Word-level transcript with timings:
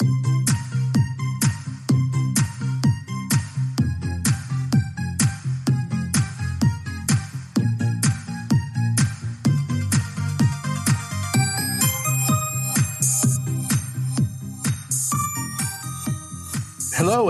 Hello 0.00 0.10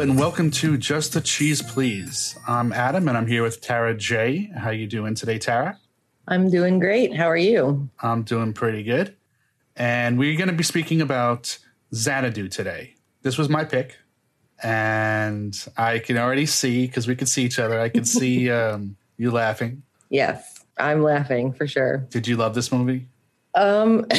and 0.00 0.18
welcome 0.18 0.50
to 0.50 0.76
Just 0.76 1.16
a 1.16 1.22
Cheese 1.22 1.62
Please. 1.62 2.38
I'm 2.46 2.72
Adam 2.72 3.08
and 3.08 3.16
I'm 3.16 3.26
here 3.26 3.42
with 3.42 3.62
Tara 3.62 3.94
J. 3.94 4.50
How 4.54 4.70
you 4.70 4.86
doing 4.86 5.14
today, 5.14 5.38
Tara? 5.38 5.78
I'm 6.26 6.50
doing 6.50 6.78
great. 6.78 7.16
How 7.16 7.30
are 7.30 7.36
you? 7.36 7.88
I'm 8.02 8.24
doing 8.24 8.52
pretty 8.52 8.82
good. 8.82 9.16
And 9.74 10.18
we're 10.18 10.36
going 10.36 10.48
to 10.48 10.54
be 10.54 10.64
speaking 10.64 11.00
about 11.00 11.58
Xanadu 11.94 12.48
today. 12.48 12.94
This 13.22 13.38
was 13.38 13.48
my 13.48 13.64
pick. 13.64 13.96
And 14.62 15.56
I 15.76 16.00
can 16.00 16.18
already 16.18 16.46
see, 16.46 16.86
because 16.86 17.06
we 17.06 17.14
can 17.14 17.26
see 17.26 17.44
each 17.44 17.58
other, 17.58 17.80
I 17.80 17.88
can 17.88 18.04
see 18.18 18.50
um, 18.50 18.96
you 19.16 19.30
laughing. 19.30 19.82
Yes, 20.10 20.64
I'm 20.78 21.02
laughing 21.02 21.52
for 21.52 21.66
sure. 21.66 21.98
Did 22.10 22.26
you 22.26 22.36
love 22.36 22.54
this 22.54 22.72
movie? 22.72 23.06
Um, 23.54 24.06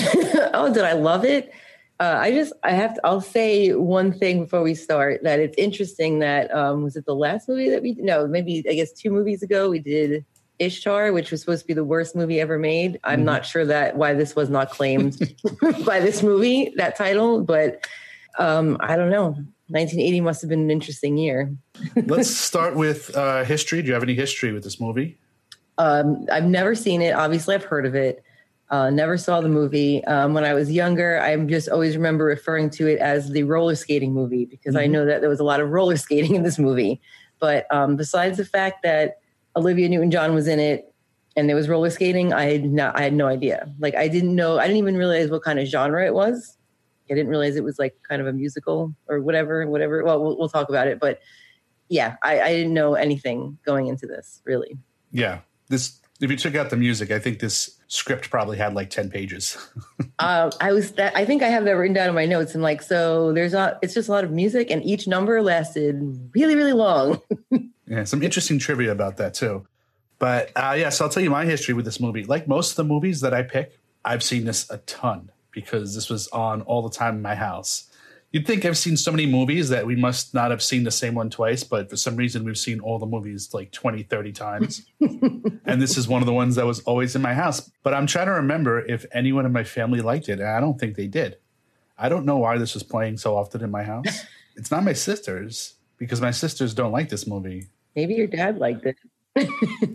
oh, 0.54 0.72
did 0.74 0.84
I 0.84 0.94
love 0.94 1.26
it? 1.26 1.52
Uh, 2.00 2.18
I 2.18 2.32
just, 2.32 2.54
I 2.64 2.72
have 2.72 2.96
to, 2.96 3.02
I'll 3.04 3.20
say 3.20 3.74
one 3.74 4.14
thing 4.14 4.44
before 4.44 4.62
we 4.62 4.74
start 4.74 5.24
that 5.24 5.42
it's 5.42 5.58
interesting 5.58 6.20
that, 6.20 6.54
um, 6.56 6.84
was 6.84 6.96
it 6.96 7.06
the 7.06 7.16
last 7.16 7.50
movie 7.50 7.70
that 7.70 7.82
we, 7.82 7.96
no, 8.00 8.26
maybe 8.26 8.64
I 8.70 8.74
guess 8.74 8.94
two 8.94 9.10
movies 9.10 9.44
ago 9.44 9.70
we 9.70 9.80
did 9.80 10.24
Ishtar, 10.60 11.12
which 11.14 11.32
was 11.32 11.42
supposed 11.42 11.62
to 11.62 11.68
be 11.68 11.74
the 11.74 11.84
worst 11.84 12.16
movie 12.16 12.40
ever 12.40 12.60
made. 12.60 13.00
I'm 13.04 13.20
mm-hmm. 13.20 13.26
not 13.26 13.46
sure 13.46 13.66
that 13.66 13.96
why 13.96 14.14
this 14.14 14.36
was 14.36 14.50
not 14.50 14.70
claimed 14.70 15.18
by 15.86 16.00
this 16.00 16.22
movie, 16.22 16.74
that 16.76 16.96
title, 16.96 17.44
but 17.44 17.88
um, 18.38 18.78
I 18.82 18.96
don't 18.96 19.10
know. 19.10 19.36
1980 19.72 20.22
must 20.22 20.42
have 20.42 20.50
been 20.50 20.62
an 20.62 20.72
interesting 20.72 21.18
year. 21.18 21.54
Let's 21.96 22.36
start 22.36 22.76
with 22.76 23.16
uh, 23.16 23.44
history. 23.44 23.82
Do 23.82 23.88
you 23.88 23.94
have 23.94 24.04
any 24.04 24.16
history 24.16 24.52
with 24.52 24.64
this 24.64 24.80
movie? 24.80 25.18
Um, 25.78 26.28
I've 26.32 26.46
never 26.46 26.76
seen 26.76 27.02
it. 27.02 27.12
Obviously, 27.12 27.56
I've 27.56 27.64
heard 27.64 27.86
of 27.86 27.96
it. 27.96 28.24
Uh, 28.72 28.90
never 28.90 29.18
saw 29.18 29.42
the 29.42 29.50
movie. 29.50 30.04
Um, 30.06 30.34
when 30.34 30.44
I 30.44 30.54
was 30.54 30.72
younger, 30.72 31.20
I 31.22 31.36
just 31.38 31.70
always 31.70 31.96
remember 31.96 32.26
referring 32.26 32.70
to 32.72 32.88
it 32.88 33.00
as 33.00 33.30
the 33.30 33.44
roller 33.44 33.76
skating 33.76 34.14
movie 34.14 34.46
because 34.46 34.76
mm-hmm. 34.76 34.84
I 34.84 34.88
know 34.88 35.06
that 35.06 35.22
there 35.22 35.30
was 35.30 35.40
a 35.40 35.44
lot 35.44 35.60
of 35.60 35.70
roller 35.70 35.98
skating 35.98 36.36
in 36.36 36.44
this 36.44 36.60
movie. 36.60 37.02
But 37.40 37.66
um, 37.74 37.96
besides 37.96 38.38
the 38.38 38.46
fact 38.46 38.84
that 38.84 39.20
Olivia 39.60 39.90
Newton 39.90 40.12
John 40.12 40.34
was 40.34 40.48
in 40.48 40.60
it 40.60 40.94
and 41.36 41.48
there 41.48 41.56
was 41.56 41.70
roller 41.70 41.90
skating, 41.90 42.34
I 42.34 42.46
had 42.52 42.66
not, 42.66 42.98
I 42.98 43.04
had 43.04 43.14
no 43.14 43.28
idea. 43.28 43.72
Like 43.80 43.96
I 43.96 44.08
didn't 44.08 44.36
know, 44.36 44.58
I 44.60 44.64
didn't 44.64 44.78
even 44.78 44.98
realize 44.98 45.30
what 45.30 45.44
kind 45.44 45.60
of 45.60 45.68
genre 45.68 46.06
it 46.06 46.14
was. 46.14 46.58
I 47.10 47.16
didn't 47.16 47.30
realize 47.30 47.56
it 47.56 47.64
was 47.64 47.80
like 47.80 47.96
kind 48.08 48.22
of 48.22 48.28
a 48.28 48.34
musical 48.34 48.94
or 49.08 49.20
whatever, 49.20 49.66
whatever. 49.68 50.04
Well, 50.04 50.22
we'll, 50.22 50.38
we'll 50.38 50.50
talk 50.50 50.70
about 50.70 50.88
it, 50.88 51.00
but 51.00 51.20
yeah, 51.88 52.18
I, 52.24 52.42
I 52.42 52.50
didn't 52.50 52.74
know 52.74 52.94
anything 52.94 53.58
going 53.66 53.88
into 53.88 54.06
this 54.06 54.42
really. 54.46 54.78
Yeah, 55.12 55.40
this 55.70 56.00
if 56.20 56.30
you 56.30 56.36
took 56.36 56.56
out 56.56 56.70
the 56.70 56.78
music, 56.78 57.12
I 57.12 57.20
think 57.20 57.40
this 57.40 57.78
script 57.88 58.30
probably 58.30 58.58
had 58.58 58.74
like 58.74 58.90
10 58.90 59.10
pages. 59.10 59.58
uh, 60.20 60.52
I 60.60 60.74
was 60.74 60.92
that 60.94 61.16
I 61.16 61.26
think 61.26 61.42
I 61.42 61.48
have 61.48 61.64
that 61.66 61.72
written 61.78 61.94
down 61.94 62.10
in 62.10 62.16
my 62.16 62.26
notes. 62.26 62.54
And 62.54 62.62
like, 62.62 62.82
so 62.82 63.32
there's 63.32 63.54
not, 63.54 63.80
it's 63.82 63.94
just 63.94 64.10
a 64.10 64.12
lot 64.12 64.24
of 64.24 64.32
music 64.32 64.70
and 64.70 64.84
each 64.84 65.08
number 65.08 65.42
lasted 65.42 66.30
really, 66.36 66.56
really 66.56 66.74
long. 66.74 67.22
yeah. 67.90 68.04
Some 68.04 68.24
interesting 68.24 68.60
trivia 68.60 68.92
about 68.92 69.18
that 69.18 69.34
too. 69.34 69.68
But 70.20 70.52
uh, 70.56 70.76
yeah, 70.78 70.90
so 70.90 71.06
I'll 71.06 71.12
tell 71.12 71.24
you 71.24 71.30
my 71.30 71.46
history 71.46 71.74
with 71.74 71.86
this 71.86 72.00
movie. 72.00 72.24
Like 72.24 72.48
most 72.48 72.72
of 72.72 72.76
the 72.78 72.84
movies 72.84 73.22
that 73.22 73.34
I 73.34 73.42
pick, 73.42 73.80
I've 74.06 74.24
seen 74.24 74.46
this 74.46 74.70
a 74.70 74.78
ton 74.80 75.32
because 75.52 75.96
this 75.96 76.10
was 76.10 76.28
on 76.30 76.62
all 76.64 76.82
the 76.82 76.96
time 76.96 77.16
in 77.16 77.22
my 77.22 77.36
house. 77.36 77.86
You'd 78.32 78.46
think 78.46 78.64
I've 78.64 78.78
seen 78.78 78.96
so 78.96 79.12
many 79.12 79.26
movies 79.26 79.70
that 79.70 79.88
we 79.88 79.96
must 79.96 80.36
not 80.36 80.52
have 80.52 80.62
seen 80.62 80.84
the 80.84 80.92
same 80.92 81.16
one 81.16 81.32
twice, 81.32 81.64
but 81.64 81.90
for 81.90 81.98
some 81.98 82.16
reason 82.16 82.44
we've 82.44 82.60
seen 82.60 82.80
all 82.80 83.00
the 83.00 83.08
movies 83.08 83.56
like 83.56 83.72
20, 83.72 84.04
30 84.04 84.32
times. 84.34 84.86
and 85.00 85.82
this 85.82 85.98
is 85.98 86.08
one 86.08 86.22
of 86.22 86.28
the 86.28 86.34
ones 86.34 86.56
that 86.56 86.68
was 86.68 86.82
always 86.82 87.16
in 87.16 87.24
my 87.24 87.34
house. 87.34 87.72
But 87.82 87.96
I'm 87.96 88.06
trying 88.06 88.28
to 88.28 88.34
remember 88.34 88.86
if 88.86 89.04
anyone 89.14 89.48
in 89.48 89.52
my 89.52 89.64
family 89.64 90.02
liked 90.02 90.30
it, 90.30 90.40
and 90.40 90.48
I 90.48 90.60
don't 90.60 90.80
think 90.80 90.96
they 90.96 91.08
did. 91.08 91.38
I 91.98 92.08
don't 92.08 92.26
know 92.26 92.38
why 92.38 92.60
this 92.60 92.76
was 92.76 92.84
playing 92.84 93.18
so 93.18 93.36
often 93.36 93.64
in 93.64 93.72
my 93.72 93.84
house. 93.84 94.26
It's 94.56 94.72
not 94.72 94.84
my 94.84 94.92
sisters 94.92 95.76
because 95.98 96.20
my 96.20 96.32
sisters 96.32 96.74
don't 96.74 96.92
like 96.92 97.08
this 97.08 97.26
movie. 97.26 97.70
Maybe 98.00 98.14
your 98.14 98.28
dad 98.28 98.60
liked 98.60 98.86
it. 98.86 98.98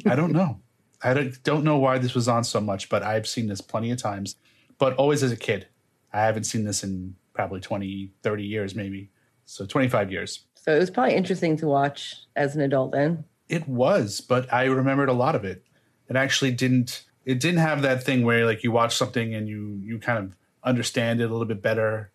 I 0.07 0.15
don't 0.15 0.33
know. 0.33 0.61
I 1.03 1.15
don't, 1.15 1.43
don't 1.43 1.65
know 1.65 1.79
why 1.79 1.97
this 1.97 2.15
was 2.15 2.29
on 2.29 2.45
so 2.45 2.61
much, 2.61 2.91
but 2.91 3.03
I've 3.03 3.27
seen 3.27 3.47
this 3.47 3.63
plenty 3.63 3.91
of 3.93 3.97
times, 3.97 4.37
but 4.77 4.95
always 4.97 5.23
as 5.23 5.33
a 5.33 5.39
kid. 5.39 5.69
I 6.13 6.21
haven't 6.21 6.45
seen 6.45 6.65
this 6.65 6.85
in 6.85 7.17
probably 7.33 7.61
20, 7.61 8.11
30 8.23 8.45
years, 8.45 8.75
maybe. 8.75 9.09
So 9.47 9.65
25 9.65 10.13
years. 10.13 10.41
So 10.55 10.77
it 10.77 10.79
was 10.79 10.91
probably 10.91 11.15
interesting 11.15 11.57
to 11.57 11.67
watch 11.67 12.17
as 12.37 12.55
an 12.55 12.61
adult 12.61 12.93
then. 12.93 13.25
It 13.49 13.67
was, 13.67 14.21
but 14.21 14.53
I 14.53 14.65
remembered 14.65 15.09
a 15.09 15.15
lot 15.15 15.35
of 15.35 15.47
it. 15.47 15.65
It 16.11 16.17
actually 16.17 16.51
didn't 16.51 17.05
it 17.25 17.41
didn't 17.41 17.61
have 17.61 17.81
that 17.81 18.03
thing 18.03 18.23
where 18.23 18.45
like 18.45 18.63
you 18.63 18.71
watch 18.71 18.95
something 18.95 19.35
and 19.35 19.49
you 19.49 19.81
you 19.83 19.99
kind 19.99 20.19
of 20.19 20.37
understand 20.63 21.23
it 21.23 21.31
a 21.31 21.33
little 21.33 21.47
bit 21.47 21.63
better. 21.63 22.11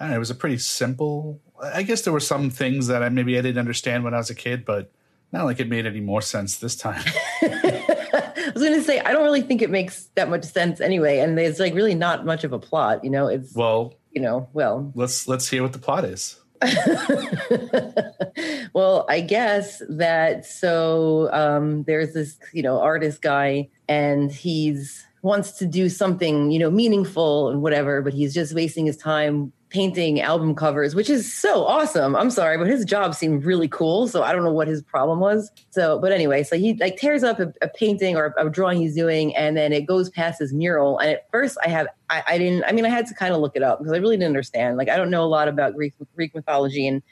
I 0.00 0.08
know, 0.08 0.16
it 0.16 0.18
was 0.18 0.30
a 0.30 0.34
pretty 0.34 0.56
simple 0.56 1.42
I 1.62 1.82
guess 1.82 2.02
there 2.02 2.12
were 2.12 2.20
some 2.20 2.50
things 2.50 2.88
that 2.88 3.02
I 3.02 3.08
maybe 3.08 3.38
I 3.38 3.42
didn't 3.42 3.58
understand 3.58 4.04
when 4.04 4.14
I 4.14 4.18
was 4.18 4.30
a 4.30 4.34
kid, 4.34 4.64
but 4.64 4.90
not 5.34 5.46
like 5.46 5.58
it 5.58 5.68
made 5.68 5.84
any 5.84 6.00
more 6.00 6.22
sense 6.22 6.58
this 6.58 6.76
time. 6.76 7.02
I 7.42 8.52
was 8.54 8.62
going 8.62 8.78
to 8.78 8.84
say 8.84 9.00
I 9.00 9.12
don't 9.12 9.24
really 9.24 9.42
think 9.42 9.62
it 9.62 9.70
makes 9.70 10.04
that 10.14 10.30
much 10.30 10.44
sense 10.44 10.80
anyway, 10.80 11.18
and 11.18 11.36
there's 11.36 11.58
like 11.58 11.74
really 11.74 11.96
not 11.96 12.24
much 12.24 12.44
of 12.44 12.52
a 12.52 12.58
plot. 12.58 13.04
You 13.04 13.10
know, 13.10 13.26
it's 13.26 13.54
well, 13.54 13.94
you 14.12 14.22
know, 14.22 14.48
well, 14.52 14.92
let's 14.94 15.26
let's 15.26 15.48
hear 15.48 15.62
what 15.62 15.72
the 15.72 15.80
plot 15.80 16.04
is. 16.04 16.40
well, 18.72 19.04
I 19.08 19.20
guess 19.20 19.82
that 19.88 20.46
so 20.46 21.30
um, 21.32 21.82
there's 21.82 22.14
this 22.14 22.38
you 22.52 22.62
know 22.62 22.80
artist 22.80 23.20
guy, 23.20 23.68
and 23.88 24.30
he's 24.30 25.04
wants 25.22 25.52
to 25.52 25.66
do 25.66 25.88
something 25.88 26.52
you 26.52 26.60
know 26.60 26.70
meaningful 26.70 27.50
and 27.50 27.60
whatever, 27.60 28.02
but 28.02 28.14
he's 28.14 28.32
just 28.32 28.54
wasting 28.54 28.86
his 28.86 28.96
time 28.96 29.52
painting 29.74 30.20
album 30.20 30.54
covers, 30.54 30.94
which 30.94 31.10
is 31.10 31.30
so 31.30 31.64
awesome. 31.64 32.14
I'm 32.14 32.30
sorry, 32.30 32.56
but 32.56 32.68
his 32.68 32.84
job 32.84 33.12
seemed 33.12 33.44
really 33.44 33.66
cool. 33.66 34.06
So 34.06 34.22
I 34.22 34.32
don't 34.32 34.44
know 34.44 34.52
what 34.52 34.68
his 34.68 34.80
problem 34.82 35.18
was. 35.18 35.50
So, 35.70 35.98
but 35.98 36.12
anyway, 36.12 36.44
so 36.44 36.56
he 36.56 36.74
like 36.74 36.96
tears 36.96 37.24
up 37.24 37.40
a, 37.40 37.52
a 37.60 37.66
painting 37.66 38.16
or 38.16 38.26
a, 38.38 38.46
a, 38.46 38.50
drawing 38.50 38.78
he's 38.78 38.94
doing, 38.94 39.34
and 39.34 39.56
then 39.56 39.72
it 39.72 39.84
goes 39.84 40.10
past 40.10 40.38
his 40.38 40.52
mural. 40.52 41.00
And 41.00 41.10
at 41.10 41.28
first, 41.32 41.58
I 41.64 41.68
have 41.70 41.88
I, 42.08 42.22
I 42.24 42.38
didn't. 42.38 42.62
I 42.64 42.70
mean, 42.72 42.86
I 42.86 42.88
had 42.88 43.06
to 43.08 43.14
kind 43.14 43.34
of 43.34 43.40
look 43.40 43.56
it 43.56 43.64
up 43.64 43.80
because 43.80 43.92
I 43.92 43.96
really 43.96 44.16
didn't 44.16 44.28
understand. 44.28 44.76
Like, 44.76 44.88
I 44.88 44.96
don't 44.96 45.10
know 45.10 45.24
a 45.24 45.26
lot 45.26 45.48
about 45.48 45.74
Greek 45.74 45.94
Greek 46.14 46.36
mythology, 46.36 46.86
and 46.86 47.02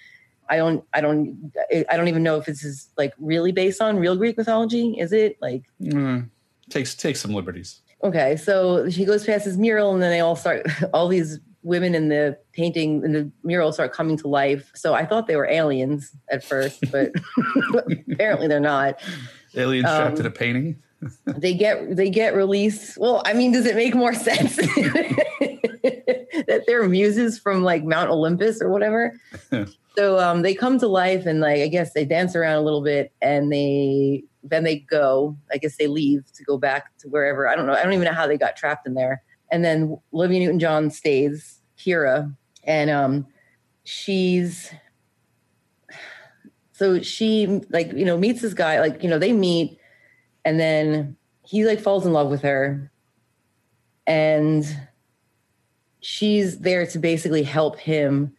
I 0.49 0.57
don't 0.57 0.85
I 0.95 1.01
don't 1.01 1.53
I 1.91 1.97
don't 1.97 2.07
even 2.07 2.23
know 2.23 2.37
if 2.37 2.47
this 2.47 2.63
is 2.63 2.91
like 2.97 3.13
really 3.19 3.51
based 3.51 3.83
on 3.83 3.97
real 3.97 4.15
Greek 4.15 4.39
mythology. 4.39 4.95
Is 5.01 5.13
it 5.13 5.37
like 5.43 5.65
mm, 5.81 6.31
takes 6.71 6.95
takes 6.95 7.21
some 7.21 7.35
liberties? 7.35 7.81
Okay, 8.05 8.37
so 8.37 8.85
he 8.85 9.05
goes 9.05 9.27
past 9.27 9.47
his 9.47 9.59
mural, 9.59 9.93
and 9.95 10.01
then 10.01 10.13
they 10.13 10.21
all 10.21 10.37
start 10.37 10.65
all 10.95 11.09
these 11.09 11.41
women 11.63 11.95
in 11.95 12.09
the 12.09 12.39
painting 12.53 13.05
in 13.05 13.13
the 13.13 13.31
mural 13.45 13.73
start 13.73 13.93
coming 13.93 14.17
to 14.19 14.29
life. 14.29 14.71
So 14.75 14.95
I 14.95 15.07
thought 15.07 15.27
they 15.27 15.37
were 15.37 15.49
aliens 15.49 16.13
at 16.31 16.45
first, 16.45 16.91
but 16.91 17.13
apparently 18.13 18.49
they're 18.49 18.61
not. 18.61 19.01
Aliens 19.55 19.87
um, 19.87 20.03
trapped 20.03 20.19
in 20.19 20.27
a 20.27 20.31
painting. 20.31 20.83
they 21.27 21.55
get 21.55 21.97
they 21.97 22.11
get 22.11 22.35
released. 22.35 22.99
Well, 22.99 23.23
I 23.25 23.33
mean, 23.33 23.53
does 23.53 23.67
it 23.67 23.77
make 23.77 23.95
more 23.95 24.15
sense 24.15 24.57
that 24.57 26.65
they're 26.67 26.89
muses 26.89 27.39
from 27.39 27.63
like 27.63 27.85
Mount 27.85 28.11
Olympus 28.11 28.61
or 28.61 28.71
whatever? 28.71 29.19
so 29.97 30.19
um, 30.19 30.43
they 30.43 30.55
come 30.55 30.79
to 30.79 30.87
life 30.87 31.27
and 31.27 31.41
like 31.41 31.61
I 31.61 31.69
guess 31.69 31.93
they 31.93 32.05
dance 32.05 32.37
around 32.37 32.57
a 32.57 32.63
little 32.63 32.83
bit 32.83 33.13
and 33.21 33.53
they 33.53 34.25
then 34.45 34.65
they 34.65 34.79
go. 34.79 35.37
I 35.53 35.59
guess 35.59 35.77
they 35.77 35.87
leave 35.87 36.25
to 36.35 36.45
go 36.45 36.57
back 36.57 36.97
to 36.99 37.09
wherever. 37.09 37.49
I 37.49 37.57
don't 37.57 37.67
know. 37.67 37.75
I 37.75 37.83
don't 37.83 37.93
even 37.93 38.05
know 38.05 38.13
how 38.13 38.27
they 38.27 38.39
got 38.39 38.57
trapped 38.57 38.87
in 38.87 38.95
there 38.95 39.23
and 39.53 39.63
then 39.65 39.99
Olivia 40.13 40.41
Newton 40.41 40.59
John 40.59 40.91
stays 40.91 41.61
Kira, 41.79 42.35
and 42.65 42.91
um, 42.91 43.27
she's 43.85 44.73
so 46.73 47.01
she 47.03 47.61
like 47.69 47.93
you 47.93 48.07
know 48.07 48.17
meets 48.17 48.41
this 48.41 48.55
guy 48.55 48.81
like 48.81 49.03
you 49.03 49.11
know 49.11 49.19
they 49.19 49.33
meet, 49.33 49.79
and 50.45 50.59
then 50.59 51.17
he 51.45 51.65
like 51.65 51.81
falls 51.81 52.07
in 52.07 52.15
love 52.15 52.31
with 52.31 52.43
her, 52.43 52.91
and 54.07 54.65
she's 56.01 56.61
there 56.61 56.87
to 56.87 56.99
basically 56.99 57.43
help 57.43 57.79
him 57.79 58.33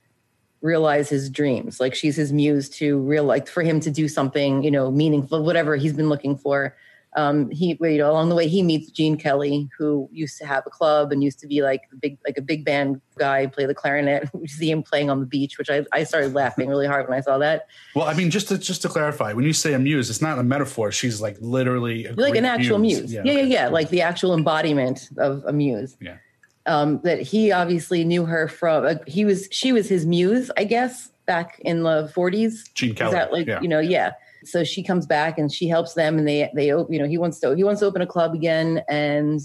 realize 0.61 1.09
his 1.09 1.29
dreams. 1.29 1.79
Like 1.79 1.93
she's 1.93 2.15
his 2.15 2.33
muse 2.33 2.69
to 2.69 2.99
real 2.99 3.25
like 3.25 3.47
for 3.47 3.61
him 3.61 3.79
to 3.81 3.91
do 3.91 4.07
something, 4.07 4.63
you 4.63 4.71
know, 4.71 4.89
meaningful, 4.89 5.43
whatever 5.43 5.75
he's 5.75 5.93
been 5.93 6.09
looking 6.09 6.37
for 6.37 6.75
um, 7.15 7.49
he 7.51 7.77
you 7.79 7.97
know 7.97 8.11
along 8.11 8.29
the 8.29 8.35
way 8.35 8.47
he 8.47 8.63
meets 8.63 8.89
Gene 8.89 9.17
Kelly, 9.17 9.69
who 9.77 10.09
used 10.11 10.37
to 10.39 10.45
have 10.45 10.63
a 10.65 10.69
club 10.69 11.11
and 11.11 11.23
used 11.23 11.39
to 11.39 11.47
be 11.47 11.61
like 11.61 11.83
a 11.91 11.95
big 11.95 12.17
like 12.25 12.37
a 12.37 12.41
big 12.41 12.65
band 12.65 13.01
guy, 13.17 13.45
play 13.47 13.65
the 13.65 13.75
clarinet. 13.75 14.29
We 14.43 14.47
see 14.47 14.69
him 14.69 14.83
playing 14.83 15.09
on 15.09 15.19
the 15.19 15.25
beach, 15.25 15.57
which 15.57 15.69
I, 15.69 15.85
I 15.93 16.03
started 16.03 16.33
laughing 16.33 16.67
really 16.67 16.87
hard 16.87 17.07
when 17.07 17.17
I 17.17 17.21
saw 17.21 17.37
that. 17.37 17.67
Well, 17.95 18.05
I 18.05 18.13
mean, 18.13 18.29
just 18.29 18.47
to 18.49 18.57
just 18.57 18.81
to 18.81 18.89
clarify, 18.89 19.33
when 19.33 19.45
you 19.45 19.53
say 19.53 19.73
a 19.73 19.79
muse, 19.79 20.09
it's 20.09 20.21
not 20.21 20.39
a 20.39 20.43
metaphor. 20.43 20.91
She's 20.91 21.21
like 21.21 21.37
literally 21.39 22.07
like 22.07 22.35
an 22.35 22.45
actual 22.45 22.79
muse. 22.79 22.99
muse. 22.99 23.13
Yeah, 23.13 23.21
yeah, 23.23 23.31
okay. 23.31 23.43
yeah, 23.43 23.63
yeah, 23.65 23.67
like 23.69 23.89
the 23.89 24.01
actual 24.01 24.33
embodiment 24.33 25.09
of 25.17 25.43
a 25.45 25.53
muse. 25.53 25.95
Yeah. 26.01 26.17
Um, 26.65 27.01
that 27.03 27.21
he 27.21 27.51
obviously 27.51 28.03
knew 28.03 28.25
her 28.25 28.47
from. 28.47 28.85
Uh, 28.85 28.95
he 29.05 29.25
was 29.25 29.47
she 29.51 29.71
was 29.71 29.87
his 29.87 30.05
muse, 30.05 30.49
I 30.57 30.63
guess, 30.63 31.09
back 31.25 31.59
in 31.59 31.83
the 31.83 32.11
40s. 32.15 32.73
Gene 32.73 32.95
Kelly. 32.95 33.09
Is 33.09 33.13
that 33.13 33.31
like 33.31 33.47
yeah. 33.47 33.61
you 33.61 33.67
know, 33.67 33.79
yeah. 33.79 34.13
So 34.45 34.63
she 34.63 34.83
comes 34.83 35.05
back 35.05 35.37
and 35.37 35.51
she 35.51 35.67
helps 35.67 35.93
them, 35.93 36.17
and 36.17 36.27
they 36.27 36.49
they 36.55 36.67
you 36.67 36.87
know 36.89 37.07
he 37.07 37.17
wants 37.17 37.39
to 37.39 37.55
he 37.55 37.63
wants 37.63 37.81
to 37.81 37.87
open 37.87 38.01
a 38.01 38.07
club 38.07 38.33
again, 38.33 38.83
and 38.89 39.41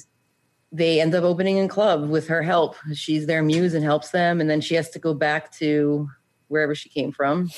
they 0.71 1.01
end 1.01 1.15
up 1.15 1.25
opening 1.25 1.59
a 1.61 1.69
club 1.69 2.09
with 2.09 2.29
her 2.29 2.43
help. 2.43 2.77
She's 2.95 3.27
their 3.27 3.43
muse 3.43 3.75
and 3.75 3.85
helps 3.85 4.11
them, 4.11 4.41
and 4.41 4.49
then 4.49 4.61
she 4.61 4.75
has 4.75 4.91
to 4.91 4.99
go 4.99 5.15
back 5.15 5.53
to 5.59 6.09
wherever 6.49 6.75
she 6.75 6.89
came 6.89 7.13
from. 7.13 7.51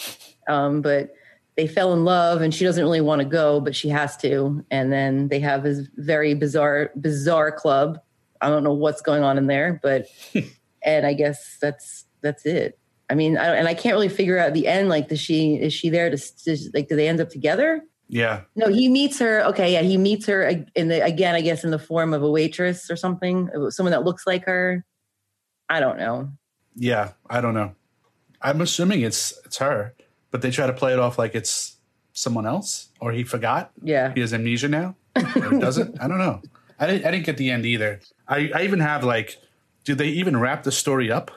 Um, 0.48 0.82
but 0.82 1.14
they 1.56 1.66
fell 1.66 1.92
in 1.92 2.04
love, 2.04 2.40
and 2.40 2.54
she 2.54 2.64
doesn't 2.64 2.82
really 2.82 3.00
want 3.00 3.20
to 3.20 3.28
go, 3.28 3.60
but 3.60 3.76
she 3.76 3.88
has 3.88 4.16
to. 4.18 4.64
And 4.70 4.92
then 4.92 5.28
they 5.28 5.40
have 5.40 5.62
this 5.62 5.86
very 5.96 6.34
bizarre 6.34 6.90
bizarre 6.96 7.52
club. 7.52 7.98
I 8.40 8.48
don't 8.48 8.64
know 8.64 8.72
what's 8.72 9.02
going 9.02 9.22
on 9.22 9.38
in 9.38 9.46
there, 9.46 9.78
but 9.82 10.06
and 10.82 11.06
I 11.06 11.14
guess 11.14 11.58
that's 11.60 12.06
that's 12.22 12.46
it. 12.46 12.79
I 13.10 13.14
mean, 13.14 13.36
I, 13.36 13.56
and 13.56 13.66
I 13.66 13.74
can't 13.74 13.94
really 13.94 14.08
figure 14.08 14.38
out 14.38 14.54
the 14.54 14.68
end. 14.68 14.88
Like, 14.88 15.08
does 15.08 15.20
she 15.20 15.56
is 15.56 15.74
she 15.74 15.90
there 15.90 16.08
to, 16.10 16.16
to 16.16 16.56
like? 16.72 16.88
Do 16.88 16.94
they 16.94 17.08
end 17.08 17.20
up 17.20 17.28
together? 17.28 17.82
Yeah. 18.08 18.42
No, 18.54 18.68
he 18.68 18.88
meets 18.88 19.18
her. 19.18 19.44
Okay, 19.46 19.72
yeah, 19.72 19.82
he 19.82 19.96
meets 19.96 20.26
her 20.26 20.64
in 20.74 20.88
the 20.88 21.04
again, 21.04 21.34
I 21.34 21.40
guess, 21.40 21.64
in 21.64 21.70
the 21.70 21.78
form 21.78 22.14
of 22.14 22.22
a 22.22 22.30
waitress 22.30 22.90
or 22.90 22.96
something, 22.96 23.50
someone 23.70 23.90
that 23.90 24.04
looks 24.04 24.26
like 24.26 24.44
her. 24.46 24.84
I 25.68 25.80
don't 25.80 25.98
know. 25.98 26.30
Yeah, 26.74 27.12
I 27.28 27.40
don't 27.40 27.54
know. 27.54 27.74
I'm 28.42 28.60
assuming 28.60 29.02
it's 29.02 29.38
it's 29.44 29.58
her, 29.58 29.94
but 30.30 30.40
they 30.42 30.50
try 30.50 30.66
to 30.66 30.72
play 30.72 30.92
it 30.92 30.98
off 30.98 31.18
like 31.18 31.34
it's 31.34 31.76
someone 32.12 32.46
else, 32.46 32.88
or 33.00 33.12
he 33.12 33.24
forgot. 33.24 33.72
Yeah, 33.82 34.12
he 34.14 34.20
has 34.20 34.32
amnesia 34.32 34.68
now. 34.68 34.94
or 35.16 35.58
doesn't. 35.58 36.00
I 36.00 36.06
don't 36.06 36.18
know. 36.18 36.42
I 36.78 36.86
didn't. 36.86 37.06
I 37.06 37.10
didn't 37.10 37.26
get 37.26 37.36
the 37.36 37.50
end 37.50 37.66
either. 37.66 38.00
I 38.28 38.50
I 38.54 38.62
even 38.62 38.80
have 38.80 39.04
like, 39.04 39.36
do 39.84 39.94
they 39.94 40.08
even 40.08 40.38
wrap 40.38 40.62
the 40.62 40.72
story 40.72 41.10
up? 41.10 41.30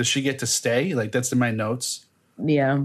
Does 0.00 0.06
she 0.06 0.22
get 0.22 0.38
to 0.38 0.46
stay? 0.46 0.94
Like 0.94 1.12
that's 1.12 1.30
in 1.30 1.38
my 1.38 1.50
notes. 1.50 2.06
Yeah, 2.42 2.84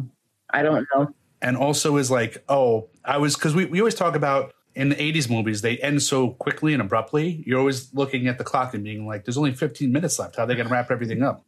I 0.50 0.64
don't 0.64 0.86
know. 0.94 1.16
And 1.42 1.56
also 1.56 1.96
is 1.96 2.12
like, 2.12 2.44
oh, 2.50 2.90
I 3.06 3.20
was 3.20 3.36
because 3.36 3.56
we, 3.56 3.64
we 3.64 3.80
always 3.80 3.96
talk 3.96 4.18
about 4.18 4.54
in 4.76 4.90
the 4.90 4.96
80s 4.96 5.30
movies, 5.30 5.62
they 5.62 5.78
end 5.78 6.04
so 6.04 6.32
quickly 6.32 6.74
and 6.74 6.82
abruptly. 6.82 7.42
You're 7.48 7.60
always 7.60 7.94
looking 7.94 8.28
at 8.28 8.38
the 8.38 8.44
clock 8.44 8.74
and 8.74 8.84
being 8.84 9.08
like, 9.08 9.24
there's 9.24 9.38
only 9.38 9.54
15 9.54 9.94
minutes 9.94 10.20
left. 10.20 10.36
How 10.36 10.44
are 10.44 10.46
they 10.46 10.56
going 10.56 10.68
to 10.68 10.74
wrap 10.74 10.92
everything 10.92 11.24
up? 11.24 11.42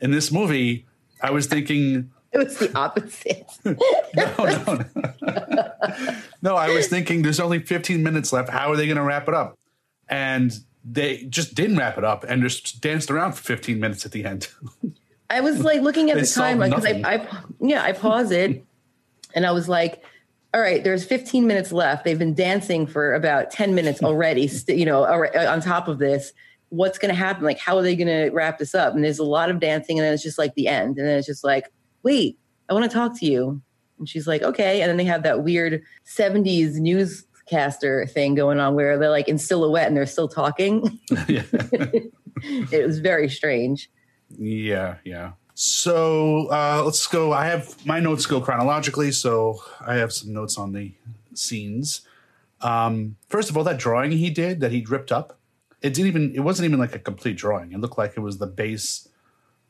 In 0.00 0.10
this 0.10 0.32
movie, 0.32 0.86
I 1.20 1.30
was 1.30 1.46
thinking. 1.46 2.10
It 2.32 2.38
was 2.38 2.58
the 2.58 2.76
opposite. 2.76 3.46
no, 3.64 3.76
no, 4.16 4.84
no. 5.22 6.16
no, 6.42 6.56
I 6.56 6.74
was 6.74 6.88
thinking 6.88 7.22
there's 7.22 7.38
only 7.38 7.60
15 7.60 8.02
minutes 8.02 8.32
left. 8.32 8.48
How 8.48 8.72
are 8.72 8.76
they 8.76 8.86
going 8.86 8.96
to 8.96 9.04
wrap 9.04 9.28
it 9.28 9.34
up? 9.34 9.56
And 10.08 10.52
they 10.84 11.22
just 11.28 11.54
didn't 11.54 11.76
wrap 11.76 11.96
it 11.96 12.02
up 12.02 12.24
and 12.24 12.42
just 12.42 12.80
danced 12.80 13.08
around 13.08 13.34
for 13.34 13.42
15 13.44 13.78
minutes 13.78 14.04
at 14.04 14.10
the 14.10 14.24
end. 14.24 14.48
I 15.32 15.40
was 15.40 15.64
like 15.64 15.80
looking 15.80 16.10
at 16.10 16.18
the 16.18 16.26
time, 16.26 16.58
like, 16.58 16.72
cause 16.72 16.84
I, 16.84 17.00
I, 17.04 17.26
yeah, 17.58 17.82
I 17.82 17.92
paused 17.92 18.32
it 18.32 18.64
and 19.34 19.46
I 19.46 19.52
was 19.52 19.68
like, 19.68 20.04
all 20.54 20.60
right, 20.60 20.84
there's 20.84 21.04
15 21.04 21.46
minutes 21.46 21.72
left. 21.72 22.04
They've 22.04 22.18
been 22.18 22.34
dancing 22.34 22.86
for 22.86 23.14
about 23.14 23.50
10 23.50 23.74
minutes 23.74 24.02
already, 24.02 24.50
you 24.68 24.84
know, 24.84 25.04
on 25.04 25.62
top 25.62 25.88
of 25.88 25.98
this. 25.98 26.32
What's 26.68 26.98
going 26.98 27.08
to 27.08 27.18
happen? 27.18 27.44
Like, 27.44 27.58
how 27.58 27.78
are 27.78 27.82
they 27.82 27.96
going 27.96 28.08
to 28.08 28.30
wrap 28.34 28.58
this 28.58 28.74
up? 28.74 28.94
And 28.94 29.02
there's 29.02 29.18
a 29.18 29.24
lot 29.24 29.48
of 29.48 29.60
dancing, 29.60 29.98
and 29.98 30.04
then 30.04 30.12
it's 30.12 30.22
just 30.22 30.38
like 30.38 30.54
the 30.54 30.68
end. 30.68 30.98
And 30.98 31.06
then 31.06 31.16
it's 31.18 31.26
just 31.26 31.44
like, 31.44 31.72
wait, 32.02 32.38
I 32.68 32.74
want 32.74 32.84
to 32.84 32.94
talk 32.94 33.18
to 33.20 33.26
you. 33.26 33.62
And 33.98 34.06
she's 34.08 34.26
like, 34.26 34.42
okay. 34.42 34.82
And 34.82 34.90
then 34.90 34.98
they 34.98 35.04
have 35.04 35.22
that 35.22 35.42
weird 35.42 35.82
70s 36.06 36.74
newscaster 36.74 38.06
thing 38.06 38.34
going 38.34 38.60
on 38.60 38.74
where 38.74 38.98
they're 38.98 39.10
like 39.10 39.28
in 39.28 39.38
silhouette 39.38 39.86
and 39.86 39.96
they're 39.96 40.06
still 40.06 40.28
talking. 40.28 40.98
it 41.10 42.86
was 42.86 42.98
very 42.98 43.28
strange. 43.30 43.88
Yeah, 44.38 44.96
yeah. 45.04 45.32
So 45.54 46.48
uh, 46.48 46.82
let's 46.84 47.06
go. 47.06 47.32
I 47.32 47.46
have 47.46 47.84
my 47.86 48.00
notes 48.00 48.26
go 48.26 48.40
chronologically, 48.40 49.12
so 49.12 49.62
I 49.80 49.96
have 49.96 50.12
some 50.12 50.32
notes 50.32 50.56
on 50.56 50.72
the 50.72 50.92
scenes. 51.34 52.02
Um, 52.60 53.16
first 53.28 53.50
of 53.50 53.56
all, 53.56 53.64
that 53.64 53.78
drawing 53.78 54.12
he 54.12 54.30
did 54.30 54.60
that 54.60 54.72
he 54.72 54.84
ripped 54.88 55.12
up, 55.12 55.38
it 55.82 55.94
didn't 55.94 56.08
even. 56.08 56.34
It 56.34 56.40
wasn't 56.40 56.66
even 56.66 56.78
like 56.78 56.94
a 56.94 56.98
complete 56.98 57.36
drawing. 57.36 57.72
It 57.72 57.80
looked 57.80 57.98
like 57.98 58.14
it 58.16 58.20
was 58.20 58.38
the 58.38 58.46
base 58.46 59.08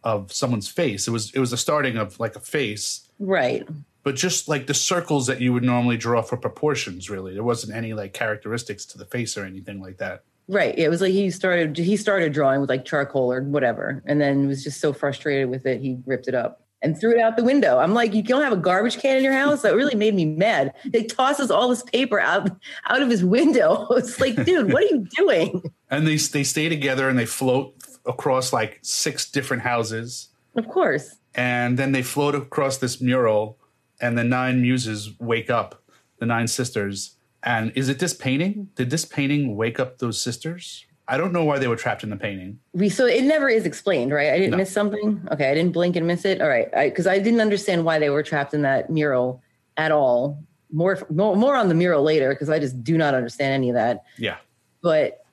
of 0.05 0.33
someone's 0.33 0.69
face. 0.69 1.09
It 1.09 1.11
was. 1.11 1.33
It 1.35 1.41
was 1.41 1.51
the 1.51 1.57
starting 1.57 1.97
of 1.97 2.21
like 2.21 2.37
a 2.37 2.41
face, 2.41 3.09
right? 3.19 3.67
But 4.05 4.15
just 4.15 4.49
like 4.49 4.67
the 4.67 4.75
circles 4.75 5.27
that 5.27 5.41
you 5.41 5.53
would 5.53 5.63
normally 5.63 5.97
draw 5.97 6.23
for 6.23 6.37
proportions. 6.37 7.11
Really, 7.11 7.35
there 7.35 7.43
wasn't 7.43 7.75
any 7.75 7.95
like 7.95 8.13
characteristics 8.13 8.85
to 8.87 8.99
the 8.99 9.07
face 9.07 9.37
or 9.37 9.45
anything 9.45 9.81
like 9.81 9.99
that. 9.99 10.23
Right. 10.49 10.77
It 10.79 10.89
was 10.89 11.01
like 11.01 11.13
he 11.13 11.31
started 11.31 11.77
he 11.77 11.97
started 11.97 12.33
drawing 12.33 12.61
with 12.61 12.69
like 12.69 12.85
charcoal 12.85 13.33
or 13.33 13.43
whatever, 13.43 14.03
and 14.07 14.21
then 14.21 14.49
was 14.49 14.65
just 14.65 14.81
so 14.81 14.93
frustrated 14.93 15.49
with 15.49 15.67
it 15.67 15.81
he 15.81 15.99
ripped 16.07 16.29
it 16.29 16.35
up 16.35 16.63
and 16.83 16.99
threw 16.99 17.13
it 17.13 17.21
out 17.21 17.37
the 17.37 17.45
window. 17.45 17.79
I'm 17.79 17.95
like, 17.95 18.13
you 18.13 18.23
don't 18.23 18.43
have 18.43 18.53
a 18.53 18.57
garbage 18.57 18.99
can 18.99 19.17
in 19.17 19.25
your 19.25 19.33
house? 19.33 19.63
That 19.63 19.77
really 19.77 19.95
made 19.95 20.15
me 20.15 20.25
mad. 20.25 20.75
He 20.93 21.05
tosses 21.05 21.51
all 21.51 21.69
this 21.69 21.83
paper 21.85 22.19
out 22.19 22.51
out 22.89 23.03
of 23.03 23.09
his 23.09 23.25
window. 23.25 23.87
It's 24.03 24.21
like, 24.21 24.45
dude, 24.45 24.73
what 24.73 24.83
are 24.83 24.87
you 24.87 25.07
doing? 25.17 25.63
And 25.91 26.07
they 26.07 26.17
they 26.17 26.43
stay 26.43 26.69
together 26.69 27.09
and 27.09 27.19
they 27.19 27.27
float 27.27 27.75
across 28.05 28.53
like 28.53 28.81
six 28.83 29.31
different 29.31 29.63
houses. 29.63 30.29
Of 30.57 30.69
course. 30.69 31.17
And 31.35 31.79
then 31.79 31.93
they 31.93 32.03
float 32.03 32.35
across 32.35 32.79
this 32.79 33.01
mural, 33.01 33.59
and 34.01 34.19
the 34.19 34.25
nine 34.25 34.61
muses 34.61 35.11
wake 35.19 35.49
up, 35.49 35.83
the 36.19 36.27
nine 36.27 36.49
sisters, 36.49 37.17
and 37.43 37.73
is 37.75 37.89
it 37.89 37.99
this 37.99 38.15
painting? 38.15 38.69
Did 38.77 38.91
this 38.91 39.05
painting 39.05 39.57
wake 39.57 39.81
up 39.81 39.99
those 39.99 40.21
sisters? 40.21 40.87
I 41.09 41.17
don't 41.17 41.33
know 41.33 41.45
why 41.45 41.59
they 41.59 41.67
were 41.67 41.77
trapped 41.77 42.05
in 42.05 42.11
the 42.11 42.17
painting. 42.17 42.61
We 42.73 42.89
so 42.89 43.07
it 43.07 43.25
never 43.25 43.49
is 43.49 43.67
explained, 43.67 44.13
right? 44.13 44.33
I 44.33 44.39
didn't 44.39 44.53
no. 44.53 44.57
miss 44.59 44.73
something. 44.73 45.27
Okay, 45.33 45.51
I 45.51 45.55
didn't 45.55 45.73
blink 45.73 45.97
and 45.97 46.07
miss 46.07 46.25
it. 46.25 46.41
All 46.41 46.49
right, 46.49 46.71
because 46.73 47.07
I, 47.07 47.15
I, 47.15 47.19
didn't 47.19 47.41
understand 47.41 47.85
why 47.85 47.99
they 47.99 48.09
were 48.09 48.23
trapped 48.23 48.55
in 48.55 48.63
that 48.63 48.89
mural 48.89 49.43
at 49.77 49.91
all. 49.91 50.43
More 50.71 50.99
more, 51.11 51.37
more 51.37 51.57
on 51.57 51.69
the 51.69 51.75
mural 51.75 52.03
later 52.03 52.31
because 52.31 52.49
I 52.49 52.59
just 52.59 52.83
do 52.83 52.97
not 52.97 53.15
understand 53.15 53.53
any 53.53 53.69
of 53.69 53.75
that. 53.75 54.05
Yeah, 54.17 54.37
but 54.83 55.25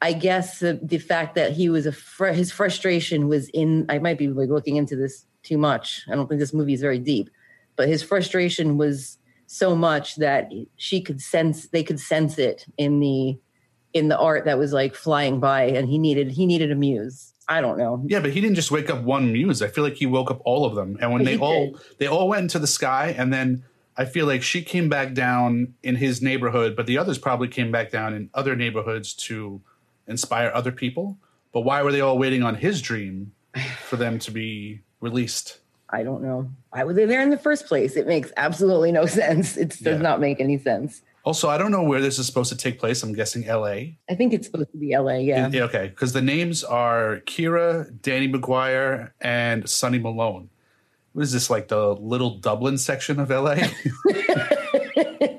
I 0.00 0.12
guess 0.12 0.60
the, 0.60 0.78
the 0.80 0.98
fact 0.98 1.34
that 1.34 1.52
he 1.52 1.68
was 1.68 1.84
a 1.84 1.92
fr- 1.92 2.28
his 2.28 2.52
frustration 2.52 3.28
was 3.28 3.48
in. 3.50 3.86
I 3.88 3.98
might 3.98 4.18
be 4.18 4.28
like 4.28 4.48
looking 4.48 4.76
into 4.76 4.94
this 4.94 5.26
too 5.42 5.58
much. 5.58 6.04
I 6.10 6.14
don't 6.14 6.28
think 6.28 6.38
this 6.38 6.54
movie 6.54 6.74
is 6.74 6.80
very 6.80 7.00
deep, 7.00 7.28
but 7.74 7.88
his 7.88 8.02
frustration 8.02 8.78
was 8.78 9.18
so 9.48 9.74
much 9.74 10.16
that 10.16 10.52
she 10.76 11.00
could 11.00 11.20
sense 11.20 11.68
they 11.68 11.82
could 11.82 11.98
sense 11.98 12.38
it 12.38 12.66
in 12.76 13.00
the 13.00 13.36
in 13.94 14.08
the 14.08 14.18
art 14.18 14.44
that 14.44 14.58
was 14.58 14.74
like 14.74 14.94
flying 14.94 15.40
by 15.40 15.62
and 15.62 15.88
he 15.88 15.98
needed 15.98 16.30
he 16.30 16.46
needed 16.46 16.70
a 16.70 16.74
muse. 16.74 17.32
I 17.48 17.62
don't 17.62 17.78
know. 17.78 18.02
Yeah 18.06 18.20
but 18.20 18.30
he 18.30 18.42
didn't 18.42 18.56
just 18.56 18.70
wake 18.70 18.90
up 18.90 19.02
one 19.02 19.32
muse. 19.32 19.62
I 19.62 19.68
feel 19.68 19.82
like 19.82 19.94
he 19.94 20.04
woke 20.04 20.30
up 20.30 20.42
all 20.44 20.66
of 20.66 20.74
them. 20.74 20.98
And 21.00 21.12
when 21.12 21.24
they 21.24 21.38
all 21.38 21.78
they 21.98 22.06
all 22.06 22.28
went 22.28 22.42
into 22.42 22.58
the 22.58 22.66
sky 22.66 23.14
and 23.16 23.32
then 23.32 23.64
i 23.96 24.04
feel 24.04 24.26
like 24.26 24.42
she 24.42 24.62
came 24.62 24.88
back 24.88 25.12
down 25.14 25.74
in 25.82 25.96
his 25.96 26.22
neighborhood 26.22 26.76
but 26.76 26.86
the 26.86 26.96
others 26.96 27.18
probably 27.18 27.48
came 27.48 27.72
back 27.72 27.90
down 27.90 28.14
in 28.14 28.30
other 28.34 28.54
neighborhoods 28.54 29.14
to 29.14 29.60
inspire 30.06 30.52
other 30.54 30.72
people. 30.72 31.18
But 31.52 31.62
why 31.62 31.82
were 31.82 31.90
they 31.90 32.02
all 32.02 32.18
waiting 32.18 32.42
on 32.42 32.56
his 32.56 32.82
dream 32.82 33.32
for 33.80 33.96
them 33.96 34.18
to 34.18 34.30
be 34.30 34.82
released 35.00 35.60
I 35.90 36.02
don't 36.02 36.22
know. 36.22 36.50
Why 36.70 36.84
were 36.84 36.92
they 36.92 37.06
there 37.06 37.22
in 37.22 37.30
the 37.30 37.38
first 37.38 37.66
place? 37.66 37.96
It 37.96 38.06
makes 38.06 38.30
absolutely 38.36 38.92
no 38.92 39.06
sense. 39.22 39.56
It 39.56 39.70
does 39.70 39.80
yeah. 39.80 39.96
not 39.96 40.20
make 40.20 40.40
any 40.40 40.58
sense. 40.58 41.02
Also, 41.24 41.48
I 41.48 41.58
don't 41.58 41.70
know 41.70 41.82
where 41.82 42.00
this 42.00 42.18
is 42.18 42.26
supposed 42.26 42.50
to 42.50 42.56
take 42.56 42.78
place. 42.78 43.02
I'm 43.02 43.12
guessing 43.12 43.46
L.A. 43.46 43.98
I 44.08 44.14
think 44.14 44.32
it's 44.32 44.46
supposed 44.46 44.70
to 44.72 44.78
be 44.78 44.92
L.A. 44.92 45.20
Yeah. 45.20 45.48
yeah 45.48 45.62
okay, 45.64 45.88
because 45.88 46.12
the 46.12 46.22
names 46.22 46.64
are 46.64 47.20
Kira, 47.26 48.00
Danny 48.00 48.32
McGuire, 48.32 49.10
and 49.20 49.68
Sonny 49.68 49.98
Malone. 49.98 50.48
What 51.12 51.22
is 51.22 51.32
this 51.32 51.50
like 51.50 51.68
the 51.68 51.94
little 51.94 52.38
Dublin 52.38 52.78
section 52.78 53.20
of 53.20 53.30
L.A.? 53.30 53.56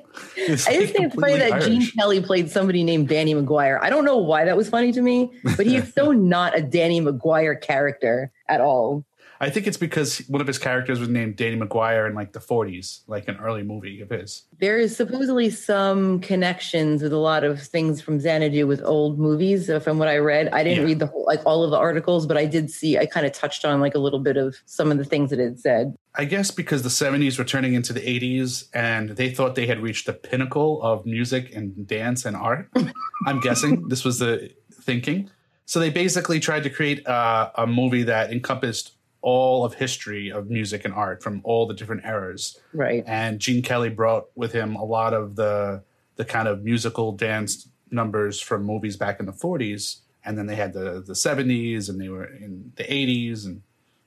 I 0.50 0.78
just 0.78 0.94
think 0.94 1.06
it's 1.06 1.16
funny 1.16 1.38
that 1.38 1.54
Irish. 1.54 1.66
Gene 1.66 1.92
Kelly 1.92 2.22
played 2.22 2.50
somebody 2.50 2.84
named 2.84 3.08
Danny 3.08 3.34
McGuire. 3.34 3.80
I 3.82 3.90
don't 3.90 4.06
know 4.06 4.18
why 4.18 4.46
that 4.46 4.58
was 4.58 4.70
funny 4.70 4.92
to 4.92 5.02
me, 5.02 5.32
but 5.56 5.66
he's 5.66 5.94
so 5.94 6.12
not 6.12 6.58
a 6.58 6.62
Danny 6.62 7.02
McGuire 7.02 7.60
character 7.60 8.32
at 8.48 8.62
all. 8.62 9.06
I 9.42 9.50
think 9.50 9.68
it's 9.68 9.78
because 9.78 10.18
one 10.28 10.42
of 10.42 10.48
his 10.48 10.58
characters 10.58 11.00
was 11.00 11.08
named 11.08 11.38
Danny 11.38 11.56
McGuire 11.58 12.10
in 12.10 12.14
like 12.14 12.34
the 12.34 12.42
40s, 12.42 13.02
like 13.08 13.30
an 13.30 13.38
early 13.38 13.64
movie 13.64 14.02
of 14.02 14.10
his. 14.10 14.44
There 14.60 14.78
is 14.78 14.98
supposedly 14.98 15.50
some 15.50 16.20
connections 16.20 17.02
with 17.02 17.14
a 17.14 17.18
lot 17.18 17.46
of 17.46 17.62
things 17.62 18.02
from 18.02 18.20
Xanadu 18.20 18.68
with 18.68 18.82
old 18.84 19.18
movies. 19.18 19.72
From 19.82 19.98
what 19.98 20.10
I 20.10 20.18
read, 20.18 20.50
I 20.50 20.64
didn't 20.64 20.80
Yeah. 20.80 20.86
read 20.88 21.00
the 21.00 21.08
whole, 21.08 21.24
like 21.26 21.40
all 21.46 21.64
of 21.64 21.72
the 21.72 21.78
articles, 21.78 22.26
but 22.28 22.36
I 22.36 22.46
did 22.46 22.70
see. 22.70 22.98
I 22.98 23.06
kind 23.06 23.26
of 23.26 23.32
touched 23.32 23.64
on 23.64 23.80
like 23.80 23.96
a 23.96 24.00
little 24.00 24.20
bit 24.20 24.36
of 24.36 24.58
some 24.66 24.92
of 24.92 24.98
the 24.98 25.06
things 25.06 25.30
that 25.30 25.40
it 25.40 25.58
said. 25.60 25.96
I 26.16 26.26
guess 26.26 26.52
because 26.52 26.82
the 26.84 26.90
70s 26.90 27.38
were 27.38 27.46
turning 27.46 27.76
into 27.76 27.94
the 27.94 28.02
80s 28.02 28.66
and 28.74 29.12
they 29.12 29.30
thought 29.30 29.56
they 29.56 29.68
had 29.68 29.80
reached 29.80 30.06
the 30.06 30.14
pinnacle 30.14 30.82
of 30.84 31.06
music 31.06 31.56
and 31.56 31.88
dance 31.88 32.26
and 32.26 32.36
art. 32.36 32.70
I'm 33.26 33.40
guessing 33.40 33.88
this 33.88 34.04
was 34.04 34.20
the 34.20 34.52
thinking. 34.82 35.30
So 35.66 35.80
they 35.80 35.92
basically 35.92 36.40
tried 36.42 36.64
to 36.64 36.70
create 36.70 37.08
uh, 37.08 37.52
a 37.56 37.66
movie 37.68 38.04
that 38.04 38.34
encompassed 38.34 38.94
all 39.22 39.66
of 39.66 39.74
history 39.74 40.32
of 40.32 40.50
music 40.50 40.86
and 40.86 40.94
art 40.94 41.22
from 41.22 41.42
all 41.44 41.68
the 41.68 41.74
different 41.74 42.06
eras. 42.06 42.60
Right. 42.74 43.04
And 43.06 43.40
Gene 43.40 43.62
Kelly 43.62 43.90
brought 43.90 44.28
with 44.36 44.54
him 44.54 44.76
a 44.76 44.84
lot 44.84 45.14
of 45.14 45.36
the 45.36 45.84
the 46.16 46.26
kind 46.26 46.48
of 46.48 46.64
musical 46.64 47.14
dance 47.14 47.70
numbers 47.92 48.42
from 48.42 48.64
movies 48.64 48.98
back 48.98 49.20
in 49.20 49.26
the 49.26 49.32
40s. 49.32 50.02
And 50.26 50.38
then 50.38 50.48
they 50.48 50.56
had 50.56 50.74
the 50.74 51.04
the 51.06 51.14
70s 51.14 51.90
and 51.90 52.00
they 52.00 52.10
were 52.10 52.26
in 52.26 52.72
the 52.76 52.84
80s 52.84 53.46
and 53.46 53.62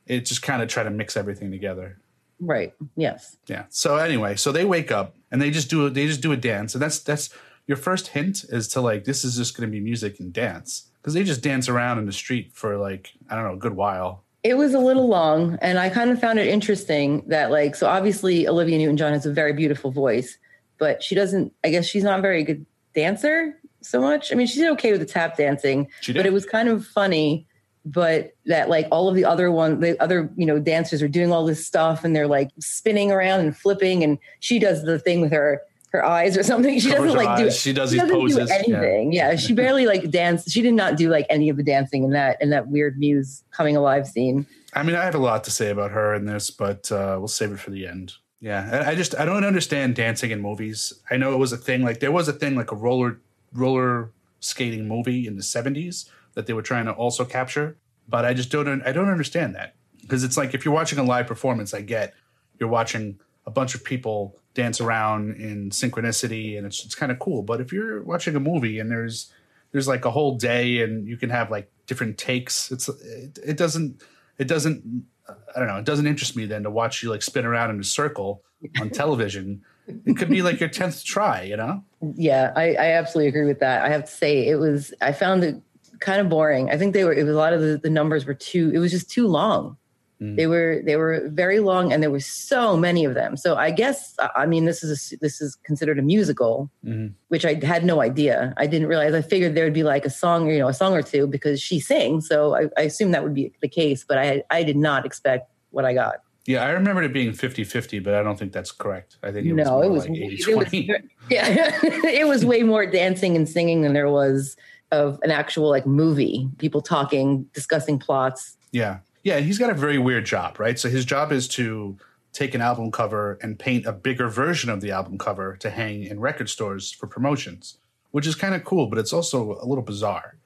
it 0.06 0.26
just 0.26 0.42
kind 0.42 0.62
of 0.62 0.68
tried 0.68 0.84
to 0.84 0.90
mix 0.90 1.16
everything 1.16 1.50
together. 1.50 1.98
Right. 2.42 2.74
Yes. 2.96 3.36
Yeah. 3.46 3.64
So 3.68 3.96
anyway, 3.96 4.36
so 4.36 4.50
they 4.50 4.64
wake 4.64 4.90
up 4.90 5.14
and 5.30 5.40
they 5.40 5.50
just 5.50 5.70
do 5.70 5.86
a, 5.86 5.90
they 5.90 6.06
just 6.06 6.20
do 6.20 6.32
a 6.32 6.36
dance, 6.36 6.74
and 6.74 6.82
that's 6.82 6.98
that's 6.98 7.30
your 7.66 7.76
first 7.76 8.08
hint 8.08 8.44
is 8.48 8.66
to 8.68 8.80
like 8.80 9.04
this 9.04 9.24
is 9.24 9.36
just 9.36 9.56
going 9.56 9.68
to 9.68 9.72
be 9.72 9.80
music 9.80 10.18
and 10.18 10.32
dance 10.32 10.90
because 11.00 11.14
they 11.14 11.22
just 11.22 11.40
dance 11.40 11.68
around 11.68 11.98
in 11.98 12.06
the 12.06 12.12
street 12.12 12.52
for 12.52 12.76
like 12.76 13.12
I 13.30 13.36
don't 13.36 13.44
know 13.44 13.54
a 13.54 13.58
good 13.58 13.76
while. 13.76 14.21
It 14.44 14.56
was 14.56 14.74
a 14.74 14.80
little 14.80 15.06
long, 15.06 15.56
and 15.62 15.78
I 15.78 15.88
kind 15.88 16.10
of 16.10 16.20
found 16.20 16.40
it 16.40 16.48
interesting 16.48 17.22
that, 17.28 17.52
like, 17.52 17.76
so 17.76 17.86
obviously 17.86 18.48
Olivia 18.48 18.76
Newton 18.76 18.96
John 18.96 19.12
has 19.12 19.24
a 19.24 19.32
very 19.32 19.52
beautiful 19.52 19.92
voice, 19.92 20.36
but 20.78 21.00
she 21.02 21.14
doesn't, 21.14 21.52
I 21.62 21.70
guess 21.70 21.86
she's 21.86 22.02
not 22.02 22.18
a 22.18 22.22
very 22.22 22.42
good 22.42 22.66
dancer 22.92 23.56
so 23.82 24.00
much. 24.00 24.32
I 24.32 24.34
mean, 24.34 24.48
she 24.48 24.58
did 24.58 24.70
okay 24.72 24.90
with 24.90 25.00
the 25.00 25.06
tap 25.06 25.36
dancing, 25.36 25.88
but 26.08 26.26
it 26.26 26.32
was 26.32 26.44
kind 26.44 26.68
of 26.68 26.84
funny. 26.84 27.46
But 27.84 28.34
that, 28.46 28.68
like, 28.68 28.86
all 28.92 29.08
of 29.08 29.16
the 29.16 29.24
other 29.24 29.50
one, 29.50 29.80
the 29.80 30.00
other, 30.00 30.30
you 30.36 30.46
know, 30.46 30.60
dancers 30.60 31.02
are 31.02 31.08
doing 31.08 31.32
all 31.32 31.44
this 31.44 31.66
stuff 31.66 32.04
and 32.04 32.14
they're 32.14 32.28
like 32.28 32.50
spinning 32.60 33.10
around 33.10 33.40
and 33.40 33.56
flipping, 33.56 34.04
and 34.04 34.18
she 34.40 34.58
does 34.58 34.82
the 34.82 34.98
thing 34.98 35.20
with 35.20 35.32
her 35.32 35.62
her 35.92 36.04
eyes 36.04 36.36
or 36.38 36.42
something. 36.42 36.78
She 36.80 36.90
doesn't 36.90 37.14
like 37.14 37.38
do. 37.38 37.50
She 37.50 37.72
does 37.72 37.90
she 37.92 38.00
these 38.00 38.10
poses. 38.10 38.48
do 38.48 38.54
Yeah. 38.54 38.58
anything. 38.78 39.12
Yeah. 39.12 39.36
she 39.36 39.52
barely 39.62 39.86
like 39.86 40.10
danced. 40.10 40.50
She 40.50 40.62
did 40.62 40.74
not 40.74 40.96
do 40.96 41.08
like 41.10 41.26
any 41.30 41.48
of 41.48 41.56
the 41.56 41.62
dancing 41.62 42.02
in 42.04 42.10
that 42.10 42.40
in 42.40 42.50
that 42.50 42.68
weird 42.68 42.98
Muse 42.98 43.44
coming 43.50 43.76
alive 43.76 44.06
scene. 44.08 44.46
I 44.74 44.82
mean, 44.82 44.96
I 44.96 45.04
have 45.04 45.14
a 45.14 45.18
lot 45.18 45.44
to 45.44 45.50
say 45.50 45.70
about 45.70 45.90
her 45.90 46.14
in 46.14 46.24
this, 46.24 46.50
but 46.50 46.90
uh, 46.90 47.16
we'll 47.18 47.28
save 47.28 47.52
it 47.52 47.60
for 47.60 47.70
the 47.70 47.86
end. 47.86 48.14
Yeah, 48.40 48.84
I, 48.86 48.92
I 48.92 48.94
just 48.94 49.14
I 49.18 49.24
don't 49.26 49.44
understand 49.44 49.94
dancing 49.94 50.30
in 50.30 50.40
movies. 50.40 50.92
I 51.10 51.16
know 51.18 51.32
it 51.32 51.38
was 51.38 51.52
a 51.52 51.56
thing. 51.58 51.82
Like 51.82 52.00
there 52.00 52.10
was 52.12 52.26
a 52.26 52.32
thing 52.32 52.56
like 52.56 52.72
a 52.72 52.76
roller 52.76 53.20
roller 53.52 54.10
skating 54.40 54.88
movie 54.88 55.26
in 55.26 55.36
the 55.36 55.42
'70s 55.42 56.08
that 56.34 56.46
they 56.46 56.52
were 56.54 56.62
trying 56.62 56.86
to 56.86 56.92
also 56.92 57.24
capture, 57.24 57.76
but 58.08 58.24
I 58.24 58.32
just 58.34 58.50
don't 58.50 58.82
I 58.82 58.92
don't 58.92 59.10
understand 59.10 59.54
that 59.54 59.74
because 60.00 60.24
it's 60.24 60.36
like 60.38 60.54
if 60.54 60.64
you're 60.64 60.74
watching 60.74 60.98
a 60.98 61.04
live 61.04 61.26
performance, 61.26 61.74
I 61.74 61.82
get 61.82 62.14
you're 62.58 62.68
watching 62.70 63.20
a 63.46 63.50
bunch 63.50 63.74
of 63.74 63.84
people 63.84 64.38
dance 64.54 64.80
around 64.80 65.36
in 65.36 65.70
synchronicity 65.70 66.56
and 66.56 66.66
it's 66.66 66.84
it's 66.84 66.94
kind 66.94 67.12
of 67.12 67.18
cool. 67.18 67.42
But 67.42 67.60
if 67.60 67.72
you're 67.72 68.02
watching 68.02 68.36
a 68.36 68.40
movie 68.40 68.78
and 68.78 68.90
there's 68.90 69.32
there's 69.72 69.88
like 69.88 70.04
a 70.04 70.10
whole 70.10 70.36
day 70.36 70.82
and 70.82 71.08
you 71.08 71.16
can 71.16 71.30
have 71.30 71.50
like 71.50 71.70
different 71.86 72.18
takes, 72.18 72.70
it's 72.70 72.88
it, 72.88 73.38
it 73.44 73.56
doesn't 73.56 74.02
it 74.38 74.48
doesn't 74.48 75.06
I 75.28 75.58
don't 75.58 75.68
know, 75.68 75.76
it 75.76 75.84
doesn't 75.84 76.06
interest 76.06 76.36
me 76.36 76.46
then 76.46 76.64
to 76.64 76.70
watch 76.70 77.02
you 77.02 77.10
like 77.10 77.22
spin 77.22 77.46
around 77.46 77.70
in 77.70 77.80
a 77.80 77.84
circle 77.84 78.42
on 78.80 78.90
television. 78.90 79.62
it 79.86 80.16
could 80.16 80.28
be 80.28 80.42
like 80.42 80.60
your 80.60 80.68
tenth 80.68 81.04
try, 81.04 81.42
you 81.42 81.56
know? 81.56 81.82
Yeah, 82.14 82.52
I, 82.54 82.74
I 82.74 82.92
absolutely 82.92 83.28
agree 83.28 83.44
with 83.44 83.60
that. 83.60 83.84
I 83.84 83.88
have 83.88 84.04
to 84.04 84.10
say 84.10 84.46
it 84.46 84.56
was 84.56 84.92
I 85.00 85.12
found 85.12 85.44
it 85.44 85.60
kind 86.00 86.20
of 86.20 86.28
boring. 86.28 86.70
I 86.70 86.76
think 86.76 86.92
they 86.92 87.04
were 87.04 87.12
it 87.12 87.24
was 87.24 87.34
a 87.34 87.38
lot 87.38 87.52
of 87.52 87.60
the, 87.60 87.78
the 87.78 87.90
numbers 87.90 88.26
were 88.26 88.34
too 88.34 88.70
it 88.74 88.78
was 88.78 88.90
just 88.90 89.10
too 89.10 89.26
long. 89.26 89.76
Mm. 90.22 90.36
They 90.36 90.46
were 90.46 90.80
they 90.84 90.96
were 90.96 91.28
very 91.28 91.58
long 91.58 91.92
and 91.92 92.02
there 92.02 92.10
were 92.10 92.20
so 92.20 92.76
many 92.76 93.04
of 93.04 93.14
them. 93.14 93.36
So 93.36 93.56
I 93.56 93.70
guess 93.72 94.14
I 94.36 94.46
mean 94.46 94.66
this 94.66 94.84
is 94.84 95.12
a, 95.12 95.16
this 95.18 95.40
is 95.40 95.56
considered 95.64 95.98
a 95.98 96.02
musical, 96.02 96.70
Mhm. 96.86 97.14
which 97.28 97.44
I 97.44 97.54
had 97.64 97.84
no 97.84 98.00
idea. 98.00 98.54
I 98.56 98.66
didn't 98.68 98.88
realize. 98.88 99.14
I 99.14 99.22
figured 99.22 99.54
there 99.56 99.64
would 99.64 99.74
be 99.74 99.82
like 99.82 100.04
a 100.04 100.10
song, 100.10 100.48
you 100.48 100.58
know, 100.58 100.68
a 100.68 100.74
song 100.74 100.94
or 100.94 101.02
two 101.02 101.26
because 101.26 101.60
she 101.60 101.80
sings. 101.80 102.28
So 102.28 102.54
I, 102.54 102.68
I 102.78 102.82
assumed 102.82 103.12
that 103.14 103.24
would 103.24 103.34
be 103.34 103.52
the 103.60 103.68
case, 103.68 104.04
but 104.04 104.16
I 104.18 104.44
I 104.50 104.62
did 104.62 104.76
not 104.76 105.04
expect 105.04 105.50
what 105.70 105.84
I 105.84 105.92
got. 105.94 106.16
Yeah, 106.46 106.64
I 106.64 106.70
remember 106.70 107.02
it 107.04 107.12
being 107.12 107.30
50-50, 107.30 108.02
but 108.02 108.14
I 108.14 108.22
don't 108.24 108.36
think 108.36 108.52
that's 108.52 108.72
correct. 108.72 109.16
I 109.22 109.30
think 109.30 109.46
it 109.46 109.52
was 109.52 109.64
no, 109.64 109.80
it 109.80 109.90
was, 109.90 110.08
like 110.08 110.18
it 110.18 110.56
was 110.56 110.72
yeah, 111.30 111.78
it 112.20 112.26
was 112.26 112.44
way 112.44 112.64
more 112.64 112.84
dancing 112.84 113.36
and 113.36 113.48
singing 113.48 113.82
than 113.82 113.92
there 113.92 114.10
was 114.10 114.56
of 114.90 115.18
an 115.22 115.30
actual 115.30 115.70
like 115.70 115.86
movie. 115.86 116.48
People 116.58 116.82
talking, 116.82 117.44
discussing 117.54 117.98
plots. 117.98 118.56
Yeah. 118.72 118.98
Yeah, 119.22 119.38
he's 119.38 119.58
got 119.58 119.70
a 119.70 119.74
very 119.74 119.98
weird 119.98 120.26
job, 120.26 120.58
right? 120.58 120.78
So 120.78 120.88
his 120.88 121.04
job 121.04 121.32
is 121.32 121.46
to 121.48 121.96
take 122.32 122.54
an 122.54 122.60
album 122.60 122.90
cover 122.90 123.38
and 123.42 123.58
paint 123.58 123.86
a 123.86 123.92
bigger 123.92 124.28
version 124.28 124.70
of 124.70 124.80
the 124.80 124.90
album 124.90 125.18
cover 125.18 125.56
to 125.56 125.70
hang 125.70 126.04
in 126.04 126.18
record 126.18 126.48
stores 126.48 126.90
for 126.90 127.06
promotions, 127.06 127.78
which 128.10 128.26
is 128.26 128.34
kind 128.34 128.54
of 128.54 128.64
cool, 128.64 128.86
but 128.86 128.98
it's 128.98 129.12
also 129.12 129.58
a 129.60 129.66
little 129.66 129.84
bizarre. 129.84 130.36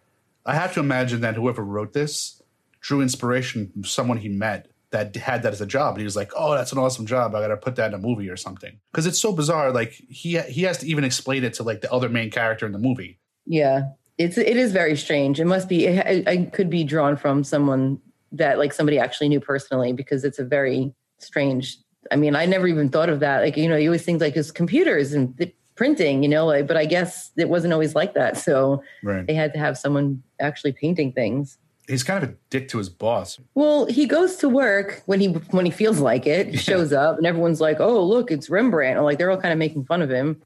I 0.45 0.55
have 0.55 0.75
to 0.75 0.81
imagine 0.81 1.21
that 1.23 1.37
whoever 1.37 1.65
wrote 1.65 1.93
this 1.93 2.43
drew 2.81 3.01
inspiration 3.01 3.71
from 3.73 3.85
someone 3.85 4.19
he 4.19 4.29
met 4.29 4.69
that 4.91 5.15
had 5.17 5.43
that 5.43 5.53
as 5.53 5.61
a 5.61 5.67
job, 5.67 5.95
and 5.95 6.01
he 6.01 6.05
was 6.05 6.15
like, 6.15 6.31
"Oh, 6.37 6.55
that's 6.55 6.73
an 6.73 6.79
awesome 6.79 7.07
job. 7.07 7.35
I 7.35 7.41
got 7.41 7.49
to 7.49 7.57
put 7.57 7.77
that 7.77 7.89
in 7.89 7.95
a 7.95 7.99
movie 7.99 8.31
or 8.31 8.37
something." 8.37 8.79
Because 8.93 9.07
it's 9.07 9.19
so 9.19 9.33
bizarre. 9.33 9.73
Like 9.73 9.93
he 10.09 10.39
he 10.39 10.63
has 10.63 10.79
to 10.79 10.87
even 10.87 11.03
explain 11.03 11.43
it 11.43 11.55
to 11.55 11.65
like 11.65 11.81
the 11.81 11.93
other 11.93 12.09
main 12.09 12.31
character 12.31 12.65
in 12.65 12.73
the 12.73 12.79
movie. 12.79 13.19
Yeah, 13.45 13.91
it's 14.19 14.39
it 14.39 14.57
is 14.57 14.73
very 14.73 14.97
strange. 14.97 15.41
It 15.41 15.47
must 15.47 15.69
be. 15.69 15.87
It, 15.87 16.29
it 16.29 16.53
could 16.53 16.71
be 16.71 16.85
drawn 16.85 17.17
from 17.17 17.43
someone 17.43 18.01
that 18.33 18.59
like 18.59 18.73
somebody 18.73 18.99
actually 18.99 19.29
knew 19.29 19.41
personally 19.41 19.93
because 19.93 20.25
it's 20.25 20.39
a 20.39 20.45
very 20.45 20.93
strange. 21.19 21.79
I 22.11 22.17
mean, 22.17 22.37
I 22.37 22.47
never 22.47 22.67
even 22.69 22.89
thought 22.89 23.09
of 23.09 23.21
that. 23.21 23.41
Like 23.43 23.57
you 23.57 23.69
know, 23.69 23.77
you 23.77 23.89
always 23.89 24.05
think 24.05 24.21
like 24.21 24.37
it's 24.37 24.51
computers 24.51 25.13
and 25.13 25.37
the 25.39 25.53
printing, 25.75 26.23
you 26.23 26.29
know, 26.29 26.47
like, 26.47 26.67
but 26.67 26.77
I 26.77 26.87
guess 26.87 27.31
it 27.37 27.49
wasn't 27.49 27.73
always 27.73 27.95
like 27.95 28.15
that. 28.15 28.37
So 28.39 28.83
Right. 29.03 29.27
they 29.27 29.35
had 29.35 29.53
to 29.53 29.59
have 29.59 29.77
someone 29.77 30.23
actually 30.41 30.73
painting 30.73 31.13
things. 31.13 31.59
He's 31.87 32.03
kind 32.03 32.25
of 32.25 32.31
a 32.31 32.35
dick 32.51 32.69
to 32.69 32.79
his 32.79 32.89
boss. 32.89 33.39
Well, 33.55 33.85
he 33.87 34.07
goes 34.07 34.37
to 34.37 34.49
work 34.49 35.03
when 35.07 35.21
he 35.21 35.29
when 35.29 35.67
he 35.67 35.71
feels 35.71 36.01
like 36.01 36.27
it. 36.27 36.49
He 36.49 36.57
shows 36.57 36.93
up, 36.93 37.17
and 37.19 37.27
everyone's 37.27 37.61
like, 37.61 37.79
"Oh, 37.81 38.03
look, 38.05 38.31
it's 38.33 38.51
Rembrandt!" 38.51 38.99
Or 38.99 39.03
like 39.03 39.19
they're 39.19 39.31
all 39.31 39.41
kind 39.41 39.53
of 39.53 39.59
making 39.59 39.85
fun 39.85 40.03
of 40.03 40.11
him. 40.11 40.43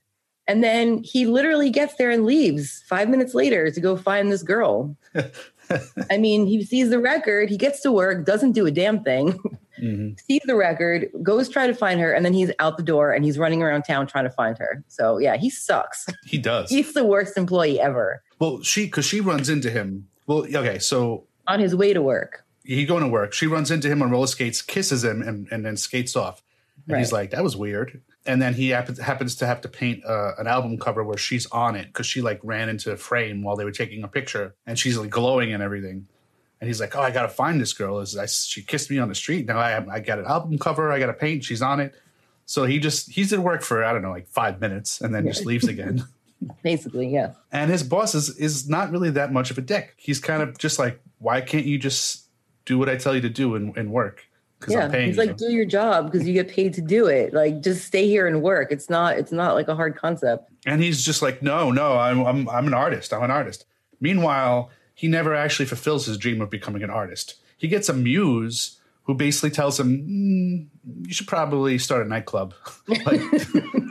And 0.46 0.64
then 0.64 1.02
he 1.04 1.26
literally 1.26 1.70
gets 1.70 1.94
there 1.94 2.10
and 2.10 2.26
leaves 2.26 2.82
five 2.88 3.08
minutes 3.08 3.34
later 3.34 3.70
to 3.70 3.80
go 3.80 3.96
find 3.96 4.30
this 4.32 4.42
girl. 4.42 4.96
I 6.10 6.18
mean, 6.18 6.46
he 6.46 6.64
sees 6.64 6.90
the 6.90 6.98
record, 6.98 7.48
he 7.50 7.56
gets 7.56 7.80
to 7.82 7.92
work, 7.92 8.24
doesn't 8.26 8.52
do 8.52 8.66
a 8.66 8.70
damn 8.70 9.02
thing, 9.04 9.38
Mhm. 9.80 10.18
sees 10.26 10.42
the 10.44 10.56
record, 10.56 11.08
goes 11.22 11.48
try 11.48 11.66
to 11.66 11.74
find 11.74 12.00
her, 12.00 12.12
and 12.12 12.24
then 12.24 12.32
he's 12.34 12.50
out 12.58 12.76
the 12.76 12.82
door 12.82 13.12
and 13.12 13.24
he's 13.24 13.38
running 13.38 13.62
around 13.62 13.82
town 13.84 14.06
trying 14.06 14.24
to 14.24 14.30
find 14.30 14.58
her. 14.58 14.82
So 14.88 15.18
yeah, 15.18 15.36
he 15.36 15.48
sucks. 15.50 16.06
He 16.26 16.38
does. 16.38 16.70
He's 16.70 16.92
the 16.94 17.04
worst 17.04 17.36
employee 17.36 17.80
ever 17.80 18.22
Well, 18.38 18.62
she 18.62 18.84
because 18.86 19.04
she 19.06 19.20
runs 19.20 19.48
into 19.48 19.70
him. 19.70 20.08
Well, 20.26 20.44
okay, 20.54 20.78
so 20.78 21.24
on 21.46 21.60
his 21.60 21.74
way 21.74 21.92
to 21.92 22.02
work. 22.02 22.44
he 22.64 22.84
going 22.84 23.02
to 23.02 23.08
work. 23.08 23.32
She 23.32 23.46
runs 23.46 23.70
into 23.70 23.88
him 23.88 24.02
on 24.02 24.10
roller 24.10 24.26
skates, 24.26 24.62
kisses 24.62 25.02
him, 25.02 25.22
and, 25.22 25.48
and 25.50 25.64
then 25.64 25.76
skates 25.76 26.14
off. 26.14 26.42
And 26.88 26.98
he's 26.98 27.12
like, 27.12 27.30
"That 27.30 27.42
was 27.44 27.56
weird." 27.56 28.00
And 28.26 28.40
then 28.40 28.54
he 28.54 28.68
happens 28.68 28.98
happens 28.98 29.34
to 29.36 29.46
have 29.46 29.62
to 29.62 29.68
paint 29.68 30.04
uh, 30.04 30.32
an 30.38 30.46
album 30.46 30.78
cover 30.78 31.02
where 31.02 31.16
she's 31.16 31.46
on 31.46 31.74
it 31.74 31.86
because 31.86 32.06
she 32.06 32.20
like 32.20 32.38
ran 32.42 32.68
into 32.68 32.92
a 32.92 32.96
frame 32.96 33.42
while 33.42 33.56
they 33.56 33.64
were 33.64 33.72
taking 33.72 34.02
a 34.02 34.08
picture, 34.08 34.54
and 34.66 34.78
she's 34.78 34.98
like 34.98 35.10
glowing 35.10 35.52
and 35.52 35.62
everything. 35.62 36.06
And 36.60 36.68
he's 36.68 36.80
like, 36.80 36.94
"Oh, 36.94 37.00
I 37.00 37.10
got 37.10 37.22
to 37.22 37.28
find 37.28 37.58
this 37.58 37.72
girl. 37.72 37.98
Is 38.00 38.46
she 38.46 38.62
kissed 38.62 38.90
me 38.90 38.98
on 38.98 39.08
the 39.08 39.14
street? 39.14 39.46
Now 39.46 39.58
I 39.58 39.82
I 39.90 40.00
got 40.00 40.18
an 40.18 40.26
album 40.26 40.58
cover. 40.58 40.92
I 40.92 40.98
got 40.98 41.06
to 41.06 41.14
paint. 41.14 41.44
She's 41.44 41.62
on 41.62 41.80
it." 41.80 41.94
So 42.44 42.64
he 42.64 42.78
just 42.78 43.10
he's 43.10 43.32
at 43.32 43.38
work 43.38 43.62
for 43.62 43.84
I 43.84 43.92
don't 43.92 44.02
know 44.02 44.10
like 44.10 44.28
five 44.28 44.60
minutes 44.60 45.00
and 45.00 45.14
then 45.14 45.26
just 45.26 45.46
leaves 45.46 45.66
again. 45.66 46.04
Basically, 46.62 47.08
yeah. 47.08 47.32
And 47.52 47.70
his 47.70 47.82
boss 47.82 48.14
is 48.14 48.36
is 48.38 48.68
not 48.68 48.90
really 48.90 49.10
that 49.10 49.32
much 49.32 49.50
of 49.50 49.58
a 49.58 49.60
dick. 49.60 49.94
He's 49.96 50.20
kind 50.20 50.42
of 50.42 50.58
just 50.58 50.78
like, 50.78 51.00
why 51.18 51.40
can't 51.40 51.66
you 51.66 51.78
just 51.78 52.26
do 52.64 52.78
what 52.78 52.88
I 52.88 52.96
tell 52.96 53.14
you 53.14 53.20
to 53.22 53.28
do 53.28 53.54
and, 53.54 53.76
and 53.76 53.90
work? 53.90 54.26
Because 54.60 54.74
yeah 54.74 54.84
I'm 54.84 54.90
paying 54.92 55.08
he's 55.08 55.16
like 55.18 55.36
do 55.36 55.50
your 55.50 55.64
job 55.64 56.12
because 56.12 56.28
you 56.28 56.34
get 56.34 56.48
paid 56.48 56.74
to 56.74 56.82
do 56.82 57.06
it 57.06 57.32
like 57.32 57.62
just 57.62 57.84
stay 57.86 58.06
here 58.06 58.26
and 58.26 58.42
work 58.42 58.70
it's 58.70 58.88
not 58.90 59.16
it's 59.18 59.32
not 59.32 59.54
like 59.54 59.68
a 59.68 59.74
hard 59.74 59.96
concept 59.96 60.50
and 60.66 60.82
he's 60.82 61.02
just 61.02 61.22
like, 61.22 61.42
no, 61.42 61.70
no, 61.70 61.96
I'm, 61.96 62.24
I'm 62.26 62.48
I'm 62.48 62.66
an 62.66 62.74
artist. 62.74 63.12
I'm 63.12 63.22
an 63.22 63.30
artist. 63.30 63.64
Meanwhile, 64.00 64.70
he 64.94 65.08
never 65.08 65.34
actually 65.34 65.66
fulfills 65.66 66.06
his 66.06 66.18
dream 66.18 66.40
of 66.40 66.50
becoming 66.50 66.82
an 66.82 66.90
artist. 66.90 67.36
He 67.56 67.68
gets 67.68 67.88
a 67.88 67.94
muse 67.94 68.78
who 69.04 69.14
basically 69.14 69.50
tells 69.50 69.80
him, 69.80 70.68
mm, 70.86 71.06
you 71.06 71.14
should 71.14 71.26
probably 71.26 71.78
start 71.78 72.04
a 72.04 72.08
nightclub. 72.08 72.54
like, 73.06 73.20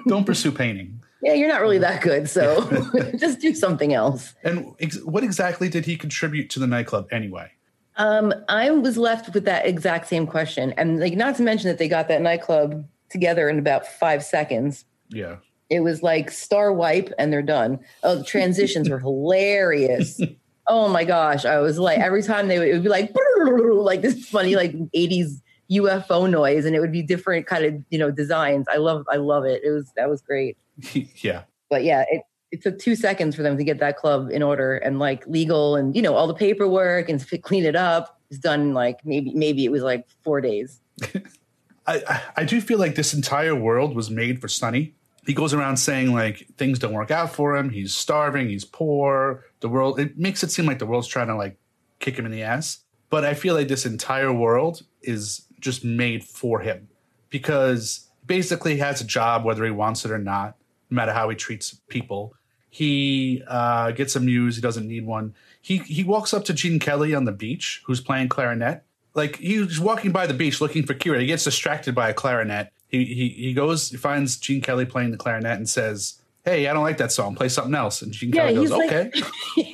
don't 0.08 0.26
pursue 0.26 0.52
painting. 0.52 1.02
yeah 1.22 1.34
you're 1.34 1.50
not 1.50 1.62
really 1.62 1.80
that 1.80 2.02
good 2.02 2.30
so 2.30 2.62
just 3.18 3.40
do 3.40 3.54
something 3.54 3.94
else 3.94 4.34
And 4.44 4.74
ex- 4.80 5.04
what 5.04 5.24
exactly 5.24 5.68
did 5.68 5.86
he 5.86 5.98
contribute 5.98 6.50
to 6.52 6.60
the 6.60 6.68
nightclub 6.68 7.08
anyway? 7.12 7.52
Um, 8.00 8.34
I 8.48 8.72
was 8.72 8.98
left 8.98 9.34
with 9.34 9.44
that 9.46 9.68
exact 9.68 10.08
same 10.08 10.26
question, 10.26 10.74
and 10.78 11.00
like 11.00 11.16
not 11.16 11.36
to 11.36 11.44
mention 11.44 11.68
that 11.68 11.78
they 11.78 11.90
got 11.90 12.08
that 12.08 12.22
nightclub 12.22 12.88
together 13.10 13.50
in 13.50 13.60
about 13.60 13.86
five 13.86 14.24
seconds. 14.24 14.86
Yeah. 15.10 15.38
It 15.70 15.82
was 15.82 16.02
like 16.02 16.32
star 16.32 16.72
wipe, 16.72 17.14
and 17.20 17.32
they're 17.32 17.42
done. 17.42 17.80
Oh, 18.02 18.16
the 18.16 18.24
transitions 18.24 18.90
were 18.90 19.00
hilarious. 19.10 20.20
Oh 20.68 20.88
my 20.88 21.04
gosh, 21.04 21.44
I 21.44 21.60
was 21.60 21.78
like 21.78 22.00
every 22.00 22.24
time 22.24 22.48
they 22.48 22.58
would, 22.58 22.70
it 22.70 22.74
would 22.74 22.84
be 22.84 22.90
like 22.90 23.14
like 23.38 24.02
this 24.02 24.28
funny 24.28 24.56
like 24.56 24.72
'80s 24.72 25.42
UFO 25.70 26.30
noise, 26.30 26.66
and 26.66 26.76
it 26.76 26.80
would 26.80 26.94
be 26.94 27.04
different 27.04 27.48
kind 27.48 27.66
of 27.66 27.84
you 27.90 28.00
know 28.00 28.12
designs. 28.12 28.66
I 28.72 28.78
love 28.78 29.06
I 29.12 29.18
love 29.18 29.44
it. 29.44 29.62
It 29.64 29.72
was 29.72 29.92
that 29.98 30.10
was 30.10 30.22
great. 30.22 30.58
yeah. 30.94 31.44
But 31.70 31.84
yeah, 31.84 32.06
it 32.10 32.24
it 32.52 32.62
took 32.62 32.80
two 32.80 32.96
seconds 32.96 33.36
for 33.36 33.44
them 33.44 33.58
to 33.58 33.64
get 33.64 33.80
that 33.80 33.98
club 33.98 34.30
in 34.32 34.42
order 34.42 34.78
and 34.78 35.00
like 35.00 35.26
legal 35.28 35.76
and 35.76 35.96
you 35.96 36.02
know 36.02 36.16
all 36.16 36.28
the 36.28 36.34
paperwork 36.34 37.10
and 37.10 37.26
clean 37.44 37.66
it 37.66 37.76
up 37.76 38.20
was 38.30 38.40
done 38.40 38.74
like 38.74 39.06
maybe 39.06 39.34
maybe 39.34 39.66
it 39.66 39.72
was 39.72 39.84
like 39.84 40.08
four 40.24 40.42
days. 40.42 40.80
I, 41.88 42.22
I 42.38 42.44
do 42.44 42.62
feel 42.62 42.78
like 42.78 42.94
this 42.94 43.16
entire 43.16 43.56
world 43.56 43.96
was 43.96 44.12
made 44.12 44.40
for 44.40 44.48
Sonny. 44.48 44.94
He 45.26 45.34
goes 45.34 45.54
around 45.54 45.78
saying 45.78 46.14
like 46.14 46.48
things 46.56 46.78
don't 46.78 46.94
work 46.94 47.10
out 47.10 47.34
for 47.34 47.58
him. 47.58 47.72
He's 47.72 47.96
starving. 47.96 48.50
He's 48.50 48.66
poor. 48.66 49.46
The 49.62 49.70
world. 49.70 50.00
It 50.00 50.18
makes 50.18 50.44
it 50.44 50.52
seem 50.52 50.66
like 50.66 50.80
the 50.80 50.86
world's 50.86 51.08
trying 51.08 51.28
to 51.28 51.36
like 51.36 51.58
kick 52.00 52.18
him 52.18 52.26
in 52.26 52.32
the 52.32 52.44
ass. 52.44 52.80
But 53.10 53.26
I 53.26 53.34
feel 53.34 53.56
like 53.56 53.68
this 53.68 53.88
entire 53.88 54.32
world 54.32 54.84
is 55.02 55.48
just 55.60 55.84
made 55.84 56.24
for 56.24 56.60
him 56.60 56.88
because 57.30 58.08
basically 58.26 58.74
he 58.74 58.80
has 58.80 59.02
a 59.02 59.06
job 59.06 59.44
whether 59.44 59.66
he 59.66 59.72
wants 59.72 60.06
it 60.06 60.12
or 60.12 60.20
not, 60.20 60.56
no 60.92 60.96
matter 60.96 61.12
how 61.12 61.28
he 61.30 61.36
treats 61.36 61.74
people. 61.90 62.36
He 62.70 63.44
uh, 63.48 63.92
gets 63.92 64.16
amused. 64.16 64.58
He 64.58 64.62
doesn't 64.62 64.88
need 64.88 65.06
one. 65.06 65.34
He 65.62 65.80
he 65.80 66.04
walks 66.04 66.34
up 66.34 66.46
to 66.46 66.54
Gene 66.54 66.80
Kelly 66.80 67.14
on 67.16 67.26
the 67.26 67.32
beach, 67.32 67.82
who's 67.86 68.00
playing 68.00 68.30
clarinet. 68.30 68.84
Like 69.16 69.38
he's 69.38 69.80
walking 69.80 70.12
by 70.12 70.28
the 70.28 70.34
beach 70.34 70.62
looking 70.62 70.86
for 70.86 70.94
Kira. 70.94 71.20
He 71.20 71.26
gets 71.26 71.44
distracted 71.44 71.96
by 71.96 72.10
a 72.10 72.14
clarinet. 72.14 72.72
He 72.88 73.06
he 73.06 73.30
he 73.30 73.54
goes, 73.54 73.90
he 73.90 73.98
finds 73.98 74.38
Gene 74.38 74.62
Kelly 74.62 74.86
playing 74.86 75.12
the 75.12 75.18
clarinet 75.18 75.58
and 75.58 75.68
says, 75.68 76.22
"Hey, 76.46 76.68
I 76.68 76.74
don't 76.74 76.84
like 76.84 76.98
that 76.98 77.12
song. 77.12 77.36
Play 77.36 77.50
something 77.50 77.76
else." 77.76 78.02
And 78.02 78.12
Gene 78.12 78.32
Kelly 78.32 78.54
goes, 78.54 78.72
like, 78.72 78.92
"Okay." 78.92 79.24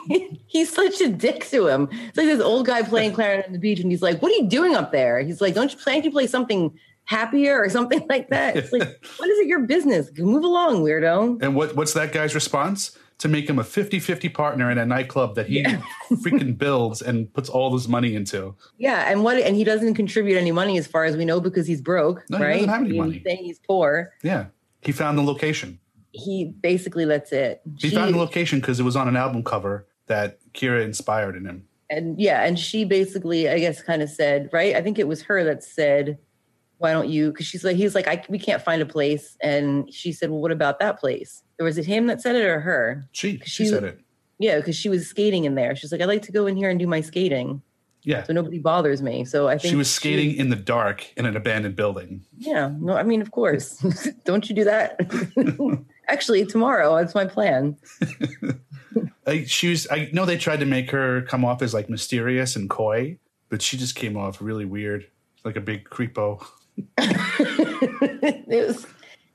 he's 0.47 0.73
such 0.73 1.01
a 1.01 1.09
dick 1.09 1.45
to 1.49 1.67
him. 1.67 1.89
It's 1.91 2.17
like 2.17 2.27
this 2.27 2.41
old 2.41 2.65
guy 2.65 2.81
playing 2.81 3.13
clarinet 3.13 3.47
on 3.47 3.53
the 3.53 3.59
beach, 3.59 3.79
and 3.79 3.91
he's 3.91 4.01
like, 4.01 4.21
"What 4.21 4.31
are 4.31 4.35
you 4.35 4.47
doing 4.47 4.73
up 4.73 4.91
there?" 4.91 5.19
He's 5.19 5.41
like, 5.41 5.53
"Don't 5.53 5.71
you 5.71 5.77
plan 5.77 6.01
to 6.03 6.11
play 6.11 6.27
something 6.27 6.77
happier 7.05 7.57
or 7.61 7.69
something 7.69 8.05
like 8.09 8.29
that?" 8.29 8.55
It's 8.57 8.71
like, 8.71 8.81
"What 9.17 9.29
is 9.29 9.39
it 9.39 9.47
your 9.47 9.61
business? 9.61 10.09
Move 10.17 10.43
along, 10.43 10.81
weirdo." 10.83 11.41
And 11.41 11.55
what 11.55 11.75
what's 11.75 11.93
that 11.93 12.11
guy's 12.11 12.35
response? 12.35 12.97
To 13.19 13.29
make 13.29 13.49
him 13.49 13.57
a 13.59 13.63
50-50 13.63 14.33
partner 14.33 14.69
in 14.69 14.77
a 14.77 14.85
nightclub 14.85 15.35
that 15.35 15.47
he 15.47 15.61
Yeah. 15.61 15.81
freaking 16.11 16.57
builds 16.57 17.01
and 17.01 17.33
puts 17.33 17.47
all 17.47 17.69
this 17.71 17.87
money 17.87 18.13
into. 18.13 18.55
Yeah, 18.77 19.09
and 19.09 19.23
what? 19.23 19.37
And 19.37 19.55
he 19.55 19.63
doesn't 19.63 19.93
contribute 19.93 20.35
any 20.37 20.51
money, 20.51 20.77
as 20.77 20.85
far 20.85 21.05
as 21.05 21.15
we 21.15 21.23
know, 21.23 21.39
because 21.39 21.65
he's 21.65 21.79
broke, 21.79 22.25
No, 22.29 22.39
he 22.39 22.43
right? 22.43 22.53
doesn't 22.55 22.67
have 22.69 22.81
any 22.81 22.89
He's 22.89 22.97
money. 22.99 23.21
saying 23.25 23.43
he's 23.45 23.59
poor. 23.59 24.11
Yeah. 24.21 24.47
He 24.81 24.91
found 24.91 25.17
the 25.17 25.21
location. 25.23 25.79
He 26.11 26.43
basically 26.59 27.05
lets 27.05 27.31
it. 27.31 27.61
He 27.79 27.87
She- 27.87 27.95
found 27.95 28.13
the 28.13 28.17
location 28.17 28.59
because 28.59 28.81
it 28.81 28.83
was 28.83 28.97
on 28.97 29.07
an 29.07 29.15
album 29.15 29.43
cover 29.45 29.87
that 30.07 30.39
Kira 30.53 30.83
inspired 30.83 31.37
in 31.37 31.45
him. 31.45 31.63
and 31.89 32.19
yeah, 32.19 32.43
and 32.43 32.59
she 32.59 32.83
basically, 32.83 33.47
I 33.47 33.59
guess, 33.59 33.81
kind 33.81 34.01
of 34.01 34.09
said, 34.09 34.49
right? 34.51 34.75
I 34.75 34.81
think 34.81 34.99
it 34.99 35.07
was 35.07 35.21
her 35.21 35.41
that 35.45 35.63
said, 35.63 36.17
"Why 36.85 36.91
don't 36.93 37.09
you?" 37.09 37.31
Because 37.31 37.47
she's 37.47 37.63
like, 37.63 37.75
he's 37.77 37.95
like, 37.95 38.07
I, 38.07 38.23
"We 38.29 38.37
can't 38.39 38.61
find 38.61 38.81
a 38.81 38.85
place," 38.85 39.35
and 39.41 39.91
she 39.93 40.11
said, 40.11 40.29
"Well, 40.29 40.39
what 40.39 40.51
about 40.51 40.79
that 40.79 40.99
place?" 40.99 41.41
Or 41.59 41.65
was 41.65 41.77
it 41.77 41.85
him 41.85 42.05
that 42.07 42.21
said 42.21 42.35
it 42.35 42.45
or 42.45 42.59
her? 42.59 43.05
She 43.11 43.39
she 43.45 43.63
She- 43.63 43.67
said 43.67 43.83
it. 43.83 43.99
Yeah, 44.37 44.57
because 44.57 44.75
she 44.75 44.89
was 44.89 45.07
skating 45.07 45.45
in 45.45 45.55
there. 45.55 45.75
She's 45.75 45.91
like, 45.91 46.01
"I 46.01 46.05
like 46.05 46.21
to 46.23 46.31
go 46.31 46.45
in 46.45 46.55
here 46.57 46.69
and 46.69 46.77
do 46.77 46.85
my 46.87 46.99
skating, 47.01 47.61
Yeah. 48.03 48.23
so 48.23 48.33
nobody 48.33 48.59
bothers 48.59 49.01
me." 49.01 49.23
So 49.25 49.47
I 49.47 49.57
think 49.57 49.71
She 49.71 49.75
was 49.77 49.89
skating 49.89 50.35
in 50.35 50.49
the 50.49 50.57
dark 50.57 51.05
in 51.17 51.25
an 51.25 51.35
abandoned 51.37 51.75
building. 51.75 52.21
Yeah, 52.37 52.71
no, 52.79 52.93
I 52.97 53.03
mean, 53.03 53.21
of 53.21 53.31
course. 53.31 53.77
don't 54.25 54.47
you 54.49 54.55
do 54.55 54.63
that? 54.65 54.99
Actually, 56.09 56.45
tomorrow 56.45 56.95
that's 56.97 57.15
my 57.15 57.25
plan. 57.25 57.77
I, 59.27 59.43
she 59.45 59.69
was. 59.69 59.87
I 59.89 60.09
know 60.13 60.25
they 60.25 60.37
tried 60.37 60.59
to 60.59 60.65
make 60.65 60.91
her 60.91 61.21
come 61.23 61.43
off 61.45 61.61
as 61.61 61.73
like 61.73 61.89
mysterious 61.89 62.55
and 62.55 62.69
coy, 62.69 63.17
but 63.49 63.61
she 63.61 63.77
just 63.77 63.95
came 63.95 64.15
off 64.17 64.39
really 64.41 64.65
weird, 64.65 65.07
like 65.43 65.55
a 65.55 65.61
big 65.61 65.89
creepo. 65.89 66.45
it 66.97 68.67
was, 68.67 68.87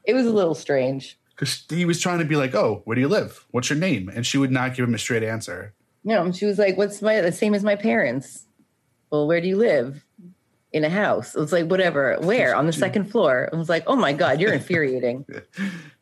it 0.04 0.14
was 0.14 0.26
a 0.26 0.30
little 0.32 0.54
strange. 0.54 1.18
Because 1.34 1.64
he 1.68 1.84
was 1.84 2.00
trying 2.00 2.18
to 2.18 2.24
be 2.24 2.36
like, 2.36 2.54
"Oh, 2.54 2.82
where 2.84 2.94
do 2.94 3.00
you 3.00 3.08
live? 3.08 3.46
What's 3.50 3.70
your 3.70 3.78
name?" 3.78 4.10
And 4.14 4.26
she 4.26 4.36
would 4.38 4.50
not 4.50 4.74
give 4.74 4.86
him 4.86 4.94
a 4.94 4.98
straight 4.98 5.22
answer. 5.22 5.72
No, 6.04 6.30
she 6.32 6.44
was 6.44 6.58
like, 6.58 6.76
"What's 6.76 7.00
my 7.00 7.20
the 7.20 7.32
same 7.32 7.54
as 7.54 7.64
my 7.64 7.76
parents?" 7.76 8.46
Well, 9.10 9.26
where 9.26 9.40
do 9.40 9.48
you 9.48 9.56
live? 9.56 10.04
In 10.72 10.84
a 10.84 10.90
house. 10.90 11.34
It 11.34 11.40
was 11.40 11.50
like, 11.52 11.66
whatever. 11.66 12.16
Where? 12.20 12.54
On 12.54 12.66
the 12.66 12.72
second 12.84 13.10
floor. 13.10 13.48
I 13.52 13.56
was 13.56 13.68
like, 13.68 13.84
oh 13.88 13.96
my 13.96 14.12
god, 14.12 14.40
you're 14.40 14.52
infuriating. 14.52 15.24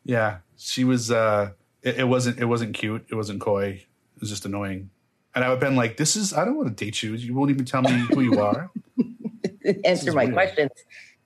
Yeah, 0.03 0.39
she 0.57 0.83
was. 0.85 1.11
uh 1.11 1.51
it, 1.83 1.99
it 1.99 2.03
wasn't. 2.05 2.39
It 2.39 2.45
wasn't 2.45 2.73
cute. 2.73 3.05
It 3.09 3.15
wasn't 3.15 3.41
coy. 3.41 3.85
It 4.15 4.19
was 4.19 4.29
just 4.29 4.45
annoying. 4.45 4.89
And 5.35 5.45
I 5.45 5.49
would 5.49 5.55
have 5.55 5.59
been 5.59 5.75
like, 5.75 5.97
"This 5.97 6.15
is. 6.15 6.33
I 6.33 6.45
don't 6.45 6.55
want 6.55 6.75
to 6.75 6.85
date 6.85 7.03
you. 7.03 7.13
You 7.13 7.35
won't 7.35 7.51
even 7.51 7.65
tell 7.65 7.83
me 7.83 7.91
who 7.91 8.21
you 8.21 8.41
are." 8.41 8.71
answer 9.85 10.11
my 10.13 10.25
weird. 10.25 10.33
questions. 10.33 10.71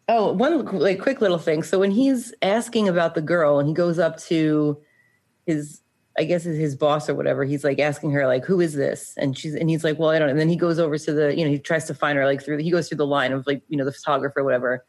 Oh, 0.09 0.33
one 0.33 0.65
like 0.65 0.99
quick 0.99 1.21
little 1.21 1.37
thing. 1.37 1.63
So 1.63 1.79
when 1.79 1.91
he's 1.91 2.33
asking 2.41 2.89
about 2.89 3.15
the 3.15 3.21
girl 3.21 3.59
and 3.59 3.67
he 3.67 3.73
goes 3.73 3.99
up 3.99 4.17
to 4.23 4.81
his 5.45 5.81
I 6.17 6.25
guess 6.25 6.45
is 6.45 6.57
his 6.59 6.75
boss 6.75 7.09
or 7.09 7.15
whatever, 7.15 7.43
he's 7.43 7.63
like 7.63 7.79
asking 7.79 8.11
her 8.11 8.27
like 8.27 8.45
who 8.45 8.59
is 8.59 8.73
this? 8.73 9.13
And 9.17 9.37
she's 9.37 9.55
and 9.55 9.69
he's 9.69 9.83
like, 9.83 9.97
"Well, 9.97 10.09
I 10.09 10.19
don't." 10.19 10.27
know. 10.27 10.31
And 10.31 10.39
then 10.39 10.49
he 10.49 10.57
goes 10.57 10.77
over 10.77 10.97
to 10.97 11.13
the, 11.13 11.35
you 11.35 11.43
know, 11.43 11.51
he 11.51 11.57
tries 11.57 11.85
to 11.85 11.93
find 11.95 12.17
her 12.17 12.25
like 12.25 12.43
through 12.43 12.57
he 12.57 12.69
goes 12.69 12.87
through 12.87 12.97
the 12.97 13.07
line 13.07 13.31
of 13.31 13.47
like, 13.47 13.63
you 13.67 13.77
know, 13.77 13.85
the 13.85 13.91
photographer 13.91 14.41
or 14.41 14.43
whatever. 14.43 14.85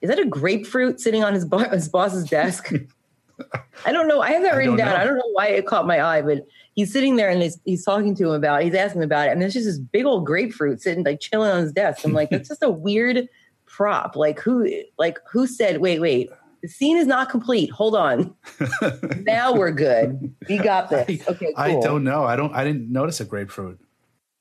Is 0.00 0.08
that 0.08 0.18
a 0.18 0.24
grapefruit 0.24 1.00
sitting 1.00 1.22
on 1.24 1.34
his, 1.34 1.44
bo- 1.44 1.58
his 1.58 1.88
boss's 1.88 2.24
desk? 2.24 2.72
I 3.84 3.92
don't 3.92 4.08
know. 4.08 4.20
I 4.20 4.32
have 4.32 4.42
that 4.42 4.54
I 4.54 4.56
written 4.56 4.76
don't 4.76 4.86
down. 4.86 4.94
know. 4.94 5.00
I 5.00 5.04
don't 5.04 5.16
know 5.16 5.30
why 5.32 5.48
it 5.48 5.66
caught 5.66 5.86
my 5.86 6.02
eye, 6.02 6.22
but 6.22 6.46
he's 6.74 6.92
sitting 6.92 7.16
there 7.16 7.28
and 7.30 7.42
he's, 7.42 7.58
he's 7.64 7.84
talking 7.84 8.14
to 8.16 8.28
him 8.28 8.32
about 8.32 8.62
it. 8.62 8.66
He's 8.66 8.74
asking 8.74 9.02
about 9.02 9.28
it. 9.28 9.32
And 9.32 9.42
there's 9.42 9.54
just 9.54 9.66
this 9.66 9.78
big 9.78 10.04
old 10.04 10.26
grapefruit 10.26 10.80
sitting 10.80 11.04
like 11.04 11.20
chilling 11.20 11.50
on 11.50 11.62
his 11.62 11.72
desk. 11.72 12.04
I'm 12.04 12.12
like, 12.12 12.30
that's 12.30 12.48
just 12.48 12.62
a 12.62 12.70
weird 12.70 13.28
prop. 13.70 14.16
Like 14.16 14.40
who, 14.40 14.68
like 14.98 15.18
who 15.30 15.46
said, 15.46 15.80
wait, 15.80 16.00
wait, 16.00 16.30
the 16.62 16.68
scene 16.68 16.96
is 16.96 17.06
not 17.06 17.30
complete. 17.30 17.70
Hold 17.70 17.96
on. 17.96 18.34
now 19.22 19.54
we're 19.54 19.70
good. 19.70 20.34
We 20.48 20.58
got 20.58 20.90
this. 20.90 21.26
Okay, 21.28 21.46
cool. 21.46 21.54
I 21.56 21.80
don't 21.80 22.04
know. 22.04 22.24
I 22.24 22.36
don't. 22.36 22.54
I 22.54 22.64
didn't 22.64 22.90
notice 22.90 23.20
a 23.20 23.24
grapefruit. 23.24 23.80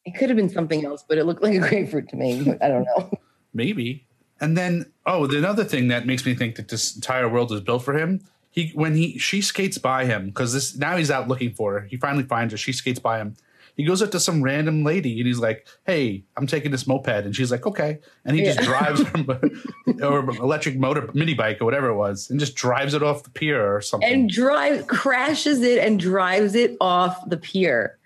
It 0.06 0.16
could 0.18 0.30
have 0.30 0.36
been 0.36 0.50
something 0.50 0.86
else, 0.86 1.04
but 1.08 1.18
it 1.18 1.26
looked 1.26 1.44
like 1.44 1.54
a 1.54 1.60
grapefruit 1.60 2.10
to 2.10 2.16
me. 2.16 2.54
I 2.62 2.68
don't 2.68 2.84
know. 2.84 3.12
Maybe. 3.54 4.06
And 4.42 4.58
then, 4.58 4.92
oh, 5.06 5.28
the 5.28 5.38
another 5.38 5.64
thing 5.64 5.90
that 5.90 6.06
makes 6.06 6.26
me 6.26 6.34
think 6.34 6.56
that 6.56 6.70
this 6.70 6.96
entire 6.96 7.28
world 7.28 7.52
was 7.52 7.62
built 7.62 7.84
for 7.84 7.98
him. 7.98 8.22
He 8.52 8.72
when 8.74 8.96
he 8.96 9.18
she 9.20 9.42
skates 9.42 9.78
by 9.78 10.06
him 10.06 10.28
because 10.28 10.54
this 10.54 10.76
now 10.76 10.98
he's 10.98 11.12
out 11.12 11.28
looking 11.28 11.54
for 11.54 11.74
her. 11.74 11.88
He 11.88 11.98
finally 11.98 12.24
finds 12.24 12.54
her. 12.54 12.58
She 12.58 12.74
skates 12.74 13.00
by 13.00 13.20
him. 13.20 13.36
He 13.80 13.86
goes 13.86 14.02
up 14.02 14.12
to 14.12 14.20
some 14.20 14.44
random 14.44 14.84
lady 14.84 15.20
and 15.20 15.26
he's 15.26 15.40
like, 15.40 15.66
"Hey, 15.86 16.26
I'm 16.36 16.48
taking 16.48 16.70
this 16.70 16.86
moped," 16.86 17.08
and 17.08 17.34
she's 17.34 17.50
like, 17.50 17.66
"Okay," 17.66 18.00
and 18.26 18.36
he 18.36 18.44
just 18.44 18.60
drives 18.60 19.02
or 20.04 20.30
electric 20.32 20.78
motor 20.78 21.10
mini 21.14 21.34
bike 21.34 21.62
or 21.62 21.66
whatever 21.66 21.88
it 21.88 21.96
was, 21.96 22.30
and 22.30 22.42
just 22.42 22.56
drives 22.56 22.94
it 22.94 23.02
off 23.02 23.24
the 23.24 23.30
pier 23.30 23.74
or 23.74 23.80
something. 23.80 24.12
and 24.12 24.30
drive 24.30 24.86
crashes 24.88 25.62
it 25.62 25.78
and 25.82 25.98
drives 25.98 26.56
it 26.56 26.76
off 26.82 27.30
the 27.30 27.38
pier. 27.38 27.98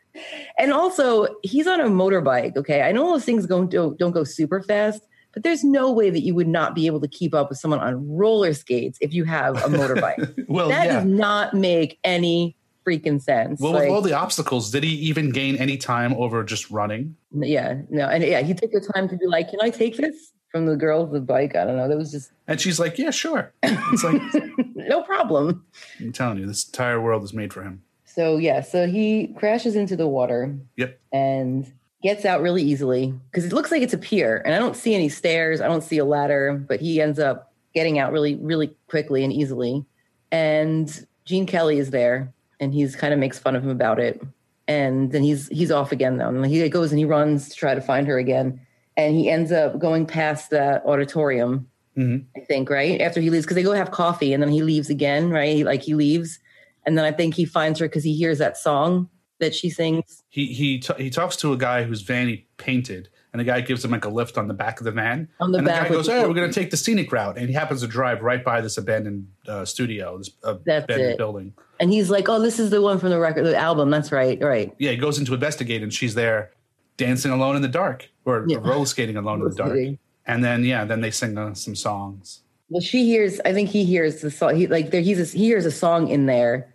And 0.60 0.72
also, 0.72 1.26
he's 1.42 1.66
on 1.66 1.82
a 1.82 1.86
motorbike. 1.86 2.56
Okay, 2.56 2.84
I 2.84 2.92
know 2.92 3.10
those 3.10 3.26
things 3.26 3.48
don't 3.48 3.72
don't, 3.72 3.98
don't 3.98 4.12
go 4.12 4.24
super 4.24 4.62
fast, 4.62 5.08
but 5.34 5.42
there's 5.42 5.64
no 5.64 5.92
way 5.92 6.12
that 6.12 6.22
you 6.22 6.36
would 6.36 6.48
not 6.48 6.76
be 6.76 6.86
able 6.86 7.02
to 7.02 7.08
keep 7.08 7.34
up 7.34 7.50
with 7.50 7.58
someone 7.58 7.80
on 7.80 8.08
roller 8.08 8.54
skates 8.54 9.00
if 9.02 9.12
you 9.12 9.24
have 9.24 9.56
a 9.56 9.70
motorbike. 9.70 10.46
well, 10.48 10.70
that 10.70 10.86
yeah. 10.86 10.94
does 10.98 11.06
not 11.06 11.56
make 11.56 11.98
any 12.04 12.56
freaking 12.88 13.22
sense. 13.22 13.60
Well, 13.60 13.74
Like, 13.74 13.84
with 13.84 13.92
all 13.92 14.02
the 14.02 14.14
obstacles, 14.14 14.72
did 14.72 14.84
he 14.84 14.90
even 14.92 15.32
gain 15.32 15.56
any 15.58 15.78
time 15.78 16.14
over 16.14 16.44
just 16.44 16.70
running? 16.72 17.16
yeah, 17.32 17.82
no, 17.90 18.08
and 18.08 18.24
yeah, 18.24 18.42
he 18.42 18.54
took 18.54 18.72
the 18.72 18.82
time 18.94 19.08
to 19.10 19.18
be 19.18 19.26
like, 19.28 19.50
"Can 19.50 19.60
I 19.62 19.70
take 19.70 19.98
this?" 19.98 20.32
From 20.52 20.68
the 20.68 20.76
girl 20.76 21.04
with 21.08 21.14
the 21.14 21.20
bike. 21.26 21.56
I 21.56 21.66
don't 21.66 21.78
know. 21.78 21.88
That 21.88 21.98
was 21.98 22.12
just 22.12 22.32
And 22.48 22.62
she's 22.62 22.80
like, 22.80 23.00
"Yeah, 23.00 23.10
sure." 23.10 23.52
It's 23.64 24.04
like 24.04 24.22
no 24.76 25.02
problem. 25.02 25.66
I'm 26.00 26.12
telling 26.12 26.38
you, 26.38 26.46
this 26.46 26.66
entire 26.68 27.02
world 27.02 27.24
is 27.24 27.34
made 27.34 27.52
for 27.52 27.64
him. 27.64 27.82
So 28.06 28.38
yeah, 28.38 28.62
so 28.62 28.86
he 28.86 29.34
crashes 29.36 29.76
into 29.76 29.96
the 29.96 30.08
water. 30.08 30.56
Yep. 30.78 31.00
and 31.12 31.72
gets 32.04 32.26
out 32.26 32.42
really 32.42 32.62
easily 32.62 33.14
because 33.32 33.46
it 33.46 33.54
looks 33.54 33.72
like 33.72 33.82
it's 33.82 33.94
a 33.94 33.98
pier 33.98 34.42
and 34.44 34.54
i 34.54 34.60
don't 34.60 34.76
see 34.76 34.94
any 34.94 35.08
stairs 35.08 35.62
i 35.62 35.68
don't 35.70 35.84
see 35.86 35.98
a 36.00 36.04
ladder 36.04 36.62
but 36.68 36.82
he 36.82 37.00
ends 37.00 37.18
up 37.18 37.54
getting 37.74 37.98
out 37.98 38.12
really 38.12 38.36
really 38.36 38.76
quickly 38.90 39.24
and 39.24 39.32
easily 39.32 39.86
and 40.30 41.06
gene 41.24 41.46
kelly 41.46 41.78
is 41.78 41.92
there 41.92 42.34
and 42.64 42.74
he's 42.74 42.96
kind 42.96 43.14
of 43.14 43.20
makes 43.20 43.38
fun 43.38 43.56
of 43.56 43.64
him 43.64 43.70
about 43.70 44.00
it. 44.00 44.22
And 44.68 45.12
then 45.12 45.22
he's 45.24 45.50
he's 45.50 45.72
off 45.72 45.92
again 45.92 46.18
though. 46.18 46.30
And 46.30 46.46
he 46.46 46.68
goes 46.70 46.92
and 46.92 46.98
he 47.00 47.06
runs 47.06 47.50
to 47.50 47.56
try 47.56 47.76
to 47.76 47.82
find 47.82 48.08
her 48.08 48.18
again. 48.18 48.62
And 48.96 49.16
he 49.16 49.30
ends 49.30 49.52
up 49.52 49.78
going 49.80 50.06
past 50.06 50.50
that 50.52 50.86
auditorium 50.86 51.68
Mhm. 51.98 52.26
i 52.36 52.40
think 52.40 52.72
right? 52.72 53.00
After 53.02 53.22
he 53.22 53.30
leaves 53.30 53.46
because 53.46 53.54
they 53.56 53.62
go 53.62 53.74
have 53.74 53.92
coffee 53.92 54.34
and 54.34 54.42
then 54.42 54.50
he 54.50 54.64
leaves 54.64 54.90
again 54.90 55.30
right? 55.30 55.56
He- 55.58 55.64
like 55.64 55.84
he 55.84 55.94
leaves. 55.94 56.40
And 56.86 56.98
then 56.98 57.06
i 57.06 57.12
think 57.12 57.36
he 57.36 57.46
finds 57.46 57.80
her 57.80 57.88
because 57.88 58.04
he 58.04 58.16
hears 58.16 58.40
that 58.40 58.58
song 58.58 59.10
that 59.40 59.54
she 59.54 59.70
sings. 59.70 60.24
He 60.30 60.46
he 60.48 60.80
t- 60.80 60.94
he 61.04 61.10
talks 61.10 61.36
to 61.38 61.52
a 61.54 61.58
guy 61.58 61.84
whose 61.84 62.02
van 62.02 62.28
he 62.30 62.48
painted, 62.58 63.10
and 63.34 63.40
the 63.40 63.44
guy 63.44 63.62
gives 63.62 63.84
him 63.84 63.92
like 63.92 64.06
a 64.06 64.10
lift 64.10 64.38
on 64.38 64.48
the 64.48 64.54
back 64.54 64.80
of 64.80 64.86
the 64.86 64.92
van. 64.92 65.28
On 65.40 65.52
the 65.52 65.58
and 65.58 65.68
back 65.68 65.88
the 65.88 65.90
guy 65.90 65.96
goes, 65.96 66.08
"Hey, 66.08 66.26
we're 66.26 66.36
going 66.36 66.50
to 66.50 66.54
take 66.54 66.70
the 66.70 66.78
scenic 66.78 67.12
route," 67.12 67.38
and 67.38 67.48
he 67.48 67.54
happens 67.54 67.82
to 67.82 67.88
drive 67.88 68.22
right 68.22 68.44
by 68.44 68.62
this 68.62 68.78
abandoned 68.78 69.28
uh, 69.48 69.66
studio, 69.66 70.20
this 70.20 70.30
uh, 70.44 70.56
abandoned 70.56 71.18
building. 71.18 71.54
And 71.80 71.92
he's 71.92 72.10
like, 72.12 72.30
"Oh, 72.30 72.40
this 72.40 72.60
is 72.60 72.70
the 72.70 72.82
one 72.82 73.00
from 73.00 73.10
the 73.10 73.20
record, 73.20 73.44
the 73.44 73.58
album. 73.58 73.90
That's 73.90 74.12
right, 74.12 74.40
right." 74.42 74.74
Yeah, 74.78 74.92
he 74.92 74.98
goes 74.98 75.18
in 75.18 75.26
to 75.26 75.34
investigate, 75.34 75.82
and 75.82 75.92
she's 75.92 76.14
there 76.14 76.52
dancing 76.98 77.32
alone 77.32 77.56
in 77.56 77.64
the 77.64 77.68
dark, 77.68 78.08
or 78.24 78.46
Yeah. 78.48 78.58
roller 78.62 78.86
skating 78.86 79.18
alone 79.18 79.42
in 79.42 79.50
the 79.50 79.56
dark. 79.56 79.78
And 80.26 80.44
then 80.44 80.64
yeah, 80.64 80.86
then 80.86 81.02
they 81.02 81.12
sing 81.12 81.38
uh, 81.38 81.56
some 81.56 81.76
songs. 81.76 82.42
Well, 82.70 82.82
she 82.82 83.06
hears. 83.06 83.42
I 83.46 83.52
think 83.52 83.70
he 83.70 83.84
hears 83.84 84.22
the 84.22 84.30
song. 84.32 84.56
He 84.56 84.68
like 84.68 84.92
there. 84.92 85.02
He's 85.02 85.20
a, 85.34 85.38
he 85.38 85.46
hears 85.46 85.66
a 85.66 85.72
song 85.72 86.08
in 86.08 86.28
there, 86.28 86.74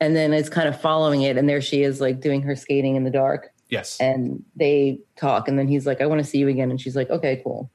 and 0.00 0.14
then 0.14 0.34
it's 0.34 0.50
kind 0.50 0.68
of 0.68 0.78
following 0.78 1.22
it. 1.22 1.38
And 1.38 1.48
there 1.48 1.62
she 1.62 1.82
is, 1.82 2.00
like 2.00 2.20
doing 2.20 2.42
her 2.42 2.54
skating 2.54 2.94
in 2.94 3.04
the 3.04 3.10
dark. 3.10 3.50
Yes. 3.68 3.98
And 4.00 4.44
they 4.56 5.00
talk, 5.16 5.48
and 5.48 5.58
then 5.58 5.68
he's 5.68 5.86
like, 5.86 6.00
"I 6.00 6.06
want 6.06 6.20
to 6.20 6.24
see 6.24 6.38
you 6.38 6.48
again." 6.48 6.70
And 6.70 6.80
she's 6.80 6.96
like, 6.96 7.10
"Okay, 7.10 7.40
cool." 7.42 7.70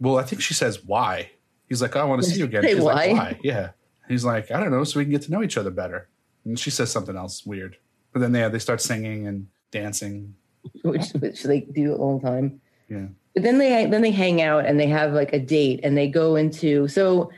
Well, 0.00 0.18
I 0.18 0.22
think 0.22 0.42
she 0.42 0.54
says 0.54 0.84
why. 0.84 1.30
He's 1.68 1.82
like, 1.82 1.96
"I 1.96 2.04
want 2.04 2.22
to 2.22 2.28
see 2.28 2.38
you 2.38 2.44
again." 2.44 2.62
She's 2.62 2.78
like, 2.78 3.10
why? 3.10 3.12
why? 3.12 3.40
Yeah. 3.42 3.70
He's 4.10 4.24
like, 4.24 4.50
I 4.50 4.58
don't 4.58 4.72
know, 4.72 4.82
so 4.82 4.98
we 4.98 5.04
can 5.04 5.12
get 5.12 5.22
to 5.22 5.30
know 5.30 5.40
each 5.40 5.56
other 5.56 5.70
better. 5.70 6.08
And 6.44 6.58
she 6.58 6.70
says 6.70 6.90
something 6.90 7.16
else 7.16 7.46
weird. 7.46 7.76
But 8.12 8.18
then 8.18 8.34
yeah, 8.34 8.48
they 8.48 8.58
start 8.58 8.80
singing 8.80 9.28
and 9.28 9.46
dancing. 9.70 10.34
Which 10.82 11.12
which 11.12 11.44
they 11.44 11.60
do 11.60 11.94
all 11.94 12.18
the 12.18 12.28
time. 12.28 12.60
Yeah. 12.88 13.06
But 13.34 13.44
then 13.44 13.58
they 13.58 13.86
then 13.86 14.02
they 14.02 14.10
hang 14.10 14.42
out 14.42 14.66
and 14.66 14.78
they 14.78 14.88
have 14.88 15.12
like 15.12 15.32
a 15.32 15.38
date 15.38 15.80
and 15.82 15.96
they 15.96 16.06
go 16.08 16.36
into 16.36 16.86
so 16.86 17.30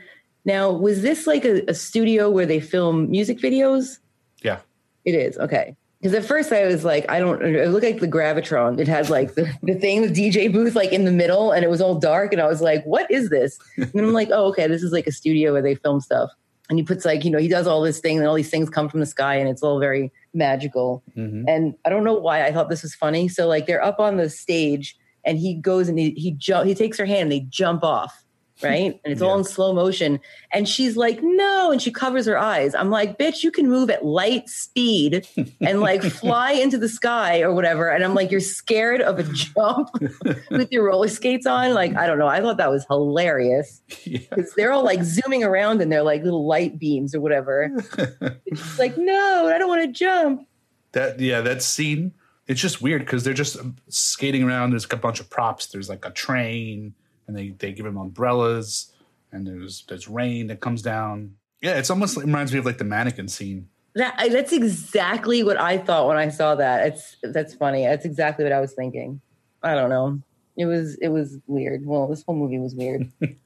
now 0.43 0.71
was 0.71 1.03
this 1.03 1.25
like 1.25 1.45
a, 1.45 1.63
a 1.69 1.73
studio 1.73 2.29
where 2.29 2.45
they 2.45 2.59
film 2.59 3.09
music 3.09 3.37
videos? 3.39 3.99
Yeah. 4.41 4.59
It 5.05 5.15
is 5.15 5.37
okay. 5.37 5.77
Because 6.03 6.15
at 6.15 6.25
first 6.25 6.51
I 6.51 6.65
was 6.65 6.83
like, 6.83 7.09
I 7.09 7.19
don't. 7.19 7.41
It 7.41 7.69
looked 7.69 7.85
like 7.85 8.01
the 8.01 8.09
Gravitron. 8.09 8.77
It 8.77 8.89
had 8.89 9.09
like 9.09 9.35
the, 9.35 9.49
the 9.63 9.75
thing, 9.75 10.01
the 10.01 10.09
DJ 10.09 10.51
booth, 10.51 10.75
like 10.75 10.91
in 10.91 11.05
the 11.05 11.13
middle, 11.13 11.53
and 11.53 11.63
it 11.63 11.69
was 11.69 11.79
all 11.79 11.95
dark. 11.97 12.33
And 12.33 12.41
I 12.41 12.47
was 12.47 12.59
like, 12.61 12.83
what 12.83 13.09
is 13.09 13.29
this? 13.29 13.57
And 13.77 13.89
I'm 13.95 14.11
like, 14.11 14.27
oh, 14.29 14.47
okay, 14.47 14.67
this 14.67 14.83
is 14.83 14.91
like 14.91 15.07
a 15.07 15.13
studio 15.13 15.53
where 15.53 15.61
they 15.61 15.75
film 15.75 16.01
stuff. 16.01 16.29
And 16.69 16.77
he 16.77 16.83
puts 16.83 17.05
like, 17.05 17.23
you 17.23 17.31
know, 17.31 17.37
he 17.37 17.47
does 17.47 17.67
all 17.67 17.81
this 17.81 17.99
thing, 18.01 18.17
and 18.17 18.27
all 18.27 18.35
these 18.35 18.49
things 18.49 18.69
come 18.69 18.89
from 18.89 18.99
the 18.99 19.05
sky, 19.05 19.35
and 19.35 19.47
it's 19.47 19.63
all 19.63 19.79
very 19.79 20.11
magical. 20.33 21.03
Mhm. 21.17 21.45
And 21.47 21.73
I 21.85 21.89
don't 21.89 22.03
know 22.03 22.15
why 22.15 22.45
I 22.45 22.51
thought 22.51 22.69
this 22.69 22.83
was 22.83 22.93
funny. 22.93 23.29
So 23.29 23.47
like 23.47 23.65
they're 23.65 23.83
up 23.83 24.01
on 24.01 24.17
the 24.17 24.29
stage 24.29 24.97
and 25.23 25.37
he 25.37 25.53
goes 25.53 25.87
and 25.87 25.97
he 25.97 26.11
he 26.11 26.31
jump 26.31 26.67
he 26.67 26.75
takes 26.75 26.97
her 26.97 27.05
hand 27.05 27.23
and 27.23 27.31
they 27.31 27.41
jump 27.49 27.83
off, 27.83 28.22
right? 28.63 28.99
And 29.03 29.11
it's 29.11 29.21
all 29.21 29.37
in 29.37 29.43
slow 29.43 29.73
motion. 29.73 30.19
And 30.51 30.67
she's 30.67 30.95
like, 30.95 31.19
no, 31.21 31.71
and 31.71 31.81
she 31.81 31.91
covers 31.91 32.25
her 32.25 32.37
eyes. 32.37 32.73
I'm 32.75 32.89
like, 32.89 33.17
bitch, 33.17 33.43
you 33.43 33.51
can 33.51 33.69
move 33.69 33.89
at 33.89 34.05
light 34.05 34.49
speed 34.49 35.27
and 35.61 35.81
like 35.81 36.01
fly 36.03 36.51
into 36.51 36.77
the 36.77 36.89
sky 36.89 37.41
or 37.41 37.53
whatever. 37.53 37.89
And 37.89 38.03
I'm 38.03 38.13
like, 38.13 38.31
you're 38.31 38.39
scared 38.39 39.01
of 39.01 39.19
a 39.19 39.23
jump 39.23 39.89
with 40.51 40.71
your 40.71 40.85
roller 40.85 41.07
skates 41.07 41.45
on? 41.45 41.73
Like, 41.73 41.95
I 41.95 42.07
don't 42.07 42.19
know. 42.19 42.27
I 42.27 42.41
thought 42.41 42.57
that 42.57 42.71
was 42.71 42.85
hilarious. 42.89 43.81
Yeah. 44.03 44.19
Because 44.29 44.53
they're 44.55 44.71
all 44.71 44.83
like 44.83 45.03
zooming 45.03 45.43
around 45.43 45.81
in 45.81 45.89
their 45.89 46.03
like 46.03 46.23
little 46.23 46.47
light 46.47 46.79
beams 46.79 47.13
or 47.13 47.21
whatever. 47.21 47.61
And 47.61 48.37
she's 48.49 48.79
like, 48.79 48.97
no, 48.97 49.47
I 49.53 49.57
don't 49.57 49.69
want 49.69 49.83
to 49.83 49.91
jump. 49.91 50.47
That 50.93 51.19
yeah, 51.19 51.41
that 51.41 51.61
scene. 51.61 52.13
It's 52.45 52.59
just 52.59 52.81
weird 52.81 53.01
because 53.01 53.23
they're 53.23 53.33
just 53.33 53.57
skating 53.87 54.43
around. 54.43 54.71
There's 54.71 54.87
a 54.91 54.97
bunch 54.97 55.19
of 55.19 55.29
props. 55.29 55.67
There's 55.67 55.87
like 55.87 56.05
a 56.05 56.11
train, 56.11 56.93
and 57.27 57.37
they 57.37 57.49
they 57.49 57.71
give 57.71 57.85
him 57.85 57.97
umbrellas, 57.97 58.91
and 59.31 59.45
there's 59.47 59.85
there's 59.87 60.07
rain 60.07 60.47
that 60.47 60.59
comes 60.59 60.81
down. 60.81 61.35
Yeah, 61.61 61.77
it's 61.77 61.89
almost 61.89 62.17
it 62.17 62.21
reminds 62.21 62.51
me 62.51 62.59
of 62.59 62.65
like 62.65 62.77
the 62.77 62.83
mannequin 62.83 63.27
scene. 63.27 63.69
That 63.95 64.17
that's 64.31 64.51
exactly 64.51 65.43
what 65.43 65.57
I 65.59 65.77
thought 65.77 66.07
when 66.07 66.17
I 66.17 66.29
saw 66.29 66.55
that. 66.55 66.87
It's 66.87 67.17
that's 67.21 67.53
funny. 67.53 67.83
That's 67.83 68.05
exactly 68.05 68.43
what 68.43 68.51
I 68.51 68.59
was 68.59 68.73
thinking. 68.73 69.21
I 69.61 69.75
don't 69.75 69.89
know. 69.89 70.19
It 70.57 70.65
was 70.65 70.95
it 70.95 71.09
was 71.09 71.37
weird. 71.47 71.85
Well, 71.85 72.07
this 72.07 72.23
whole 72.23 72.35
movie 72.35 72.59
was 72.59 72.75
weird. 72.75 73.11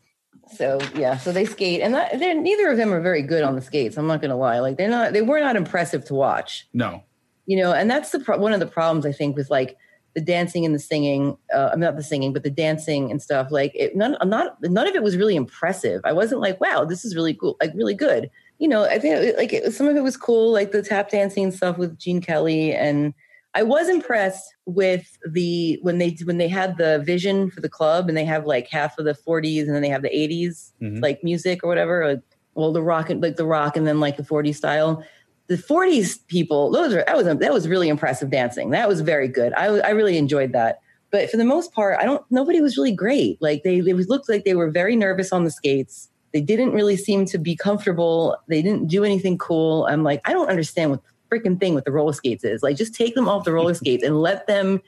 so 0.56 0.80
yeah, 0.96 1.18
so 1.18 1.32
they 1.32 1.46
skate, 1.46 1.82
and 1.82 1.94
that, 1.94 2.18
they're, 2.20 2.34
neither 2.34 2.70
of 2.70 2.78
them 2.78 2.94
are 2.94 3.02
very 3.02 3.22
good 3.22 3.44
on 3.44 3.56
the 3.56 3.62
skates. 3.62 3.98
I'm 3.98 4.08
not 4.08 4.22
gonna 4.22 4.38
lie. 4.38 4.60
Like 4.60 4.78
they're 4.78 4.90
not. 4.90 5.14
They 5.14 5.22
were 5.22 5.40
not 5.40 5.56
impressive 5.56 6.06
to 6.06 6.14
watch. 6.14 6.68
No, 6.74 7.04
You 7.46 7.58
know, 7.58 7.74
and 7.74 7.90
that's 7.90 8.12
the 8.12 8.20
pro- 8.20 8.38
one 8.38 8.54
of 8.54 8.60
the 8.60 8.68
problems 8.68 9.06
I 9.06 9.12
think 9.12 9.36
with 9.36 9.50
like 9.50 9.78
the 10.18 10.22
dancing 10.22 10.66
and 10.66 10.74
the 10.74 10.80
singing. 10.80 11.38
Uh, 11.54 11.70
I'm 11.72 11.80
not 11.80 11.96
the 11.96 12.02
singing, 12.02 12.34
but 12.34 12.42
the 12.42 12.50
dancing 12.50 13.12
and 13.12 13.22
stuff. 13.22 13.52
Like 13.52 13.72
it, 13.76 13.96
none, 13.96 14.18
I'm 14.20 14.30
not 14.30 14.58
none 14.64 14.88
of 14.88 14.96
it 14.96 15.04
was 15.04 15.16
really 15.16 15.36
impressive. 15.36 16.02
I 16.04 16.12
wasn't 16.12 16.42
like, 16.42 16.60
wow, 16.60 16.84
this 16.86 17.06
is 17.06 17.16
really 17.16 17.36
cool, 17.36 17.56
like 17.62 17.72
really 17.76 17.94
good. 17.94 18.32
You 18.58 18.68
know, 18.68 18.86
I 18.86 18.98
think 18.98 19.14
it, 19.14 19.38
like 19.38 19.54
it, 19.54 19.72
some 19.74 19.88
of 19.88 19.96
it 19.96 20.02
was 20.02 20.18
cool, 20.18 20.52
like 20.52 20.72
the 20.72 20.82
tap 20.82 21.12
dancing 21.12 21.52
stuff 21.52 21.78
with 21.78 22.00
Gene 22.00 22.20
Kelly, 22.20 22.74
and 22.74 23.14
I 23.54 23.62
was 23.62 23.90
impressed 23.90 24.56
with 24.66 25.20
the 25.30 25.78
when 25.84 26.00
they 26.00 26.18
when 26.24 26.40
they 26.40 26.48
had 26.48 26.78
the 26.80 26.98
vision 27.06 27.52
for 27.52 27.62
the 27.62 27.70
club, 27.70 28.10
and 28.10 28.18
they 28.18 28.26
have 28.26 28.48
like 28.48 28.68
half 28.70 28.98
of 28.98 29.06
the 29.06 29.14
40s, 29.14 29.62
and 29.68 29.76
then 29.76 29.84
they 29.84 29.90
have 29.90 30.02
the 30.02 30.10
80s 30.10 30.74
Mhm. 30.82 31.04
like 31.04 31.24
music 31.24 31.64
or 31.64 31.68
whatever. 31.68 32.08
Like, 32.08 32.22
well, 32.56 32.74
the 32.74 32.82
rock 32.82 33.12
and 33.12 33.22
like 33.22 33.36
the 33.36 33.46
rock, 33.46 33.78
and 33.78 33.86
then 33.86 34.00
like 34.00 34.18
the 34.18 34.24
40s 34.24 34.56
style 34.58 35.04
the 35.48 35.56
40s 35.56 36.26
people 36.28 36.72
those 36.72 36.94
are 36.94 37.04
that 37.06 37.16
was 37.16 37.26
that 37.26 37.54
was 37.54 37.68
really 37.68 37.90
impressive 37.90 38.30
dancing. 38.30 38.72
That 38.72 38.88
was 38.88 39.02
very 39.02 39.28
good. 39.28 39.54
I, 39.54 39.66
I 39.66 39.90
really 39.90 40.18
enjoyed 40.18 40.52
that. 40.54 40.82
But 41.10 41.32
for 41.32 41.38
the 41.38 41.46
most 41.46 41.74
part 41.74 41.98
i 42.00 42.06
don't 42.06 42.24
nobody 42.30 42.62
was 42.62 42.78
really 42.78 42.92
great. 42.92 43.42
Like 43.42 43.64
they 43.64 43.78
it 43.78 44.10
looked 44.10 44.30
like 44.30 44.44
they 44.44 44.56
were 44.56 44.70
very 44.70 44.96
nervous 44.96 45.32
on 45.32 45.46
the 45.46 45.52
skates. 45.52 46.10
They 46.34 46.42
didn't 46.42 46.74
really 46.74 46.98
seem 46.98 47.26
to 47.26 47.38
be 47.38 47.56
comfortable. 47.56 48.38
They 48.48 48.62
didn't 48.62 48.88
do 48.88 49.04
anything 49.04 49.38
cool. 49.38 49.88
I'm 49.90 50.04
like 50.04 50.22
i 50.26 50.34
don't 50.34 50.50
understand 50.50 50.92
what 50.92 51.02
the 51.04 51.38
freaking 51.38 51.60
thing 51.60 51.74
with 51.74 51.86
the 51.86 51.92
roller 51.92 52.14
skates 52.14 52.44
is. 52.44 52.62
Like 52.62 52.76
just 52.76 52.94
take 52.94 53.16
them 53.16 53.30
off 53.30 53.46
the 53.46 53.54
roller 53.54 53.74
skates 53.82 54.04
and 54.04 54.22
let 54.22 54.48
them 54.48 54.82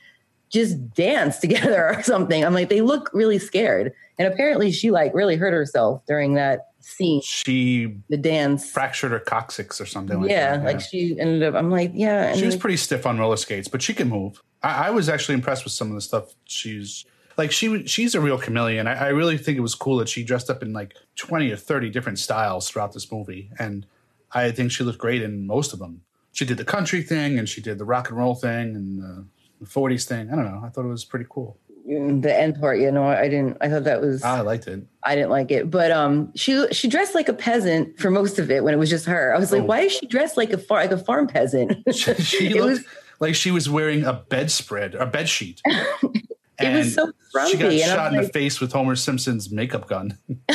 just 0.49 0.93
dance 0.93 1.37
together 1.45 1.87
or 1.95 2.03
something. 2.03 2.43
I'm 2.43 2.53
like 2.53 2.69
they 2.69 2.81
look 2.81 3.09
really 3.13 3.39
scared. 3.39 3.93
And 4.17 4.27
apparently 4.27 4.73
she 4.73 4.91
like 4.91 5.13
really 5.13 5.37
hurt 5.37 5.53
herself 5.53 6.05
during 6.05 6.33
that 6.33 6.68
scene 6.81 7.21
she 7.21 7.97
the 8.09 8.17
dance 8.17 8.69
fractured 8.69 9.11
her 9.11 9.19
coccyx 9.19 9.79
or 9.81 9.85
something 9.85 10.21
like 10.21 10.29
yeah, 10.29 10.57
that. 10.57 10.65
like 10.65 10.81
she 10.81 11.19
ended 11.19 11.43
up. 11.43 11.55
I'm 11.55 11.69
like, 11.69 11.91
yeah. 11.93 12.33
She 12.35 12.45
was 12.45 12.55
like, 12.55 12.61
pretty 12.61 12.77
stiff 12.77 13.05
on 13.05 13.17
roller 13.17 13.37
skates, 13.37 13.67
but 13.67 13.81
she 13.81 13.93
can 13.93 14.09
move. 14.09 14.41
I, 14.63 14.87
I 14.87 14.89
was 14.91 15.09
actually 15.09 15.35
impressed 15.35 15.63
with 15.63 15.73
some 15.73 15.89
of 15.89 15.95
the 15.95 16.01
stuff 16.01 16.33
she's 16.45 17.05
like. 17.37 17.51
She 17.51 17.85
she's 17.85 18.15
a 18.15 18.21
real 18.21 18.37
chameleon. 18.37 18.87
I, 18.87 19.07
I 19.07 19.07
really 19.09 19.37
think 19.37 19.57
it 19.57 19.61
was 19.61 19.75
cool 19.75 19.97
that 19.97 20.09
she 20.09 20.23
dressed 20.23 20.49
up 20.49 20.61
in 20.61 20.73
like 20.73 20.93
twenty 21.15 21.51
or 21.51 21.57
thirty 21.57 21.89
different 21.89 22.19
styles 22.19 22.69
throughout 22.69 22.93
this 22.93 23.11
movie, 23.11 23.51
and 23.59 23.85
I 24.31 24.51
think 24.51 24.71
she 24.71 24.83
looked 24.83 24.99
great 24.99 25.21
in 25.21 25.45
most 25.45 25.73
of 25.73 25.79
them. 25.79 26.01
She 26.31 26.45
did 26.45 26.57
the 26.57 26.65
country 26.65 27.01
thing, 27.01 27.37
and 27.39 27.49
she 27.49 27.61
did 27.61 27.77
the 27.77 27.85
rock 27.85 28.09
and 28.09 28.17
roll 28.17 28.35
thing, 28.35 28.75
and 28.75 29.27
the 29.59 29.65
'40s 29.65 30.07
thing. 30.07 30.31
I 30.31 30.35
don't 30.35 30.45
know. 30.45 30.61
I 30.63 30.69
thought 30.69 30.85
it 30.85 30.89
was 30.89 31.05
pretty 31.05 31.25
cool. 31.29 31.57
The 31.89 32.33
end 32.33 32.59
part, 32.59 32.79
you 32.79 32.91
know, 32.91 33.03
I 33.03 33.27
didn't. 33.27 33.57
I 33.61 33.69
thought 33.69 33.83
that 33.85 33.99
was. 34.01 34.23
I 34.23 34.41
liked 34.41 34.67
it. 34.67 34.83
I 35.03 35.15
didn't 35.15 35.31
like 35.31 35.49
it, 35.49 35.71
but 35.71 35.91
um, 35.91 36.31
she 36.35 36.65
she 36.71 36.87
dressed 36.87 37.15
like 37.15 37.29
a 37.29 37.33
peasant 37.33 37.99
for 37.99 38.11
most 38.11 38.37
of 38.37 38.51
it 38.51 38.63
when 38.63 38.73
it 38.73 38.77
was 38.77 38.89
just 38.89 39.05
her. 39.07 39.33
I 39.35 39.39
was 39.39 39.51
like, 39.51 39.61
Oh. 39.63 39.65
why 39.65 39.81
is 39.81 39.91
she 39.93 40.05
dressed 40.07 40.37
like 40.37 40.51
a 40.51 40.57
far 40.57 40.79
like 40.81 40.91
a 40.91 40.97
farm 40.97 41.27
peasant? 41.27 41.71
She, 41.93 42.13
she 42.15 42.49
looked 42.53 42.65
was 42.69 42.85
like 43.19 43.35
she 43.35 43.49
was 43.51 43.69
wearing 43.69 44.03
a 44.05 44.13
bedspread, 44.13 44.93
a 44.95 45.05
bed 45.05 45.27
sheet. 45.27 45.61
it 45.65 46.75
was 46.75 46.93
so 46.93 47.11
frumpy. 47.31 47.51
She 47.51 47.57
got 47.57 47.95
shot 47.95 48.13
in 48.13 48.21
the 48.21 48.29
face 48.29 48.59
with 48.61 48.71
Homer 48.71 48.95
Simpson's 48.95 49.49
makeup 49.51 49.87
gun. 49.87 50.17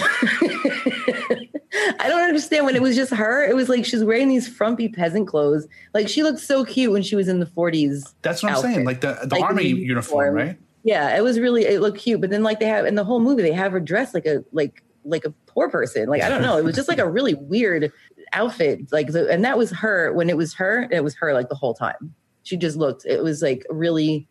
I 2.01 2.09
don't 2.09 2.23
understand 2.23 2.65
when 2.67 2.77
it 2.77 2.83
was 2.83 2.95
just 2.97 3.13
her. 3.13 3.45
It 3.45 3.55
was 3.57 3.69
like 3.69 3.85
she's 3.85 4.05
wearing 4.05 4.29
these 4.29 4.49
frumpy 4.49 4.89
peasant 4.89 5.27
clothes. 5.29 5.67
Like 5.93 6.09
she 6.09 6.23
looked 6.23 6.41
so 6.41 6.65
cute 6.65 6.93
when 6.93 7.03
she 7.03 7.17
was 7.17 7.29
in 7.29 7.41
the 7.41 7.47
40s. 7.47 8.15
That's 8.23 8.43
what 8.43 8.53
I'm 8.53 8.59
saying. 8.63 8.85
Like 8.85 9.01
the, 9.01 9.19
the 9.25 9.35
Like 9.37 9.43
army 9.43 9.65
uniform, 9.65 9.85
uniform. 9.85 10.35
right? 10.35 10.59
Yeah, 10.85 11.17
it 11.17 11.23
was 11.23 11.41
really 11.41 11.65
it 11.65 11.81
looked 11.81 11.99
cute. 11.99 12.21
But 12.21 12.31
then 12.31 12.43
like 12.43 12.61
they 12.61 12.67
have 12.67 12.85
in 12.87 12.95
the 12.95 13.05
whole 13.05 13.19
movie, 13.21 13.43
they 13.43 13.53
have 13.53 13.73
her 13.73 13.81
dressed 13.81 14.15
like 14.15 14.27
a 14.27 14.45
like 14.53 14.83
like 15.05 15.25
a 15.25 15.31
poor 15.47 15.69
person. 15.71 16.09
Like 16.09 16.23
I 16.23 16.29
don't 16.29 16.43
know. 16.43 16.57
It 16.59 16.65
was 16.65 16.77
just 16.77 16.89
like 16.89 16.99
a 16.99 17.09
really 17.09 17.35
weird 17.35 17.91
outfit. 18.33 18.93
Like 18.93 19.09
the, 19.09 19.29
and 19.31 19.45
that 19.45 19.57
was 19.59 19.71
her 19.73 20.13
when 20.13 20.29
it 20.31 20.37
was 20.37 20.55
her. 20.55 20.87
It 20.91 21.03
was 21.03 21.15
her 21.17 21.33
like 21.35 21.49
the 21.49 21.55
whole 21.55 21.75
time. 21.75 22.15
She 22.43 22.57
just 22.59 22.77
looked. 22.77 23.07
It 23.07 23.23
was 23.23 23.41
like 23.43 23.65
really 23.71 24.29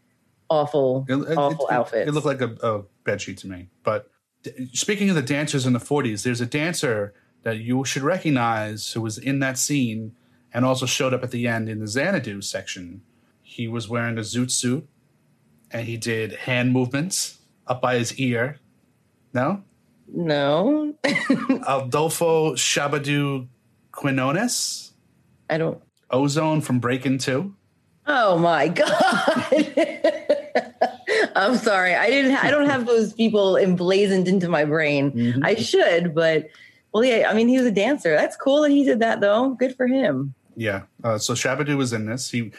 awful, 0.50 1.06
It, 1.10 1.16
it- 1.16 1.38
awful 1.38 1.68
it, 1.68 1.74
outfits. 1.74 2.08
It 2.08 2.14
looked 2.14 2.28
like 2.28 2.42
a, 2.42 2.56
a 2.62 2.84
bed 3.04 3.22
sheet 3.22 3.38
to 3.40 3.48
me. 3.48 3.70
But 3.84 4.10
d- 4.44 4.70
speaking 4.74 5.10
of 5.10 5.16
the 5.16 5.22
dancers 5.24 5.66
in 5.66 5.74
the 5.74 5.80
40s, 5.80 6.24
there's 6.24 6.42
a 6.42 6.46
dancer 6.46 7.14
that 7.42 7.58
you 7.60 7.84
should 7.86 8.04
recognize 8.04 8.92
who 8.94 9.02
was 9.02 9.18
in 9.18 9.40
that 9.40 9.58
scene 9.58 10.16
and 10.54 10.64
also 10.66 10.86
showed 10.86 11.14
up 11.14 11.24
at 11.24 11.32
the 11.32 11.48
end 11.48 11.68
in 11.70 11.80
the 11.80 11.88
Xanadu 11.88 12.42
section. 12.42 13.02
He 13.42 13.68
was 13.68 13.90
wearing 13.90 14.18
a 14.18 14.22
zoot 14.22 14.52
suit 14.52 14.88
and 15.74 15.88
he 15.88 15.98
did 15.98 16.34
hand 16.34 16.72
movements 16.72 17.40
up 17.68 17.82
by 17.82 17.98
his 17.98 18.18
ear. 18.20 18.60
No? 19.34 19.64
no, 20.08 20.94
Adolfo 21.68 22.54
Shabba-Doo 22.54 23.48
Quinones, 23.92 24.92
I 25.50 25.58
don't. 25.58 25.82
Ozone 26.12 26.62
from 26.62 26.80
Breakin' 26.80 27.18
2. 27.18 27.54
Oh 28.06 28.38
my 28.38 28.68
god. 28.68 29.46
I'm 31.36 31.56
sorry. 31.58 31.96
I 31.96 32.10
didn't 32.10 32.36
I 32.44 32.52
don't 32.52 32.70
have 32.70 32.86
those 32.86 33.14
people 33.14 33.58
emblazoned 33.58 34.28
into 34.28 34.50
my 34.50 34.66
brain. 34.66 35.12
Mhm. 35.14 35.40
I 35.44 35.56
should, 35.56 36.14
but 36.14 36.48
well 36.94 37.04
yeah, 37.04 37.30
I 37.30 37.34
mean 37.34 37.48
he 37.48 37.58
was 37.58 37.66
a 37.66 37.72
dancer. 37.72 38.16
That's 38.16 38.36
cool 38.36 38.62
that 38.64 38.72
he 38.72 38.84
did 38.84 39.00
that 39.00 39.22
though. 39.22 39.52
Good 39.52 39.76
for 39.76 39.88
him. 39.88 40.36
Yeah. 40.56 40.84
Uh, 41.04 41.18
so 41.18 41.34
Shabba-Doo 41.34 41.78
was 41.78 41.94
in 41.94 42.06
this. 42.06 42.30
He, 42.30 42.52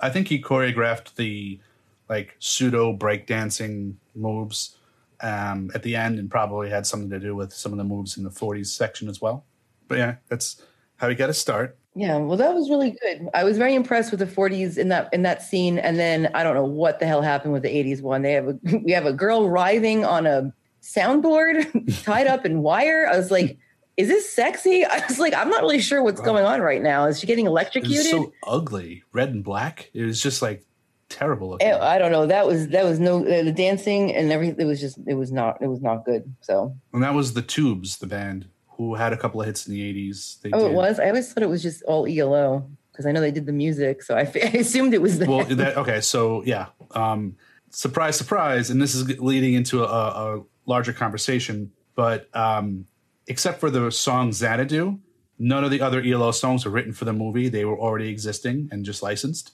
I 0.00 0.10
think 0.10 0.28
he 0.28 0.42
choreographed 0.42 1.14
the 1.14 1.60
like 2.08 2.36
pseudo 2.38 2.96
breakdancing 2.96 3.94
moves 4.14 4.76
um, 5.20 5.70
at 5.74 5.82
the 5.82 5.96
end, 5.96 6.18
and 6.18 6.30
probably 6.30 6.70
had 6.70 6.86
something 6.86 7.10
to 7.10 7.18
do 7.18 7.34
with 7.34 7.52
some 7.52 7.72
of 7.72 7.78
the 7.78 7.84
moves 7.84 8.16
in 8.16 8.24
the 8.24 8.30
40s 8.30 8.66
section 8.66 9.08
as 9.08 9.20
well. 9.20 9.44
But 9.88 9.98
yeah, 9.98 10.16
that's 10.28 10.62
how 10.96 11.08
he 11.08 11.14
got 11.14 11.28
to 11.28 11.34
start. 11.34 11.78
Yeah, 11.98 12.18
well, 12.18 12.36
that 12.36 12.54
was 12.54 12.68
really 12.68 12.90
good. 12.90 13.28
I 13.32 13.44
was 13.44 13.56
very 13.56 13.74
impressed 13.74 14.10
with 14.10 14.20
the 14.20 14.26
40s 14.26 14.76
in 14.76 14.88
that 14.90 15.08
in 15.14 15.22
that 15.22 15.42
scene, 15.42 15.78
and 15.78 15.98
then 15.98 16.30
I 16.34 16.42
don't 16.42 16.54
know 16.54 16.64
what 16.64 17.00
the 17.00 17.06
hell 17.06 17.22
happened 17.22 17.54
with 17.54 17.62
the 17.62 17.70
80s 17.70 18.02
one. 18.02 18.20
They 18.20 18.32
have 18.32 18.48
a 18.48 18.58
we 18.84 18.92
have 18.92 19.06
a 19.06 19.14
girl 19.14 19.48
writhing 19.48 20.04
on 20.04 20.26
a 20.26 20.52
soundboard 20.82 22.02
tied 22.04 22.26
up 22.26 22.44
in 22.44 22.60
wire. 22.60 23.08
I 23.10 23.16
was 23.16 23.30
like, 23.30 23.56
"Is 23.96 24.08
this 24.08 24.30
sexy?" 24.30 24.84
I 24.90 25.02
was 25.08 25.18
like, 25.18 25.32
"I'm 25.32 25.48
not 25.48 25.62
really 25.62 25.80
sure 25.80 26.02
what's 26.02 26.20
going 26.20 26.44
on 26.44 26.60
right 26.60 26.82
now. 26.82 27.06
Is 27.06 27.18
she 27.18 27.26
getting 27.26 27.46
electrocuted?" 27.46 28.10
so 28.10 28.30
ugly, 28.46 29.02
red 29.14 29.30
and 29.30 29.42
black. 29.42 29.90
It 29.94 30.04
was 30.04 30.20
just 30.20 30.42
like 30.42 30.65
terrible 31.08 31.50
looking. 31.50 31.66
Eh, 31.68 31.78
I 31.78 31.98
don't 31.98 32.12
know. 32.12 32.26
That 32.26 32.46
was 32.46 32.68
that 32.68 32.84
was 32.84 32.98
no 33.00 33.22
the 33.24 33.52
dancing 33.52 34.14
and 34.14 34.30
everything. 34.32 34.60
It 34.60 34.64
was 34.64 34.80
just 34.80 34.98
it 35.06 35.14
was 35.14 35.32
not 35.32 35.60
it 35.60 35.66
was 35.68 35.80
not 35.80 36.04
good. 36.04 36.34
So 36.40 36.76
And 36.92 37.02
that 37.02 37.14
was 37.14 37.32
the 37.34 37.42
Tubes, 37.42 37.98
the 37.98 38.06
band 38.06 38.48
who 38.68 38.94
had 38.94 39.12
a 39.12 39.16
couple 39.16 39.40
of 39.40 39.46
hits 39.46 39.66
in 39.66 39.72
the 39.72 39.80
80s. 40.10 40.38
Oh, 40.52 40.60
did. 40.60 40.70
it 40.72 40.74
was. 40.74 41.00
I 41.00 41.08
always 41.08 41.32
thought 41.32 41.42
it 41.42 41.48
was 41.48 41.62
just 41.62 41.82
all 41.84 42.06
ELO 42.06 42.68
because 42.92 43.06
I 43.06 43.12
know 43.12 43.20
they 43.20 43.30
did 43.30 43.46
the 43.46 43.52
music, 43.52 44.02
so 44.02 44.14
I, 44.14 44.22
f- 44.22 44.36
I 44.54 44.58
assumed 44.58 44.92
it 44.94 45.00
was 45.02 45.18
that. 45.18 45.28
well 45.28 45.44
that 45.44 45.76
okay 45.78 46.00
so 46.00 46.42
yeah 46.44 46.66
um 46.92 47.36
surprise 47.70 48.16
surprise 48.16 48.70
and 48.70 48.80
this 48.80 48.94
is 48.94 49.18
leading 49.20 49.54
into 49.54 49.82
a, 49.84 49.86
a 49.86 50.42
larger 50.66 50.92
conversation 50.92 51.72
but 51.94 52.34
um 52.34 52.86
except 53.26 53.60
for 53.60 53.70
the 53.70 53.90
song 53.90 54.32
xanadu 54.32 54.98
none 55.38 55.64
of 55.64 55.70
the 55.70 55.80
other 55.80 56.00
elo 56.00 56.30
songs 56.30 56.64
were 56.64 56.70
written 56.70 56.92
for 56.92 57.04
the 57.04 57.12
movie 57.12 57.48
they 57.48 57.64
were 57.64 57.78
already 57.78 58.08
existing 58.08 58.68
and 58.72 58.84
just 58.84 59.02
licensed 59.02 59.52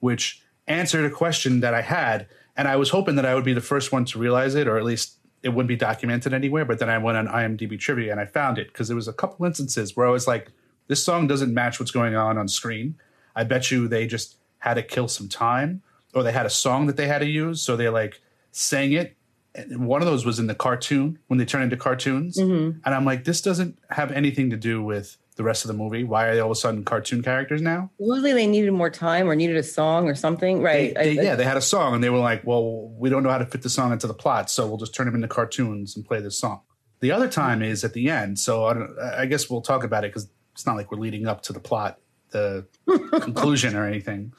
which 0.00 0.41
answered 0.66 1.04
a 1.04 1.10
question 1.10 1.60
that 1.60 1.74
i 1.74 1.82
had 1.82 2.26
and 2.56 2.68
i 2.68 2.76
was 2.76 2.90
hoping 2.90 3.16
that 3.16 3.26
i 3.26 3.34
would 3.34 3.44
be 3.44 3.52
the 3.52 3.60
first 3.60 3.92
one 3.92 4.04
to 4.04 4.18
realize 4.18 4.54
it 4.54 4.68
or 4.68 4.76
at 4.76 4.84
least 4.84 5.18
it 5.42 5.48
wouldn't 5.48 5.68
be 5.68 5.76
documented 5.76 6.32
anywhere 6.32 6.64
but 6.64 6.78
then 6.78 6.88
i 6.88 6.98
went 6.98 7.16
on 7.16 7.26
imdb 7.26 7.78
trivia 7.78 8.10
and 8.10 8.20
i 8.20 8.24
found 8.24 8.58
it 8.58 8.68
because 8.68 8.88
there 8.88 8.96
was 8.96 9.08
a 9.08 9.12
couple 9.12 9.44
instances 9.44 9.96
where 9.96 10.06
i 10.06 10.10
was 10.10 10.26
like 10.26 10.50
this 10.88 11.04
song 11.04 11.26
doesn't 11.26 11.52
match 11.54 11.80
what's 11.80 11.90
going 11.90 12.14
on 12.14 12.36
on 12.38 12.48
screen 12.48 12.94
I 13.34 13.44
bet 13.44 13.70
you 13.70 13.88
they 13.88 14.06
just 14.06 14.36
had 14.58 14.74
to 14.74 14.82
kill 14.82 15.08
some 15.08 15.28
time 15.28 15.82
or 16.14 16.22
they 16.22 16.32
had 16.32 16.46
a 16.46 16.50
song 16.50 16.86
that 16.86 16.96
they 16.96 17.06
had 17.06 17.20
to 17.20 17.26
use. 17.26 17.60
So 17.62 17.76
they 17.76 17.88
like 17.88 18.20
sang 18.52 18.92
it. 18.92 19.16
And 19.54 19.86
one 19.86 20.00
of 20.00 20.06
those 20.06 20.24
was 20.24 20.38
in 20.38 20.46
the 20.46 20.54
cartoon 20.54 21.18
when 21.26 21.38
they 21.38 21.44
turn 21.44 21.62
into 21.62 21.76
cartoons. 21.76 22.38
Mm-hmm. 22.38 22.78
And 22.84 22.94
I'm 22.94 23.04
like, 23.04 23.24
this 23.24 23.42
doesn't 23.42 23.78
have 23.90 24.10
anything 24.10 24.50
to 24.50 24.56
do 24.56 24.82
with 24.82 25.16
the 25.36 25.42
rest 25.42 25.64
of 25.64 25.68
the 25.68 25.74
movie. 25.74 26.04
Why 26.04 26.26
are 26.26 26.34
they 26.34 26.40
all 26.40 26.50
of 26.50 26.56
a 26.56 26.60
sudden 26.60 26.84
cartoon 26.84 27.22
characters 27.22 27.62
now? 27.62 27.90
Usually 27.98 28.32
they 28.32 28.46
needed 28.46 28.70
more 28.72 28.90
time 28.90 29.28
or 29.28 29.34
needed 29.34 29.56
a 29.56 29.62
song 29.62 30.08
or 30.08 30.14
something, 30.14 30.60
right? 30.62 30.94
They, 30.94 31.14
they- 31.16 31.20
I- 31.20 31.22
yeah, 31.24 31.34
they 31.36 31.44
had 31.44 31.56
a 31.56 31.62
song 31.62 31.94
and 31.94 32.04
they 32.04 32.10
were 32.10 32.18
like, 32.18 32.46
well, 32.46 32.88
we 32.98 33.08
don't 33.08 33.22
know 33.22 33.30
how 33.30 33.38
to 33.38 33.46
fit 33.46 33.62
the 33.62 33.70
song 33.70 33.92
into 33.92 34.06
the 34.06 34.14
plot. 34.14 34.50
So 34.50 34.66
we'll 34.66 34.76
just 34.76 34.94
turn 34.94 35.06
them 35.06 35.14
into 35.14 35.28
cartoons 35.28 35.96
and 35.96 36.04
play 36.04 36.20
this 36.20 36.38
song. 36.38 36.60
The 37.00 37.10
other 37.12 37.28
time 37.28 37.62
is 37.62 37.82
at 37.82 37.94
the 37.94 38.10
end. 38.10 38.38
So 38.38 38.66
I, 38.66 38.74
don't, 38.74 38.98
I 38.98 39.26
guess 39.26 39.48
we'll 39.50 39.62
talk 39.62 39.84
about 39.84 40.04
it 40.04 40.08
because 40.12 40.28
it's 40.52 40.66
not 40.66 40.76
like 40.76 40.92
we're 40.92 40.98
leading 40.98 41.26
up 41.26 41.42
to 41.44 41.52
the 41.52 41.60
plot, 41.60 41.98
the 42.30 42.66
conclusion 43.20 43.74
or 43.74 43.86
anything. 43.86 44.34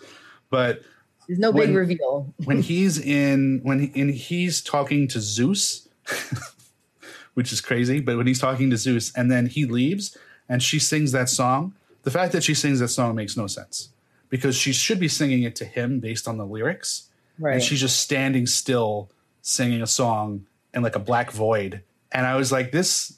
But 0.51 0.81
There's 1.27 1.39
no 1.39 1.51
big 1.51 1.73
reveal. 1.75 2.33
when 2.45 2.61
he's 2.61 2.99
in 2.99 3.61
when 3.63 3.79
he, 3.89 3.99
and 4.01 4.11
he's 4.11 4.61
talking 4.61 5.07
to 5.09 5.19
Zeus, 5.19 5.89
which 7.33 7.51
is 7.51 7.61
crazy, 7.61 7.99
but 7.99 8.15
when 8.17 8.27
he's 8.27 8.39
talking 8.39 8.69
to 8.69 8.77
Zeus 8.77 9.11
and 9.15 9.31
then 9.31 9.47
he 9.47 9.65
leaves 9.65 10.15
and 10.49 10.61
she 10.61 10.79
sings 10.79 11.11
that 11.11 11.29
song, 11.29 11.73
the 12.03 12.11
fact 12.11 12.33
that 12.33 12.43
she 12.43 12.53
sings 12.53 12.79
that 12.79 12.89
song 12.89 13.15
makes 13.15 13.37
no 13.37 13.47
sense 13.47 13.89
because 14.29 14.55
she 14.55 14.73
should 14.73 14.99
be 14.99 15.07
singing 15.07 15.43
it 15.43 15.55
to 15.57 15.65
him 15.65 15.99
based 15.99 16.27
on 16.27 16.37
the 16.37 16.45
lyrics, 16.45 17.09
Right. 17.39 17.53
and 17.55 17.63
she's 17.63 17.79
just 17.79 17.99
standing 18.01 18.45
still 18.45 19.09
singing 19.41 19.81
a 19.81 19.87
song 19.87 20.45
in 20.73 20.83
like 20.83 20.95
a 20.95 20.99
black 20.99 21.31
void. 21.31 21.81
And 22.11 22.25
I 22.25 22.35
was 22.35 22.51
like, 22.51 22.71
this 22.71 23.17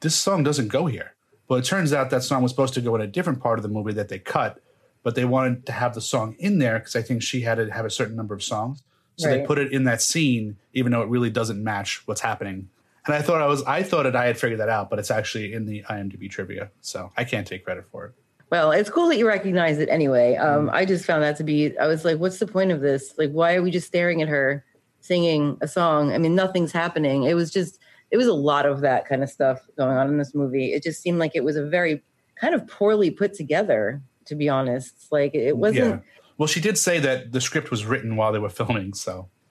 this 0.00 0.14
song 0.14 0.42
doesn't 0.42 0.68
go 0.68 0.86
here. 0.86 1.14
But 1.48 1.56
it 1.56 1.64
turns 1.64 1.92
out 1.92 2.10
that 2.10 2.22
song 2.24 2.42
was 2.42 2.50
supposed 2.52 2.74
to 2.74 2.80
go 2.80 2.94
in 2.96 3.00
a 3.00 3.06
different 3.06 3.40
part 3.40 3.58
of 3.58 3.62
the 3.62 3.68
movie 3.68 3.92
that 3.92 4.08
they 4.08 4.18
cut, 4.18 4.60
but 5.04 5.14
they 5.14 5.24
wanted 5.24 5.64
to 5.66 5.72
have 5.72 5.94
the 5.94 6.00
song 6.00 6.34
in 6.38 6.58
there 6.58 6.78
because 6.80 6.96
I 6.96 7.02
think 7.02 7.22
she 7.22 7.42
had 7.42 7.54
to 7.56 7.70
have 7.72 7.84
a 7.86 7.90
certain 7.90 8.16
number 8.16 8.34
of 8.34 8.42
songs. 8.42 8.82
So 9.18 9.28
they 9.30 9.46
put 9.46 9.58
it 9.58 9.72
in 9.72 9.84
that 9.84 10.02
scene, 10.02 10.56
even 10.74 10.92
though 10.92 11.00
it 11.02 11.08
really 11.08 11.30
doesn't 11.30 11.62
match 11.62 12.02
what's 12.06 12.20
happening. 12.20 12.68
And 13.06 13.14
I 13.14 13.22
thought 13.22 13.40
I 13.40 13.46
was 13.46 13.62
I 13.64 13.82
thought 13.82 14.04
that 14.04 14.16
I 14.16 14.26
had 14.26 14.38
figured 14.38 14.60
that 14.60 14.68
out, 14.68 14.90
but 14.90 14.98
it's 14.98 15.10
actually 15.10 15.52
in 15.52 15.66
the 15.66 15.84
IMDb 15.88 16.28
trivia. 16.30 16.70
So 16.80 17.12
I 17.16 17.24
can't 17.24 17.46
take 17.46 17.64
credit 17.64 17.86
for 17.86 18.06
it. 18.06 18.12
Well, 18.50 18.70
it's 18.70 18.90
cool 18.90 19.08
that 19.08 19.18
you 19.18 19.26
recognize 19.26 19.78
it 19.78 19.88
anyway. 19.88 20.36
Um, 20.36 20.70
I 20.72 20.84
just 20.84 21.04
found 21.04 21.22
that 21.24 21.36
to 21.38 21.44
be, 21.44 21.76
I 21.78 21.88
was 21.88 22.04
like, 22.04 22.18
what's 22.18 22.38
the 22.38 22.46
point 22.46 22.70
of 22.70 22.80
this? 22.80 23.12
Like, 23.18 23.32
why 23.32 23.56
are 23.56 23.62
we 23.62 23.72
just 23.72 23.88
staring 23.88 24.22
at 24.22 24.28
her 24.28 24.64
singing 25.00 25.58
a 25.60 25.66
song? 25.66 26.12
I 26.12 26.18
mean, 26.18 26.36
nothing's 26.36 26.70
happening. 26.70 27.24
It 27.24 27.34
was 27.34 27.50
just, 27.50 27.80
it 28.12 28.16
was 28.16 28.28
a 28.28 28.32
lot 28.32 28.64
of 28.64 28.82
that 28.82 29.08
kind 29.08 29.24
of 29.24 29.30
stuff 29.30 29.66
going 29.76 29.96
on 29.96 30.06
in 30.08 30.18
this 30.18 30.32
movie. 30.32 30.72
It 30.72 30.84
just 30.84 31.02
seemed 31.02 31.18
like 31.18 31.32
it 31.34 31.42
was 31.42 31.56
a 31.56 31.66
very 31.66 32.04
kind 32.36 32.54
of 32.54 32.68
poorly 32.68 33.10
put 33.10 33.34
together, 33.34 34.00
to 34.26 34.36
be 34.36 34.48
honest. 34.48 35.08
Like, 35.10 35.34
it 35.34 35.56
wasn't, 35.56 35.84
Yeah. 35.84 35.98
Well, 36.38 36.46
she 36.46 36.60
did 36.60 36.78
say 36.78 37.00
that 37.00 37.32
the 37.32 37.40
script 37.40 37.72
was 37.72 37.84
written 37.84 38.14
while 38.14 38.30
they 38.30 38.38
were 38.38 38.50
filming, 38.50 38.94
so 38.94 39.28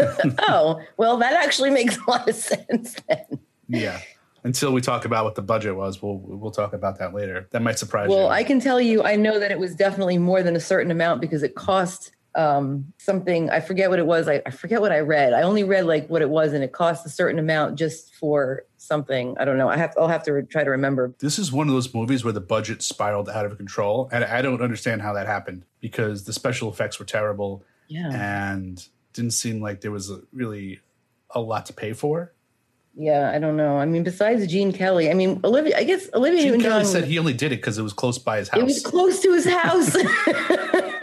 oh, 0.48 0.80
well, 0.96 1.16
that 1.18 1.32
actually 1.34 1.70
makes 1.70 1.96
a 1.96 2.10
lot 2.10 2.28
of 2.28 2.34
sense 2.34 2.96
then. 3.08 3.38
yeah. 3.68 4.00
Until 4.44 4.72
we 4.72 4.80
talk 4.80 5.04
about 5.04 5.24
what 5.24 5.34
the 5.34 5.42
budget 5.42 5.74
was, 5.74 6.00
we'll 6.00 6.18
we'll 6.18 6.52
talk 6.52 6.72
about 6.72 7.00
that 7.00 7.12
later. 7.12 7.48
That 7.50 7.62
might 7.62 7.80
surprise 7.80 8.08
you. 8.08 8.14
Well, 8.16 8.28
I 8.28 8.44
can 8.44 8.60
tell 8.60 8.80
you, 8.80 9.02
I 9.02 9.16
know 9.16 9.40
that 9.40 9.50
it 9.50 9.58
was 9.58 9.74
definitely 9.74 10.18
more 10.18 10.40
than 10.44 10.54
a 10.54 10.60
certain 10.60 10.92
amount 10.92 11.20
because 11.20 11.42
it 11.42 11.56
cost 11.56 12.12
um, 12.36 12.92
something. 12.98 13.50
I 13.50 13.58
forget 13.58 13.90
what 13.90 13.98
it 13.98 14.06
was. 14.06 14.28
I, 14.28 14.42
I 14.46 14.50
forget 14.50 14.80
what 14.80 14.92
I 14.92 15.00
read. 15.00 15.32
I 15.32 15.42
only 15.42 15.64
read 15.64 15.86
like 15.86 16.06
what 16.08 16.22
it 16.22 16.30
was, 16.30 16.52
and 16.52 16.62
it 16.62 16.70
cost 16.70 17.04
a 17.04 17.08
certain 17.08 17.40
amount 17.40 17.76
just 17.76 18.14
for 18.14 18.62
something. 18.76 19.34
I 19.40 19.44
don't 19.44 19.58
know. 19.58 19.68
I 19.68 19.76
have. 19.78 19.92
I'll 19.98 20.06
have 20.06 20.22
to 20.24 20.32
re- 20.32 20.42
try 20.42 20.62
to 20.62 20.70
remember. 20.70 21.12
this 21.18 21.40
is 21.40 21.50
one 21.50 21.66
of 21.66 21.74
those 21.74 21.92
movies 21.92 22.22
where 22.22 22.32
the 22.32 22.40
budget 22.40 22.82
spiraled 22.82 23.28
out 23.28 23.46
of 23.46 23.56
control, 23.56 24.08
and 24.12 24.22
I 24.22 24.42
don't 24.42 24.62
understand 24.62 25.02
how 25.02 25.12
that 25.14 25.26
happened 25.26 25.64
because 25.80 26.22
the 26.22 26.32
special 26.32 26.68
effects 26.70 27.00
were 27.00 27.04
terrible 27.04 27.64
Yeah. 27.88 28.10
and 28.12 28.86
didn't 29.16 29.32
seem 29.32 29.60
like 29.60 29.80
there 29.80 29.90
was 29.90 30.10
a, 30.10 30.20
really 30.32 30.80
a 31.30 31.40
lot 31.40 31.66
to 31.66 31.72
pay 31.72 31.92
for. 31.92 32.32
Yeah. 32.94 33.32
I 33.34 33.38
don't 33.38 33.56
know. 33.56 33.78
I 33.78 33.84
mean, 33.86 34.04
besides 34.04 34.46
Gene 34.46 34.72
Kelly, 34.72 35.10
I 35.10 35.14
mean, 35.14 35.40
Olivia. 35.42 35.76
I 35.76 35.84
guess 35.84 36.08
Olivia 36.14 36.42
Gene. 36.42 36.60
Kelly 36.60 36.84
said 36.84 37.04
he 37.04 37.18
only 37.18 37.34
did 37.34 37.52
it 37.52 37.56
because 37.56 37.78
it 37.78 37.82
was 37.82 37.92
close 37.92 38.18
by 38.18 38.38
his 38.38 38.48
house. 38.48 38.60
it 38.60 38.64
was 38.64 38.82
close 38.82 39.20
to 39.20 39.32
his 39.32 39.46
house. 39.46 39.96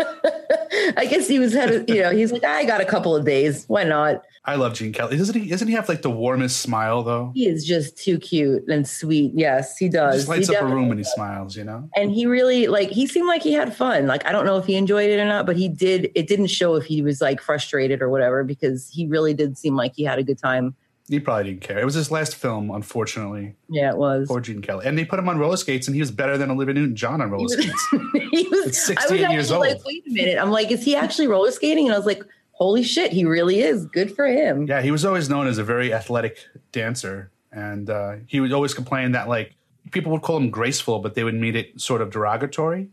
I 0.98 1.06
guess 1.06 1.28
he 1.28 1.40
was 1.40 1.54
had 1.54 1.70
a, 1.72 1.94
you 1.94 2.02
know 2.02 2.12
he's 2.12 2.32
like 2.32 2.44
I 2.44 2.66
got 2.66 2.82
a 2.82 2.86
couple 2.86 3.16
of 3.16 3.26
days 3.26 3.66
why 3.68 3.84
not 3.84 4.24
I 4.46 4.56
love 4.56 4.74
Gene 4.74 4.92
Kelly. 4.92 5.16
Doesn't 5.16 5.42
he? 5.42 5.48
Doesn't 5.48 5.70
he 5.70 5.74
have 5.74 5.88
like 5.88 6.02
the 6.02 6.10
warmest 6.10 6.60
smile 6.60 7.02
though? 7.02 7.32
he 7.34 7.48
is 7.48 7.66
just 7.66 7.98
too 7.98 8.20
cute 8.20 8.68
and 8.68 8.86
sweet 8.86 9.32
yes 9.36 9.78
he 9.78 9.86
He 9.86 9.90
does 9.90 10.16
just 10.18 10.28
lights 10.28 10.50
He 10.50 10.56
up 10.56 10.64
a 10.64 10.66
room 10.66 10.90
when 10.90 10.98
he 10.98 11.04
smiles. 11.06 11.56
You 11.56 11.64
know. 11.64 11.90
and 11.96 12.12
he 12.12 12.26
really 12.26 12.68
like 12.68 12.90
he 12.90 13.08
seemed 13.08 13.28
like 13.28 13.42
he 13.42 13.54
had 13.54 13.74
fun 13.76 14.06
like 14.08 14.26
i 14.26 14.32
don't 14.32 14.46
know 14.46 14.58
if 14.58 14.66
he 14.66 14.76
enjoyed 14.76 15.10
it 15.10 15.20
or 15.20 15.26
not 15.26 15.46
but 15.46 15.56
he 15.56 15.70
did 15.70 16.12
it 16.16 16.28
didn't 16.28 16.48
show 16.48 16.76
if 16.76 16.84
he 16.86 17.02
was 17.02 17.22
like 17.22 17.40
frustrated 17.42 18.02
or 18.02 18.10
whatever 18.10 18.44
because 18.44 18.90
he 18.90 19.08
really 19.08 19.34
did 19.34 19.58
seem 19.58 19.76
like 19.76 19.94
he 19.96 20.04
had 20.04 20.20
a 20.20 20.24
good 20.24 20.38
time 20.38 20.76
He 21.10 21.20
probably 21.20 21.44
didn't 21.52 21.62
care. 21.62 21.80
It 21.80 21.86
was 21.86 21.96
his 21.96 22.12
last 22.12 22.36
film, 22.36 22.72
unfortunately. 22.72 23.56
yeah 23.70 23.90
it 23.92 23.98
was 23.98 24.28
Poor 24.28 24.40
Gene 24.40 24.62
Kelly. 24.62 24.86
And 24.86 24.98
they 24.98 25.04
put 25.06 25.20
him 25.20 25.28
on 25.28 25.38
roller 25.38 25.58
skates, 25.58 25.88
and 25.88 25.96
he 25.96 26.02
was 26.02 26.12
better 26.12 26.38
than 26.38 26.50
Olivia 26.50 26.74
Newton-John 26.76 27.22
on 27.22 27.30
roller 27.30 27.50
skates. 27.50 27.88
he 28.32 28.48
was 28.50 28.66
was 28.68 28.86
68 28.86 29.20
years 29.32 29.52
actually 29.52 29.70
like 29.74 29.86
wait 29.86 30.04
a 30.08 30.12
minute 30.14 30.38
i'm 30.40 30.50
like 30.52 30.72
is 30.72 30.84
he 30.84 30.96
actually 30.96 31.28
roller 31.28 31.52
skating 31.52 31.86
and 31.88 31.94
i 31.94 31.98
was 31.98 32.06
like 32.06 32.24
holy 32.54 32.84
shit 32.84 33.12
he 33.12 33.26
really 33.26 33.60
is 33.60 33.86
good 33.88 34.16
for 34.16 34.26
him 34.28 34.66
Yeah, 34.68 34.82
he 34.82 34.92
was 34.92 35.04
always 35.04 35.28
known 35.30 35.48
as 35.48 35.58
a 35.58 35.64
very 35.64 35.94
athletic 35.94 36.38
dancer, 36.72 37.32
and 37.52 37.90
uh, 37.90 38.16
he 38.28 38.40
would 38.40 38.54
always 38.54 38.74
complain 38.74 39.12
that 39.12 39.28
like 39.28 39.56
people 39.92 40.12
would 40.14 40.22
call 40.22 40.38
him 40.38 40.50
graceful, 40.50 41.00
but 41.00 41.16
they 41.16 41.24
would 41.26 41.36
mean 41.36 41.56
it 41.56 41.80
sort 41.82 42.02
of 42.02 42.10
derogatory. 42.12 42.88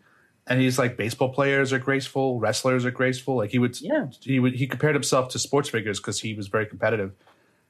And 0.47 0.61
he's 0.61 0.79
like 0.79 0.97
baseball 0.97 1.29
players 1.29 1.73
are 1.73 1.79
graceful, 1.79 2.41
wrestlers 2.41 2.85
are 2.85 2.91
graceful. 2.91 3.37
Like 3.37 3.51
he 3.51 3.59
would, 3.61 3.81
Yeah. 3.81 4.07
he 4.21 4.41
would 4.41 4.55
he 4.55 4.67
compared 4.67 4.95
himself 4.97 5.29
to 5.31 5.39
sports 5.39 5.69
figures 5.69 6.01
because 6.01 6.21
he 6.21 6.35
was 6.35 6.49
very 6.49 6.67
competitive, 6.67 7.13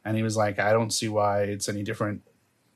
and 0.04 0.16
he 0.16 0.22
was 0.22 0.36
like, 0.36 0.58
I 0.58 0.72
don't 0.72 0.92
see 0.92 1.08
why 1.08 1.42
it's 1.42 1.68
any 1.68 1.82
different. 1.82 2.22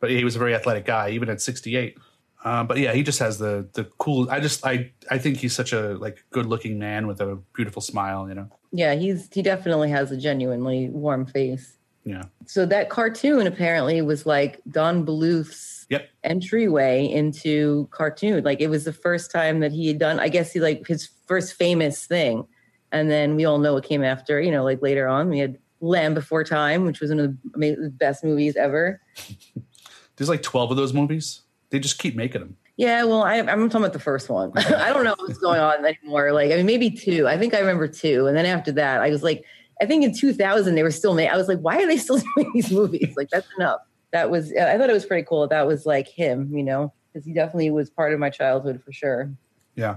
But 0.00 0.10
he 0.10 0.24
was 0.24 0.36
a 0.36 0.38
very 0.38 0.54
athletic 0.54 0.84
guy, 0.84 1.10
even 1.10 1.28
at 1.28 1.40
sixty 1.40 1.76
eight. 1.76 1.96
Uh, 2.44 2.62
but 2.62 2.76
yeah, 2.76 2.92
he 2.92 3.02
just 3.02 3.18
has 3.20 3.38
the 3.38 3.66
the 3.72 3.84
cool. 3.98 4.28
I 4.30 4.38
just 4.40 4.66
I 4.66 4.92
I 5.10 5.16
think 5.18 5.38
he's 5.38 5.54
such 5.54 5.72
a 5.72 5.94
like 5.94 6.22
good 6.30 6.44
looking 6.46 6.78
man 6.78 7.06
with 7.06 7.20
a 7.20 7.36
beautiful 7.54 7.80
smile. 7.80 8.28
You 8.28 8.34
know. 8.34 8.48
yeah 8.72 8.94
he's 8.94 9.28
he 9.32 9.40
definitely 9.40 9.88
has 9.90 10.10
a 10.10 10.16
genuinely 10.16 10.88
warm 10.90 11.24
face 11.26 11.78
Yeah. 12.04 12.24
so 12.44 12.66
that 12.66 12.90
cartoon 12.90 13.46
apparently 13.46 14.02
was 14.02 14.26
like 14.26 14.60
don 14.68 15.04
bluth's 15.04 15.86
Yep. 15.90 16.08
entryway 16.24 17.06
into 17.06 17.88
cartoon. 17.92 18.42
Like 18.44 18.60
it 18.60 18.68
was 18.68 18.84
the 18.84 18.92
first 18.92 19.30
time 19.30 19.60
that 19.60 19.70
he 19.72 19.86
had 19.88 19.98
done, 19.98 20.18
I 20.20 20.28
guess 20.28 20.52
he 20.52 20.60
like 20.60 20.86
his 20.86 21.08
first 21.26 21.54
famous 21.54 22.04
thing. 22.06 22.46
And 22.92 23.10
then 23.10 23.36
we 23.36 23.44
all 23.44 23.58
know 23.58 23.74
what 23.74 23.84
came 23.84 24.02
after, 24.04 24.40
you 24.40 24.50
know, 24.50 24.64
like 24.64 24.82
later 24.82 25.06
on 25.08 25.28
we 25.30 25.38
had 25.38 25.58
Land 25.84 26.14
Before 26.14 26.44
Time, 26.44 26.84
which 26.84 27.00
was 27.00 27.10
one 27.10 27.20
of 27.20 27.36
the 27.54 27.92
best 27.98 28.24
movies 28.24 28.56
ever. 28.56 29.00
There's 30.16 30.28
like 30.28 30.42
twelve 30.42 30.70
of 30.70 30.76
those 30.76 30.92
movies. 30.92 31.42
They 31.70 31.78
just 31.78 31.98
keep 31.98 32.14
making 32.14 32.40
them. 32.40 32.56
Yeah, 32.76 33.04
well, 33.04 33.22
I, 33.22 33.36
I'm 33.36 33.68
talking 33.68 33.82
about 33.82 33.92
the 33.92 34.00
first 34.00 34.28
one. 34.28 34.52
I 34.56 34.92
don't 34.92 35.04
know 35.04 35.14
what's 35.18 35.38
going 35.38 35.60
on 35.60 35.84
anymore. 35.84 36.32
Like, 36.32 36.50
I 36.50 36.56
mean, 36.56 36.66
maybe 36.66 36.90
two. 36.90 37.28
I 37.28 37.38
think 37.38 37.54
I 37.54 37.60
remember 37.60 37.86
two. 37.86 38.26
And 38.26 38.36
then 38.36 38.46
after 38.46 38.72
that, 38.72 39.00
I 39.00 39.10
was 39.10 39.22
like, 39.22 39.44
I 39.80 39.86
think 39.86 40.04
in 40.04 40.14
2000 40.14 40.74
they 40.74 40.82
were 40.82 40.90
still 40.90 41.14
made. 41.14 41.28
I 41.28 41.36
was 41.36 41.48
like, 41.48 41.60
why 41.60 41.82
are 41.82 41.86
they 41.86 41.96
still 41.96 42.18
doing 42.36 42.50
these 42.54 42.70
movies? 42.70 43.14
Like 43.16 43.30
that's 43.30 43.48
enough. 43.56 43.80
That 44.12 44.30
was 44.30 44.52
I 44.52 44.78
thought 44.78 44.90
it 44.90 44.94
was 44.94 45.06
pretty 45.06 45.26
cool. 45.28 45.46
That 45.48 45.66
was 45.66 45.86
like 45.86 46.08
him, 46.08 46.56
you 46.56 46.62
know, 46.62 46.92
because 47.12 47.26
he 47.26 47.32
definitely 47.32 47.70
was 47.70 47.90
part 47.90 48.12
of 48.12 48.20
my 48.20 48.30
childhood 48.30 48.80
for 48.84 48.92
sure. 48.92 49.32
Yeah, 49.74 49.96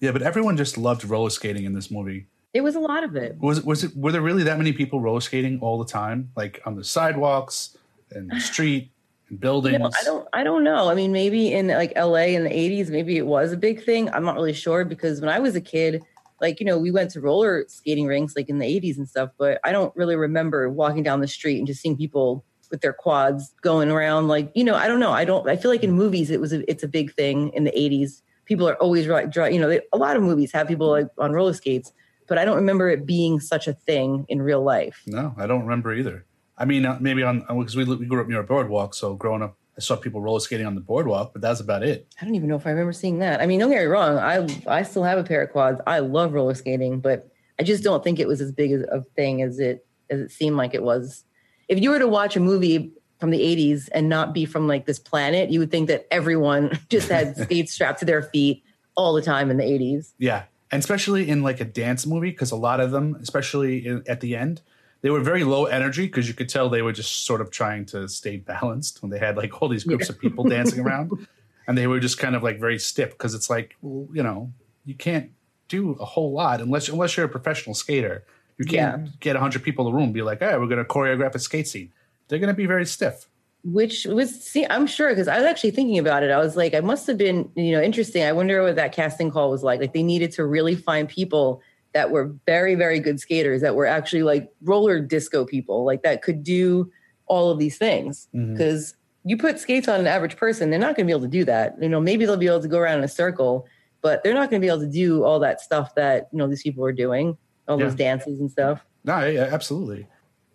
yeah, 0.00 0.12
but 0.12 0.22
everyone 0.22 0.56
just 0.56 0.78
loved 0.78 1.04
roller 1.04 1.28
skating 1.28 1.64
in 1.64 1.74
this 1.74 1.90
movie. 1.90 2.26
It 2.52 2.62
was 2.62 2.74
a 2.74 2.80
lot 2.80 3.04
of 3.04 3.14
it. 3.16 3.36
Was 3.38 3.58
it 3.58 3.64
was 3.64 3.84
it 3.84 3.96
were 3.96 4.12
there 4.12 4.22
really 4.22 4.42
that 4.42 4.58
many 4.58 4.72
people 4.72 5.00
roller 5.00 5.20
skating 5.20 5.60
all 5.60 5.78
the 5.78 5.90
time, 5.90 6.30
like 6.36 6.60
on 6.66 6.74
the 6.74 6.84
sidewalks 6.84 7.76
and 8.10 8.30
the 8.30 8.40
street 8.40 8.90
and 9.28 9.38
buildings? 9.38 9.94
I 10.00 10.04
don't 10.04 10.28
I 10.32 10.42
don't 10.42 10.64
know. 10.64 10.90
I 10.90 10.94
mean, 10.94 11.12
maybe 11.12 11.52
in 11.52 11.68
like 11.68 11.92
LA 11.96 12.34
in 12.34 12.44
the 12.44 12.50
80s, 12.50 12.90
maybe 12.90 13.16
it 13.16 13.26
was 13.26 13.52
a 13.52 13.56
big 13.56 13.84
thing. 13.84 14.10
I'm 14.10 14.24
not 14.24 14.34
really 14.34 14.52
sure 14.52 14.84
because 14.84 15.20
when 15.20 15.30
I 15.30 15.38
was 15.38 15.54
a 15.54 15.60
kid, 15.60 16.02
like 16.40 16.58
you 16.60 16.66
know 16.66 16.78
we 16.78 16.90
went 16.90 17.10
to 17.12 17.20
roller 17.20 17.64
skating 17.68 18.06
rinks 18.06 18.34
like 18.34 18.48
in 18.48 18.58
the 18.58 18.66
80s 18.66 18.96
and 18.96 19.08
stuff 19.08 19.30
but 19.38 19.60
i 19.64 19.72
don't 19.72 19.94
really 19.96 20.16
remember 20.16 20.68
walking 20.70 21.02
down 21.02 21.20
the 21.20 21.28
street 21.28 21.58
and 21.58 21.66
just 21.66 21.80
seeing 21.80 21.96
people 21.96 22.44
with 22.70 22.80
their 22.80 22.92
quads 22.92 23.54
going 23.62 23.90
around 23.90 24.28
like 24.28 24.50
you 24.54 24.64
know 24.64 24.74
i 24.74 24.88
don't 24.88 25.00
know 25.00 25.12
i 25.12 25.24
don't 25.24 25.48
i 25.48 25.56
feel 25.56 25.70
like 25.70 25.82
in 25.82 25.92
movies 25.92 26.30
it 26.30 26.40
was 26.40 26.52
a, 26.52 26.68
it's 26.70 26.82
a 26.82 26.88
big 26.88 27.12
thing 27.14 27.50
in 27.50 27.64
the 27.64 27.72
80s 27.72 28.22
people 28.44 28.68
are 28.68 28.76
always 28.76 29.06
right 29.06 29.34
you 29.52 29.60
know 29.60 29.68
they, 29.68 29.80
a 29.92 29.98
lot 29.98 30.16
of 30.16 30.22
movies 30.22 30.52
have 30.52 30.68
people 30.68 30.90
like 30.90 31.08
on 31.18 31.32
roller 31.32 31.52
skates 31.52 31.92
but 32.30 32.38
i 32.38 32.44
don't 32.46 32.56
remember 32.56 32.88
it 32.88 33.04
being 33.04 33.38
such 33.38 33.68
a 33.68 33.74
thing 33.74 34.24
in 34.28 34.40
real 34.40 34.62
life 34.62 35.02
no 35.06 35.34
i 35.36 35.46
don't 35.46 35.60
remember 35.62 35.94
either 35.94 36.24
i 36.56 36.64
mean 36.64 36.86
uh, 36.86 36.96
maybe 37.00 37.22
on 37.22 37.40
because 37.58 37.76
we, 37.76 37.84
we 37.84 38.06
grew 38.06 38.22
up 38.22 38.28
near 38.28 38.40
a 38.40 38.44
boardwalk 38.44 38.94
so 38.94 39.14
growing 39.14 39.42
up 39.42 39.56
I 39.76 39.82
saw 39.82 39.96
people 39.96 40.20
roller 40.20 40.40
skating 40.40 40.66
on 40.66 40.74
the 40.74 40.82
boardwalk, 40.82 41.32
but 41.32 41.40
that's 41.40 41.58
about 41.58 41.82
it. 41.82 42.06
I 42.20 42.26
don't 42.26 42.34
even 42.34 42.50
know 42.50 42.56
if 42.56 42.66
I 42.66 42.70
remember 42.70 42.92
seeing 42.92 43.20
that. 43.20 43.40
I 43.40 43.46
mean, 43.46 43.60
don't 43.60 43.70
get 43.70 43.78
me 43.78 43.86
wrong. 43.86 44.18
I 44.18 44.46
I 44.66 44.82
still 44.82 45.04
have 45.04 45.16
a 45.16 45.24
pair 45.24 45.42
of 45.42 45.52
quads. 45.52 45.80
I 45.86 46.00
love 46.00 46.34
roller 46.34 46.52
skating, 46.52 47.00
but 47.00 47.30
I 47.58 47.62
just 47.62 47.82
don't 47.82 48.04
think 48.04 48.18
it 48.18 48.28
was 48.28 48.42
as 48.42 48.52
big 48.52 48.72
a 48.72 49.02
thing 49.16 49.40
as 49.40 49.58
it 49.58 49.86
as 50.10 50.20
it 50.20 50.32
seemed 50.32 50.56
like 50.56 50.74
it 50.74 50.82
was. 50.82 51.24
If 51.68 51.80
you 51.80 51.90
were 51.90 51.98
to 51.98 52.08
watch 52.08 52.36
a 52.36 52.40
movie 52.40 52.92
from 53.20 53.30
the 53.30 53.38
80s 53.38 53.88
and 53.92 54.08
not 54.08 54.34
be 54.34 54.44
from 54.44 54.66
like 54.66 54.86
this 54.86 54.98
planet, 54.98 55.50
you 55.50 55.60
would 55.60 55.70
think 55.70 55.88
that 55.88 56.06
everyone 56.10 56.78
just 56.88 57.08
had 57.08 57.36
skates 57.42 57.72
strapped 57.72 58.00
to 58.00 58.04
their 58.04 58.22
feet 58.22 58.62
all 58.96 59.14
the 59.14 59.22
time 59.22 59.50
in 59.50 59.56
the 59.56 59.64
80s. 59.64 60.12
Yeah. 60.18 60.44
And 60.72 60.80
especially 60.80 61.28
in 61.28 61.42
like 61.42 61.60
a 61.60 61.64
dance 61.64 62.06
movie, 62.06 62.30
because 62.30 62.52
a 62.52 62.56
lot 62.56 62.80
of 62.80 62.90
them, 62.90 63.16
especially 63.20 63.86
in, 63.86 64.04
at 64.06 64.20
the 64.20 64.36
end, 64.36 64.62
they 65.02 65.10
were 65.10 65.20
very 65.20 65.44
low 65.44 65.64
energy 65.66 66.06
because 66.06 66.28
you 66.28 66.34
could 66.34 66.48
tell 66.48 66.68
they 66.68 66.82
were 66.82 66.92
just 66.92 67.24
sort 67.24 67.40
of 67.40 67.50
trying 67.50 67.86
to 67.86 68.08
stay 68.08 68.36
balanced 68.36 69.02
when 69.02 69.10
they 69.10 69.18
had 69.18 69.36
like 69.36 69.60
all 69.60 69.68
these 69.68 69.84
groups 69.84 70.08
yeah. 70.08 70.14
of 70.14 70.20
people 70.20 70.44
dancing 70.44 70.80
around 70.80 71.10
and 71.66 71.76
they 71.76 71.86
were 71.86 72.00
just 72.00 72.18
kind 72.18 72.36
of 72.36 72.42
like 72.42 72.58
very 72.58 72.78
stiff 72.78 73.10
because 73.10 73.34
it's 73.34 73.48
like 73.48 73.76
well, 73.82 74.08
you 74.12 74.22
know 74.22 74.52
you 74.84 74.94
can't 74.94 75.30
do 75.68 75.92
a 75.92 76.04
whole 76.04 76.32
lot 76.32 76.60
unless 76.60 76.88
unless 76.88 77.16
you're 77.16 77.26
a 77.26 77.28
professional 77.28 77.74
skater 77.74 78.24
you 78.58 78.64
can't 78.64 79.06
yeah. 79.06 79.12
get 79.20 79.34
100 79.34 79.62
people 79.62 79.86
in 79.86 79.92
the 79.92 79.96
room 79.96 80.06
and 80.06 80.14
be 80.14 80.22
like 80.22 80.40
hey 80.40 80.56
we're 80.58 80.66
going 80.66 80.78
to 80.78 80.84
choreograph 80.84 81.34
a 81.34 81.38
skate 81.38 81.68
scene 81.68 81.92
they're 82.28 82.38
going 82.38 82.48
to 82.48 82.54
be 82.54 82.66
very 82.66 82.84
stiff 82.84 83.28
which 83.62 84.06
was 84.06 84.42
see 84.42 84.66
i'm 84.70 84.86
sure 84.86 85.10
because 85.10 85.28
i 85.28 85.36
was 85.36 85.44
actually 85.44 85.70
thinking 85.70 85.98
about 85.98 86.22
it. 86.22 86.30
I 86.30 86.38
was 86.38 86.56
like 86.56 86.74
i 86.74 86.80
must 86.80 87.06
have 87.06 87.18
been 87.18 87.50
you 87.54 87.72
know 87.72 87.82
interesting. 87.82 88.22
I 88.22 88.32
wonder 88.32 88.62
what 88.62 88.76
that 88.76 88.92
casting 88.92 89.30
call 89.30 89.50
was 89.50 89.62
like. 89.62 89.80
Like 89.80 89.92
they 89.92 90.02
needed 90.02 90.32
to 90.32 90.44
really 90.44 90.74
find 90.74 91.08
people 91.08 91.60
that 91.92 92.10
were 92.10 92.32
very 92.46 92.74
very 92.74 93.00
good 93.00 93.20
skaters 93.20 93.60
that 93.60 93.74
were 93.74 93.86
actually 93.86 94.22
like 94.22 94.50
roller 94.62 95.00
disco 95.00 95.44
people 95.44 95.84
like 95.84 96.02
that 96.02 96.22
could 96.22 96.42
do 96.42 96.90
all 97.26 97.50
of 97.50 97.58
these 97.58 97.78
things. 97.78 98.28
Because 98.32 98.92
mm-hmm. 98.92 99.28
you 99.30 99.36
put 99.36 99.60
skates 99.60 99.86
on 99.88 100.00
an 100.00 100.06
average 100.06 100.36
person 100.36 100.70
they're 100.70 100.78
not 100.78 100.96
going 100.96 101.06
to 101.06 101.12
be 101.12 101.12
able 101.12 101.22
to 101.22 101.28
do 101.28 101.44
that. 101.44 101.76
You 101.80 101.88
know 101.88 102.00
maybe 102.00 102.24
they'll 102.24 102.36
be 102.36 102.46
able 102.46 102.62
to 102.62 102.68
go 102.68 102.78
around 102.78 102.98
in 102.98 103.04
a 103.04 103.08
circle 103.08 103.66
but 104.02 104.22
they're 104.22 104.34
not 104.34 104.48
going 104.48 104.62
to 104.62 104.64
be 104.64 104.70
able 104.70 104.80
to 104.80 104.90
do 104.90 105.24
all 105.24 105.38
that 105.40 105.60
stuff 105.60 105.94
that 105.94 106.28
you 106.32 106.38
know 106.38 106.48
these 106.48 106.62
people 106.62 106.84
are 106.84 106.92
doing 106.92 107.36
all 107.68 107.78
yeah. 107.78 107.84
those 107.84 107.94
dances 107.94 108.40
and 108.40 108.50
stuff. 108.50 108.84
No 109.04 109.26
yeah, 109.26 109.48
absolutely 109.50 110.06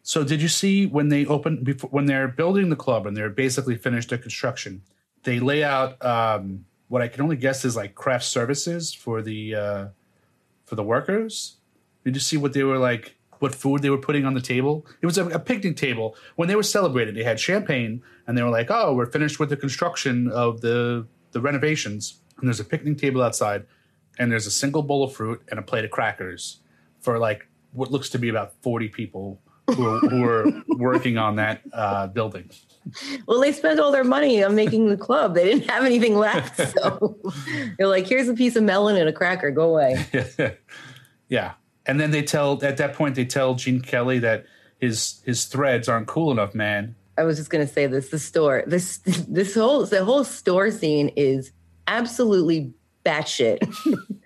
so 0.05 0.23
did 0.23 0.41
you 0.41 0.47
see 0.47 0.85
when 0.85 1.09
they 1.09 1.25
open 1.25 1.63
before 1.63 1.89
when 1.89 2.05
they're 2.05 2.29
building 2.29 2.69
the 2.69 2.75
club 2.75 3.05
and 3.05 3.17
they're 3.17 3.29
basically 3.29 3.75
finished 3.75 4.09
their 4.09 4.17
construction 4.17 4.81
they 5.23 5.39
lay 5.39 5.63
out 5.63 6.03
um, 6.05 6.63
what 6.87 7.01
i 7.01 7.07
can 7.07 7.21
only 7.21 7.35
guess 7.35 7.65
is 7.65 7.75
like 7.75 7.95
craft 7.95 8.23
services 8.23 8.93
for 8.93 9.21
the 9.21 9.55
uh, 9.55 9.85
for 10.65 10.75
the 10.75 10.83
workers? 10.83 11.57
Did 12.03 12.15
you 12.15 12.19
see 12.19 12.37
what 12.37 12.53
they 12.53 12.63
were 12.63 12.77
like? 12.77 13.15
What 13.39 13.53
food 13.53 13.81
they 13.81 13.89
were 13.89 13.97
putting 13.97 14.25
on 14.25 14.33
the 14.33 14.41
table? 14.41 14.85
It 15.01 15.05
was 15.05 15.17
a, 15.17 15.25
a 15.27 15.39
picnic 15.39 15.77
table. 15.77 16.15
When 16.35 16.47
they 16.47 16.55
were 16.55 16.63
celebrating, 16.63 17.15
they 17.15 17.23
had 17.23 17.39
champagne, 17.39 18.01
and 18.25 18.37
they 18.37 18.43
were 18.43 18.49
like, 18.49 18.67
"Oh, 18.69 18.93
we're 18.93 19.11
finished 19.11 19.39
with 19.39 19.49
the 19.49 19.57
construction 19.57 20.29
of 20.31 20.61
the 20.61 21.05
the 21.31 21.41
renovations." 21.41 22.19
And 22.37 22.47
there's 22.47 22.59
a 22.59 22.65
picnic 22.65 22.97
table 22.97 23.21
outside, 23.21 23.65
and 24.17 24.31
there's 24.31 24.47
a 24.47 24.51
single 24.51 24.83
bowl 24.83 25.03
of 25.03 25.13
fruit 25.13 25.41
and 25.49 25.59
a 25.59 25.61
plate 25.61 25.85
of 25.85 25.91
crackers 25.91 26.59
for 27.01 27.19
like 27.19 27.47
what 27.73 27.91
looks 27.91 28.09
to 28.09 28.19
be 28.19 28.29
about 28.29 28.53
forty 28.61 28.87
people 28.87 29.39
who 29.67 29.87
are, 29.87 29.99
who 29.99 30.23
are 30.23 30.63
working 30.77 31.17
on 31.17 31.35
that 31.37 31.61
uh, 31.73 32.07
building. 32.07 32.49
Well, 33.27 33.41
they 33.41 33.51
spent 33.51 33.79
all 33.79 33.91
their 33.91 34.03
money 34.03 34.43
on 34.43 34.55
making 34.55 34.89
the 34.89 34.97
club. 34.97 35.33
They 35.33 35.43
didn't 35.43 35.69
have 35.69 35.83
anything 35.83 36.17
left, 36.17 36.57
so 36.73 37.17
they're 37.77 37.87
like, 37.87 38.07
"Here's 38.07 38.27
a 38.27 38.33
piece 38.33 38.55
of 38.55 38.63
melon 38.63 38.95
and 38.95 39.09
a 39.09 39.13
cracker. 39.13 39.51
Go 39.51 39.69
away." 39.69 40.05
yeah, 41.29 41.53
and 41.85 41.99
then 41.99 42.11
they 42.11 42.21
tell 42.21 42.63
at 42.63 42.77
that 42.77 42.93
point 42.93 43.15
they 43.15 43.25
tell 43.25 43.55
Gene 43.55 43.81
Kelly 43.81 44.19
that 44.19 44.45
his 44.79 45.21
his 45.25 45.45
threads 45.45 45.89
aren't 45.89 46.07
cool 46.07 46.31
enough, 46.31 46.53
man. 46.53 46.95
I 47.17 47.23
was 47.23 47.37
just 47.37 47.49
gonna 47.49 47.67
say 47.67 47.87
this: 47.87 48.09
the 48.09 48.19
store, 48.19 48.63
this 48.67 48.97
this 49.27 49.55
whole 49.55 49.85
the 49.85 50.05
whole 50.05 50.23
store 50.23 50.69
scene 50.69 51.09
is 51.15 51.51
absolutely 51.87 52.73
batshit. 53.05 53.59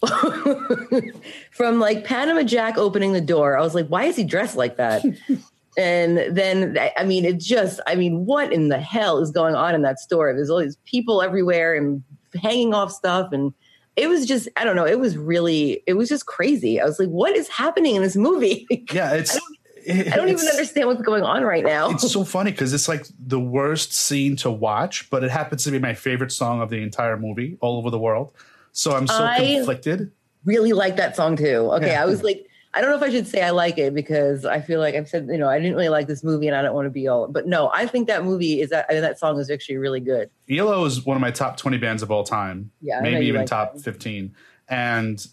From 1.50 1.78
like 1.78 2.04
Panama 2.04 2.42
Jack 2.42 2.78
opening 2.78 3.12
the 3.12 3.20
door, 3.20 3.58
I 3.58 3.60
was 3.60 3.74
like, 3.74 3.88
why 3.88 4.04
is 4.04 4.16
he 4.16 4.24
dressed 4.24 4.56
like 4.56 4.76
that? 4.76 5.04
and 5.76 6.18
then 6.36 6.78
I 6.96 7.04
mean, 7.04 7.24
it 7.24 7.38
just 7.38 7.80
I 7.86 7.94
mean, 7.94 8.24
what 8.26 8.52
in 8.52 8.68
the 8.68 8.80
hell 8.80 9.18
is 9.18 9.30
going 9.30 9.54
on 9.54 9.74
in 9.74 9.82
that 9.82 9.98
store? 9.98 10.32
There's 10.32 10.50
all 10.50 10.60
these 10.60 10.78
people 10.84 11.22
everywhere 11.22 11.74
and 11.74 12.02
hanging 12.40 12.74
off 12.74 12.92
stuff 12.92 13.32
and 13.32 13.52
it 13.96 14.08
was 14.08 14.24
just 14.24 14.48
I 14.56 14.64
don't 14.64 14.76
know, 14.76 14.86
it 14.86 14.98
was 14.98 15.16
really 15.16 15.82
it 15.86 15.94
was 15.94 16.08
just 16.08 16.26
crazy. 16.26 16.80
I 16.80 16.84
was 16.84 16.98
like, 16.98 17.08
what 17.08 17.36
is 17.36 17.48
happening 17.48 17.96
in 17.96 18.02
this 18.02 18.16
movie? 18.16 18.66
Yeah, 18.92 19.12
it's 19.14 19.36
I 19.36 19.38
don't, 19.38 20.12
I 20.12 20.16
don't 20.16 20.28
even 20.28 20.46
understand 20.46 20.88
what's 20.88 21.02
going 21.02 21.22
on 21.22 21.42
right 21.42 21.64
now. 21.64 21.90
It's 21.90 22.10
so 22.10 22.24
funny 22.24 22.50
because 22.50 22.72
it's 22.72 22.88
like 22.88 23.06
the 23.18 23.40
worst 23.40 23.92
scene 23.92 24.36
to 24.36 24.50
watch, 24.50 25.08
but 25.10 25.24
it 25.24 25.30
happens 25.30 25.64
to 25.64 25.70
be 25.70 25.78
my 25.78 25.94
favorite 25.94 26.32
song 26.32 26.60
of 26.60 26.70
the 26.70 26.82
entire 26.82 27.16
movie 27.16 27.56
all 27.60 27.78
over 27.78 27.90
the 27.90 27.98
world. 27.98 28.32
So 28.72 28.92
I'm 28.92 29.06
so 29.06 29.24
I 29.24 29.38
conflicted. 29.38 30.12
Really 30.44 30.72
like 30.72 30.96
that 30.96 31.16
song 31.16 31.36
too. 31.36 31.70
Okay, 31.72 31.88
yeah. 31.88 32.02
I 32.02 32.06
was 32.06 32.22
like, 32.22 32.46
I 32.72 32.80
don't 32.80 32.90
know 32.90 32.96
if 32.96 33.02
I 33.02 33.10
should 33.10 33.26
say 33.26 33.42
I 33.42 33.50
like 33.50 33.78
it 33.78 33.94
because 33.94 34.44
I 34.44 34.60
feel 34.60 34.78
like 34.78 34.94
I've 34.94 35.08
said, 35.08 35.26
you 35.28 35.38
know, 35.38 35.48
I 35.48 35.58
didn't 35.58 35.74
really 35.74 35.88
like 35.88 36.06
this 36.06 36.22
movie 36.22 36.46
and 36.46 36.56
I 36.56 36.62
don't 36.62 36.74
want 36.74 36.86
to 36.86 36.90
be 36.90 37.08
all, 37.08 37.26
but 37.26 37.46
no, 37.46 37.70
I 37.74 37.86
think 37.86 38.06
that 38.06 38.24
movie 38.24 38.60
is 38.60 38.70
that, 38.70 38.86
I 38.88 38.92
mean, 38.92 39.02
that 39.02 39.18
song 39.18 39.40
is 39.40 39.50
actually 39.50 39.78
really 39.78 39.98
good. 39.98 40.30
ELO 40.48 40.84
is 40.84 41.04
one 41.04 41.16
of 41.16 41.20
my 41.20 41.32
top 41.32 41.56
20 41.56 41.78
bands 41.78 42.02
of 42.02 42.12
all 42.12 42.22
time. 42.22 42.70
Yeah. 42.80 43.00
Maybe 43.00 43.26
even 43.26 43.40
like 43.40 43.48
top 43.48 43.74
that. 43.74 43.82
15. 43.82 44.34
And 44.68 45.26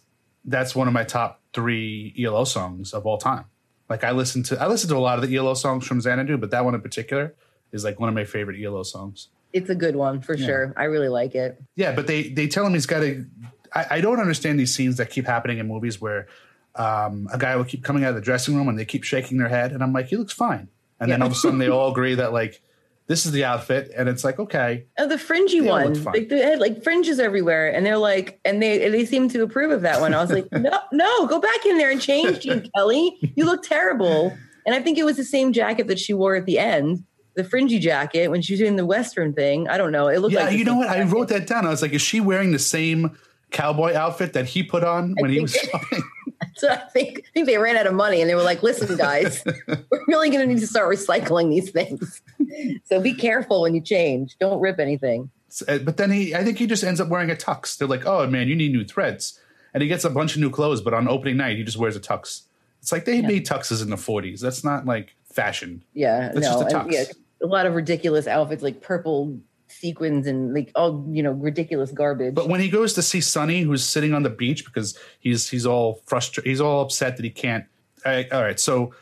that's 0.45 0.75
one 0.75 0.87
of 0.87 0.93
my 0.93 1.03
top 1.03 1.41
three 1.53 2.15
ELO 2.19 2.43
songs 2.43 2.91
of 2.91 3.05
all 3.05 3.19
time. 3.19 3.45
Like 3.87 4.03
I 4.03 4.11
listen 4.11 4.41
to, 4.43 4.59
I 4.59 4.65
listen 4.67 4.89
to 4.89 4.97
a 4.97 4.99
lot 4.99 5.19
of 5.23 5.29
the 5.29 5.35
ELO 5.35 5.53
songs 5.53 5.85
from 5.85 6.01
Xanadu, 6.01 6.37
but 6.37 6.49
that 6.51 6.65
one 6.65 6.73
in 6.73 6.81
particular 6.81 7.35
is 7.71 7.83
like 7.83 7.99
one 7.99 8.09
of 8.09 8.15
my 8.15 8.25
favorite 8.25 8.59
ELO 8.59 8.81
songs. 8.81 9.29
It's 9.57 9.69
a 9.69 9.75
good 9.75 9.95
one 9.95 10.21
for 10.21 10.35
yeah. 10.35 10.45
sure. 10.45 10.73
I 10.77 10.85
really 10.85 11.09
like 11.09 11.35
it. 11.35 11.61
Yeah, 11.75 11.93
but 11.93 12.07
they 12.07 12.29
they 12.29 12.47
tell 12.47 12.65
him 12.65 12.73
he's 12.73 12.85
got 12.85 13.01
to. 13.01 13.25
I, 13.73 13.85
I, 13.91 14.01
don't 14.01 14.19
understand 14.19 14.59
these 14.59 14.73
scenes 14.73 14.97
that 14.97 15.09
keep 15.09 15.25
happening 15.25 15.57
in 15.57 15.67
movies 15.67 15.99
where 15.99 16.27
um, 16.75 17.27
a 17.33 17.37
guy 17.37 17.55
will 17.57 17.65
keep 17.65 17.83
coming 17.83 18.05
out 18.05 18.09
of 18.09 18.15
the 18.15 18.21
dressing 18.21 18.55
room 18.55 18.69
and 18.69 18.79
they 18.79 18.85
keep 18.85 19.03
shaking 19.03 19.37
their 19.37 19.49
head, 19.49 19.71
and 19.71 19.83
I'm 19.83 19.93
like, 19.93 20.07
he 20.07 20.15
looks 20.15 20.33
fine. 20.33 20.69
And 20.99 21.09
yeah. 21.09 21.15
then 21.15 21.21
all 21.21 21.27
of 21.27 21.33
a 21.33 21.35
sudden 21.35 21.59
they 21.59 21.69
all 21.69 21.91
agree 21.91 22.15
that 22.15 22.33
like 22.33 22.61
this 23.07 23.25
is 23.25 23.31
the 23.31 23.45
outfit, 23.45 23.91
and 23.95 24.07
it's 24.09 24.23
like 24.23 24.39
okay. 24.39 24.85
Oh, 24.97 25.07
the 25.07 25.17
fringy 25.17 25.61
one, 25.61 26.01
like 26.03 26.29
they 26.29 26.39
had 26.39 26.59
like 26.59 26.83
fringes 26.83 27.19
everywhere, 27.19 27.73
and 27.73 27.85
they're 27.85 27.97
like, 27.97 28.39
and 28.45 28.61
they 28.61 28.89
they 28.89 29.05
seem 29.05 29.29
to 29.29 29.43
approve 29.43 29.71
of 29.71 29.81
that 29.81 30.01
one. 30.01 30.13
I 30.13 30.21
was 30.21 30.31
like, 30.31 30.47
no, 30.51 30.77
no, 30.91 31.27
go 31.27 31.39
back 31.39 31.65
in 31.65 31.77
there 31.77 31.91
and 31.91 32.01
change, 32.01 32.41
Gene 32.41 32.69
Kelly. 32.75 33.17
You 33.35 33.45
look 33.45 33.63
terrible. 33.63 34.37
And 34.65 34.75
I 34.75 34.81
think 34.81 34.97
it 34.97 35.05
was 35.05 35.15
the 35.15 35.23
same 35.23 35.53
jacket 35.53 35.87
that 35.87 35.97
she 35.97 36.13
wore 36.13 36.35
at 36.35 36.45
the 36.45 36.59
end 36.59 37.05
the 37.37 37.43
fringy 37.43 37.77
jacket 37.77 38.29
when 38.29 38.41
she's 38.41 38.57
doing 38.57 38.75
the 38.75 38.85
western 38.85 39.31
thing. 39.31 39.69
I 39.69 39.77
don't 39.77 39.91
know. 39.91 40.07
It 40.07 40.19
looked 40.19 40.33
yeah, 40.33 40.45
like 40.45 40.57
you 40.57 40.65
know 40.65 40.75
what? 40.75 40.87
Jacket. 40.87 41.01
I 41.01 41.03
wrote 41.05 41.27
that 41.29 41.47
down. 41.47 41.65
I 41.65 41.69
was 41.69 41.83
like, 41.83 41.93
is 41.93 42.01
she 42.01 42.19
wearing 42.19 42.51
the 42.51 42.59
same 42.59 43.15
cowboy 43.51 43.93
outfit 43.93 44.33
that 44.33 44.47
he 44.47 44.63
put 44.63 44.83
on 44.83 45.15
when 45.19 45.29
he 45.29 45.39
was 45.39 45.53
shopping? 45.71 46.01
so 46.55 46.67
I 46.67 46.77
think 46.77 47.19
I 47.19 47.29
think 47.33 47.45
they 47.45 47.59
ran 47.59 47.77
out 47.77 47.85
of 47.85 47.93
money 47.93 48.21
and 48.21 48.29
they 48.29 48.33
were 48.33 48.41
like, 48.41 48.63
listen, 48.63 48.97
guys, 48.97 49.43
we're 49.67 50.03
really 50.07 50.31
gonna 50.31 50.47
need 50.47 50.59
to 50.59 50.67
start 50.67 50.93
recycling 50.93 51.49
these 51.49 51.69
things. 51.69 52.21
so 52.85 52.99
be 52.99 53.13
careful 53.13 53.61
when 53.61 53.75
you 53.75 53.81
change. 53.81 54.35
Don't 54.39 54.59
rip 54.59 54.79
anything. 54.79 55.29
Uh, 55.67 55.77
but 55.77 55.97
then 55.97 56.09
he 56.09 56.33
I 56.33 56.43
think 56.43 56.57
he 56.57 56.65
just 56.65 56.83
ends 56.83 56.99
up 56.99 57.07
wearing 57.07 57.29
a 57.29 57.35
tux. 57.35 57.77
They're 57.77 57.87
like, 57.87 58.05
oh 58.07 58.27
man, 58.27 58.47
you 58.47 58.55
need 58.55 58.73
new 58.73 58.83
threads. 58.83 59.39
And 59.75 59.83
he 59.83 59.87
gets 59.87 60.03
a 60.05 60.09
bunch 60.09 60.33
of 60.33 60.41
new 60.41 60.49
clothes, 60.49 60.81
but 60.81 60.95
on 60.95 61.07
opening 61.07 61.37
night 61.37 61.57
he 61.57 61.63
just 61.63 61.77
wears 61.77 61.95
a 61.95 61.99
tux. 61.99 62.41
It's 62.81 62.91
like 62.91 63.05
they 63.05 63.17
yeah. 63.17 63.27
made 63.27 63.45
tuxes 63.45 63.83
in 63.83 63.91
the 63.91 63.95
40s. 63.95 64.39
That's 64.39 64.63
not 64.63 64.85
like 64.85 65.15
fashion. 65.37 65.83
Yeah, 65.93 66.31
That's 66.33 66.47
no, 66.47 66.61
and, 66.61 66.91
yeah, 66.91 67.03
a 67.41 67.45
lot 67.45 67.65
of 67.65 67.75
ridiculous 67.75 68.27
outfits 68.27 68.63
like 68.63 68.81
purple 68.81 69.39
sequins 69.69 70.27
and 70.27 70.53
like 70.53 70.71
all 70.75 71.05
you 71.09 71.21
know 71.21 71.31
ridiculous 71.31 71.91
garbage. 71.91 72.33
But 72.33 72.49
when 72.49 72.59
he 72.59 72.69
goes 72.69 72.93
to 72.93 73.01
see 73.01 73.21
Sonny, 73.21 73.61
who's 73.61 73.83
sitting 73.83 74.13
on 74.13 74.23
the 74.23 74.29
beach 74.29 74.65
because 74.65 74.97
he's 75.19 75.49
he's 75.49 75.65
all 75.65 76.01
frustrated, 76.05 76.49
he's 76.49 76.61
all 76.61 76.81
upset 76.81 77.17
that 77.17 77.23
he 77.23 77.31
can't 77.31 77.65
I, 78.07 78.27
all 78.31 78.41
right. 78.41 78.59
So 78.59 78.93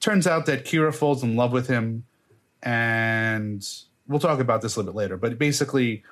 turns 0.00 0.26
out 0.26 0.46
that 0.46 0.64
Kira 0.64 0.94
falls 0.94 1.22
in 1.22 1.36
love 1.36 1.52
with 1.52 1.66
him, 1.66 2.04
and 2.62 3.66
we'll 4.06 4.20
talk 4.20 4.40
about 4.40 4.62
this 4.62 4.76
a 4.76 4.80
little 4.80 4.92
bit 4.92 4.98
later. 4.98 5.16
But 5.16 5.38
basically, 5.38 6.04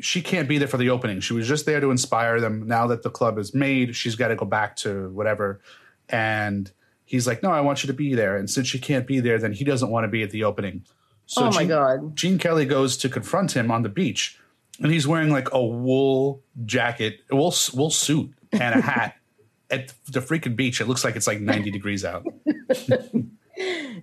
she 0.00 0.22
can't 0.22 0.48
be 0.48 0.58
there 0.58 0.68
for 0.68 0.76
the 0.76 0.90
opening. 0.90 1.20
She 1.20 1.32
was 1.34 1.46
just 1.46 1.66
there 1.66 1.80
to 1.80 1.90
inspire 1.90 2.40
them. 2.40 2.66
Now 2.66 2.86
that 2.88 3.02
the 3.02 3.10
club 3.10 3.38
is 3.38 3.54
made, 3.54 3.94
she's 3.94 4.16
got 4.16 4.28
to 4.28 4.36
go 4.36 4.46
back 4.46 4.76
to 4.76 5.10
whatever. 5.10 5.60
And 6.08 6.70
he's 7.14 7.26
like, 7.26 7.42
"No, 7.42 7.50
I 7.50 7.60
want 7.60 7.82
you 7.82 7.86
to 7.88 7.92
be 7.94 8.14
there." 8.14 8.36
And 8.36 8.48
since 8.50 8.66
she 8.68 8.78
can't 8.78 9.06
be 9.06 9.20
there, 9.20 9.38
then 9.38 9.52
he 9.52 9.64
doesn't 9.64 9.90
want 9.90 10.04
to 10.04 10.08
be 10.08 10.22
at 10.22 10.30
the 10.30 10.44
opening. 10.44 10.84
So 11.26 11.44
oh 11.44 11.50
my 11.50 11.60
Gene, 11.60 11.68
god. 11.68 12.16
Gene 12.16 12.38
Kelly 12.38 12.66
goes 12.66 12.96
to 12.98 13.08
confront 13.08 13.52
him 13.52 13.70
on 13.70 13.82
the 13.82 13.88
beach, 13.88 14.38
and 14.80 14.92
he's 14.92 15.06
wearing 15.06 15.30
like 15.30 15.52
a 15.52 15.64
wool 15.64 16.42
jacket, 16.66 17.20
wool 17.30 17.54
wool 17.72 17.90
suit, 17.90 18.30
and 18.52 18.78
a 18.78 18.80
hat. 18.82 19.16
At 19.70 19.94
the 20.12 20.20
freaking 20.20 20.54
beach, 20.54 20.80
it 20.82 20.86
looks 20.86 21.02
like 21.04 21.16
it's 21.16 21.26
like 21.26 21.40
90 21.40 21.70
degrees 21.70 22.04
out. 22.04 22.24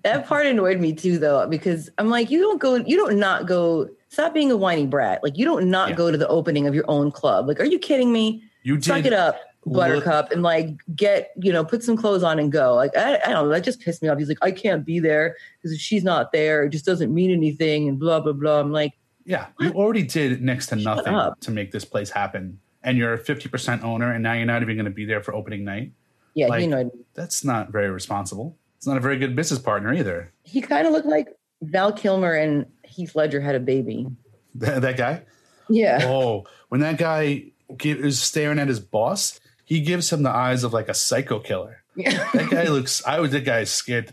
That 0.03 0.25
part 0.25 0.45
annoyed 0.45 0.79
me 0.79 0.93
too, 0.93 1.19
though, 1.19 1.45
because 1.45 1.89
I'm 1.97 2.09
like, 2.09 2.31
you 2.31 2.39
don't 2.39 2.59
go, 2.59 2.75
you 2.75 2.95
don't 2.95 3.19
not 3.19 3.45
go. 3.45 3.89
Stop 4.07 4.33
being 4.33 4.49
a 4.49 4.55
whiny 4.57 4.87
brat. 4.87 5.21
Like 5.23 5.37
you 5.37 5.43
don't 5.45 5.69
not 5.69 5.89
Yeah. 5.89 5.95
go 5.95 6.09
to 6.11 6.17
the 6.17 6.27
opening 6.27 6.67
of 6.67 6.73
your 6.73 6.85
own 6.87 7.11
club. 7.11 7.47
Like, 7.47 7.59
are 7.59 7.65
you 7.65 7.77
kidding 7.77 8.11
me? 8.13 8.43
You 8.63 8.75
did 8.75 8.85
Suck 8.85 9.05
it 9.05 9.13
up, 9.13 9.39
Buttercup, 9.65 10.31
and 10.31 10.41
like 10.41 10.69
get 10.95 11.31
you 11.39 11.53
know 11.53 11.63
put 11.63 11.83
some 11.83 11.95
clothes 11.95 12.23
on 12.23 12.39
and 12.39 12.51
go. 12.51 12.73
Like 12.75 12.95
I, 12.97 13.15
I 13.25 13.29
don't 13.31 13.45
know. 13.45 13.49
That 13.49 13.63
just 13.63 13.79
pissed 13.81 14.01
me 14.01 14.09
off. 14.09 14.17
He's 14.17 14.27
like, 14.29 14.39
I 14.41 14.51
can't 14.51 14.83
be 14.85 14.99
there 14.99 15.35
because 15.57 15.73
if 15.75 15.79
she's 15.81 16.03
not 16.03 16.31
there, 16.31 16.63
it 16.63 16.69
just 16.69 16.85
doesn't 16.85 17.13
mean 17.13 17.31
anything, 17.31 17.87
and 17.87 17.99
blah 17.99 18.19
blah 18.19 18.33
blah. 18.33 18.59
I'm 18.59 18.71
like, 18.71 18.93
Yeah, 19.25 19.47
you 19.59 19.71
already 19.73 20.03
did 20.03 20.41
next 20.41 20.67
to 20.67 20.79
Shut 20.79 20.95
nothing 20.97 21.13
up. 21.13 21.39
to 21.41 21.51
make 21.51 21.71
this 21.71 21.85
place 21.85 22.09
happen, 22.09 22.59
and 22.83 22.97
you're 22.97 23.13
a 23.13 23.19
50% 23.19 23.83
owner, 23.83 24.11
and 24.11 24.23
now 24.23 24.33
you're 24.33 24.45
not 24.47 24.61
even 24.63 24.75
going 24.75 24.85
to 24.85 24.91
be 24.91 25.05
there 25.05 25.21
for 25.21 25.33
opening 25.35 25.63
night. 25.63 25.91
yeah, 26.33 26.47
Like- 26.47 26.63
annoyed 26.63 26.87
me. 26.93 27.01
That's 27.13 27.43
not 27.43 27.71
very 27.71 27.89
responsible. 27.91 28.57
It's 28.77 28.87
not 28.87 28.97
a 28.97 29.01
very 29.01 29.17
good 29.17 29.35
business 29.35 29.59
partner 29.59 29.93
either. 29.93 30.33
He 30.43 30.59
kind 30.61 30.87
of 30.87 30.93
looked 30.93 31.05
like 31.05 31.27
Val 31.61 31.93
Kilmer 31.93 32.33
and 32.33 32.65
Heath 32.83 33.15
Ledger 33.15 33.39
had 33.39 33.53
a 33.53 33.59
baby. 33.59 34.07
That, 34.55 34.81
that 34.81 34.97
guy. 34.97 35.21
Yeah. 35.69 35.99
Oh, 36.03 36.45
when 36.69 36.81
that 36.81 36.97
guy 36.97 37.51
is 37.79 38.19
staring 38.19 38.57
at 38.59 38.67
his 38.67 38.79
boss, 38.79 39.39
he 39.73 39.79
gives 39.91 40.11
him 40.13 40.21
the 40.23 40.35
eyes 40.47 40.61
of 40.65 40.71
like 40.73 40.89
a 40.89 40.93
psycho 40.93 41.39
killer. 41.39 41.75
Yeah. 41.95 42.27
That 42.33 42.49
guy 42.49 42.67
looks. 42.75 42.93
I 43.05 43.19
would. 43.19 43.31
That 43.31 43.45
guy 43.45 43.59
is 43.65 43.71
scared. 43.71 44.07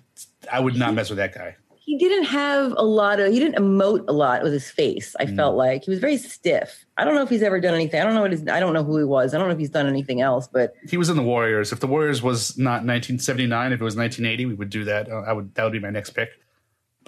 I 0.52 0.58
would 0.64 0.76
not 0.76 0.94
mess 0.94 1.08
with 1.10 1.18
that 1.24 1.34
guy. 1.34 1.50
he 1.88 1.96
didn't 2.04 2.24
have 2.42 2.72
a 2.76 2.82
lot 3.00 3.16
of 3.20 3.32
he 3.32 3.38
didn't 3.42 3.56
emote 3.64 4.04
a 4.12 4.12
lot 4.24 4.42
with 4.44 4.52
his 4.52 4.68
face 4.80 5.08
i 5.22 5.24
Mm. 5.24 5.36
felt 5.40 5.54
like 5.56 5.78
he 5.86 5.90
was 5.94 6.00
very 6.06 6.18
stiff 6.18 6.70
i 6.98 7.00
don't 7.04 7.14
know 7.16 7.24
if 7.28 7.30
he's 7.34 7.42
ever 7.50 7.58
done 7.66 7.72
anything 7.80 7.98
i 8.00 8.04
don't 8.04 8.14
know 8.16 8.20
what 8.26 8.34
his 8.36 8.42
i 8.56 8.60
don't 8.62 8.74
know 8.76 8.84
who 8.88 8.96
he 9.02 9.04
was 9.16 9.26
i 9.32 9.38
don't 9.38 9.48
know 9.48 9.56
if 9.58 9.62
he's 9.64 9.74
done 9.78 9.86
anything 9.96 10.20
else 10.30 10.44
but 10.56 10.74
He 10.92 10.98
was 11.02 11.08
in 11.12 11.16
the 11.16 11.26
Warriors. 11.34 11.72
If 11.74 11.80
the 11.84 11.90
Warriors 11.94 12.20
was 12.30 12.38
not 12.58 12.78
1979, 12.84 13.72
if 13.72 13.80
it 13.80 13.84
was 13.90 13.96
1980, 13.96 14.44
we 14.50 14.54
would 14.60 14.68
do 14.78 14.84
that. 14.84 15.08
Uh, 15.14 15.24
I 15.30 15.32
would. 15.36 15.46
That 15.54 15.62
would 15.64 15.76
be 15.80 15.84
my 15.88 15.94
next 15.98 16.10
pick. 16.18 16.30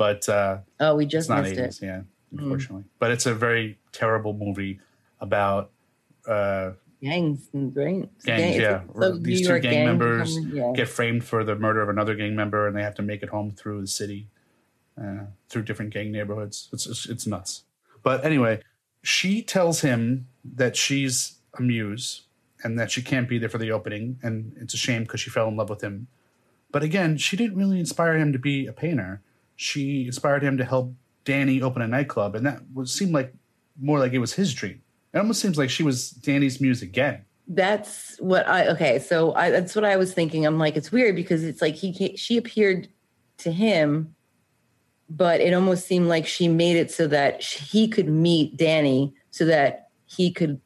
But 0.02 0.26
uh, 0.38 0.52
oh 0.84 0.92
we 0.96 1.04
it's 1.04 1.12
just 1.16 1.28
not 1.28 1.42
missed 1.44 1.56
80s. 1.60 1.82
it 1.82 1.86
Yeah, 1.90 2.00
unfortunately. 2.38 2.84
But 3.02 3.08
it's 3.14 3.26
a 3.26 3.34
very 3.34 3.66
terrible 3.92 4.32
movie 4.44 4.80
about 5.20 5.70
uh, 6.26 6.66
gangs 7.02 7.48
It's 7.52 8.24
gangs. 8.24 8.56
gang- 8.56 8.60
yeah, 8.60 8.82
so 8.94 9.16
these 9.18 9.46
two 9.46 9.58
gang 9.60 9.72
gang 9.72 9.86
members 9.86 10.38
yeah. 10.38 10.72
get 10.74 10.88
framed 10.88 11.24
for 11.24 11.44
the 11.44 11.56
murder 11.56 11.82
of 11.82 11.88
another 11.88 12.14
gang 12.14 12.34
member, 12.36 12.66
and 12.66 12.76
they 12.76 12.82
have 12.82 12.94
to 12.96 13.02
make 13.02 13.22
it 13.22 13.28
home 13.30 13.50
through 13.50 13.80
the 13.80 13.86
city, 13.86 14.28
uh, 15.00 15.24
through 15.48 15.62
different 15.62 15.92
gang 15.92 16.12
neighborhoods. 16.12 16.68
It's, 16.72 16.86
it's 16.86 17.06
it's 17.08 17.26
nuts. 17.26 17.64
But 18.02 18.24
anyway, 18.24 18.62
she 19.02 19.42
tells 19.42 19.80
him 19.80 20.26
that 20.44 20.76
she's 20.76 21.38
a 21.58 21.62
muse 21.62 22.22
and 22.62 22.78
that 22.78 22.90
she 22.90 23.02
can't 23.02 23.28
be 23.28 23.38
there 23.38 23.48
for 23.48 23.58
the 23.58 23.70
opening, 23.72 24.18
and 24.22 24.54
it's 24.60 24.74
a 24.74 24.76
shame 24.78 25.02
because 25.02 25.20
she 25.20 25.30
fell 25.30 25.48
in 25.48 25.56
love 25.56 25.70
with 25.70 25.82
him. 25.82 26.06
But 26.72 26.82
again, 26.82 27.16
she 27.16 27.36
didn't 27.36 27.56
really 27.56 27.80
inspire 27.80 28.16
him 28.16 28.32
to 28.32 28.38
be 28.38 28.66
a 28.66 28.72
painter. 28.72 29.22
She 29.56 30.06
inspired 30.06 30.42
him 30.42 30.56
to 30.58 30.64
help 30.64 30.94
Danny 31.24 31.60
open 31.62 31.82
a 31.82 31.88
nightclub, 31.88 32.34
and 32.34 32.46
that 32.46 32.62
would 32.72 32.88
seem 32.88 33.12
like 33.12 33.34
more 33.80 33.98
like 33.98 34.12
it 34.12 34.18
was 34.18 34.34
his 34.34 34.54
dream. 34.54 34.82
It 35.12 35.18
almost 35.18 35.40
seems 35.40 35.58
like 35.58 35.70
she 35.70 35.82
was 35.82 36.10
Danny's 36.10 36.60
muse 36.60 36.82
again. 36.82 37.24
that's 37.48 38.16
what 38.20 38.46
i 38.48 38.68
okay 38.68 39.00
so 39.00 39.34
i 39.34 39.50
that's 39.50 39.74
what 39.74 39.84
i 39.84 39.96
was 39.96 40.12
thinking 40.14 40.46
i'm 40.46 40.56
like 40.58 40.76
it's 40.76 40.92
weird 40.92 41.16
because 41.16 41.42
it's 41.42 41.60
like 41.60 41.74
he 41.74 42.14
she 42.16 42.36
appeared 42.36 42.86
to 43.38 43.50
him 43.50 44.14
but 45.08 45.40
it 45.40 45.52
almost 45.52 45.84
seemed 45.86 46.06
like 46.06 46.26
she 46.28 46.46
made 46.46 46.76
it 46.76 46.92
so 46.92 47.08
that 47.08 47.42
he 47.42 47.88
could 47.88 48.08
meet 48.08 48.56
danny 48.56 49.12
so 49.32 49.44
that 49.44 49.88
he 50.06 50.30
could 50.30 50.60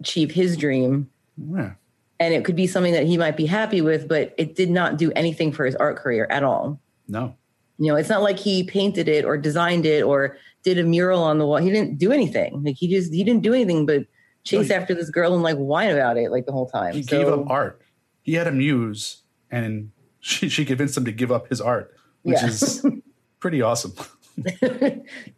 achieve 0.00 0.30
his 0.30 0.56
dream 0.56 1.10
Yeah. 1.36 1.72
and 2.20 2.32
it 2.32 2.44
could 2.44 2.54
be 2.56 2.68
something 2.68 2.92
that 2.92 3.06
he 3.06 3.16
might 3.18 3.36
be 3.36 3.46
happy 3.46 3.80
with, 3.80 4.06
but 4.08 4.34
it 4.38 4.54
did 4.54 4.70
not 4.70 4.98
do 4.98 5.10
anything 5.16 5.50
for 5.52 5.64
his 5.64 5.74
art 5.76 5.96
career 5.96 6.26
at 6.30 6.42
all. 6.44 6.78
No. 7.08 7.34
You 7.78 7.88
know, 7.92 7.96
it's 7.96 8.08
not 8.08 8.22
like 8.22 8.38
he 8.38 8.62
painted 8.64 9.08
it 9.08 9.24
or 9.24 9.36
designed 9.36 9.86
it 9.86 10.02
or 10.04 10.36
did 10.64 10.78
a 10.78 10.82
mural 10.84 11.22
on 11.22 11.38
the 11.38 11.46
wall. 11.46 11.58
He 11.58 11.70
didn't 11.70 11.98
do 11.98 12.10
anything. 12.10 12.62
Like 12.64 12.76
he 12.76 12.88
just 12.88 13.12
he 13.12 13.22
didn't 13.22 13.42
do 13.42 13.54
anything 13.54 13.86
but 13.86 14.06
chase 14.42 14.68
No, 14.70 14.76
after 14.76 14.94
this 14.94 15.10
girl 15.10 15.34
and 15.34 15.42
like 15.42 15.56
whine 15.56 15.90
about 15.90 16.16
it 16.16 16.30
like 16.30 16.46
the 16.46 16.52
whole 16.52 16.68
time. 16.68 16.94
He 16.94 17.02
so, 17.02 17.18
gave 17.18 17.28
up 17.32 17.48
art. 17.48 17.80
He 18.22 18.34
had 18.34 18.46
a 18.46 18.52
muse, 18.52 19.22
and 19.50 19.90
she, 20.20 20.48
she 20.48 20.64
convinced 20.64 20.96
him 20.96 21.04
to 21.04 21.12
give 21.12 21.30
up 21.30 21.48
his 21.48 21.60
art, 21.60 21.94
which 22.22 22.38
Yeah. 22.40 22.46
is 22.48 22.84
pretty 23.40 23.62
awesome. 23.62 23.92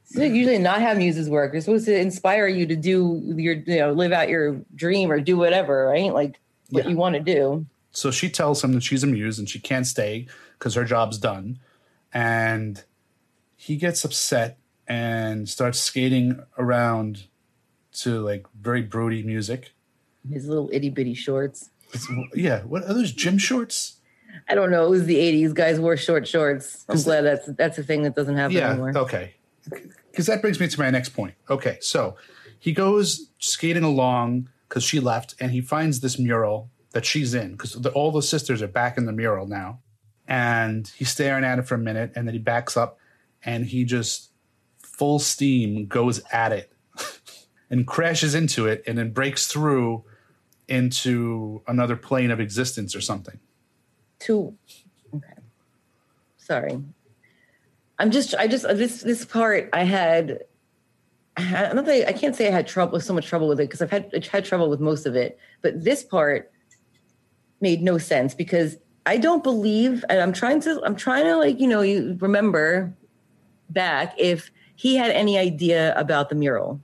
so 0.04 0.22
usually 0.22 0.58
not 0.58 0.80
how 0.80 0.94
muses 0.94 1.28
work. 1.28 1.52
They're 1.52 1.60
supposed 1.60 1.84
to 1.86 1.98
inspire 1.98 2.46
you 2.46 2.64
to 2.66 2.76
do 2.76 3.22
your 3.36 3.54
you 3.54 3.78
know 3.78 3.92
live 3.92 4.12
out 4.12 4.28
your 4.28 4.60
dream 4.74 5.10
or 5.12 5.20
do 5.20 5.36
whatever, 5.36 5.86
right? 5.88 6.12
Like 6.14 6.40
what 6.70 6.84
Yeah. 6.84 6.90
you 6.90 6.96
want 6.96 7.14
to 7.14 7.20
do. 7.20 7.66
So 7.90 8.10
she 8.10 8.28
tells 8.28 8.62
him 8.62 8.72
that 8.72 8.82
she's 8.82 9.02
a 9.02 9.06
muse 9.06 9.38
and 9.38 9.48
she 9.48 9.58
can't 9.58 9.86
stay 9.86 10.26
because 10.58 10.74
her 10.74 10.84
job's 10.84 11.18
done. 11.18 11.58
And 12.12 12.82
he 13.56 13.76
gets 13.76 14.04
upset 14.04 14.58
and 14.88 15.48
starts 15.48 15.80
skating 15.80 16.40
around 16.58 17.24
to 17.92 18.20
like 18.20 18.46
very 18.60 18.82
broody 18.82 19.22
music. 19.22 19.72
His 20.30 20.46
little 20.48 20.68
itty 20.72 20.90
bitty 20.90 21.14
shorts. 21.14 21.70
It's, 21.92 22.08
yeah, 22.34 22.62
what 22.62 22.82
are 22.84 22.94
those 22.94 23.12
gym 23.12 23.38
shorts? 23.38 23.96
I 24.48 24.54
don't 24.54 24.70
know. 24.70 24.84
It 24.86 24.90
was 24.90 25.06
the 25.06 25.16
'80s. 25.16 25.54
Guys 25.54 25.80
wore 25.80 25.96
short 25.96 26.26
shorts. 26.28 26.84
I'm 26.88 27.00
glad 27.02 27.22
that's 27.22 27.46
that's 27.46 27.78
a 27.78 27.82
thing 27.82 28.02
that 28.02 28.14
doesn't 28.14 28.36
happen 28.36 28.56
Yeah, 28.56 28.70
anymore. 28.70 28.92
okay. 28.96 29.34
Because 30.10 30.26
that 30.26 30.40
brings 30.42 30.60
me 30.60 30.68
to 30.68 30.80
my 30.80 30.90
next 30.90 31.10
point. 31.10 31.34
Okay, 31.50 31.78
so 31.80 32.16
he 32.58 32.72
goes 32.72 33.30
skating 33.38 33.82
along 33.82 34.48
because 34.68 34.82
she 34.84 35.00
left, 35.00 35.34
and 35.40 35.52
he 35.52 35.60
finds 35.60 36.00
this 36.00 36.18
mural 36.18 36.70
that 36.92 37.04
she's 37.04 37.34
in 37.34 37.52
because 37.52 37.76
all 37.86 38.10
the 38.12 38.22
sisters 38.22 38.62
are 38.62 38.68
back 38.68 38.96
in 38.98 39.06
the 39.06 39.12
mural 39.12 39.46
now. 39.46 39.80
And 40.28 40.88
he's 40.96 41.10
staring 41.10 41.44
at 41.44 41.58
it 41.60 41.62
for 41.68 41.76
a 41.76 41.78
minute, 41.78 42.12
and 42.16 42.26
then 42.26 42.34
he 42.34 42.40
backs 42.40 42.76
up, 42.76 42.98
and 43.44 43.64
he 43.66 43.84
just 43.84 44.30
full 44.96 45.18
steam 45.18 45.86
goes 45.86 46.22
at 46.32 46.52
it 46.52 46.72
and 47.70 47.86
crashes 47.86 48.34
into 48.34 48.66
it, 48.66 48.82
and 48.86 48.96
then 48.96 49.10
breaks 49.12 49.46
through 49.46 50.04
into 50.68 51.62
another 51.68 51.96
plane 51.96 52.30
of 52.30 52.40
existence 52.40 52.94
or 52.96 53.00
something. 53.00 53.38
Two. 54.18 54.56
Okay. 55.14 55.34
Sorry. 56.38 56.80
I'm 57.98 58.10
just. 58.10 58.34
I 58.34 58.46
just 58.46 58.64
this 58.64 59.02
this 59.02 59.24
part. 59.24 59.68
I 59.72 59.84
had. 59.84 60.40
I 61.36 61.72
not. 61.74 61.84
that- 61.84 62.08
I 62.08 62.12
can't 62.12 62.34
say 62.34 62.48
I 62.48 62.50
had 62.50 62.66
trouble. 62.66 62.98
So 63.00 63.14
much 63.14 63.26
trouble 63.26 63.48
with 63.48 63.60
it 63.60 63.64
because 63.64 63.82
I've 63.82 63.90
had 63.90 64.10
I've 64.14 64.26
had 64.26 64.44
trouble 64.44 64.68
with 64.68 64.80
most 64.80 65.06
of 65.06 65.14
it. 65.14 65.38
But 65.62 65.84
this 65.84 66.02
part 66.02 66.50
made 67.60 67.82
no 67.82 67.98
sense 67.98 68.34
because 68.34 68.76
I 69.06 69.16
don't 69.16 69.42
believe, 69.42 70.04
and 70.08 70.20
I'm 70.20 70.32
trying 70.32 70.60
to. 70.62 70.80
I'm 70.84 70.96
trying 70.96 71.24
to 71.24 71.36
like 71.36 71.60
you 71.60 71.68
know 71.68 71.82
you 71.82 72.16
remember 72.20 72.94
back 73.70 74.14
if 74.18 74.50
he 74.76 74.96
had 74.96 75.10
any 75.10 75.38
idea 75.38 75.94
about 75.98 76.28
the 76.28 76.34
mural. 76.34 76.80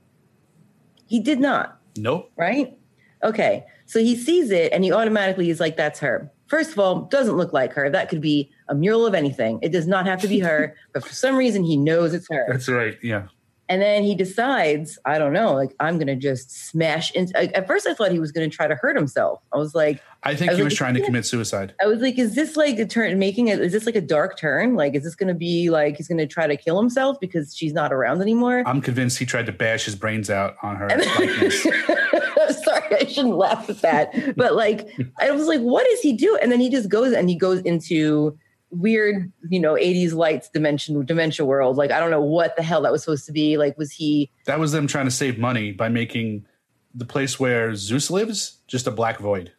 He 1.05 1.19
did 1.19 1.39
not. 1.39 1.79
Nope. 1.95 2.31
right? 2.35 2.75
Okay. 3.23 3.63
So 3.85 3.99
he 3.99 4.15
sees 4.15 4.51
it 4.51 4.73
and 4.73 4.83
he 4.83 4.91
automatically 4.91 5.49
is 5.49 5.59
like, 5.59 5.77
that's 5.77 5.99
her. 5.99 6.31
First 6.47 6.71
of 6.71 6.79
all, 6.79 7.01
doesn't 7.03 7.37
look 7.37 7.53
like 7.53 7.73
her. 7.73 7.89
That 7.89 8.09
could 8.09 8.21
be 8.21 8.51
a 8.67 8.75
mural 8.75 9.05
of 9.05 9.13
anything. 9.13 9.59
It 9.61 9.71
does 9.71 9.87
not 9.87 10.05
have 10.05 10.19
to 10.21 10.27
be 10.27 10.39
her, 10.39 10.75
but 10.93 11.05
for 11.05 11.13
some 11.13 11.35
reason 11.35 11.63
he 11.63 11.77
knows 11.77 12.13
it's 12.13 12.27
her. 12.29 12.45
That's 12.49 12.67
right. 12.67 12.97
Yeah. 13.01 13.27
And 13.69 13.81
then 13.81 14.03
he 14.03 14.13
decides, 14.15 14.99
I 15.05 15.17
don't 15.17 15.33
know, 15.33 15.53
like 15.53 15.73
I'm 15.79 15.97
gonna 15.97 16.15
just 16.15 16.51
smash 16.51 17.11
into 17.11 17.33
like, 17.35 17.55
at 17.55 17.65
first 17.65 17.87
I 17.87 17.93
thought 17.93 18.11
he 18.11 18.19
was 18.19 18.31
gonna 18.31 18.49
try 18.49 18.67
to 18.67 18.75
hurt 18.75 18.95
himself. 18.95 19.41
I 19.53 19.57
was 19.57 19.73
like, 19.73 20.01
I 20.25 20.35
think 20.35 20.49
I 20.49 20.53
was 20.53 20.57
he 20.57 20.63
like, 20.63 20.69
was 20.71 20.77
trying 20.77 20.93
to 20.93 21.01
commit 21.01 21.25
suicide. 21.25 21.73
I 21.81 21.85
was 21.85 22.01
like, 22.01 22.17
is 22.17 22.35
this 22.35 22.55
like 22.55 22.79
a 22.79 22.85
turn 22.85 23.19
making 23.19 23.49
it 23.49 23.59
is 23.59 23.73
this 23.73 23.85
like 23.85 23.95
a 23.95 24.01
dark 24.01 24.37
turn? 24.37 24.75
Like, 24.75 24.95
is 24.95 25.03
this 25.03 25.15
gonna 25.15 25.33
be 25.33 25.69
like 25.69 25.97
he's 25.97 26.07
gonna 26.07 26.27
try 26.27 26.47
to 26.47 26.55
kill 26.55 26.79
himself 26.79 27.19
because 27.19 27.55
she's 27.55 27.73
not 27.73 27.91
around 27.91 28.21
anymore? 28.21 28.63
I'm 28.65 28.81
convinced 28.81 29.19
he 29.19 29.25
tried 29.25 29.45
to 29.47 29.51
bash 29.51 29.85
his 29.85 29.95
brains 29.95 30.29
out 30.29 30.55
on 30.63 30.77
her 30.77 30.89
I'm 30.91 31.01
sorry, 32.53 32.95
I 32.95 33.05
shouldn't 33.07 33.35
laugh 33.35 33.69
at 33.69 33.81
that. 33.81 34.35
But 34.37 34.55
like, 34.55 34.89
I 35.19 35.31
was 35.31 35.47
like, 35.47 35.61
what 35.61 35.85
does 35.89 35.99
he 35.99 36.13
do? 36.13 36.37
And 36.41 36.51
then 36.51 36.59
he 36.59 36.69
just 36.69 36.89
goes 36.89 37.13
and 37.13 37.29
he 37.29 37.35
goes 37.35 37.59
into 37.61 38.37
weird, 38.73 39.31
you 39.49 39.59
know, 39.59 39.73
80s 39.73 40.13
lights 40.13 40.49
dimension, 40.49 41.05
dementia 41.05 41.45
world. 41.45 41.77
Like, 41.77 41.91
I 41.91 41.99
don't 41.99 42.11
know 42.11 42.21
what 42.21 42.55
the 42.55 42.63
hell 42.63 42.81
that 42.81 42.91
was 42.91 43.03
supposed 43.03 43.25
to 43.27 43.31
be. 43.31 43.57
Like, 43.57 43.77
was 43.77 43.91
he, 43.91 44.31
That 44.45 44.59
was 44.59 44.71
them 44.71 44.87
trying 44.87 45.05
to 45.05 45.11
save 45.11 45.37
money 45.37 45.71
by 45.71 45.89
making 45.89 46.45
the 46.93 47.05
place 47.05 47.39
where 47.39 47.75
Zeus 47.75 48.09
lives 48.09 48.59
just 48.67 48.87
a 48.87 48.91
black 48.91 49.19
void. 49.19 49.51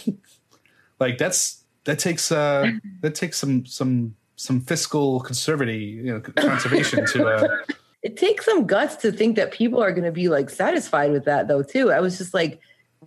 like 1.00 1.18
that's 1.18 1.64
that 1.84 1.98
takes 1.98 2.30
uh 2.32 2.70
that 3.00 3.14
takes 3.14 3.38
some 3.38 3.66
some 3.66 4.14
some 4.36 4.60
fiscal 4.60 5.20
conservative 5.20 5.80
you 5.80 6.04
know 6.04 6.20
conservation 6.20 7.06
to 7.06 7.26
uh 7.26 7.46
it 8.02 8.16
takes 8.16 8.44
some 8.44 8.66
guts 8.66 8.96
to 8.96 9.12
think 9.12 9.36
that 9.36 9.52
people 9.52 9.82
are 9.82 9.92
going 9.92 10.04
to 10.04 10.12
be 10.12 10.28
like 10.28 10.50
satisfied 10.50 11.12
with 11.12 11.24
that 11.24 11.48
though 11.48 11.62
too 11.62 11.92
i 11.92 12.00
was 12.00 12.18
just 12.18 12.34
like 12.34 12.60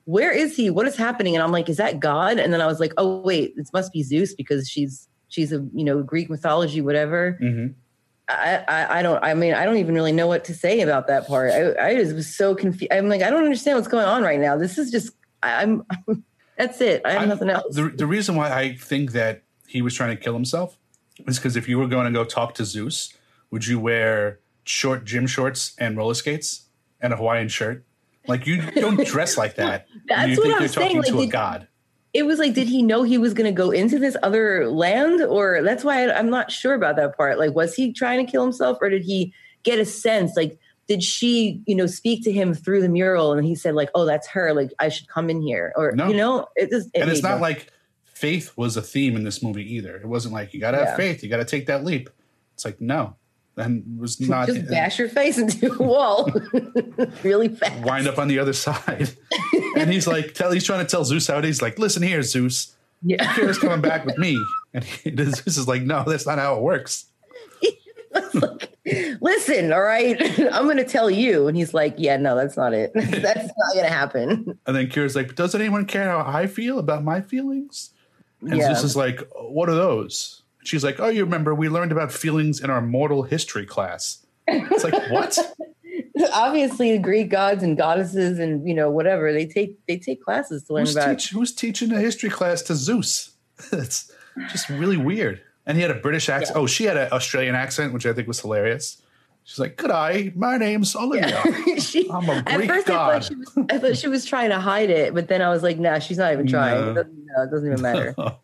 where 0.05 0.31
is 0.31 0.55
he 0.55 0.69
what 0.69 0.87
is 0.87 0.95
happening 0.95 1.35
and 1.35 1.43
i'm 1.43 1.51
like 1.51 1.69
is 1.69 1.77
that 1.77 1.99
god 1.99 2.37
and 2.37 2.53
then 2.53 2.61
i 2.61 2.65
was 2.65 2.79
like 2.79 2.93
oh 2.97 3.19
wait 3.21 3.55
this 3.55 3.71
must 3.73 3.91
be 3.91 4.03
zeus 4.03 4.33
because 4.33 4.69
she's 4.69 5.07
she's 5.27 5.51
a 5.51 5.65
you 5.73 5.83
know 5.83 6.01
greek 6.03 6.29
mythology 6.29 6.81
whatever 6.81 7.37
mhm. 7.41 7.73
I, 8.27 8.63
I, 8.67 8.99
I 8.99 9.01
don't 9.03 9.23
I 9.23 9.35
mean 9.35 9.53
I 9.53 9.65
don't 9.65 9.77
even 9.77 9.93
really 9.93 10.11
know 10.11 10.25
what 10.25 10.45
to 10.45 10.53
say 10.55 10.81
about 10.81 11.05
that 11.07 11.27
part. 11.27 11.51
I, 11.51 11.89
I 11.89 11.95
just 11.95 12.15
was 12.15 12.35
so 12.35 12.55
confused. 12.55 12.91
I'm 12.91 13.07
like 13.07 13.21
I 13.21 13.29
don't 13.29 13.43
understand 13.43 13.77
what's 13.77 13.87
going 13.87 14.07
on 14.07 14.23
right 14.23 14.39
now. 14.39 14.57
This 14.57 14.79
is 14.79 14.89
just 14.89 15.11
I, 15.43 15.61
I'm 15.61 15.85
that's 16.57 16.81
it. 16.81 17.01
I 17.05 17.11
have 17.13 17.21
I- 17.23 17.25
nothing 17.25 17.49
else. 17.49 17.75
The, 17.75 17.89
the 17.89 18.07
reason 18.07 18.35
why 18.35 18.51
I 18.51 18.75
think 18.75 19.11
that 19.11 19.43
he 19.67 19.81
was 19.81 19.93
trying 19.93 20.15
to 20.15 20.21
kill 20.21 20.33
himself 20.33 20.77
is 21.27 21.37
because 21.37 21.55
if 21.55 21.67
you 21.67 21.77
were 21.77 21.87
going 21.87 22.05
to 22.05 22.11
go 22.11 22.23
talk 22.23 22.53
to 22.55 22.65
Zeus, 22.65 23.13
would 23.51 23.65
you 23.67 23.79
wear 23.79 24.39
short 24.63 25.05
gym 25.05 25.27
shorts 25.27 25.75
and 25.77 25.95
roller 25.97 26.13
skates 26.13 26.65
and 27.01 27.13
a 27.13 27.15
Hawaiian 27.17 27.47
shirt? 27.49 27.83
Like 28.27 28.47
you 28.47 28.61
don't 28.71 29.05
dress 29.07 29.37
like 29.37 29.55
that. 29.55 29.87
That's 30.07 30.31
you 30.31 30.37
what 30.37 30.45
I'm 30.55 30.59
you're 30.61 30.69
talking 30.69 30.71
saying, 30.89 30.97
like, 30.97 31.07
to 31.07 31.19
a 31.21 31.27
god. 31.27 31.67
it 32.13 32.25
was 32.25 32.39
like 32.39 32.53
did 32.53 32.67
he 32.67 32.81
know 32.81 33.03
he 33.03 33.17
was 33.17 33.33
going 33.33 33.45
to 33.45 33.55
go 33.55 33.71
into 33.71 33.99
this 33.99 34.17
other 34.23 34.67
land 34.67 35.21
or 35.21 35.61
that's 35.61 35.83
why 35.83 36.05
I, 36.07 36.17
I'm 36.17 36.29
not 36.29 36.51
sure 36.51 36.73
about 36.73 36.95
that 36.95 37.15
part. 37.17 37.37
Like 37.37 37.53
was 37.53 37.75
he 37.75 37.93
trying 37.93 38.25
to 38.25 38.31
kill 38.31 38.43
himself 38.43 38.77
or 38.81 38.89
did 38.89 39.03
he 39.03 39.33
get 39.63 39.77
a 39.79 39.85
sense 39.85 40.35
like 40.35 40.57
did 40.87 41.01
she 41.03 41.61
you 41.65 41.75
know 41.75 41.87
speak 41.87 42.23
to 42.23 42.31
him 42.31 42.53
through 42.53 42.81
the 42.81 42.89
mural 42.89 43.33
and 43.33 43.45
he 43.45 43.55
said 43.55 43.73
like 43.75 43.89
oh 43.95 44.05
that's 44.05 44.27
her 44.27 44.53
like 44.53 44.71
I 44.79 44.89
should 44.89 45.07
come 45.07 45.29
in 45.29 45.41
here 45.41 45.73
or 45.75 45.91
No. 45.93 46.07
you 46.09 46.15
know 46.15 46.47
it 46.55 46.69
just 46.69 46.89
it 46.93 46.99
and 47.01 47.09
it's 47.11 47.23
not 47.23 47.35
no- 47.35 47.41
like 47.41 47.67
faith 48.03 48.51
was 48.55 48.77
a 48.77 48.81
theme 48.81 49.15
in 49.17 49.23
this 49.25 49.43
movie 49.43 49.75
either. 49.75 49.97
It 49.97 50.05
wasn't 50.05 50.33
like 50.33 50.53
you 50.53 50.59
got 50.59 50.71
to 50.71 50.85
have 50.85 50.95
faith, 50.95 51.21
you 51.21 51.29
got 51.29 51.37
to 51.37 51.45
take 51.45 51.65
that 51.67 51.83
leap. 51.83 52.09
It's 52.53 52.63
like 52.63 52.79
no, 52.79 53.15
and 53.57 53.99
was 53.99 54.19
not 54.29 54.47
just 54.47 54.69
bash 54.69 54.97
your 54.99 55.09
face 55.09 55.37
into 55.37 55.73
a 55.73 55.77
wall 55.83 56.31
really 57.23 57.49
fast. 57.49 57.83
wind 57.83 58.07
up 58.07 58.17
on 58.17 58.27
the 58.29 58.39
other 58.39 58.53
side. 58.67 59.09
and 59.77 59.91
he's 59.91 60.07
like, 60.07 60.33
tell 60.33 60.51
he's 60.51 60.63
trying 60.63 60.85
to 60.85 60.89
tell 60.89 61.03
Zeus 61.03 61.29
out. 61.29 61.43
He's 61.43 61.61
like, 61.61 61.77
listen 61.77 62.01
here, 62.03 62.21
Zeus. 62.23 62.73
Yeah. 63.03 63.25
Kira's 63.33 63.59
coming 63.59 63.81
back 63.81 64.05
with 64.05 64.17
me. 64.17 64.41
And 64.73 64.83
he, 64.83 65.13
Zeus 65.15 65.57
is 65.57 65.67
like, 65.67 65.81
no, 65.81 66.03
that's 66.07 66.25
not 66.25 66.39
how 66.39 66.55
it 66.55 66.61
works. 66.61 67.05
Listen, 68.85 69.73
all 69.73 69.81
right, 69.81 70.17
I'm 70.53 70.65
going 70.65 70.77
to 70.77 70.85
tell 70.85 71.09
you. 71.09 71.47
And 71.47 71.57
he's 71.57 71.73
like, 71.73 71.95
yeah, 71.97 72.17
no, 72.17 72.35
that's 72.35 72.55
not 72.55 72.73
it. 72.73 72.91
that's 72.95 73.15
not 73.15 73.73
going 73.73 73.85
to 73.85 73.91
happen. 73.91 74.59
And 74.65 74.75
then 74.75 74.87
Kira's 74.87 75.15
like, 75.15 75.27
but 75.27 75.35
does 75.35 75.55
anyone 75.55 75.85
care 75.85 76.09
how 76.09 76.23
I 76.25 76.47
feel 76.47 76.77
about 76.77 77.03
my 77.03 77.21
feelings? 77.21 77.91
And 78.41 78.57
Yeah. 78.57 78.67
Zeus 78.67 78.83
is 78.83 78.95
like, 78.95 79.21
what 79.35 79.69
are 79.69 79.75
those? 79.75 80.43
She's 80.63 80.83
like, 80.83 80.99
oh, 80.99 81.09
you 81.09 81.23
remember 81.23 81.53
we 81.53 81.69
learned 81.69 81.91
about 81.91 82.11
feelings 82.11 82.59
in 82.59 82.69
our 82.69 82.81
mortal 82.81 83.23
history 83.23 83.65
class. 83.65 84.25
It's 84.47 84.83
like, 84.83 84.93
what? 85.09 85.37
Obviously, 86.33 86.91
the 86.91 86.99
Greek 86.99 87.29
gods 87.29 87.63
and 87.63 87.77
goddesses 87.77 88.39
and, 88.39 88.67
you 88.67 88.73
know, 88.73 88.89
whatever, 88.89 89.33
they 89.33 89.45
take 89.45 89.77
they 89.87 89.97
take 89.97 90.23
classes 90.23 90.63
to 90.63 90.73
learn 90.73 90.85
who's, 90.85 90.95
about. 90.95 91.09
teach, 91.09 91.29
who's 91.29 91.53
teaching 91.53 91.91
a 91.91 91.99
history 91.99 92.29
class 92.29 92.61
to 92.63 92.75
Zeus? 92.75 93.31
it's 93.71 94.11
just 94.51 94.69
really 94.69 94.97
weird. 94.97 95.41
And 95.65 95.77
he 95.77 95.81
had 95.81 95.91
a 95.91 95.99
British 95.99 96.29
accent. 96.29 96.57
Oh, 96.57 96.67
she 96.67 96.85
had 96.85 96.97
an 96.97 97.11
Australian 97.11 97.55
accent, 97.55 97.93
which 97.93 98.05
I 98.05 98.13
think 98.13 98.27
was 98.27 98.39
hilarious. 98.39 99.01
She's 99.43 99.59
like, 99.59 99.77
"Good 99.77 99.91
eye, 99.91 100.31
my 100.35 100.57
name's 100.57 100.95
Olivia. 100.95 101.41
she, 101.79 102.09
I'm 102.09 102.27
a 102.29 102.33
at 102.33 102.45
Greek 102.45 102.69
first, 102.69 102.89
I 102.89 102.93
god." 102.93 103.11
thought, 103.11 103.23
she 103.23 103.35
was, 103.35 103.57
I 103.69 103.77
thought 103.77 103.97
she 103.97 104.07
was 104.07 104.25
trying 104.25 104.49
to 104.49 104.59
hide 104.59 104.89
it, 104.89 105.13
but 105.13 105.27
then 105.27 105.41
I 105.41 105.49
was 105.49 105.61
like, 105.61 105.77
nah, 105.77 105.99
she's 105.99 106.17
not 106.17 106.33
even 106.33 106.47
trying. 106.47 106.81
No. 106.81 106.91
It, 106.91 106.93
doesn't, 106.95 107.25
no, 107.25 107.43
it 107.43 107.51
doesn't 107.51 107.71
even 107.71 107.81
matter. 107.81 108.15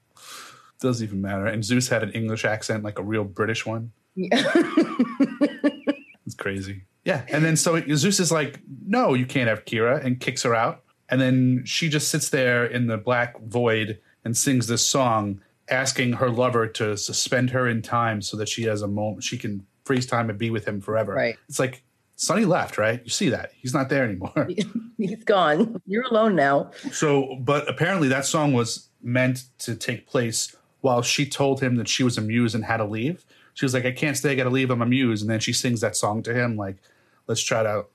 Doesn't 0.81 1.05
even 1.05 1.21
matter. 1.21 1.45
And 1.45 1.63
Zeus 1.63 1.89
had 1.89 2.01
an 2.01 2.09
English 2.13 2.43
accent, 2.43 2.83
like 2.83 2.97
a 2.97 3.03
real 3.03 3.23
British 3.23 3.67
one. 3.67 3.91
Yeah. 4.15 4.51
It's 6.25 6.35
crazy. 6.35 6.83
Yeah. 7.03 7.25
And 7.27 7.43
then 7.43 7.57
so 7.57 7.81
Zeus 7.95 8.19
is 8.21 8.31
like, 8.31 8.61
no, 8.85 9.13
you 9.13 9.25
can't 9.25 9.49
have 9.49 9.65
Kira, 9.65 10.01
and 10.03 10.17
kicks 10.17 10.43
her 10.43 10.55
out. 10.55 10.83
And 11.09 11.19
then 11.19 11.63
she 11.65 11.89
just 11.89 12.07
sits 12.07 12.29
there 12.29 12.65
in 12.65 12.87
the 12.87 12.97
black 12.97 13.37
void 13.41 13.99
and 14.23 14.37
sings 14.37 14.67
this 14.67 14.81
song, 14.81 15.41
asking 15.71 16.13
her 16.13 16.29
lover 16.29 16.67
to 16.67 16.97
suspend 16.97 17.49
her 17.51 17.67
in 17.67 17.81
time 17.81 18.21
so 18.21 18.37
that 18.37 18.49
she 18.49 18.63
has 18.63 18.81
a 18.81 18.87
moment, 18.87 19.23
she 19.23 19.37
can 19.37 19.65
freeze 19.85 20.05
time 20.05 20.29
and 20.29 20.37
be 20.37 20.49
with 20.49 20.67
him 20.67 20.81
forever. 20.81 21.13
Right. 21.13 21.37
It's 21.49 21.59
like 21.59 21.83
Sonny 22.15 22.45
left, 22.45 22.77
right? 22.77 23.01
You 23.03 23.09
see 23.09 23.29
that. 23.29 23.51
He's 23.55 23.73
not 23.73 23.89
there 23.89 24.03
anymore. 24.03 24.49
He's 24.97 25.23
gone. 25.23 25.81
You're 25.87 26.05
alone 26.05 26.35
now. 26.35 26.71
So, 26.91 27.35
but 27.39 27.67
apparently 27.67 28.07
that 28.09 28.25
song 28.25 28.53
was 28.53 28.89
meant 29.01 29.45
to 29.59 29.75
take 29.75 30.07
place 30.07 30.55
while 30.81 31.01
she 31.01 31.25
told 31.25 31.61
him 31.61 31.75
that 31.77 31.87
she 31.87 32.03
was 32.03 32.17
a 32.17 32.21
muse 32.21 32.53
and 32.53 32.63
had 32.63 32.77
to 32.77 32.85
leave. 32.85 33.25
She 33.53 33.65
was 33.65 33.73
like, 33.73 33.85
I 33.85 33.91
can't 33.91 34.15
stay, 34.15 34.31
I 34.31 34.35
gotta 34.35 34.49
leave, 34.49 34.69
I'm 34.69 34.81
a 34.81 34.85
muse. 34.85 35.21
And 35.21 35.29
then 35.29 35.39
she 35.39 35.53
sings 35.53 35.81
that 35.81 35.95
song 35.95 36.23
to 36.23 36.33
him, 36.33 36.55
like, 36.57 36.77
let's 37.27 37.41
try 37.41 37.63
to 37.63 37.85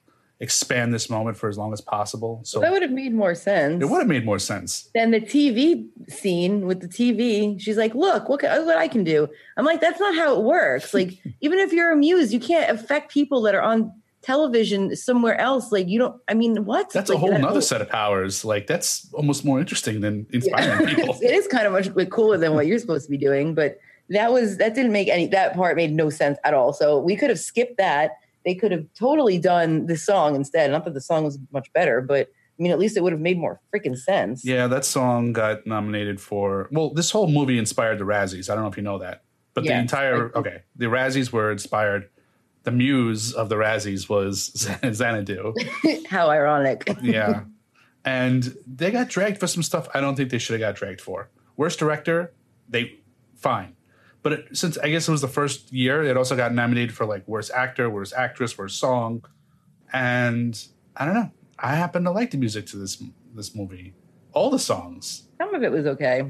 expand 0.40 0.92
this 0.92 1.08
moment 1.08 1.36
for 1.36 1.48
as 1.48 1.56
long 1.56 1.72
as 1.72 1.80
possible. 1.80 2.40
So 2.44 2.60
That 2.60 2.70
would 2.72 2.82
have 2.82 2.90
made 2.90 3.14
more 3.14 3.34
sense. 3.34 3.82
it 3.82 3.86
would 3.86 3.98
have 3.98 4.06
made 4.06 4.24
more 4.26 4.38
sense. 4.38 4.90
Then 4.94 5.10
the 5.10 5.20
TV 5.20 5.86
scene 6.08 6.66
with 6.66 6.80
the 6.80 6.88
TV, 6.88 7.58
she's 7.60 7.76
like, 7.78 7.94
"Look, 7.94 8.28
what 8.28 8.40
can, 8.40 8.66
what 8.66 8.76
I 8.76 8.86
can 8.88 9.02
do." 9.04 9.28
I'm 9.56 9.64
like, 9.64 9.80
"That's 9.80 9.98
not 9.98 10.14
how 10.14 10.36
it 10.36 10.42
works. 10.42 10.92
Like, 10.92 11.14
even 11.40 11.58
if 11.58 11.72
you're 11.72 11.90
amused, 11.90 12.32
you 12.32 12.40
can't 12.40 12.70
affect 12.70 13.10
people 13.12 13.40
that 13.42 13.54
are 13.54 13.62
on 13.62 13.92
television 14.22 14.94
somewhere 14.96 15.40
else. 15.40 15.70
Like, 15.72 15.86
you 15.88 15.98
don't. 15.98 16.20
I 16.28 16.34
mean, 16.34 16.64
what? 16.64 16.90
That's 16.90 17.08
Like, 17.08 17.16
a 17.16 17.20
whole 17.20 17.30
that- 17.30 17.40
nother 17.40 17.60
set 17.62 17.80
of 17.80 17.88
powers. 17.88 18.44
Like 18.44 18.66
that's 18.66 19.08
almost 19.14 19.44
more 19.44 19.58
interesting 19.60 20.00
than 20.00 20.26
inspiring 20.32 20.86
people. 20.94 21.16
it 21.22 21.30
is 21.32 21.46
kind 21.46 21.66
of 21.66 21.72
much 21.72 21.94
bit 21.94 22.10
cooler 22.10 22.36
than 22.36 22.54
what 22.54 22.66
you're 22.66 22.78
supposed 22.78 23.04
to 23.06 23.10
be 23.10 23.16
doing, 23.18 23.54
but 23.54 23.78
that 24.10 24.32
was 24.32 24.58
that 24.58 24.74
didn't 24.74 24.92
make 24.92 25.08
any 25.08 25.28
that 25.28 25.54
part 25.54 25.76
made 25.76 25.92
no 25.92 26.10
sense 26.10 26.38
at 26.44 26.52
all. 26.54 26.72
So 26.72 26.98
we 26.98 27.16
could 27.16 27.30
have 27.30 27.38
skipped 27.40 27.78
that. 27.78 28.18
They 28.46 28.54
could 28.54 28.70
have 28.72 28.86
totally 28.94 29.38
done 29.38 29.86
the 29.86 29.96
song 29.96 30.36
instead. 30.36 30.70
Not 30.70 30.84
that 30.84 30.94
the 30.94 31.00
song 31.00 31.24
was 31.24 31.38
much 31.52 31.70
better, 31.72 32.00
but 32.00 32.28
I 32.58 32.62
mean, 32.62 32.72
at 32.72 32.78
least 32.78 32.96
it 32.96 33.02
would 33.02 33.12
have 33.12 33.20
made 33.20 33.38
more 33.38 33.60
freaking 33.74 33.98
sense. 33.98 34.44
Yeah, 34.44 34.66
that 34.68 34.84
song 34.84 35.32
got 35.34 35.66
nominated 35.66 36.20
for. 36.20 36.68
Well, 36.70 36.94
this 36.94 37.10
whole 37.10 37.28
movie 37.28 37.58
inspired 37.58 37.98
the 37.98 38.04
Razzies. 38.04 38.48
I 38.48 38.54
don't 38.54 38.64
know 38.64 38.70
if 38.70 38.76
you 38.78 38.82
know 38.82 38.98
that, 38.98 39.24
but 39.52 39.64
the 39.64 39.72
entire 39.72 40.30
I 40.34 40.38
okay, 40.38 40.62
the 40.74 40.86
Razzies 40.86 41.32
were 41.32 41.52
inspired. 41.52 42.08
The 42.62 42.70
muse 42.70 43.32
of 43.32 43.48
the 43.48 43.56
Razzies 43.56 44.08
was 44.08 44.68
Xanadu. 44.94 45.54
How 46.08 46.30
ironic. 46.30 46.88
yeah, 47.02 47.42
and 48.04 48.56
they 48.66 48.90
got 48.90 49.08
dragged 49.08 49.38
for 49.38 49.46
some 49.46 49.62
stuff. 49.62 49.88
I 49.92 50.00
don't 50.00 50.16
think 50.16 50.30
they 50.30 50.38
should 50.38 50.58
have 50.58 50.66
got 50.66 50.76
dragged 50.78 51.00
for. 51.00 51.28
Worst 51.56 51.78
director, 51.78 52.32
they 52.68 53.00
fine, 53.36 53.75
but 54.26 54.32
it, 54.32 54.56
since 54.56 54.76
I 54.78 54.88
guess 54.88 55.06
it 55.06 55.12
was 55.12 55.20
the 55.20 55.28
first 55.28 55.72
year, 55.72 56.02
it 56.02 56.16
also 56.16 56.34
got 56.34 56.52
nominated 56.52 56.92
for 56.92 57.06
like 57.06 57.22
worst 57.28 57.52
actor, 57.52 57.88
worst 57.88 58.12
actress, 58.12 58.58
worst 58.58 58.80
song, 58.80 59.24
and 59.92 60.66
I 60.96 61.04
don't 61.04 61.14
know. 61.14 61.30
I 61.60 61.76
happen 61.76 62.02
to 62.02 62.10
like 62.10 62.32
the 62.32 62.36
music 62.36 62.66
to 62.70 62.76
this 62.76 63.00
this 63.36 63.54
movie, 63.54 63.94
all 64.32 64.50
the 64.50 64.58
songs. 64.58 65.28
Some 65.38 65.54
of 65.54 65.62
it 65.62 65.70
was 65.70 65.86
okay. 65.86 66.24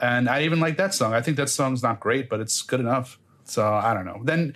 and 0.00 0.30
I 0.30 0.44
even 0.44 0.60
like 0.60 0.78
that 0.78 0.94
song. 0.94 1.12
I 1.12 1.20
think 1.20 1.36
that 1.36 1.50
song's 1.50 1.82
not 1.82 2.00
great, 2.00 2.30
but 2.30 2.40
it's 2.40 2.62
good 2.62 2.80
enough. 2.80 3.18
So 3.44 3.68
I 3.68 3.92
don't 3.92 4.06
know. 4.06 4.22
Then 4.24 4.54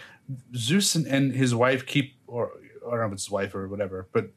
Zeus 0.55 0.94
and, 0.94 1.07
and 1.07 1.34
his 1.34 1.55
wife 1.55 1.84
keep, 1.84 2.14
or 2.26 2.53
I 2.86 2.92
don't 2.92 3.01
know 3.01 3.07
if 3.09 3.12
it's 3.12 3.24
his 3.24 3.30
wife 3.30 3.55
or 3.55 3.68
whatever, 3.68 4.09
but 4.11 4.30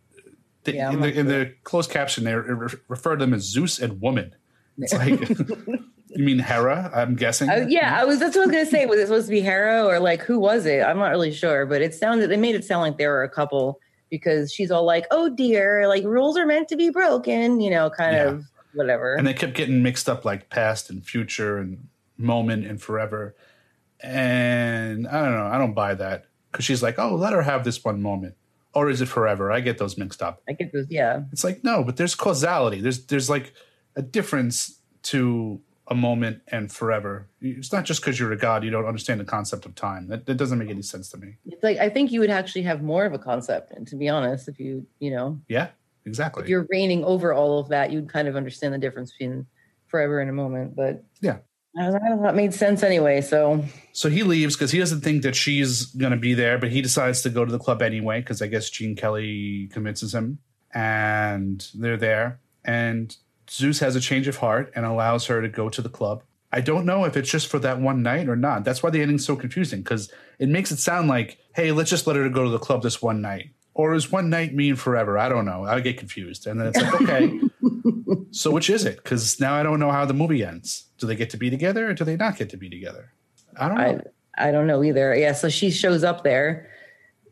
they, 0.66 0.76
Yeah, 0.76 0.92
in, 0.92 1.00
the, 1.00 1.08
not 1.08 1.16
in 1.16 1.28
the 1.28 1.54
closed 1.64 1.92
caption 1.92 2.26
they 2.26 2.36
re- 2.36 2.74
refer 2.90 3.16
to 3.16 3.24
them 3.24 3.34
as 3.34 3.44
Zeus 3.44 3.80
and 3.80 4.02
woman. 4.02 4.36
It's 4.78 4.94
like 4.94 5.18
you 6.20 6.26
mean 6.26 6.40
Hera? 6.40 6.92
I'm 6.94 7.16
guessing. 7.16 7.50
I, 7.50 7.66
yeah, 7.68 7.98
I 8.00 8.04
was. 8.06 8.20
That's 8.20 8.36
what 8.36 8.44
I 8.44 8.46
was 8.48 8.52
gonna 8.54 8.66
say. 8.66 8.86
Was 8.86 9.00
it 9.00 9.08
supposed 9.08 9.28
to 9.28 9.32
be 9.32 9.42
Hera 9.42 9.86
or 9.86 10.00
like 10.00 10.22
who 10.22 10.38
was 10.40 10.66
it? 10.66 10.82
I'm 10.84 10.98
not 10.98 11.10
really 11.10 11.32
sure, 11.32 11.66
but 11.66 11.82
it 11.82 11.94
sounded. 11.94 12.30
They 12.30 12.38
made 12.38 12.56
it 12.56 12.66
sound 12.66 12.82
like 12.82 12.98
there 12.98 13.10
were 13.12 13.24
a 13.24 13.30
couple 13.30 13.80
because 14.10 14.52
she's 14.52 14.70
all 14.72 14.84
like, 14.86 15.06
"Oh 15.12 15.30
dear, 15.30 15.88
like 15.88 16.04
rules 16.04 16.38
are 16.38 16.46
meant 16.46 16.68
to 16.70 16.76
be 16.76 16.90
broken," 16.90 17.62
you 17.62 17.70
know, 17.70 17.90
kind 17.90 18.16
Yeah. 18.16 18.24
of 18.30 18.46
whatever. 18.74 19.16
and 19.16 19.26
they 19.26 19.34
kept 19.34 19.54
getting 19.54 19.82
mixed 19.82 20.08
up 20.10 20.26
like 20.26 20.50
past 20.50 20.90
and 20.90 21.06
future 21.06 21.58
and 21.58 21.88
moment 22.18 22.66
and 22.66 22.82
forever. 22.82 23.36
And 24.02 25.08
I 25.08 25.22
don't 25.24 25.34
know. 25.36 25.46
I 25.48 25.58
don't 25.58 25.74
buy 25.74 25.94
that 25.96 26.26
because 26.52 26.66
she's 26.66 26.82
like, 26.84 26.98
oh, 27.00 27.16
let 27.16 27.34
her 27.34 27.42
have 27.42 27.64
this 27.64 27.84
one 27.84 28.02
moment, 28.02 28.36
or 28.74 28.90
is 28.90 29.02
it 29.02 29.08
forever? 29.08 29.52
I 29.52 29.60
get 29.60 29.78
those 29.78 29.98
mixed 29.98 30.22
up. 30.22 30.42
I 30.48 30.54
get 30.54 30.72
those. 30.74 30.88
Yeah, 30.90 31.22
It's 31.32 31.44
like 31.44 31.64
no, 31.64 31.84
but 31.84 31.98
there's 31.98 32.16
causality. 32.16 32.82
There's 32.82 33.06
there's 33.08 33.30
like 33.30 33.54
a 33.96 34.02
difference 34.02 34.80
to 35.04 35.60
a 35.90 35.96
moment 35.96 36.42
and 36.50 36.72
forever. 36.72 37.28
It's 37.42 37.72
not 37.74 37.84
just 37.84 38.02
because 38.02 38.20
you're 38.20 38.32
a 38.32 38.38
god 38.38 38.64
you 38.64 38.70
don't 38.70 38.86
understand 38.86 39.20
the 39.20 39.26
concept 39.26 39.66
of 39.66 39.74
time. 39.76 40.08
That, 40.08 40.26
that 40.28 40.36
doesn't 40.36 40.60
make 40.60 40.70
any 40.70 40.84
sense 40.84 41.10
to 41.10 41.18
me. 41.18 41.36
it's 41.48 41.64
like 41.64 41.78
I 41.80 41.90
think 41.90 42.12
you 42.12 42.20
would 42.20 42.30
actually 42.30 42.62
have 42.64 42.84
more 42.84 43.06
of 43.06 43.14
a 43.14 43.20
concept. 43.20 43.74
And 43.74 43.88
to 43.88 43.96
be 43.96 44.08
honest, 44.08 44.48
if 44.48 44.60
you 44.60 44.86
you 45.00 45.12
know 45.12 45.40
Yeah, 45.48 45.70
exactly. 46.06 46.44
if 46.44 46.50
you're 46.50 46.68
reigning 46.70 47.04
over 47.04 47.34
all 47.34 47.60
of 47.60 47.70
that, 47.70 47.92
you'd 47.92 48.08
kind 48.10 48.28
of 48.28 48.36
understand 48.36 48.74
the 48.74 48.78
difference 48.78 49.12
between 49.12 49.46
forever 49.88 50.20
and 50.20 50.30
a 50.30 50.34
moment. 50.34 50.76
But 50.76 51.04
Yeah. 51.22 51.38
I 51.78 51.84
don't 51.92 52.04
know, 52.04 52.22
that 52.24 52.36
made 52.36 52.54
sense 52.54 52.82
anyway. 52.84 53.22
So 53.22 53.64
so 53.94 54.10
he 54.10 54.24
leaves 54.24 54.56
because 54.56 54.72
he 54.72 54.80
doesn't 54.80 55.02
think 55.02 55.24
that 55.24 55.36
she's 55.36 55.86
gonna 55.86 56.18
be 56.18 56.34
there, 56.36 56.58
but 56.60 56.70
he 56.72 56.82
decides 56.82 57.22
to 57.24 57.30
go 57.30 57.46
to 57.46 57.52
the 57.52 57.60
club 57.60 57.82
anyway 57.82 58.20
because 58.22 58.42
I 58.42 58.48
guess 58.48 58.70
Gene 58.70 58.96
Kelly 58.96 59.70
convinces 59.72 60.14
him, 60.14 60.40
and 60.74 61.68
they're 61.76 61.98
there. 61.98 62.40
And 62.66 63.16
Zeus 63.50 63.80
has 63.80 63.96
a 63.96 64.02
change 64.02 64.28
of 64.28 64.38
heart 64.38 64.72
and 64.76 64.86
allows 64.86 65.26
her 65.28 65.42
to 65.42 65.50
go 65.50 65.70
to 65.70 65.82
the 65.82 65.90
club. 65.90 66.24
I 66.52 66.62
don't 66.62 66.86
know 66.86 67.06
if 67.06 67.16
it's 67.16 67.30
just 67.30 67.48
for 67.48 67.60
that 67.60 67.80
one 67.80 68.02
night 68.02 68.28
or 68.28 68.36
not. 68.36 68.64
That's 68.64 68.82
why 68.82 68.90
the 68.90 69.02
ending's 69.02 69.26
so 69.26 69.36
confusing 69.36 69.82
because 69.82 70.12
it 70.40 70.50
makes 70.50 70.72
it 70.72 70.80
sound 70.80 71.08
like, 71.08 71.38
hey, 71.54 71.72
let's 71.72 71.90
just 71.90 72.08
let 72.08 72.16
her 72.16 72.28
go 72.30 72.44
to 72.44 72.50
the 72.50 72.58
club 72.58 72.82
this 72.82 73.02
one 73.02 73.22
night. 73.22 73.52
Or 73.76 73.94
is 73.94 74.12
one 74.12 74.30
night 74.30 74.54
mean 74.54 74.76
forever? 74.76 75.18
I 75.18 75.30
don't 75.30 75.46
know. 75.46 75.64
I 75.64 75.80
get 75.80 75.98
confused. 75.98 76.48
And 76.48 76.60
then 76.60 76.68
it's 76.68 76.82
like, 76.82 77.02
okay, 77.02 77.40
so 78.32 78.52
which 78.52 78.70
is 78.70 78.84
it? 78.84 78.98
Because 78.98 79.40
now 79.40 79.54
I 79.54 79.64
don't 79.64 79.80
know 79.80 79.92
how 79.92 80.06
the 80.06 80.14
movie 80.14 80.44
ends. 80.44 80.86
Do 80.98 81.06
they 81.08 81.16
get 81.16 81.30
to 81.32 81.38
be 81.38 81.50
together 81.50 81.90
or 81.90 81.94
do 81.94 82.04
they 82.04 82.18
not 82.18 82.36
get 82.36 82.50
to 82.50 82.58
be 82.58 82.70
together? 82.70 83.14
I 83.58 83.68
don't 83.68 83.78
know. 83.78 84.02
I, 84.38 84.48
I 84.48 84.52
don't 84.52 84.68
know 84.68 84.84
either. 84.84 85.16
Yeah. 85.16 85.34
So 85.34 85.50
she 85.50 85.70
shows 85.70 86.04
up 86.04 86.24
there 86.24 86.70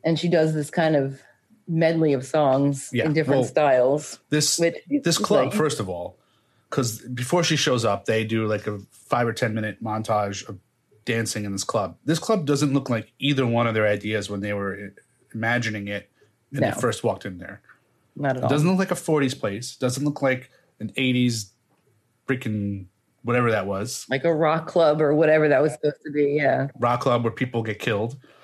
and 0.03 0.17
she 0.17 0.29
does 0.29 0.53
this 0.53 0.69
kind 0.69 0.95
of 0.95 1.21
medley 1.67 2.13
of 2.13 2.25
songs 2.25 2.89
Yeah, 2.93 3.05
in 3.05 3.13
different 3.13 3.41
well, 3.41 3.47
styles. 3.49 4.19
this 4.29 4.57
Which 4.59 4.75
this 5.03 5.17
club, 5.17 5.45
like- 5.47 5.53
first 5.53 5.79
of 5.79 5.89
all, 5.89 6.17
because 6.69 6.99
before 7.01 7.43
she 7.43 7.55
shows 7.55 7.85
up, 7.85 8.05
they 8.05 8.23
do 8.23 8.45
like 8.47 8.67
a 8.67 8.79
five 8.91 9.27
or 9.27 9.33
ten 9.33 9.53
minute 9.53 9.83
montage 9.83 10.47
of 10.47 10.57
dancing 11.05 11.45
in 11.45 11.51
this 11.53 11.63
club. 11.63 11.97
This 12.05 12.19
club 12.19 12.45
doesn't 12.45 12.73
look 12.73 12.89
like 12.89 13.13
either 13.19 13.45
one 13.47 13.67
of 13.67 13.73
their 13.73 13.87
ideas 13.87 14.29
when 14.29 14.41
they 14.41 14.53
were 14.53 14.93
imagining 15.33 15.87
it 15.87 16.09
when 16.51 16.61
No. 16.61 16.71
they 16.71 16.81
first 16.81 17.03
walked 17.03 17.25
in 17.25 17.37
there. 17.37 17.61
Not 18.15 18.31
at 18.31 18.37
It 18.37 18.43
all. 18.43 18.49
doesn't 18.49 18.67
look 18.69 18.79
like 18.79 18.91
a 18.91 18.95
40s 18.95 19.33
place. 19.39 19.75
Doesn't 19.75 20.03
look 20.03 20.21
like 20.21 20.49
an 20.79 20.91
80s 20.97 21.51
freaking 22.27 22.85
whatever 23.23 23.51
that 23.51 23.67
was 23.67 24.05
like 24.09 24.23
a 24.23 24.33
rock 24.33 24.67
club 24.67 25.01
or 25.01 25.13
whatever 25.13 25.47
that 25.49 25.61
was 25.61 25.73
supposed 25.73 25.97
to 26.05 26.11
be. 26.11 26.33
Yeah. 26.41 26.67
rock 26.79 27.01
club 27.01 27.23
where 27.23 27.31
people 27.31 27.61
get 27.63 27.79
killed. 27.79 28.17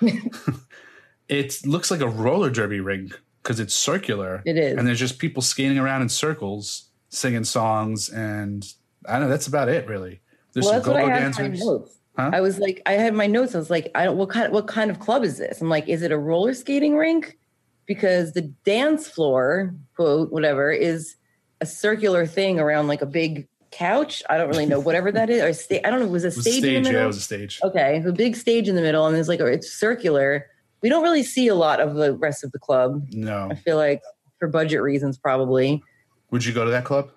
it 1.28 1.64
looks 1.66 1.90
like 1.90 2.00
a 2.00 2.08
roller 2.08 2.50
derby 2.50 2.80
ring 2.80 3.12
because 3.42 3.60
it's 3.60 3.74
circular. 3.74 4.42
It 4.44 4.56
is. 4.56 4.76
and 4.76 4.86
there's 4.86 4.98
just 4.98 5.18
people 5.18 5.42
skating 5.42 5.78
around 5.78 6.02
in 6.02 6.08
circles, 6.08 6.90
singing 7.10 7.44
songs, 7.44 8.08
and 8.08 8.66
I 9.06 9.12
don't 9.12 9.22
know. 9.22 9.28
That's 9.28 9.46
about 9.46 9.68
it, 9.68 9.86
really. 9.86 10.20
There's 10.52 10.64
well, 10.64 10.74
some 10.74 10.78
that's 10.82 10.88
what 10.88 10.96
I 10.96 11.00
go-go 11.02 11.12
had 11.12 11.22
in 11.22 11.30
my 11.30 11.56
dancers. 11.56 11.98
Huh? 12.16 12.30
I 12.32 12.40
was 12.40 12.58
like, 12.60 12.80
I 12.86 12.92
had 12.92 13.12
my 13.12 13.26
notes. 13.26 13.54
I 13.54 13.58
was 13.58 13.70
like, 13.70 13.90
I 13.94 14.04
don't. 14.04 14.16
What 14.16 14.30
kind? 14.30 14.52
What 14.52 14.66
kind 14.68 14.90
of 14.90 15.00
club 15.00 15.24
is 15.24 15.38
this? 15.38 15.60
I'm 15.60 15.68
like, 15.68 15.88
is 15.88 16.02
it 16.02 16.12
a 16.12 16.18
roller 16.18 16.54
skating 16.54 16.96
rink? 16.96 17.38
Because 17.86 18.32
the 18.32 18.42
dance 18.64 19.08
floor, 19.08 19.74
quote, 19.96 20.32
whatever, 20.32 20.70
is 20.70 21.16
a 21.60 21.66
circular 21.66 22.24
thing 22.24 22.58
around 22.58 22.86
like 22.86 23.02
a 23.02 23.06
big 23.06 23.46
couch. 23.72 24.22
I 24.30 24.38
don't 24.38 24.48
really 24.48 24.64
know 24.64 24.80
whatever 24.80 25.10
that 25.12 25.28
is. 25.28 25.42
Or 25.42 25.52
sta- 25.52 25.84
I 25.84 25.90
don't 25.90 26.00
know. 26.00 26.06
Was 26.06 26.24
a 26.24 26.28
It 26.28 26.36
was 26.36 26.46
a 26.46 26.52
stage, 26.52 26.64
in 26.64 26.82
the 26.84 26.92
yeah, 26.92 27.04
it 27.04 27.06
was 27.06 27.16
a 27.16 27.20
stage. 27.20 27.60
Okay, 27.62 27.98
the 27.98 28.12
big 28.12 28.36
stage 28.36 28.68
in 28.68 28.76
the 28.76 28.82
middle, 28.82 29.06
and 29.06 29.16
it's 29.16 29.28
like 29.28 29.40
it's 29.40 29.72
circular. 29.72 30.46
We 30.84 30.90
don't 30.90 31.02
really 31.02 31.22
see 31.22 31.48
a 31.48 31.54
lot 31.54 31.80
of 31.80 31.94
the 31.94 32.12
rest 32.12 32.44
of 32.44 32.52
the 32.52 32.58
club. 32.58 33.06
No, 33.12 33.48
I 33.50 33.54
feel 33.54 33.78
like 33.78 34.02
for 34.38 34.48
budget 34.48 34.82
reasons, 34.82 35.16
probably. 35.16 35.82
would 36.30 36.44
you 36.44 36.52
go 36.52 36.62
to 36.62 36.70
that 36.72 36.84
club? 36.84 37.10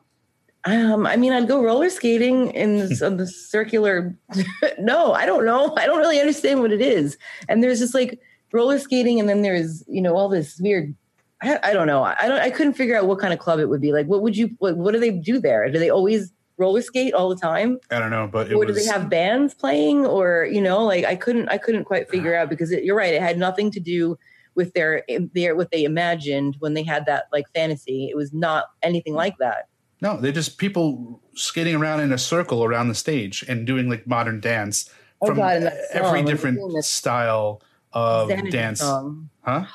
Um, 0.63 1.05
I 1.05 1.17
mean, 1.17 1.33
I'd 1.33 1.49
go 1.49 1.61
roller 1.61 1.89
skating 1.89 2.51
in 2.51 2.77
this, 2.77 3.01
on 3.01 3.17
the 3.17 3.27
circular. 3.27 4.17
no, 4.79 5.11
I 5.11 5.25
don't 5.25 5.43
know. 5.43 5.75
I 5.75 5.85
don't 5.85 5.97
really 5.97 6.17
understand 6.17 6.61
what 6.61 6.71
it 6.71 6.79
is. 6.79 7.17
And 7.49 7.61
there's 7.61 7.79
just 7.79 7.93
like 7.93 8.21
roller 8.53 8.79
skating, 8.79 9.19
and 9.19 9.27
then 9.27 9.41
there's 9.41 9.83
you 9.85 10.01
know 10.01 10.15
all 10.15 10.29
this 10.29 10.57
weird. 10.61 10.95
I, 11.41 11.59
I 11.61 11.73
don't 11.73 11.87
know. 11.87 12.03
I 12.03 12.15
don't. 12.21 12.39
I 12.39 12.49
couldn't 12.49 12.75
figure 12.75 12.95
out 12.95 13.05
what 13.05 13.19
kind 13.19 13.33
of 13.33 13.39
club 13.39 13.59
it 13.59 13.65
would 13.65 13.81
be. 13.81 13.91
Like, 13.91 14.07
what 14.07 14.21
would 14.21 14.37
you? 14.37 14.49
What, 14.59 14.77
what 14.77 14.93
do 14.93 14.99
they 15.01 15.11
do 15.11 15.41
there? 15.41 15.69
Do 15.69 15.77
they 15.77 15.89
always 15.89 16.31
roller 16.57 16.81
skate 16.81 17.13
all 17.13 17.29
the 17.29 17.35
time, 17.35 17.79
I 17.91 17.99
don't 17.99 18.11
know, 18.11 18.27
but 18.31 18.51
it 18.51 18.55
or 18.55 18.65
was. 18.65 18.67
do 18.67 18.73
they 18.73 18.85
have 18.85 19.09
bands 19.09 19.53
playing, 19.53 20.05
or 20.05 20.47
you 20.51 20.61
know, 20.61 20.83
like 20.83 21.05
I 21.05 21.15
couldn't. 21.15 21.49
I 21.49 21.57
couldn't 21.57 21.85
quite 21.85 22.09
figure 22.09 22.35
out 22.35 22.49
because 22.49 22.71
it, 22.71 22.83
you're 22.83 22.95
right. 22.95 23.13
It 23.13 23.21
had 23.21 23.37
nothing 23.37 23.71
to 23.71 23.79
do 23.79 24.17
with 24.55 24.73
their 24.73 25.03
their 25.33 25.55
what 25.55 25.71
they 25.71 25.83
imagined 25.83 26.55
when 26.59 26.73
they 26.73 26.83
had 26.83 27.05
that 27.05 27.25
like 27.31 27.45
fantasy. 27.53 28.07
It 28.11 28.15
was 28.15 28.33
not 28.33 28.65
anything 28.81 29.13
like 29.13 29.37
that. 29.39 29.67
no, 30.01 30.17
they're 30.19 30.31
just 30.31 30.57
people 30.57 31.21
skating 31.35 31.75
around 31.75 31.99
in 32.01 32.11
a 32.11 32.17
circle 32.17 32.63
around 32.63 32.87
the 32.87 32.95
stage 32.95 33.43
and 33.47 33.65
doing 33.67 33.87
like 33.89 34.05
modern 34.07 34.39
dance 34.39 34.89
Oh, 35.21 35.27
from 35.27 35.37
God, 35.37 35.71
every 35.91 36.21
different 36.23 36.59
style 36.85 37.61
of 37.93 38.29
Xanadu 38.29 38.51
dance. 38.51 38.79
song. 38.81 39.29
Huh? 39.41 39.65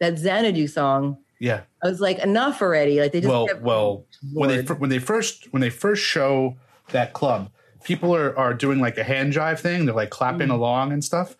That 0.00 0.18
Xanadu 0.18 0.66
song. 0.66 1.18
Yeah. 1.42 1.62
I 1.82 1.88
was 1.88 2.00
like, 2.00 2.18
enough 2.20 2.62
already. 2.62 3.00
Like 3.00 3.10
they 3.10 3.20
just 3.20 3.28
well, 3.30 3.48
well, 3.60 4.06
when 4.32 4.48
they 4.48 4.62
when 4.62 4.90
they 4.90 5.00
first 5.00 5.48
when 5.52 5.60
they 5.60 5.70
first 5.70 6.02
show 6.04 6.56
that 6.92 7.12
club, 7.14 7.50
people 7.82 8.14
are 8.14 8.38
are 8.38 8.54
doing 8.54 8.78
like 8.78 8.96
a 8.96 9.02
hand 9.02 9.32
jive 9.32 9.58
thing. 9.58 9.84
They're 9.86 9.94
like 9.94 10.10
clapping 10.10 10.48
Mm. 10.48 10.54
along 10.54 10.92
and 10.92 11.02
stuff. 11.04 11.36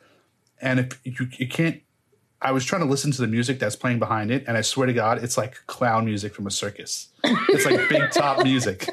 And 0.61 0.81
if 0.81 1.01
you 1.05 1.29
you 1.39 1.47
can't, 1.47 1.81
I 2.41 2.51
was 2.51 2.65
trying 2.65 2.83
to 2.83 2.89
listen 2.89 3.13
to 3.13 3.21
the 3.21 3.29
music 3.29 3.61
that's 3.61 3.77
playing 3.77 4.01
behind 4.01 4.33
it, 4.33 4.43
and 4.49 4.57
I 4.57 4.63
swear 4.63 4.89
to 4.89 4.93
God, 4.93 5.23
it's 5.23 5.39
like 5.39 5.55
clown 5.69 6.05
music 6.05 6.35
from 6.35 6.49
a 6.49 6.51
circus. 6.51 7.09
It's 7.23 7.65
like 7.65 7.89
big 7.89 8.11
top 8.11 8.43
music. 8.51 8.89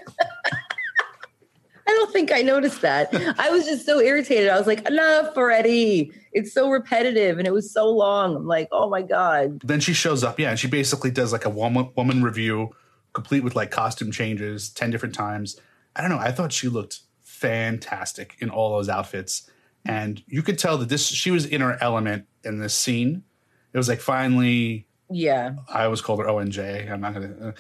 I 2.00 2.04
don't 2.04 2.14
think 2.14 2.32
I 2.32 2.42
noticed 2.42 2.82
that. 2.82 3.14
I 3.38 3.50
was 3.50 3.66
just 3.66 3.86
so 3.86 4.00
irritated. 4.00 4.48
I 4.50 4.58
was 4.58 4.68
like, 4.68 4.88
enough 4.88 5.36
already. 5.36 6.14
It's 6.32 6.54
so 6.54 6.70
repetitive 6.70 7.38
and 7.40 7.46
it 7.48 7.52
was 7.52 7.72
so 7.74 7.90
long. 7.90 8.38
I'm 8.38 8.48
like, 8.48 8.70
oh 8.72 8.90
my 8.90 9.02
God. 9.02 9.62
then 9.66 9.82
she 9.82 9.94
shows 9.94 10.24
up, 10.24 10.40
yeah, 10.40 10.52
and 10.52 10.58
she 10.60 10.68
basically 10.68 11.12
does 11.12 11.34
like 11.34 11.44
a 11.44 11.50
woman 11.50 11.90
woman 11.98 12.24
review, 12.24 12.70
complete 13.12 13.44
with 13.44 13.54
like 13.56 13.70
costume 13.70 14.12
changes, 14.12 14.70
ten 14.70 14.92
different 14.92 15.14
times. 15.14 15.60
I 15.96 16.02
don't 16.02 16.10
know. 16.10 16.20
I 16.20 16.32
thought 16.32 16.54
she 16.54 16.70
looked 16.70 17.00
fantastic 17.22 18.36
in 18.40 18.50
all 18.50 18.72
those 18.72 18.88
outfits, 18.88 19.50
and 19.86 20.24
you 20.28 20.42
could 20.42 20.58
tell 20.58 20.78
that 20.78 20.88
this 20.88 21.06
she 21.06 21.32
was 21.32 21.46
in 21.46 21.60
her 21.60 21.78
element 21.82 22.28
in 22.46 22.60
this 22.60 22.74
scene. 22.76 23.24
It 23.74 23.78
was 23.78 23.90
like 23.90 24.00
finally, 24.00 24.88
Yeah. 25.10 25.56
I 25.68 25.84
always 25.84 26.00
called 26.02 26.20
her 26.20 26.26
ONJ. 26.28 26.90
I'm 26.90 27.02
not 27.02 27.14
gonna. 27.14 27.34
Uh, 27.50 27.52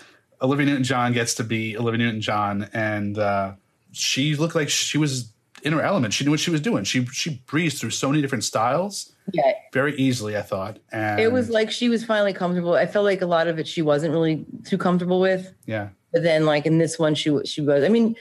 Olivia 0.41 0.67
Newton 0.67 0.85
John 0.85 1.11
gets 1.11 1.33
to 1.35 1.43
be 1.43 1.77
Olivia 1.77 1.97
Newton 1.97 2.21
John, 2.21 2.69
and 2.71 3.17
uh, 3.17 3.53
she 3.91 4.35
looked 4.35 4.55
like 4.55 4.69
she 4.69 4.97
was 4.97 5.31
in 5.63 5.73
her 5.73 5.81
element. 5.81 6.13
She 6.13 6.23
knew 6.23 6.31
what 6.31 6.39
she 6.39 6.51
was 6.51 6.61
doing. 6.61 6.83
She 6.83 7.05
she 7.07 7.41
breezed 7.45 7.79
through 7.79 7.89
so 7.91 8.09
many 8.09 8.21
different 8.21 8.43
styles 8.43 9.11
Yeah. 9.33 9.51
very 9.73 9.95
easily. 9.97 10.37
I 10.37 10.41
thought, 10.41 10.79
and 10.91 11.19
It 11.19 11.31
was 11.31 11.49
like 11.49 11.69
she 11.71 11.89
was 11.89 12.03
finally 12.05 12.33
comfortable. 12.33 12.73
I 12.75 12.85
felt 12.85 13.05
like 13.05 13.21
a 13.21 13.25
lot 13.25 13.47
of 13.47 13.59
it 13.59 13.67
she 13.67 13.81
wasn't 13.81 14.13
really 14.13 14.45
too 14.65 14.77
comfortable 14.77 15.19
with. 15.19 15.53
yeah. 15.65 15.89
But 16.11 16.23
then 16.23 16.45
like 16.45 16.65
in 16.65 16.77
this 16.79 16.97
one, 16.97 17.13
she 17.13 17.37
she 17.45 17.61
was. 17.61 17.83
I 17.83 17.89
mean, 17.89 18.15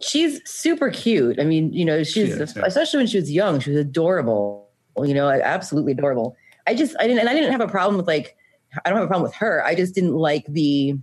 she's 0.00 0.40
super 0.48 0.90
cute. 0.90 1.38
I 1.38 1.44
mean, 1.44 1.72
you 1.72 1.84
know, 1.84 2.02
she's 2.02 2.34
is, 2.34 2.56
yeah. 2.56 2.62
especially 2.64 2.98
when 2.98 3.06
she 3.08 3.18
was 3.18 3.30
young, 3.30 3.60
she 3.60 3.70
was 3.70 3.78
adorable. 3.80 4.68
You 5.02 5.12
know, 5.12 5.28
absolutely 5.28 5.92
adorable. 5.92 6.34
I 6.66 6.74
just 6.74 6.96
I 6.98 7.06
didn't 7.06 7.18
and 7.20 7.28
I 7.28 7.34
didn't 7.34 7.52
have 7.52 7.60
a 7.60 7.68
problem 7.68 7.96
with 7.98 8.06
like 8.06 8.36
I 8.84 8.88
don't 8.88 8.96
have 8.98 9.04
a 9.04 9.08
problem 9.08 9.24
with 9.24 9.34
her. 9.34 9.62
I 9.64 9.74
just 9.74 9.94
didn't 9.94 10.14
like 10.14 10.46
the 10.48 10.98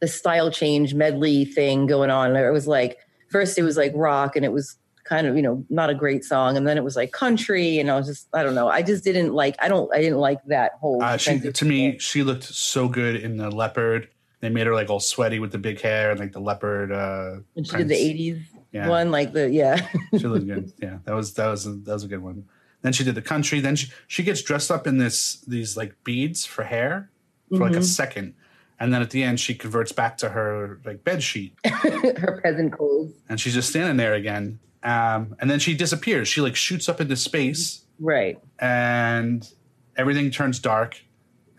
the 0.00 0.06
style 0.06 0.50
change 0.52 0.94
medley 0.94 1.44
thing 1.44 1.86
going 1.86 2.10
on. 2.10 2.36
It 2.36 2.50
was 2.52 2.68
like 2.68 2.98
first 3.28 3.58
it 3.58 3.62
was 3.62 3.76
like 3.76 3.92
rock 3.94 4.36
and 4.36 4.44
it 4.44 4.52
was 4.52 4.76
kind 5.04 5.26
of 5.26 5.36
you 5.36 5.42
know 5.42 5.64
not 5.70 5.88
a 5.88 5.94
great 5.94 6.22
song 6.24 6.56
and 6.56 6.66
then 6.68 6.76
it 6.76 6.84
was 6.84 6.94
like 6.94 7.12
country 7.12 7.78
and 7.78 7.90
I 7.90 7.96
was 7.96 8.06
just 8.06 8.28
I 8.34 8.42
don't 8.42 8.54
know. 8.54 8.68
I 8.68 8.82
just 8.82 9.04
didn't 9.04 9.32
like 9.32 9.56
I 9.58 9.68
don't 9.68 9.92
I 9.94 9.98
didn't 10.00 10.18
like 10.18 10.42
that 10.46 10.72
whole 10.80 11.02
Uh, 11.02 11.16
she, 11.16 11.38
to 11.40 11.64
me, 11.64 11.98
she 11.98 12.22
looked 12.22 12.44
so 12.44 12.88
good 12.88 13.16
in 13.16 13.36
the 13.36 13.50
leopard. 13.50 14.08
They 14.40 14.50
made 14.50 14.66
her 14.66 14.74
like 14.74 14.90
all 14.90 15.00
sweaty 15.00 15.38
with 15.40 15.50
the 15.52 15.58
big 15.58 15.80
hair 15.80 16.10
and 16.10 16.20
like 16.20 16.32
the 16.32 16.40
leopard. 16.40 16.92
Uh, 16.92 17.36
when 17.54 17.64
she 17.64 17.76
did 17.78 17.88
the 17.88 17.94
80s 17.94 18.42
Yeah. 18.70 18.88
one 18.88 19.10
like 19.10 19.32
the 19.32 19.50
yeah. 19.50 19.88
She 20.18 20.26
looked 20.26 20.46
good. 20.46 20.72
Yeah, 20.78 20.98
that 21.04 21.14
was 21.14 21.32
that 21.34 21.46
was 21.48 21.66
a, 21.66 21.72
that 21.72 21.92
was 21.94 22.04
a 22.04 22.08
good 22.08 22.22
one. 22.22 22.44
Then 22.82 22.92
she 22.92 23.02
did 23.02 23.14
the 23.14 23.22
country. 23.22 23.60
Then 23.60 23.76
she 23.76 23.90
she 24.06 24.22
gets 24.22 24.42
dressed 24.42 24.70
up 24.70 24.86
in 24.86 24.98
this 24.98 25.40
these 25.48 25.76
like 25.76 25.94
beads 26.04 26.44
for 26.44 26.64
hair 26.64 27.10
for 27.48 27.58
like 27.66 27.72
a 27.74 27.78
Mhm. 27.78 27.84
second, 27.84 28.34
and 28.80 28.92
then 28.92 29.02
at 29.02 29.10
the 29.10 29.22
end 29.22 29.40
she 29.40 29.54
converts 29.54 29.92
back 29.92 30.16
to 30.18 30.28
her 30.30 30.80
like 30.84 31.04
bed 31.04 31.22
sheet, 31.22 31.54
her 31.64 32.40
peasant 32.42 32.72
clothes. 32.72 33.12
and 33.28 33.40
she's 33.40 33.54
just 33.54 33.70
standing 33.70 33.96
there 33.96 34.14
again. 34.14 34.58
Um, 34.82 35.34
and 35.40 35.50
then 35.50 35.58
she 35.58 35.74
disappears. 35.74 36.28
She 36.28 36.40
like 36.40 36.54
shoots 36.56 36.88
up 36.88 37.00
into 37.00 37.16
space, 37.16 37.84
Right. 37.98 38.38
and 38.60 39.48
everything 39.96 40.30
turns 40.30 40.58
dark 40.60 41.02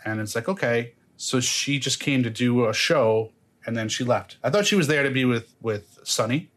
and 0.06 0.22
it's 0.22 0.34
like 0.34 0.48
okay 0.48 0.94
so 1.18 1.42
she 1.42 1.78
just 1.78 2.00
came 2.00 2.24
to 2.24 2.30
do 2.30 2.66
a 2.70 2.74
show 2.74 3.34
and 3.66 3.76
then 3.76 3.90
she 3.90 4.06
left 4.06 4.38
i 4.46 4.50
thought 4.50 4.66
she 4.66 4.76
was 4.76 4.88
there 4.88 5.04
to 5.04 5.10
be 5.12 5.26
with 5.26 5.54
with 5.62 6.00
Sonny 6.04 6.50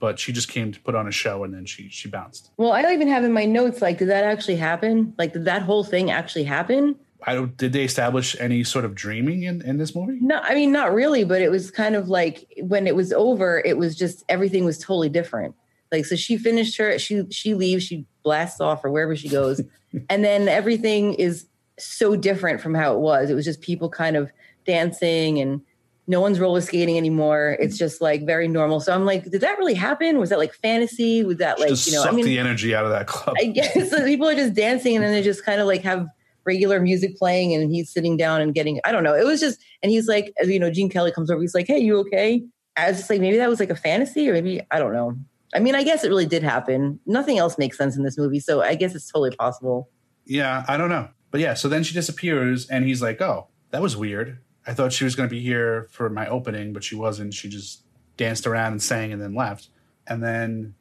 but 0.00 0.18
she 0.18 0.32
just 0.32 0.48
came 0.50 0.70
to 0.72 0.80
put 0.80 0.94
on 0.94 1.08
a 1.08 1.10
show 1.10 1.42
and 1.44 1.54
then 1.54 1.64
she 1.64 1.88
she 1.88 2.08
bounced 2.10 2.50
Well, 2.58 2.72
I 2.72 2.82
don't 2.82 2.92
even 2.92 3.08
have 3.08 3.24
in 3.24 3.32
my 3.32 3.46
notes 3.46 3.80
like, 3.80 3.96
did 3.98 4.08
that 4.08 4.24
actually 4.24 4.56
happen? 4.56 5.14
Like, 5.18 5.32
did 5.34 5.44
that 5.46 5.62
whole 5.62 5.84
thing 5.84 6.10
actually 6.10 6.44
happen? 6.44 6.96
I 7.26 7.34
don't 7.34 7.56
did 7.56 7.72
they 7.72 7.84
establish 7.84 8.36
any 8.40 8.64
sort 8.64 8.84
of 8.84 8.94
dreaming 8.94 9.42
in 9.42 9.62
in 9.62 9.78
this 9.78 9.94
movie 9.94 10.18
No, 10.20 10.40
I 10.42 10.54
mean, 10.54 10.72
not 10.72 10.92
really, 10.92 11.24
but 11.24 11.42
it 11.42 11.50
was 11.50 11.70
kind 11.70 11.96
of 11.96 12.08
like 12.08 12.46
when 12.62 12.86
it 12.86 12.94
was 12.94 13.12
over, 13.12 13.62
it 13.64 13.76
was 13.76 13.96
just 13.96 14.24
everything 14.28 14.64
was 14.64 14.78
totally 14.78 15.08
different. 15.08 15.54
Like, 15.90 16.06
so 16.06 16.16
she 16.16 16.36
finished 16.36 16.76
her, 16.78 16.98
she 16.98 17.24
she 17.30 17.54
leaves, 17.54 17.84
she 17.84 18.06
blasts 18.22 18.60
off 18.60 18.84
or 18.84 18.90
wherever 18.90 19.16
she 19.16 19.28
goes, 19.28 19.60
and 20.08 20.24
then 20.24 20.48
everything 20.48 21.14
is 21.14 21.46
so 21.78 22.16
different 22.16 22.60
from 22.60 22.74
how 22.74 22.94
it 22.94 23.00
was. 23.00 23.30
It 23.30 23.34
was 23.34 23.44
just 23.44 23.60
people 23.60 23.88
kind 23.88 24.16
of 24.16 24.30
dancing 24.66 25.40
and 25.40 25.62
no 26.06 26.20
one's 26.20 26.40
roller 26.40 26.60
skating 26.60 26.96
anymore. 26.96 27.56
It's 27.60 27.78
just 27.78 28.00
like 28.00 28.26
very 28.26 28.48
normal. 28.48 28.80
So 28.80 28.92
I'm 28.92 29.04
like, 29.04 29.30
did 29.30 29.40
that 29.40 29.58
really 29.58 29.74
happen? 29.74 30.18
Was 30.18 30.30
that 30.30 30.38
like 30.38 30.52
fantasy? 30.54 31.24
Was 31.24 31.38
that 31.38 31.60
like 31.60 31.70
just 31.70 31.86
you 31.86 31.94
know? 31.94 32.02
suck 32.02 32.12
I 32.12 32.16
mean, 32.16 32.24
the 32.24 32.38
energy 32.38 32.74
out 32.74 32.84
of 32.84 32.90
that 32.90 33.06
club 33.06 33.36
I 33.40 33.46
guess 33.46 33.72
so 33.90 34.04
people 34.04 34.28
are 34.28 34.34
just 34.34 34.54
dancing 34.54 34.96
and 34.96 35.04
then 35.04 35.12
they 35.12 35.22
just 35.22 35.44
kind 35.44 35.60
of 35.60 35.66
like 35.66 35.82
have 35.82 36.08
regular 36.50 36.80
music 36.80 37.16
playing 37.16 37.54
and 37.54 37.70
he's 37.70 37.88
sitting 37.88 38.16
down 38.16 38.40
and 38.40 38.52
getting 38.52 38.80
I 38.84 38.90
don't 38.90 39.04
know. 39.04 39.14
It 39.14 39.24
was 39.24 39.38
just 39.38 39.60
and 39.82 39.92
he's 39.92 40.08
like 40.08 40.32
you 40.42 40.58
know, 40.58 40.70
Gene 40.70 40.90
Kelly 40.90 41.12
comes 41.12 41.30
over, 41.30 41.40
he's 41.40 41.54
like, 41.54 41.68
Hey, 41.68 41.78
you 41.78 41.98
okay? 42.00 42.42
I 42.76 42.88
was 42.88 42.98
just 42.98 43.10
like, 43.10 43.20
maybe 43.20 43.36
that 43.36 43.48
was 43.48 43.60
like 43.60 43.70
a 43.70 43.76
fantasy 43.76 44.28
or 44.28 44.32
maybe 44.32 44.60
I 44.70 44.78
don't 44.80 44.92
know. 44.92 45.16
I 45.54 45.60
mean, 45.60 45.74
I 45.74 45.82
guess 45.82 46.04
it 46.04 46.08
really 46.08 46.26
did 46.26 46.42
happen. 46.42 47.00
Nothing 47.06 47.38
else 47.38 47.58
makes 47.58 47.76
sense 47.76 47.96
in 47.96 48.04
this 48.04 48.18
movie, 48.18 48.40
so 48.40 48.62
I 48.62 48.74
guess 48.74 48.94
it's 48.94 49.10
totally 49.10 49.34
possible. 49.36 49.88
Yeah, 50.24 50.64
I 50.68 50.76
don't 50.76 50.88
know. 50.88 51.08
But 51.30 51.40
yeah, 51.40 51.54
so 51.54 51.68
then 51.68 51.82
she 51.82 51.94
disappears 51.94 52.68
and 52.68 52.84
he's 52.84 53.02
like, 53.02 53.20
"Oh, 53.20 53.48
that 53.70 53.82
was 53.82 53.96
weird. 53.96 54.38
I 54.66 54.74
thought 54.74 54.92
she 54.92 55.04
was 55.04 55.16
going 55.16 55.28
to 55.28 55.34
be 55.34 55.42
here 55.42 55.88
for 55.90 56.08
my 56.08 56.28
opening, 56.28 56.72
but 56.72 56.84
she 56.84 56.94
wasn't. 56.94 57.34
She 57.34 57.48
just 57.48 57.82
danced 58.16 58.46
around 58.46 58.72
and 58.72 58.82
sang 58.82 59.12
and 59.12 59.20
then 59.20 59.34
left." 59.34 59.68
And 60.06 60.22
then 60.22 60.74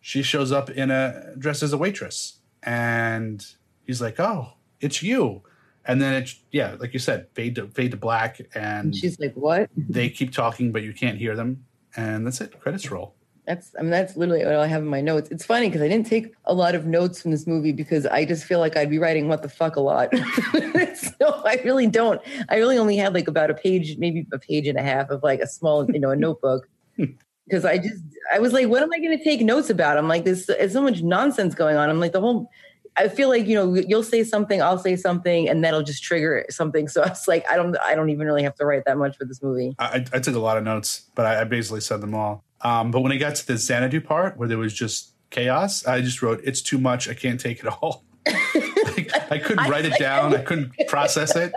she 0.00 0.22
shows 0.22 0.52
up 0.52 0.70
in 0.70 0.90
a 0.90 1.34
dressed 1.38 1.62
as 1.62 1.72
a 1.72 1.78
waitress 1.78 2.40
and 2.62 3.44
he's 3.84 4.00
like, 4.00 4.18
"Oh, 4.18 4.54
it's 4.86 5.02
you." 5.02 5.42
And 5.84 6.02
then 6.02 6.14
it's 6.14 6.40
yeah, 6.50 6.76
like 6.80 6.92
you 6.92 6.98
said, 6.98 7.28
fade 7.34 7.54
to 7.56 7.68
fade 7.68 7.92
to 7.92 7.96
black 7.96 8.40
and 8.54 8.96
she's 8.96 9.18
like, 9.20 9.34
"What?" 9.34 9.70
they 9.76 10.08
keep 10.08 10.32
talking 10.32 10.72
but 10.72 10.82
you 10.82 10.92
can't 10.92 11.18
hear 11.18 11.36
them 11.36 11.64
and 11.96 12.26
that's 12.26 12.40
it. 12.40 12.58
Credits 12.60 12.90
roll. 12.90 13.14
That's 13.46 13.72
I 13.78 13.82
mean 13.82 13.90
that's 13.90 14.16
literally 14.16 14.44
what 14.44 14.56
I 14.56 14.66
have 14.66 14.82
in 14.82 14.88
my 14.88 15.00
notes. 15.00 15.30
It's 15.30 15.44
funny 15.44 15.68
because 15.68 15.82
I 15.82 15.88
didn't 15.88 16.08
take 16.08 16.34
a 16.46 16.54
lot 16.54 16.74
of 16.74 16.86
notes 16.86 17.22
from 17.22 17.30
this 17.30 17.46
movie 17.46 17.70
because 17.70 18.04
I 18.04 18.24
just 18.24 18.44
feel 18.44 18.58
like 18.58 18.76
I'd 18.76 18.90
be 18.90 18.98
writing 18.98 19.28
what 19.28 19.42
the 19.42 19.48
fuck 19.48 19.76
a 19.76 19.80
lot. 19.80 20.12
so 20.16 21.42
I 21.44 21.60
really 21.64 21.86
don't. 21.86 22.20
I 22.48 22.56
really 22.56 22.76
only 22.76 22.96
had 22.96 23.14
like 23.14 23.28
about 23.28 23.50
a 23.50 23.54
page, 23.54 23.98
maybe 23.98 24.26
a 24.32 24.38
page 24.38 24.66
and 24.66 24.76
a 24.76 24.82
half 24.82 25.10
of 25.10 25.22
like 25.22 25.40
a 25.40 25.46
small, 25.46 25.88
you 25.90 26.00
know, 26.00 26.10
a 26.10 26.16
notebook. 26.16 26.68
Hmm. 26.96 27.04
Because 27.46 27.64
I 27.64 27.78
just 27.78 28.02
I 28.34 28.40
was 28.40 28.52
like, 28.52 28.66
what 28.66 28.82
am 28.82 28.92
I 28.92 28.98
going 28.98 29.16
to 29.16 29.22
take 29.22 29.40
notes 29.42 29.70
about? 29.70 29.96
I'm 29.96 30.08
like, 30.08 30.24
there's, 30.24 30.46
there's 30.46 30.72
so 30.72 30.82
much 30.82 31.02
nonsense 31.02 31.54
going 31.54 31.76
on. 31.76 31.88
I'm 31.88 32.00
like 32.00 32.12
the 32.12 32.20
whole. 32.20 32.50
I 32.98 33.08
feel 33.08 33.28
like 33.28 33.46
you 33.46 33.54
know 33.54 33.74
you'll 33.74 34.02
say 34.02 34.24
something, 34.24 34.62
I'll 34.62 34.78
say 34.78 34.96
something, 34.96 35.48
and 35.48 35.62
that'll 35.62 35.82
just 35.82 36.02
trigger 36.02 36.46
something. 36.50 36.88
So 36.96 37.02
I 37.02 37.08
was 37.08 37.28
like, 37.28 37.44
I 37.50 37.56
don't, 37.56 37.76
I 37.84 37.94
don't 37.94 38.08
even 38.08 38.26
really 38.26 38.42
have 38.42 38.54
to 38.54 38.64
write 38.64 38.84
that 38.86 38.96
much 38.96 39.18
for 39.18 39.26
this 39.26 39.42
movie. 39.42 39.74
I, 39.78 40.04
I 40.14 40.18
took 40.18 40.34
a 40.34 40.38
lot 40.38 40.56
of 40.56 40.64
notes, 40.64 41.02
but 41.14 41.26
I, 41.26 41.42
I 41.42 41.44
basically 41.44 41.80
said 41.80 42.00
them 42.00 42.14
all. 42.14 42.42
Um, 42.62 42.90
but 42.90 43.00
when 43.00 43.12
it 43.12 43.18
got 43.18 43.34
to 43.36 43.46
the 43.46 43.58
Xanadu 43.58 44.00
part 44.00 44.38
where 44.38 44.48
there 44.48 44.56
was 44.56 44.72
just 44.72 45.12
chaos, 45.30 45.84
I 45.86 46.00
just 46.00 46.22
wrote, 46.22 46.40
"It's 46.44 46.62
too 46.62 46.78
much. 46.78 47.08
I 47.08 47.14
can't 47.14 47.38
take 47.38 47.60
it 47.60 47.66
all." 47.66 48.04
like, 48.26 49.10
I 49.30 49.38
couldn't 49.38 49.68
write 49.68 49.84
it 49.84 49.98
down. 49.98 50.34
I 50.34 50.42
couldn't 50.42 50.72
process 50.88 51.36
it. 51.36 51.52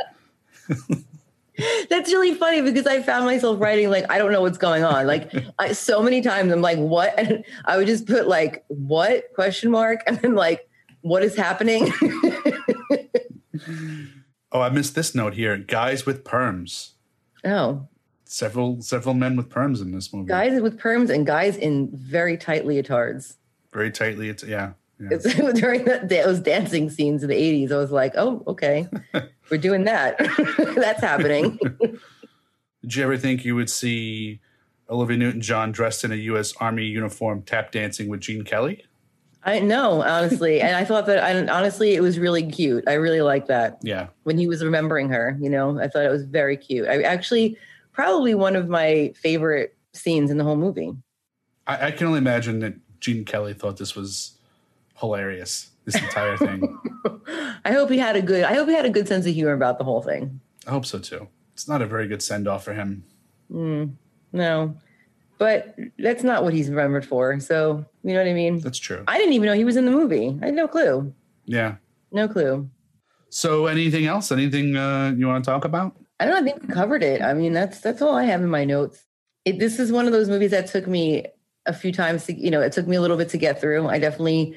That's 1.90 2.12
really 2.12 2.36
funny 2.36 2.62
because 2.62 2.88
I 2.88 3.02
found 3.02 3.26
myself 3.26 3.60
writing 3.60 3.90
like 3.90 4.06
I 4.10 4.18
don't 4.18 4.32
know 4.32 4.42
what's 4.42 4.58
going 4.58 4.84
on. 4.84 5.08
Like 5.08 5.32
I, 5.58 5.74
so 5.74 6.02
many 6.02 6.22
times 6.22 6.52
I'm 6.52 6.62
like, 6.62 6.78
what? 6.78 7.18
And 7.18 7.44
I 7.66 7.78
would 7.78 7.88
just 7.88 8.06
put 8.06 8.28
like 8.28 8.64
what 8.68 9.26
question 9.36 9.72
mark 9.72 10.02
and 10.08 10.18
then 10.20 10.36
like 10.36 10.69
what 11.02 11.24
is 11.24 11.36
happening? 11.36 11.92
Oh, 14.52 14.62
I 14.62 14.70
missed 14.70 14.96
this 14.96 15.14
note 15.14 15.36
here. 15.36 15.58
Guys 15.58 16.06
with 16.06 16.24
perms. 16.24 16.94
oh, 17.46 17.88
Several 18.26 18.82
several 18.82 19.14
men 19.16 19.36
with 19.36 19.50
perms 19.50 19.82
in 19.82 19.92
this 19.92 20.12
movie. 20.14 20.28
guys 20.28 20.60
with 20.62 20.80
perms 20.80 21.10
and 21.10 21.26
guys 21.26 21.56
in 21.58 21.90
very 21.94 22.38
tight 22.38 22.66
leotards. 22.66 23.36
Very 23.74 23.92
tightly. 23.92 24.30
It's 24.30 24.44
yeah. 24.44 24.74
yeah. 25.00 25.08
It's, 25.12 25.36
during 25.60 25.86
the, 25.86 26.00
those 26.08 26.40
dancing 26.40 26.90
scenes 26.90 27.22
in 27.24 27.30
the 27.30 27.36
80s, 27.36 27.72
I 27.72 27.78
was 27.78 27.92
like, 27.92 28.14
oh, 28.18 28.44
okay, 28.48 28.88
we're 29.52 29.58
doing 29.58 29.84
that. 29.86 30.18
That's 30.76 31.02
happening. 31.02 31.60
Did 32.82 32.96
you 32.96 33.04
ever 33.04 33.18
think 33.18 33.46
you 33.46 33.56
would 33.56 33.70
see 33.70 34.40
Olivia 34.90 35.18
Newton-John 35.18 35.72
dressed 35.72 36.04
in 36.04 36.12
a 36.12 36.16
U.S. 36.16 36.54
Army 36.60 36.86
uniform 36.86 37.42
tap 37.44 37.72
dancing 37.72 38.10
with 38.10 38.22
Gene 38.22 38.44
Kelly? 38.44 38.86
I 39.44 39.60
know, 39.60 40.02
honestly. 40.04 40.60
And 40.62 40.76
I 40.76 40.84
thought 40.84 41.06
that, 41.06 41.24
I, 41.24 41.48
honestly, 41.48 41.96
it 41.96 42.02
was 42.02 42.20
really 42.20 42.44
cute. 42.50 42.84
I 42.88 42.94
really 42.94 43.22
liked 43.22 43.48
that. 43.48 43.80
Yeah. 43.82 44.08
when 44.24 44.38
he 44.38 44.48
was 44.48 44.64
remembering 44.64 45.10
her. 45.10 45.38
You 45.40 45.50
know, 45.50 45.80
I 45.80 45.88
thought 45.88 46.04
it 46.04 46.10
was 46.10 46.24
very 46.26 46.58
cute. 46.58 46.88
I 46.88 47.02
actually 47.04 47.58
probably 47.94 48.36
one 48.36 48.56
of 48.56 48.68
my 48.68 49.14
favorite 49.16 49.76
scenes 49.94 50.30
in 50.30 50.38
the 50.38 50.44
whole 50.44 50.56
movie. 50.58 50.92
I, 51.68 51.88
I 51.88 51.92
can 51.92 52.08
only 52.08 52.20
imagine 52.20 52.60
that 52.60 52.74
Gene 53.00 53.24
Kelly 53.26 53.54
thought 53.54 53.78
this 53.78 53.96
was 53.96 54.38
hilarious. 54.98 55.70
This 55.86 55.96
entire 55.96 56.38
thing. 56.38 56.78
I 57.66 57.72
hope 57.72 57.90
he 57.90 57.98
had 57.98 58.16
a 58.16 58.22
good. 58.22 58.44
I 58.44 58.54
hope 58.54 58.68
he 58.68 58.76
had 58.76 58.86
a 58.86 58.90
good 58.92 59.08
sense 59.08 59.26
of 59.26 59.34
humor 59.34 59.54
about 59.54 59.78
the 59.80 59.84
whole 59.84 60.02
thing. 60.04 60.40
I 60.68 60.72
hope 60.72 60.86
so 60.86 61.00
too. 61.00 61.28
It's 61.54 61.68
not 61.68 61.82
a 61.82 61.88
very 61.88 62.08
good 62.08 62.22
send 62.22 62.48
off 62.48 62.64
for 62.66 62.74
him. 62.74 63.04
Mm, 63.52 63.94
No, 64.32 64.76
but 65.40 65.76
that's 65.98 66.24
not 66.24 66.44
what 66.44 66.54
he's 66.54 66.70
remembered 66.70 67.06
for. 67.06 67.40
So 67.40 67.86
you 68.04 68.14
know 68.14 68.20
what 68.20 68.30
I 68.30 68.34
mean. 68.34 68.60
That's 68.60 68.78
true. 68.78 69.04
I 69.08 69.18
didn't 69.18 69.34
even 69.34 69.48
know 69.48 69.54
he 69.54 69.64
was 69.64 69.78
in 69.78 69.86
the 69.86 69.92
movie. 69.92 70.38
I 70.42 70.48
had 70.48 70.54
no 70.54 70.68
clue. 70.68 71.12
Yeah. 71.46 71.78
No 72.12 72.28
clue. 72.28 72.70
So, 73.30 73.68
anything 73.68 74.06
else? 74.06 74.32
Anything 74.32 74.76
uh, 74.76 75.14
you 75.16 75.28
want 75.28 75.44
to 75.44 75.50
talk 75.50 75.66
about? 75.66 75.96
I 76.20 76.26
don't 76.26 76.34
know. 76.34 76.42
I 76.42 76.44
think 76.44 76.68
we 76.68 76.74
covered 76.74 77.04
it. 77.04 77.22
I 77.22 77.34
mean, 77.34 77.54
that's 77.54 77.80
that's 77.80 78.02
all 78.02 78.16
I 78.16 78.24
have 78.26 78.42
in 78.42 78.50
my 78.50 78.66
notes. 78.66 79.06
It, 79.46 79.60
this 79.60 79.80
is 79.80 79.92
one 79.92 80.06
of 80.06 80.12
those 80.12 80.30
movies 80.30 80.52
that 80.52 80.68
took 80.68 80.88
me 80.88 81.26
a 81.66 81.74
few 81.74 81.92
times 81.92 82.26
to, 82.26 82.34
you 82.34 82.52
know, 82.52 82.62
it 82.62 82.72
took 82.72 82.88
me 82.88 82.96
a 82.96 83.02
little 83.02 83.18
bit 83.18 83.30
to 83.30 83.38
get 83.38 83.62
through. 83.62 83.88
I 83.88 84.00
definitely 84.00 84.56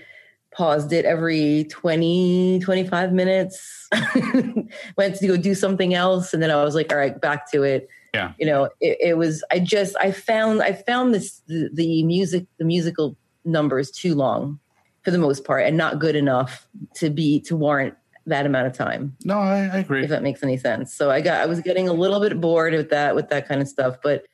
paused 0.52 0.92
it 0.92 1.04
every 1.04 1.64
20, 1.64 2.60
25 2.60 3.12
minutes, 3.12 3.88
went 4.96 5.16
to 5.16 5.26
go 5.26 5.36
do 5.36 5.54
something 5.54 5.94
else. 5.94 6.34
And 6.34 6.42
then 6.42 6.50
I 6.50 6.62
was 6.64 6.74
like, 6.74 6.92
all 6.92 6.98
right, 6.98 7.18
back 7.20 7.50
to 7.52 7.62
it. 7.62 7.88
Yeah. 8.14 8.32
You 8.38 8.46
know, 8.46 8.64
it, 8.80 8.98
it 9.00 9.18
was, 9.18 9.42
I 9.50 9.58
just, 9.58 9.96
I 9.98 10.12
found, 10.12 10.62
I 10.62 10.72
found 10.72 11.14
this, 11.14 11.40
the, 11.46 11.70
the 11.72 12.02
music, 12.02 12.46
the 12.58 12.64
musical 12.64 13.16
numbers 13.44 13.90
too 13.90 14.14
long 14.14 14.58
for 15.02 15.10
the 15.10 15.18
most 15.18 15.44
part 15.44 15.64
and 15.66 15.76
not 15.76 15.98
good 15.98 16.14
enough 16.14 16.68
to 16.96 17.10
be, 17.10 17.40
to 17.40 17.56
warrant 17.56 17.94
that 18.26 18.46
amount 18.46 18.68
of 18.68 18.72
time 18.72 19.16
No, 19.24 19.38
I, 19.40 19.62
I 19.66 19.78
agree. 19.78 20.04
if 20.04 20.10
that 20.10 20.22
makes 20.22 20.42
any 20.44 20.56
sense. 20.56 20.94
So 20.94 21.10
I 21.10 21.20
got 21.20 21.40
I 21.40 21.46
was 21.46 21.58
getting 21.60 21.88
a 21.88 21.92
little 21.92 22.20
bit 22.20 22.40
bored 22.40 22.72
with 22.72 22.88
that 22.90 23.16
with 23.16 23.28
that 23.30 23.48
kind 23.48 23.60
of 23.60 23.66
stuff, 23.66 23.96
but 24.00 24.24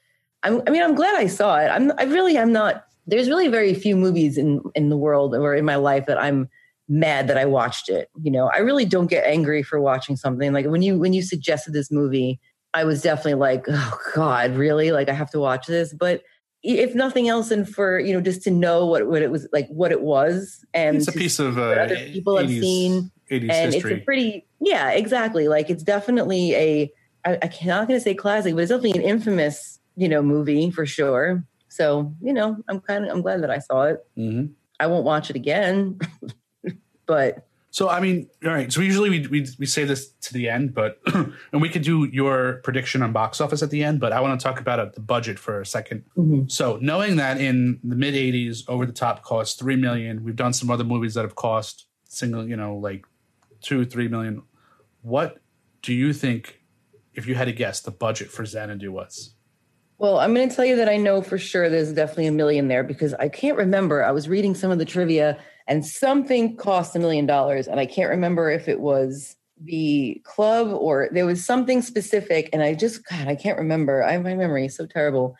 I'm, 0.43 0.61
I 0.67 0.71
mean 0.71 0.83
I'm 0.83 0.95
glad 0.95 1.17
I 1.17 1.27
saw 1.27 1.57
it. 1.59 1.69
I'm 1.69 1.91
I 1.99 2.03
really 2.03 2.37
I'm 2.39 2.53
not. 2.53 2.85
There's 3.07 3.31
really 3.31 3.49
very 3.49 3.73
few 3.73 3.97
movies 3.97 4.37
in 4.37 4.61
in 4.75 4.91
the 4.91 4.97
world 4.99 5.35
or 5.35 5.55
in 5.55 5.65
my 5.65 5.77
life 5.77 6.05
that 6.05 6.21
I'm 6.23 6.51
mad 6.91 7.29
that 7.29 7.39
I 7.39 7.47
watched 7.47 7.89
it. 7.89 8.11
You 8.21 8.31
know, 8.31 8.49
I 8.49 8.59
really 8.59 8.85
don't 8.85 9.07
get 9.07 9.25
angry 9.25 9.63
for 9.63 9.81
watching 9.81 10.17
something. 10.17 10.53
Like 10.53 10.67
when 10.67 10.83
you 10.83 10.99
when 10.99 11.15
you 11.15 11.23
suggested 11.23 11.73
this 11.73 11.91
movie, 11.91 12.39
I 12.75 12.85
was 12.85 13.03
definitely 13.03 13.35
like, 13.35 13.65
oh 13.69 13.99
God, 14.15 14.57
really? 14.57 14.93
Like 14.93 15.09
I 15.09 15.13
have 15.15 15.31
to 15.33 15.41
watch 15.41 15.67
this, 15.67 15.93
but. 15.93 16.23
If 16.61 16.93
nothing 16.93 17.29
else, 17.29 17.53
and 17.53 17.69
for 17.69 18.01
you 18.01 18.13
know, 18.13 18.21
just 18.21 18.43
to 18.43 18.51
know 18.51 18.85
what, 18.85 19.07
what 19.07 19.23
it 19.23 19.31
was 19.31 19.47
like, 19.53 19.69
what 19.69 19.93
it 19.93 20.01
was, 20.03 20.65
and 20.75 20.97
it's 20.97 21.07
a 21.07 21.13
piece 21.13 21.39
of 21.39 21.57
uh, 21.57 21.63
other 21.63 21.95
people 22.13 22.37
have 22.37 22.51
seen, 22.51 23.13
80s 23.31 23.51
and 23.53 23.73
history. 23.73 23.93
it's 23.93 24.03
a 24.03 24.05
pretty 24.05 24.47
yeah 24.61 24.91
exactly 24.91 25.47
like 25.47 25.71
it's 25.71 25.85
definitely 25.85 26.55
a 26.57 26.93
I, 27.25 27.39
I 27.43 27.47
cannot 27.47 27.87
gonna 27.87 28.01
say 28.01 28.13
classic 28.17 28.55
but 28.57 28.63
it's 28.63 28.71
definitely 28.71 29.01
an 29.01 29.09
infamous 29.09 29.79
you 29.95 30.09
know 30.09 30.21
movie 30.21 30.73
for 30.73 30.85
sure 30.85 31.45
so 31.69 32.13
you 32.21 32.33
know 32.33 32.57
i'm 32.69 32.81
kind 32.81 33.05
of 33.05 33.13
i'm 33.13 33.23
glad 33.23 33.45
that 33.45 33.51
i 33.51 33.61
saw 33.61 33.83
it 33.85 34.05
Mhm. 34.19 34.51
i 34.81 34.89
won't 34.89 35.05
watch 35.05 35.31
it 35.31 35.37
again 35.37 36.01
but 37.07 37.47
So, 37.79 37.89
I 37.89 38.01
mean, 38.01 38.29
all 38.45 38.51
right. 38.51 38.73
So, 38.73 38.81
usually 38.81 39.09
we, 39.09 39.29
we, 39.29 39.47
we 39.57 39.65
say 39.65 39.85
this 39.85 40.09
to 40.23 40.35
the 40.35 40.49
end, 40.49 40.75
but, 40.75 40.99
and 41.15 41.63
we 41.63 41.69
could 41.69 41.83
do 41.83 42.07
your 42.07 42.55
prediction 42.65 43.03
on 43.03 43.13
box 43.13 43.41
office 43.41 43.63
at 43.63 43.71
the 43.71 43.85
end, 43.85 44.01
but 44.01 44.13
I 44.13 44.21
want 44.21 44.41
to 44.41 44.43
talk 44.43 44.59
about 44.59 44.81
uh, 44.81 44.87
the 44.93 45.01
budget 45.01 45.39
for 45.39 45.61
a 45.61 45.63
2nd 45.65 46.03
Mhm. 46.17 46.51
So, 46.51 46.81
knowing 46.83 47.15
that 47.19 47.41
in 47.41 47.79
the 47.85 47.95
mid 47.95 48.15
80s, 48.15 48.65
Over 48.67 48.85
the 48.85 48.93
Top 48.93 49.23
cost 49.23 49.61
3 49.61 49.77
million, 49.77 50.25
we've 50.25 50.35
done 50.35 50.53
some 50.53 50.73
other 50.73 50.83
movies 50.83 51.15
that 51.15 51.23
have 51.23 51.37
cost 51.37 51.87
single, 52.03 52.49
you 52.49 52.57
know, 52.57 52.75
like 52.75 53.07
two, 53.61 53.85
three 53.85 54.09
million. 54.09 54.43
What 55.03 55.39
do 55.83 55.95
you 55.95 56.13
think, 56.13 56.61
if 57.15 57.29
you 57.29 57.37
had 57.37 57.45
to 57.45 57.53
guess, 57.53 57.79
the 57.79 57.93
budget 57.93 58.29
for 58.29 58.45
Xanadu 58.45 58.91
was? 58.91 59.37
well 60.01 60.21
i'm 60.21 60.33
going 60.33 60.49
to 60.49 60.55
tell 60.55 60.65
you 60.65 60.77
that 60.77 60.89
i 60.89 60.97
know 60.97 61.21
for 61.21 61.37
sure 61.37 61.69
there's 61.69 61.93
definitely 61.93 62.29
a 62.29 62.33
million 62.33 62.69
there 62.69 62.85
because 62.85 63.15
i 63.15 63.29
can't 63.29 63.57
remember 63.57 64.05
i 64.05 64.13
was 64.13 64.29
reading 64.29 64.55
some 64.55 64.71
of 64.71 64.79
the 64.79 64.85
trivia 64.85 65.37
and 65.69 65.87
something 65.87 66.57
cost 66.57 66.97
a 66.97 66.99
million 66.99 67.27
dollars 67.27 67.69
and 67.69 67.79
i 67.79 67.87
can't 67.87 68.11
remember 68.11 68.51
if 68.51 68.69
it 68.69 68.81
was 68.81 69.37
the 69.61 70.21
club 70.25 70.69
or 70.69 71.09
there 71.13 71.27
was 71.27 71.45
something 71.45 71.83
specific 71.83 72.49
and 72.53 72.63
i 72.63 72.75
just 72.75 73.07
god 73.09 73.29
i 73.29 73.35
can't 73.35 73.59
remember 73.59 74.03
i 74.03 74.17
my 74.19 74.35
memory 74.35 74.67
is 74.67 74.75
so 74.75 74.87
terrible 74.87 75.37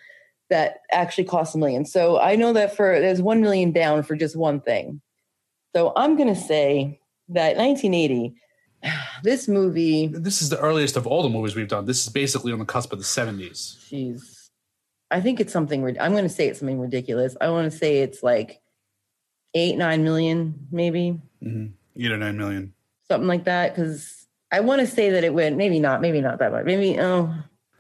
that 0.51 0.79
actually 0.93 1.25
cost 1.25 1.55
a 1.55 1.59
million 1.59 1.85
so 1.85 2.19
i 2.21 2.37
know 2.37 2.53
that 2.53 2.77
for 2.77 3.01
there's 3.01 3.23
1 3.23 3.41
million 3.41 3.73
down 3.73 4.03
for 4.03 4.15
just 4.15 4.37
one 4.37 4.61
thing 4.61 5.01
so 5.75 5.93
i'm 5.97 6.17
going 6.17 6.33
to 6.33 6.41
say 6.41 7.01
that 7.29 7.57
1980 7.57 8.35
this 9.23 9.49
movie 9.49 10.07
This 10.09 10.43
is 10.43 10.51
the 10.51 10.59
earliest 10.59 10.97
of 10.97 11.07
all 11.07 11.23
the 11.23 11.29
movies 11.29 11.57
we've 11.57 11.69
done. 11.69 11.87
This 11.87 12.07
is 12.07 12.13
basically 12.13 12.53
on 12.53 12.59
the 12.59 12.65
cusp 12.65 12.93
of 12.93 12.99
the 12.99 13.05
70s. 13.05 13.77
Jeez. 13.91 14.49
I 15.11 15.21
think 15.21 15.41
it's 15.41 15.53
something. 15.53 15.85
I'm 15.99 16.13
going 16.13 16.25
to 16.25 16.29
say 16.29 16.49
it's 16.49 16.59
something 16.59 16.81
ridiculous. 16.81 17.37
I 17.41 17.49
want 17.49 17.71
to 17.71 17.77
say 17.77 17.99
it's 17.99 18.23
like 18.23 18.61
eight, 19.55 19.77
nine 19.77 20.05
million, 20.05 20.67
maybe 20.71 21.21
mm-hmm. 21.43 21.67
Eight 22.01 22.13
or 22.13 22.17
nine 22.17 22.37
million. 22.37 22.73
something 23.09 23.29
like 23.29 23.45
that. 23.45 23.75
Because 23.75 24.27
I 24.53 24.61
want 24.61 24.81
to 24.81 24.87
say 24.87 25.11
that 25.11 25.25
it 25.25 25.35
went. 25.35 25.57
Maybe 25.57 25.81
not. 25.81 26.01
Maybe 26.01 26.21
not 26.21 26.39
that 26.39 26.53
much. 26.53 26.65
Maybe 26.65 26.99
oh, 27.01 27.35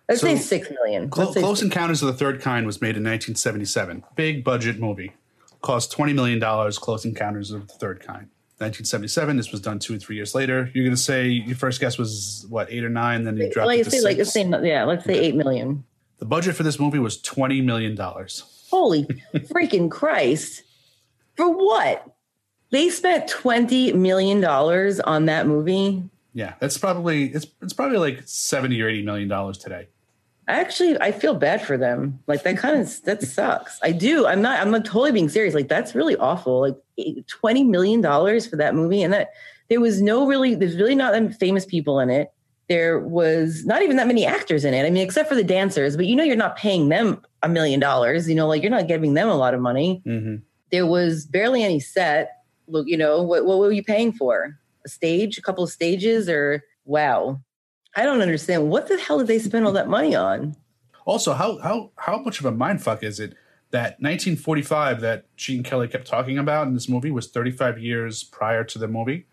let's 0.09 0.21
say 0.21 0.37
six 0.37 0.71
million. 0.71 1.11
Let's 1.14 1.35
say 1.35 1.41
Close 1.41 1.59
six- 1.61 1.64
Encounters 1.64 2.03
of 2.03 2.09
the 2.09 2.14
Third 2.14 2.41
Kind 2.41 2.66
was 2.66 2.81
made 2.81 2.97
in 2.97 3.05
1977. 3.05 4.05
Big 4.16 4.45
budget 4.45 4.79
movie. 4.79 5.12
Cost 5.61 5.97
$20 5.97 6.14
million, 6.14 6.41
Close 6.41 7.05
Encounters 7.05 7.51
of 7.51 7.66
the 7.66 7.75
Third 7.75 8.01
Kind. 8.01 8.29
1977. 8.59 9.37
This 9.37 9.53
was 9.53 9.61
done 9.61 9.79
two 9.79 9.95
or 9.95 9.99
three 9.99 10.16
years 10.16 10.35
later. 10.35 10.71
You're 10.75 10.85
going 10.85 10.97
to 10.97 11.01
say 11.01 11.29
your 11.29 11.57
first 11.57 11.81
guess 11.81 11.97
was 11.97 12.45
what, 12.49 12.71
eight 12.71 12.85
or 12.85 12.89
nine? 12.89 13.23
Then 13.23 13.37
you 13.37 13.53
dropped 13.53 13.69
like, 13.69 13.81
it 13.81 13.85
to 13.85 13.91
say, 13.91 14.01
like, 14.01 14.16
six. 14.16 14.35
let's 14.37 14.62
say, 14.62 14.69
yeah, 14.69 14.85
let's 14.85 15.05
say 15.05 15.14
eight 15.14 15.37
million. 15.37 15.85
the 16.19 16.25
budget 16.25 16.57
for 16.57 16.64
this 16.64 16.81
movie 16.81 16.99
was 16.99 17.19
$20 17.19 17.62
million. 17.64 17.97
Holy 17.97 18.29
holy 18.71 19.05
freaking 19.35 19.91
Christ. 19.91 20.62
For 21.39 21.49
what? 21.49 22.05
They 22.70 22.91
spent 22.91 23.30
$20 23.30 23.95
million 23.95 24.45
on 24.45 25.24
that 25.24 25.47
movie. 25.47 26.03
Yeah, 26.34 26.55
that's 26.61 26.76
probably 26.76 27.32
it's 27.32 27.47
it's 27.62 27.72
probably 27.72 27.99
like 27.99 28.22
seventy 28.26 28.80
or 28.80 28.89
eighty 28.89 29.03
million 29.03 29.28
dollars 29.28 29.59
today. 29.59 29.89
I 30.47 30.61
actually, 30.61 31.01
I 31.01 31.11
feel 31.11 31.34
bad 31.34 31.62
for 31.62 31.76
them. 31.76 32.20
Like 32.26 32.43
that 32.45 32.57
kind 32.59 32.80
of 32.80 33.03
that 33.05 33.22
sucks. 33.22 33.78
I 33.82 33.93
do. 33.93 34.26
I'm 34.26 34.41
not. 34.41 34.61
I'm 34.61 34.70
not 34.70 34.84
totally 34.84 35.11
being 35.11 35.28
serious. 35.28 35.55
Like 35.55 35.68
that's 35.68 35.95
really 35.95 36.16
awful. 36.16 36.61
Like 36.61 37.26
twenty 37.26 37.64
million 37.64 38.01
dollars 38.01 38.47
for 38.47 38.57
that 38.57 38.74
movie, 38.74 39.03
and 39.03 39.12
that 39.12 39.30
there 39.68 39.80
was 39.80 40.01
no 40.01 40.26
really. 40.26 40.55
There's 40.55 40.76
really 40.76 40.95
not 40.95 41.12
that 41.12 41.34
famous 41.41 41.66
people 41.66 41.99
in 41.99 42.09
it. 42.09 42.30
There 42.68 43.01
was 43.01 43.64
not 43.64 43.82
even 43.82 43.97
that 43.97 44.07
many 44.07 44.24
actors 44.24 44.64
in 44.64 44.74
it. 44.74 44.86
I 44.86 44.91
mean, 44.91 45.03
except 45.03 45.28
for 45.28 45.34
the 45.34 45.43
dancers. 45.43 45.97
But 45.97 46.07
you 46.07 46.14
know, 46.14 46.24
you're 46.24 46.36
not 46.36 46.57
paying 46.57 46.89
them 46.89 47.20
a 47.43 47.49
million 47.49 47.80
dollars. 47.80 48.28
You 48.28 48.36
know, 48.36 48.47
like 48.47 48.62
you're 48.62 48.70
not 48.70 48.86
giving 48.86 49.14
them 49.14 49.28
a 49.28 49.36
lot 49.36 49.55
of 49.55 49.61
money. 49.61 50.03
Mm-hmm. 50.07 50.36
There 50.71 50.87
was 50.87 51.27
barely 51.27 51.62
any 51.62 51.81
set. 51.81 52.43
Look, 52.66 52.87
you 52.87 52.97
know, 52.97 53.23
what 53.23 53.45
what 53.47 53.59
were 53.59 53.73
you 53.73 53.83
paying 53.83 54.12
for? 54.12 54.59
A 54.85 54.89
stage, 54.89 55.39
a 55.39 55.43
couple 55.43 55.64
of 55.64 55.71
stages, 55.71 56.29
or 56.29 56.62
wow. 56.85 57.41
I 57.97 58.05
don't 58.05 58.21
understand. 58.21 58.69
What 58.71 58.87
the 58.89 58.99
hell 58.99 59.19
did 59.19 59.27
they 59.27 59.39
spend 59.39 59.66
all 59.66 59.73
that 59.73 59.89
money 59.89 60.14
on? 60.14 60.57
Also, 61.07 61.33
how 61.33 61.59
how 61.59 61.91
how 61.97 62.19
much 62.19 62.39
of 62.41 62.47
a 62.47 62.53
mind 62.53 62.83
fuck 62.83 63.03
is 63.03 63.19
it 63.19 63.35
that 63.71 64.01
1945 64.01 65.01
that 65.01 65.35
Gene 65.37 65.62
Kelly 65.62 65.89
kept 65.89 66.07
talking 66.07 66.39
about 66.39 66.66
in 66.69 66.75
this 66.75 66.89
movie 66.89 67.11
was 67.11 67.29
35 67.29 67.79
years 67.79 68.23
prior 68.25 68.62
to 68.64 68.79
the 68.79 68.89
movie? 68.89 69.27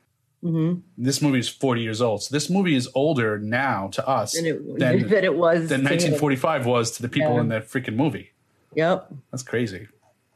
Mm-hmm. 0.43 0.79
This 0.97 1.21
movie 1.21 1.39
is 1.39 1.49
40 1.49 1.81
years 1.81 2.01
old. 2.01 2.21
So 2.23 2.33
this 2.35 2.49
movie 2.49 2.75
is 2.75 2.87
older 2.93 3.39
now 3.39 3.87
to 3.93 4.07
us 4.07 4.35
And 4.37 4.45
it, 4.45 4.79
than, 4.79 5.07
that 5.09 5.23
it 5.23 5.35
was. 5.35 5.69
than 5.69 5.79
to- 5.79 5.85
1945 5.89 6.65
was 6.65 6.91
to 6.91 7.01
the 7.01 7.09
people 7.09 7.35
Yeah. 7.35 7.41
in 7.41 7.47
that 7.49 7.67
freaking 7.67 7.95
movie. 7.95 8.31
Yep, 8.75 9.11
That's 9.31 9.41
crazy. 9.43 9.87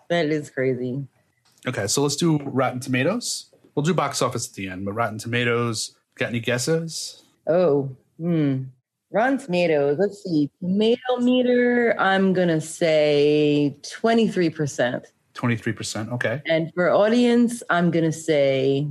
That 0.10 0.28
is 0.28 0.50
crazy. 0.50 1.08
Okay, 1.68 1.88
so 1.88 2.02
let's 2.02 2.16
do 2.16 2.38
Rotten 2.38 2.80
Tomatoes. 2.80 3.52
We'll 3.76 3.84
do 3.86 3.94
box 3.94 4.22
office 4.22 4.48
at 4.48 4.54
the 4.56 4.68
end, 4.70 4.86
but 4.86 4.94
Rotten 4.94 5.18
Tomatoes. 5.18 5.96
Got 6.16 6.30
any 6.30 6.40
guesses? 6.40 7.24
Oh, 7.48 7.96
hmm. 8.20 8.64
Rotten 9.12 9.38
Tomatoes. 9.38 9.98
Let's 10.00 10.24
see. 10.24 10.50
Tomato 10.60 11.18
meter. 11.20 11.96
I'm 12.00 12.34
gonna 12.34 12.62
say 12.62 13.76
23 13.84 14.50
percent, 14.50 15.06
23%. 15.34 16.12
Okay. 16.14 16.42
and 16.46 16.72
for 16.74 16.90
audience, 16.90 17.64
I'm 17.70 17.90
gonna 17.92 18.12
say 18.12 18.88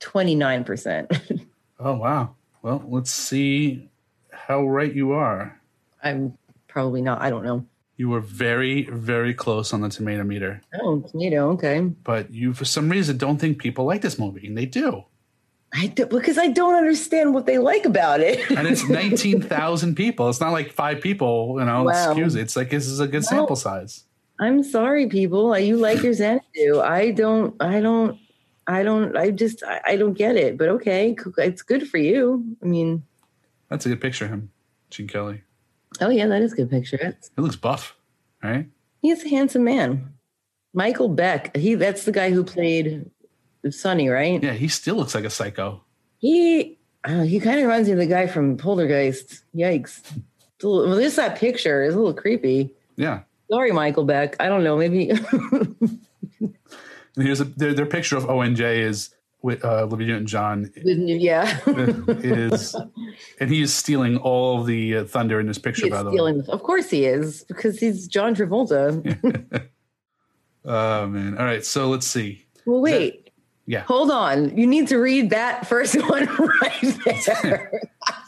29 0.00 0.64
percent. 0.64 1.10
Oh, 1.82 1.94
wow. 1.94 2.34
Well, 2.60 2.84
let's 2.86 3.10
see 3.10 3.88
how 4.30 4.66
right 4.66 4.94
you 4.94 5.12
are. 5.12 5.58
I'm 6.02 6.36
probably 6.68 7.00
not. 7.00 7.22
I 7.22 7.30
don't 7.30 7.42
know. 7.42 7.64
You 8.00 8.08
were 8.08 8.20
very, 8.20 8.84
very 8.84 9.34
close 9.34 9.74
on 9.74 9.82
the 9.82 9.90
tomato 9.90 10.24
meter, 10.24 10.62
Oh, 10.80 11.00
tomato. 11.02 11.50
Okay. 11.50 11.80
but 11.80 12.32
you, 12.32 12.54
for 12.54 12.64
some 12.64 12.88
reason, 12.88 13.18
don't 13.18 13.36
think 13.38 13.58
people 13.58 13.84
like 13.84 14.00
this 14.00 14.18
movie, 14.18 14.46
and 14.46 14.56
they 14.56 14.64
do. 14.64 15.04
I 15.74 15.88
do, 15.88 16.06
because 16.06 16.38
I 16.38 16.48
don't 16.48 16.74
understand 16.74 17.34
what 17.34 17.44
they 17.44 17.58
like 17.58 17.84
about 17.84 18.20
it. 18.20 18.50
And 18.50 18.66
it's 18.66 18.88
19,000 19.02 19.94
people. 19.96 20.30
It's 20.30 20.40
not 20.40 20.52
like 20.52 20.72
five 20.72 21.02
people, 21.02 21.56
you 21.58 21.66
know, 21.66 21.82
Wow. 21.84 21.90
excuse 22.12 22.36
it. 22.36 22.40
It's 22.40 22.56
like 22.56 22.70
this 22.70 22.86
is 22.86 23.00
a 23.00 23.06
good 23.06 23.22
Well- 23.30 23.40
sample 23.40 23.56
size. 23.56 24.04
I'm 24.38 24.62
sorry, 24.62 25.06
people. 25.06 25.56
You 25.58 25.76
like 25.76 26.02
your 26.02 26.14
Xanadu. 26.14 26.80
I 26.82 27.10
don't. 27.10 27.54
I 27.60 27.80
don't. 27.82 28.18
I 28.66 28.82
don't. 28.82 29.14
I 29.14 29.30
just. 29.30 29.62
I, 29.62 29.82
I 29.92 29.96
don't 29.96 30.14
get 30.14 30.36
it. 30.36 30.56
But 30.56 30.70
okay, 30.76 31.14
it's 31.36 31.60
good 31.60 31.86
for 31.86 31.98
you. 31.98 32.56
I 32.62 32.64
mean, 32.64 33.02
That's 33.68 33.84
a 33.84 33.90
good 33.90 34.00
picture 34.00 34.24
of 34.24 34.30
him, 34.30 34.50
Gene 34.88 35.08
Kelly. 35.08 35.42
Oh 36.00 36.10
yeah, 36.10 36.26
that 36.26 36.42
is 36.42 36.52
a 36.52 36.56
good 36.56 36.70
picture. 36.70 36.98
That's, 37.00 37.30
He 37.34 37.42
looks 37.42 37.56
buff, 37.56 37.96
right? 38.42 38.68
he's 39.02 39.24
a 39.24 39.28
handsome 39.28 39.64
man. 39.64 40.14
Michael 40.74 41.08
Beck. 41.08 41.56
He. 41.56 41.74
That's 41.74 42.04
the 42.04 42.12
guy 42.12 42.30
who 42.30 42.44
played 42.44 43.10
Sonny, 43.70 44.08
right? 44.08 44.42
Yeah, 44.42 44.52
he 44.52 44.68
still 44.68 44.96
looks 44.96 45.14
like 45.14 45.24
a 45.24 45.30
psycho. 45.30 45.82
He. 46.18 46.78
Uh, 47.02 47.22
he 47.22 47.40
kind 47.40 47.58
of 47.58 47.64
reminds 47.64 47.88
me 47.88 47.94
of 47.94 47.98
the 47.98 48.06
guy 48.06 48.26
from 48.26 48.56
Poltergeist. 48.56 49.42
Yikes. 49.54 50.00
Little, 50.62 50.86
well, 50.86 50.96
this 50.96 51.16
that 51.16 51.38
picture 51.38 51.82
is 51.82 51.94
a 51.94 51.98
little 51.98 52.12
creepy. 52.14 52.74
Yeah. 52.96 53.20
Sorry, 53.50 53.72
Michael 53.72 54.04
Beck. 54.04 54.36
I 54.38 54.48
don't 54.48 54.62
know. 54.62 54.76
Maybe. 54.76 55.10
And 57.16 57.26
here's 57.26 57.40
a, 57.40 57.44
their, 57.44 57.74
their 57.74 57.86
picture 57.86 58.16
of 58.16 58.24
ONJ 58.24 58.60
is 58.60 59.10
with 59.42 59.64
uh, 59.64 59.84
Olivia 59.84 60.08
Newton-John 60.08 60.70
yeah. 60.76 61.58
is, 61.66 62.76
and 63.40 63.50
he 63.50 63.62
is 63.62 63.72
stealing 63.72 64.18
all 64.18 64.60
of 64.60 64.66
the 64.66 64.98
uh, 64.98 65.04
thunder 65.04 65.40
in 65.40 65.46
this 65.46 65.58
picture. 65.58 65.88
By 65.88 66.02
the 66.02 66.10
way. 66.10 66.42
Of 66.48 66.62
course 66.62 66.90
he 66.90 67.06
is, 67.06 67.44
because 67.44 67.78
he's 67.78 68.06
John 68.06 68.34
Travolta. 68.34 69.68
oh 70.64 71.06
man! 71.06 71.38
All 71.38 71.44
right, 71.44 71.64
so 71.64 71.88
let's 71.88 72.06
see. 72.06 72.44
Well, 72.66 72.80
wait. 72.80 73.30
Yeah. 73.70 73.84
Hold 73.84 74.10
on. 74.10 74.56
You 74.58 74.66
need 74.66 74.88
to 74.88 74.98
read 74.98 75.30
that 75.30 75.64
first 75.64 75.94
one 76.08 76.26
right 76.26 76.98
there. 77.42 77.70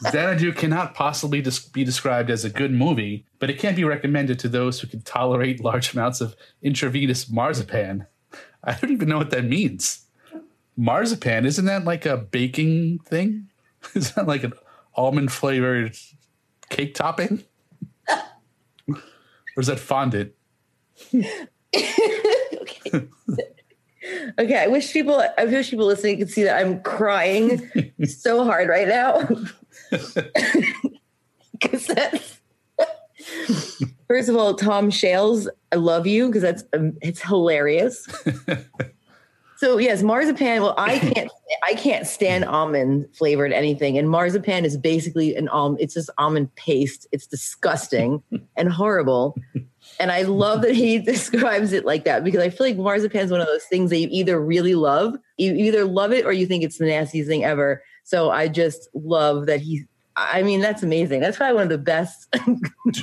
Xanadu 0.09 0.53
cannot 0.53 0.95
possibly 0.95 1.41
be 1.73 1.83
described 1.83 2.29
as 2.29 2.45
a 2.45 2.49
good 2.49 2.71
movie, 2.71 3.25
but 3.39 3.49
it 3.49 3.59
can't 3.59 3.75
be 3.75 3.83
recommended 3.83 4.39
to 4.39 4.47
those 4.47 4.79
who 4.79 4.87
can 4.87 5.01
tolerate 5.01 5.61
large 5.61 5.91
amounts 5.93 6.21
of 6.21 6.37
intravenous 6.61 7.29
marzipan. 7.29 8.07
I 8.63 8.73
don't 8.75 8.91
even 8.91 9.09
know 9.09 9.17
what 9.17 9.31
that 9.31 9.43
means. 9.43 10.02
Marzipan, 10.75 11.45
isn't 11.45 11.65
that 11.65 11.85
like 11.85 12.05
a 12.05 12.17
baking 12.17 12.99
thing? 12.99 13.49
Is 13.95 14.13
that 14.13 14.27
like 14.27 14.43
an 14.43 14.53
almond 14.95 15.31
flavored 15.31 15.95
cake 16.69 16.95
topping? 16.95 17.43
or 18.87 18.97
is 19.57 19.67
that 19.67 19.79
fondant? 19.79 20.31
okay. 21.13 23.07
Okay, 24.39 24.57
I 24.57 24.67
wish 24.67 24.91
people. 24.91 25.23
I 25.37 25.45
wish 25.45 25.69
people 25.69 25.85
listening 25.85 26.17
could 26.17 26.29
see 26.29 26.43
that 26.43 26.59
I'm 26.59 26.81
crying 26.81 27.69
so 28.05 28.43
hard 28.45 28.69
right 28.69 28.87
now. 28.87 29.27
Because 31.51 31.87
that's. 31.87 32.39
First 34.07 34.29
of 34.29 34.35
all, 34.35 34.53
Tom 34.55 34.89
Shales, 34.89 35.49
I 35.71 35.77
love 35.77 36.05
you 36.05 36.27
because 36.27 36.41
that's 36.41 36.63
um, 36.73 36.97
it's 37.01 37.21
hilarious. 37.21 38.07
So 39.63 39.77
yes, 39.77 40.03
marzipan. 40.03 40.61
Well, 40.61 40.75
I 40.77 40.99
can't. 41.13 41.31
I 41.65 41.73
can't 41.75 42.05
stand 42.05 42.43
almond 42.43 43.07
flavored 43.13 43.53
anything, 43.53 43.97
and 43.97 44.09
marzipan 44.09 44.65
is 44.65 44.75
basically 44.75 45.37
an 45.37 45.47
almond. 45.47 45.79
It's 45.79 45.93
just 45.93 46.09
almond 46.17 46.53
paste. 46.55 47.07
It's 47.13 47.25
disgusting 47.25 48.21
and 48.57 48.69
horrible. 48.69 49.37
And 50.01 50.11
I 50.11 50.23
love 50.23 50.63
that 50.63 50.75
he 50.75 50.99
describes 51.13 51.71
it 51.71 51.85
like 51.85 52.03
that 52.03 52.25
because 52.25 52.41
I 52.41 52.49
feel 52.49 52.67
like 52.67 52.75
marzipan 52.75 53.21
is 53.21 53.31
one 53.31 53.39
of 53.39 53.47
those 53.47 53.63
things 53.63 53.89
that 53.91 53.99
you 53.99 54.09
either 54.11 54.37
really 54.37 54.75
love, 54.75 55.15
you 55.37 55.53
either 55.53 55.85
love 55.85 56.11
it 56.11 56.25
or 56.25 56.33
you 56.33 56.45
think 56.45 56.65
it's 56.65 56.77
the 56.77 56.85
nastiest 56.85 57.29
thing 57.29 57.45
ever. 57.45 57.81
So 58.03 58.31
I 58.31 58.49
just 58.49 58.89
love 58.93 59.45
that 59.45 59.61
he. 59.61 59.85
I 60.17 60.43
mean, 60.43 60.59
that's 60.59 60.83
amazing. 60.83 61.21
That's 61.21 61.37
probably 61.37 61.55
one 61.55 61.63
of 61.63 61.69
the 61.69 61.77
best. 61.77 62.27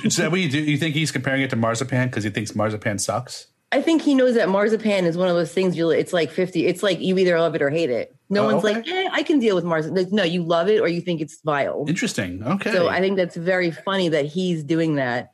Is 0.03 0.17
that 0.17 0.29
what 0.29 0.39
you 0.39 0.49
do? 0.49 0.59
You 0.59 0.77
think 0.77 0.93
he's 0.93 1.11
comparing 1.11 1.41
it 1.41 1.49
to 1.49 1.55
marzipan 1.55 2.09
because 2.09 2.23
he 2.23 2.29
thinks 2.29 2.53
marzipan 2.53 2.99
sucks? 2.99 3.47
I 3.73 3.81
think 3.81 4.01
he 4.01 4.13
knows 4.15 4.35
that 4.35 4.49
marzipan 4.49 5.05
is 5.05 5.17
one 5.17 5.29
of 5.29 5.35
those 5.35 5.53
things. 5.53 5.77
You, 5.77 5.89
it's 5.91 6.11
like 6.13 6.29
fifty. 6.31 6.65
It's 6.67 6.83
like 6.83 6.99
you 6.99 7.17
either 7.17 7.39
love 7.39 7.55
it 7.55 7.61
or 7.61 7.69
hate 7.69 7.89
it. 7.89 8.13
No 8.29 8.43
Oh, 8.43 8.53
one's 8.53 8.65
okay. 8.65 8.73
like, 8.75 8.87
eh, 8.87 9.09
I 9.11 9.23
can 9.23 9.39
deal 9.39 9.55
with 9.55 9.63
marzipan. 9.63 10.07
No, 10.11 10.23
you 10.23 10.43
love 10.43 10.67
it 10.67 10.79
or 10.81 10.87
you 10.87 10.99
think 11.01 11.21
it's 11.21 11.39
vile. 11.43 11.85
Interesting. 11.87 12.43
Okay. 12.43 12.71
So 12.71 12.89
I 12.89 12.99
think 12.99 13.15
that's 13.17 13.35
very 13.35 13.71
funny 13.71 14.09
that 14.09 14.25
he's 14.25 14.63
doing 14.63 14.95
that. 14.95 15.31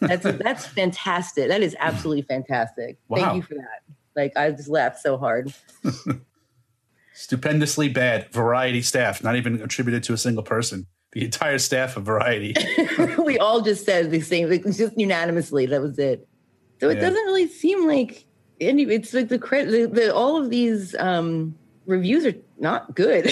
That's 0.00 0.22
that's 0.42 0.66
fantastic. 0.66 1.48
That 1.48 1.62
is 1.62 1.76
absolutely 1.78 2.22
fantastic. 2.22 2.98
Wow. 3.08 3.18
Thank 3.20 3.36
you 3.36 3.42
for 3.42 3.54
that. 3.54 3.82
Like 4.16 4.36
I 4.36 4.50
just 4.50 4.68
laughed 4.68 5.00
so 5.00 5.18
hard. 5.18 5.52
Stupendously 7.14 7.88
bad. 7.88 8.30
Variety 8.32 8.82
staff, 8.82 9.22
not 9.22 9.36
even 9.36 9.60
attributed 9.62 10.02
to 10.04 10.12
a 10.12 10.18
single 10.18 10.42
person. 10.42 10.86
The 11.12 11.24
entire 11.24 11.58
staff 11.58 11.96
of 11.96 12.04
Variety. 12.04 12.54
we 13.24 13.38
all 13.38 13.60
just 13.60 13.84
said 13.84 14.10
the 14.10 14.20
same, 14.20 14.50
just 14.72 14.98
unanimously. 14.98 15.66
That 15.66 15.80
was 15.80 15.98
it. 15.98 16.26
So 16.80 16.90
it 16.90 16.96
Yeah. 16.96 17.00
doesn't 17.02 17.24
really 17.24 17.48
seem 17.48 17.86
like 17.86 18.24
any. 18.60 18.82
It's 18.84 19.12
like 19.14 19.28
the 19.28 19.38
credit. 19.38 19.70
The, 19.70 20.00
the, 20.00 20.14
all 20.14 20.36
of 20.42 20.50
these 20.50 20.94
um, 20.96 21.54
reviews 21.86 22.24
are 22.26 22.34
not 22.58 22.94
good. 22.94 23.30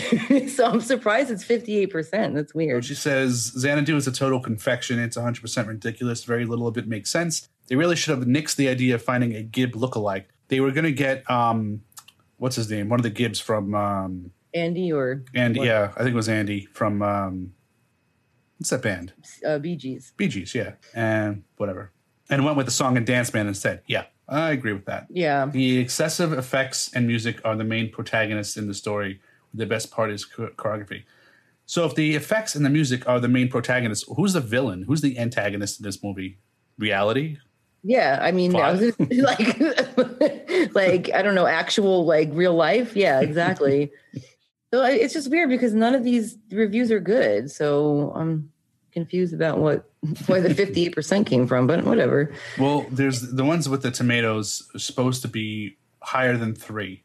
so 0.50 0.66
I'm 0.66 0.80
surprised 0.80 1.30
it's 1.30 1.44
58. 1.44 1.86
percent 1.86 2.34
That's 2.34 2.54
weird. 2.54 2.84
She 2.84 2.94
says 2.94 3.52
Xanadu 3.56 3.96
is 3.96 4.06
a 4.06 4.12
total 4.12 4.40
confection. 4.40 4.98
It's 4.98 5.16
100% 5.16 5.66
ridiculous. 5.66 6.24
Very 6.24 6.44
little 6.44 6.66
of 6.66 6.76
it 6.78 6.86
makes 6.86 7.10
sense. 7.10 7.48
They 7.68 7.76
really 7.76 7.96
should 7.96 8.16
have 8.18 8.26
nixed 8.26 8.56
the 8.56 8.68
idea 8.68 8.94
of 8.96 9.02
finding 9.02 9.34
a 9.34 9.42
Gibb 9.42 9.72
lookalike. 9.72 10.24
They 10.48 10.60
were 10.60 10.72
going 10.72 10.84
to 10.84 10.92
get, 10.92 11.28
um, 11.30 11.82
what's 12.36 12.56
his 12.56 12.68
name? 12.70 12.88
One 12.88 12.98
of 13.00 13.04
the 13.04 13.10
Gibbs 13.10 13.40
from, 13.40 13.74
um, 13.74 14.32
Andy 14.52 14.92
or 14.92 15.24
Andy, 15.34 15.60
What? 15.60 15.66
yeah, 15.68 15.92
I 15.96 15.98
think 16.00 16.10
it 16.10 16.14
was 16.16 16.28
Andy 16.28 16.66
from, 16.74 17.00
um, 17.00 17.54
what's 18.58 18.68
that 18.70 18.82
band? 18.82 19.12
uh, 19.46 19.58
Bee 19.58 19.76
Gees. 19.76 20.12
Bee 20.16 20.28
Gees, 20.28 20.54
yeah. 20.54 20.72
And 20.94 21.44
whatever. 21.56 21.92
And 22.30 22.44
went 22.44 22.56
with 22.56 22.66
the 22.66 22.72
song 22.72 22.96
and 22.96 23.06
dance 23.06 23.30
band 23.30 23.48
instead. 23.48 23.82
Yeah, 23.86 24.04
I 24.28 24.52
agree 24.52 24.72
with 24.72 24.86
that. 24.86 25.06
Yeah. 25.10 25.46
The 25.46 25.78
excessive 25.78 26.32
effects 26.32 26.90
and 26.94 27.06
music 27.06 27.40
are 27.44 27.56
the 27.56 27.64
main 27.64 27.90
protagonists 27.90 28.56
in 28.56 28.66
the 28.66 28.74
story. 28.74 29.20
The 29.52 29.66
best 29.66 29.90
part 29.90 30.10
is 30.10 30.26
choreography. 30.26 31.04
So, 31.66 31.84
if 31.84 31.94
the 31.94 32.14
effects 32.14 32.54
and 32.54 32.64
the 32.64 32.70
music 32.70 33.08
are 33.08 33.20
the 33.20 33.28
main 33.28 33.48
protagonists, 33.48 34.04
who's 34.16 34.32
the 34.32 34.40
villain? 34.40 34.82
Who's 34.82 35.00
the 35.00 35.18
antagonist 35.18 35.80
in 35.80 35.84
this 35.84 36.02
movie? 36.02 36.38
Reality? 36.78 37.38
Yeah, 37.82 38.18
I 38.20 38.32
mean, 38.32 38.54
I 38.54 38.72
was 38.72 38.98
like, 39.00 39.60
like 40.74 41.10
I 41.12 41.22
don't 41.22 41.34
know, 41.34 41.46
actual 41.46 42.04
like 42.06 42.30
real 42.32 42.54
life. 42.54 42.96
Yeah, 42.96 43.20
exactly. 43.20 43.90
so 44.72 44.82
it's 44.84 45.14
just 45.14 45.30
weird 45.30 45.50
because 45.50 45.74
none 45.74 45.94
of 45.94 46.04
these 46.04 46.38
reviews 46.50 46.90
are 46.90 47.00
good. 47.00 47.50
So 47.50 48.12
I'm 48.14 48.51
confused 48.92 49.34
about 49.34 49.58
what 49.58 49.90
where 50.26 50.40
the 50.40 50.54
58 50.54 50.94
percent 50.94 51.26
came 51.26 51.46
from, 51.46 51.66
but 51.66 51.84
whatever. 51.84 52.32
Well, 52.58 52.86
there's 52.90 53.32
the 53.32 53.44
ones 53.44 53.68
with 53.68 53.82
the 53.82 53.90
tomatoes 53.90 54.68
supposed 54.76 55.22
to 55.22 55.28
be 55.28 55.76
higher 56.00 56.36
than 56.36 56.54
three, 56.54 57.02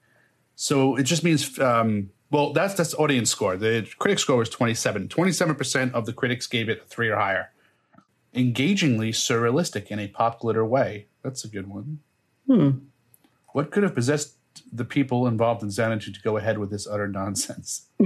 so 0.55 0.95
it 0.95 1.03
just 1.03 1.23
means. 1.23 1.57
Um, 1.59 2.11
well, 2.29 2.51
that's 2.51 2.73
that's 2.73 2.93
audience 2.95 3.29
score. 3.29 3.55
The 3.55 3.87
critic 3.99 4.19
score 4.19 4.35
was 4.37 4.49
27. 4.49 5.07
27 5.07 5.55
percent 5.55 5.93
of 5.93 6.05
the 6.05 6.13
critics 6.13 6.45
gave 6.45 6.67
it 6.67 6.81
a 6.83 6.85
three 6.85 7.09
or 7.09 7.15
higher 7.15 7.51
engagingly 8.37 9.11
surrealistic 9.11 9.87
in 9.87 9.99
a 9.99 10.07
pop 10.07 10.39
glitter 10.39 10.63
way. 10.63 11.07
That's 11.23 11.43
a 11.43 11.47
good 11.47 11.67
one. 11.67 11.99
Hmm. 12.45 12.69
What 13.47 13.71
could 13.71 13.83
have 13.83 13.95
possessed 13.95 14.35
the 14.71 14.85
people 14.85 15.27
involved 15.27 15.63
in 15.63 15.71
Xanadu 15.71 16.11
to 16.11 16.21
go 16.21 16.37
ahead 16.37 16.57
with 16.57 16.69
this 16.69 16.87
utter 16.87 17.07
nonsense? 17.07 17.87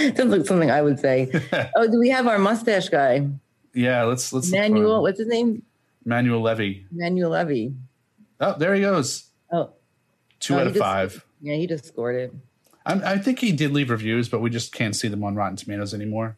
Sounds 0.16 0.32
like 0.32 0.46
something 0.46 0.70
I 0.70 0.82
would 0.82 0.98
say. 0.98 1.30
oh, 1.76 1.90
do 1.90 1.98
we 1.98 2.08
have 2.10 2.26
our 2.26 2.38
mustache 2.38 2.88
guy? 2.88 3.28
Yeah, 3.74 4.04
let's 4.04 4.32
let's 4.32 4.50
Manuel. 4.50 5.02
What's 5.02 5.18
his 5.18 5.28
name? 5.28 5.62
Manuel 6.04 6.40
Levy. 6.40 6.86
Manuel 6.90 7.30
Levy. 7.30 7.74
Oh, 8.40 8.56
there 8.58 8.74
he 8.74 8.80
goes. 8.80 9.28
Oh, 9.52 9.70
two 10.38 10.54
oh, 10.54 10.60
out 10.60 10.66
of 10.66 10.72
just, 10.72 10.82
five. 10.82 11.26
Yeah, 11.42 11.56
he 11.56 11.66
just 11.66 11.84
scored 11.84 12.16
it. 12.16 12.34
I, 12.86 13.12
I 13.12 13.18
think 13.18 13.38
he 13.38 13.52
did 13.52 13.72
leave 13.72 13.90
reviews, 13.90 14.28
but 14.28 14.40
we 14.40 14.50
just 14.50 14.72
can't 14.72 14.96
see 14.96 15.08
them 15.08 15.22
on 15.22 15.34
Rotten 15.34 15.56
Tomatoes 15.56 15.92
anymore. 15.92 16.36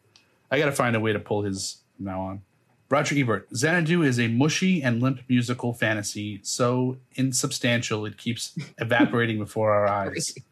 I 0.51 0.59
got 0.59 0.65
to 0.65 0.71
find 0.71 0.95
a 0.95 0.99
way 0.99 1.13
to 1.13 1.19
pull 1.19 1.43
his 1.43 1.83
from 1.95 2.05
now 2.05 2.21
on. 2.21 2.41
Roger 2.89 3.15
Ebert, 3.17 3.47
Xanadu 3.55 4.03
is 4.03 4.19
a 4.19 4.27
mushy 4.27 4.83
and 4.83 5.01
limp 5.01 5.21
musical 5.27 5.73
fantasy, 5.73 6.39
so 6.43 6.97
insubstantial 7.15 8.05
it 8.05 8.17
keeps 8.17 8.55
evaporating 8.77 9.39
before 9.39 9.71
our 9.71 9.87
eyes. 9.87 10.35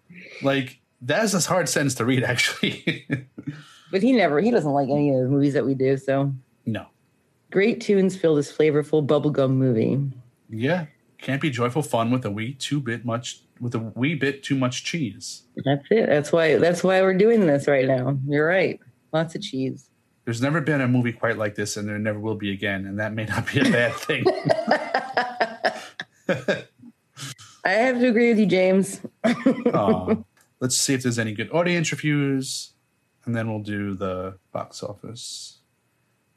Like 0.44 0.81
that's 1.02 1.34
a 1.34 1.42
hard 1.42 1.68
sentence 1.68 1.96
to 1.96 2.06
read, 2.06 2.24
actually. 2.24 3.08
but 3.92 4.02
he 4.02 4.12
never, 4.12 4.40
he 4.40 4.52
doesn't 4.52 4.72
like 4.72 4.90
any 4.90 5.10
of 5.10 5.24
the 5.24 5.30
movies 5.30 5.54
that 5.54 5.66
we 5.66 5.74
do. 5.74 5.98
So 5.98 6.34
no. 6.66 6.86
Great 7.52 7.82
tunes 7.82 8.16
fill 8.16 8.36
this 8.36 8.52
flavorful 8.52 9.06
bubblegum 9.06 9.52
movie. 9.52 10.00
Yeah, 10.50 10.86
can't 11.18 11.42
be 11.42 11.50
joyful 11.50 11.82
fun 11.82 12.12
with 12.12 12.26
a 12.26 12.32
wee 12.32 12.54
too 12.54 12.80
bit 12.80 13.06
much 13.06 13.42
with 13.60 13.76
a 13.76 13.80
wee 13.80 14.16
bit 14.16 14.44
too 14.44 14.56
much 14.56 14.84
cheese. 14.84 15.44
That's 15.64 15.86
it. 15.92 16.08
That's 16.08 16.32
why. 16.32 16.58
That's 16.58 16.84
why 16.84 17.02
we're 17.02 17.14
doing 17.14 17.46
this 17.46 17.68
right 17.68 17.88
now. 17.88 18.18
You're 18.28 18.48
right. 18.48 18.80
Lots 19.14 19.36
of 19.36 19.42
cheese. 19.42 19.88
There's 20.26 20.42
never 20.42 20.62
been 20.62 20.82
a 20.82 20.88
movie 20.88 21.14
quite 21.14 21.38
like 21.38 21.56
this, 21.56 21.78
and 21.78 21.88
there 21.88 22.00
never 22.00 22.20
will 22.20 22.36
be 22.36 22.52
again, 22.52 22.86
and 22.86 23.00
that 23.00 23.14
may 23.14 23.26
not 23.26 23.52
be 23.52 23.60
a 23.60 23.64
bad 23.64 23.94
thing. 23.94 24.24
I 27.64 27.70
have 27.70 28.00
to 28.00 28.08
agree 28.08 28.30
with 28.30 28.40
you, 28.40 28.46
James. 28.46 29.02
Let's 30.62 30.78
see 30.78 30.94
if 30.94 31.02
there's 31.02 31.18
any 31.18 31.34
good 31.34 31.52
audience 31.52 31.92
reviews, 31.92 32.74
and 33.26 33.36
then 33.36 33.50
we'll 33.50 33.64
do 33.64 33.96
the 33.96 34.38
box 34.52 34.84
office. 34.84 35.58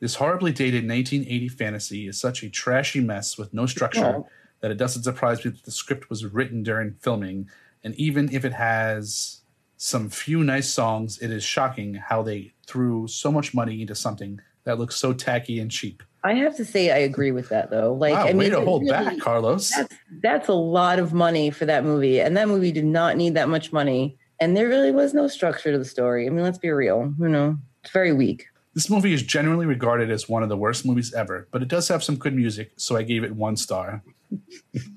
This 0.01 0.15
horribly 0.15 0.51
dated 0.51 0.89
1980 0.89 1.49
fantasy 1.51 2.09
is 2.09 2.19
such 2.19 2.43
a 2.43 2.49
trashy 2.49 3.01
mess 3.01 3.37
with 3.37 3.53
no 3.53 3.67
structure 3.67 4.23
that 4.61 4.71
it 4.71 4.79
doesn't 4.79 5.03
surprise 5.03 5.45
me 5.45 5.51
that 5.51 5.65
the 5.65 5.71
script 5.71 6.09
was 6.09 6.25
written 6.25 6.63
during 6.63 6.95
filming, 6.95 7.51
and 7.85 7.95
even 7.97 8.33
if 8.33 8.47
it 8.47 8.55
has 8.55 9.43
some 9.77 10.09
few 10.09 10.43
nice 10.43 10.73
songs, 10.73 11.19
it 11.19 11.31
is 11.31 11.45
shocking 11.45 11.93
how 11.93 12.23
they 12.23 12.55
threw 12.67 13.07
so 13.07 13.31
much 13.31 13.53
money 13.53 13.83
into 13.83 13.95
something 13.95 14.41
that 14.65 14.79
looks 14.79 14.97
so 14.97 15.13
tacky 15.13 15.61
and 15.61 15.71
cheap. 15.71 16.03
I 16.23 16.35
have 16.35 16.57
to 16.57 16.65
say, 16.65 16.91
I 16.91 16.99
agree 16.99 17.33
with 17.33 17.51
that 17.51 17.71
though. 17.71 17.93
Like, 17.93 18.15
wow, 18.15 18.27
I 18.27 18.33
mean, 18.33 18.51
to 18.51 18.61
hold 18.63 18.83
really, 18.83 18.93
back, 18.93 19.19
Carlos. 19.19 19.71
That's, 19.71 19.95
that's 20.23 20.49
a 20.49 20.55
lot 20.55 20.99
of 20.99 21.13
money 21.13 21.51
for 21.51 21.67
that 21.67 21.85
movie, 21.85 22.21
and 22.21 22.37
that 22.37 22.49
movie 22.49 22.73
did 22.73 22.87
not 22.87 23.17
need 23.17 23.35
that 23.35 23.49
much 23.49 23.73
money. 23.73 24.17
And 24.41 24.57
there 24.57 24.69
really 24.69 24.91
was 24.91 25.15
no 25.15 25.29
structure 25.29 25.71
to 25.71 25.79
the 25.79 25.85
story. 25.85 26.27
I 26.27 26.31
mean, 26.31 26.43
let's 26.43 26.59
be 26.59 26.71
real. 26.71 27.15
You 27.19 27.29
know, 27.29 27.59
it's 27.83 27.93
very 27.93 28.13
weak. 28.13 28.47
This 28.75 28.91
movie 28.91 29.13
is 29.13 29.23
generally 29.23 29.67
regarded 29.67 30.11
as 30.11 30.29
one 30.29 30.43
of 30.43 30.49
the 30.49 30.57
worst 30.57 30.85
movies 30.85 31.15
ever, 31.15 31.47
but 31.53 31.63
it 31.63 31.69
does 31.69 31.87
have 31.89 32.03
some 32.03 32.17
good 32.17 32.35
music, 32.35 32.73
so 32.77 32.97
I 32.97 33.03
gave 33.03 33.23
it 33.23 33.37
one 33.37 33.57
star. 33.57 34.03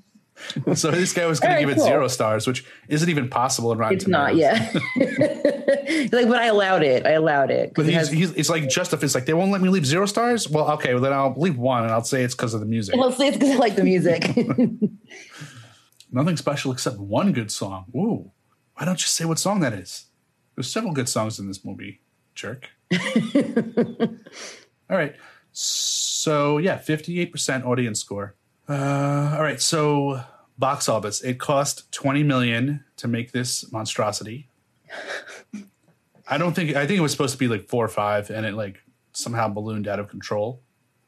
so 0.74 0.90
this 0.90 1.12
guy 1.12 1.26
was 1.26 1.40
going 1.40 1.54
to 1.54 1.60
give 1.60 1.76
cool. 1.76 1.84
it 1.84 1.88
zero 1.88 2.08
stars, 2.08 2.46
which 2.46 2.64
isn't 2.88 3.08
even 3.08 3.28
possible 3.28 3.72
in 3.72 3.78
Rotten 3.78 3.96
It's 3.96 4.06
not, 4.06 4.36
yeah. 4.36 4.70
like, 4.96 6.28
but 6.28 6.36
I 6.36 6.46
allowed 6.46 6.82
it. 6.82 7.06
I 7.06 7.12
allowed 7.12 7.50
it. 7.50 7.72
But 7.74 7.86
he's, 7.86 7.94
it 7.94 7.98
has, 7.98 8.10
he's, 8.10 8.30
it's 8.32 8.50
like 8.50 8.68
just 8.68 8.92
if 8.92 9.02
it's 9.02 9.14
like 9.14 9.26
they 9.26 9.34
won't 9.34 9.52
let 9.52 9.60
me 9.60 9.68
leave 9.68 9.86
zero 9.86 10.06
stars. 10.06 10.48
Well, 10.48 10.70
okay, 10.72 10.94
well 10.94 11.02
then 11.02 11.12
I'll 11.12 11.34
leave 11.36 11.56
one, 11.56 11.82
and 11.82 11.92
I'll 11.92 12.04
say 12.04 12.22
it's 12.22 12.34
because 12.34 12.54
of 12.54 12.60
the 12.60 12.66
music. 12.66 12.94
I'll 12.96 13.12
say 13.12 13.28
it's 13.28 13.36
because 13.36 13.54
I 13.54 13.58
like 13.58 13.76
the 13.76 13.84
music. 13.84 14.24
Nothing 16.10 16.36
special 16.36 16.72
except 16.72 16.98
one 16.98 17.32
good 17.32 17.50
song. 17.50 17.86
Ooh, 17.94 18.30
why 18.74 18.84
don't 18.86 19.00
you 19.00 19.08
say 19.08 19.24
what 19.24 19.38
song 19.38 19.60
that 19.60 19.72
is? 19.72 20.06
There's 20.54 20.70
several 20.70 20.92
good 20.92 21.08
songs 21.08 21.38
in 21.38 21.48
this 21.48 21.64
movie, 21.64 22.00
jerk. 22.34 22.70
All 24.90 24.96
right. 24.96 25.14
So 25.52 26.58
yeah, 26.58 26.78
58% 26.78 27.66
audience 27.66 28.00
score. 28.00 28.34
Uh, 28.68 29.34
all 29.36 29.42
right, 29.42 29.60
so 29.60 30.20
box 30.58 30.88
office. 30.88 31.22
It 31.22 31.38
cost 31.38 31.90
20 31.92 32.22
million 32.22 32.84
to 32.96 33.08
make 33.08 33.32
this 33.32 33.70
monstrosity. 33.72 34.48
I 36.28 36.36
don't 36.36 36.54
think 36.54 36.76
I 36.76 36.86
think 36.86 36.98
it 36.98 37.02
was 37.02 37.12
supposed 37.12 37.32
to 37.32 37.38
be 37.38 37.48
like 37.48 37.68
four 37.68 37.84
or 37.84 37.88
five, 37.88 38.30
and 38.30 38.44
it 38.44 38.54
like 38.54 38.82
somehow 39.12 39.48
ballooned 39.48 39.88
out 39.88 39.98
of 39.98 40.08
control. 40.08 40.62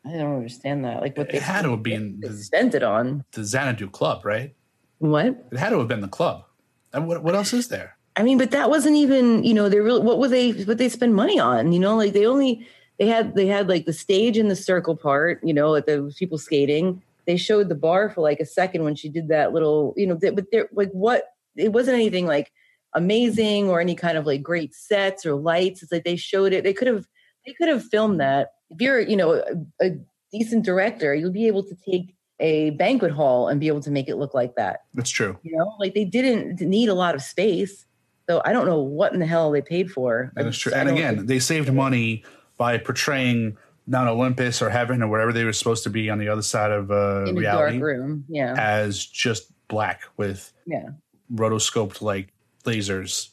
I 0.05 0.12
don't 0.12 0.36
understand 0.36 0.84
that. 0.84 1.03
Like 1.03 1.16
what 1.16 1.28
it 1.28 1.32
they 1.32 1.38
had 1.38 1.62
to 1.62 1.72
have 1.72 1.82
been 1.82 2.22
spent 2.42 2.74
it 2.74 2.82
on 2.82 3.24
the 3.32 3.44
Xanadu 3.44 3.90
Club, 3.90 4.24
right? 4.24 4.55
What? 4.98 5.46
It 5.51 5.59
had 5.59 5.70
to 5.70 5.78
have 5.78 5.88
been 5.88 6.01
the 6.01 6.09
club. 6.09 6.44
And 6.92 7.07
what 7.07 7.22
what 7.22 7.34
else 7.34 7.53
is 7.53 7.68
there? 7.68 7.96
I 8.16 8.22
mean, 8.22 8.38
but 8.38 8.51
that 8.51 8.70
wasn't 8.70 8.96
even 8.96 9.44
you 9.44 9.55
know 9.55 9.68
they 9.68 9.80
really 9.80 10.01
what 10.01 10.18
were 10.18 10.28
they 10.28 10.53
what 10.53 10.78
they 10.78 10.88
spend 10.88 11.14
money 11.14 11.38
on? 11.38 11.72
You 11.72 11.80
know, 11.80 11.96
like 11.96 12.12
they 12.12 12.26
only 12.26 12.66
they 12.98 13.07
had 13.07 13.34
they 13.34 13.46
had 13.46 13.68
like 13.68 13.84
the 13.84 13.92
stage 13.92 14.38
and 14.38 14.51
the 14.51 14.57
circle 14.57 14.96
part. 14.96 15.40
You 15.44 15.53
know, 15.53 15.70
like 15.70 15.86
the 15.86 16.14
people 16.18 16.38
skating 16.38 17.03
they 17.27 17.37
showed 17.37 17.68
the 17.68 17.75
bar 17.75 18.11
for 18.11 18.21
like 18.21 18.41
a 18.41 18.47
second 18.47 18.85
when 18.85 18.95
she 18.95 19.09
did 19.09 19.29
that 19.29 19.53
little, 19.53 19.95
you 19.97 20.07
know, 20.07 20.16
but 20.16 20.47
they're 20.51 20.68
like 20.73 20.91
what 20.91 21.25
it 21.57 21.73
wasn't 21.73 21.95
anything 21.95 22.27
like 22.27 22.53
amazing 22.95 23.68
or 23.68 23.81
any 23.81 23.95
kind 23.95 24.18
of 24.18 24.27
like 24.27 24.43
great 24.43 24.75
sets 24.75 25.25
or 25.25 25.35
lights. 25.35 25.83
It's 25.83 25.93
like 25.93 26.05
they 26.05 26.16
showed 26.16 26.53
it. 26.53 26.64
They 26.64 26.73
could 26.73 26.89
have 26.89 27.07
they 27.47 27.53
could 27.55 27.68
have 27.68 27.85
filmed 27.85 28.21
that. 28.21 28.53
If 28.71 28.81
you're, 28.81 29.01
you 29.01 29.16
know, 29.16 29.33
a, 29.33 29.87
a 29.87 29.91
decent 30.33 30.64
director, 30.64 31.14
you'll 31.14 31.33
be 31.33 31.47
able 31.47 31.64
to 31.64 31.77
take 31.89 32.14
a 32.39 32.71
banquet 32.71 33.11
hall 33.11 33.49
and 33.49 33.61
be 33.61 33.68
able 33.68 33.81
to 33.81 33.91
make 33.91 34.09
it 34.09 34.16
look 34.16 34.35
like 34.35 34.57
that. 34.57 34.81
That's 34.95 35.11
true. 35.11 35.39
You 35.43 35.57
know, 35.57 35.75
like 35.79 35.95
they 35.95 36.05
didn't 36.05 36.61
need 36.61 36.89
a 36.89 36.95
lot 36.95 37.14
of 37.14 37.23
space. 37.23 37.87
So 38.29 38.41
I 38.45 38.53
don't 38.53 38.66
know 38.66 38.81
what 38.81 39.12
in 39.12 39.21
the 39.21 39.27
hell 39.27 39.51
they 39.51 39.61
paid 39.61 39.91
for. 39.91 40.33
That 40.37 40.47
is 40.47 40.57
true. 40.59 40.73
And 40.73 40.89
again, 40.89 41.27
they 41.27 41.39
saved 41.39 41.73
money 41.73 42.25
by 42.57 42.79
portraying 42.79 43.57
Mount 43.91 44.09
Olympus 44.09 44.62
or 44.62 44.70
heaven 44.70 45.03
or 45.03 45.09
wherever 45.09 45.32
they 45.32 45.43
were 45.43 45.53
supposed 45.53 45.82
to 45.82 45.91
be 45.91 46.09
on 46.09 46.18
the 46.18 46.28
other 46.28 46.43
side 46.43 46.70
of 46.70 46.93
uh, 46.93 47.24
in 47.24 47.34
reality, 47.34 47.78
dark 47.78 47.82
room, 47.82 48.24
yeah, 48.28 48.55
as 48.57 49.05
just 49.05 49.51
black 49.66 50.03
with 50.16 50.53
yeah 50.64 50.91
rotoscoped 51.34 52.01
like 52.01 52.28
lasers. 52.64 53.30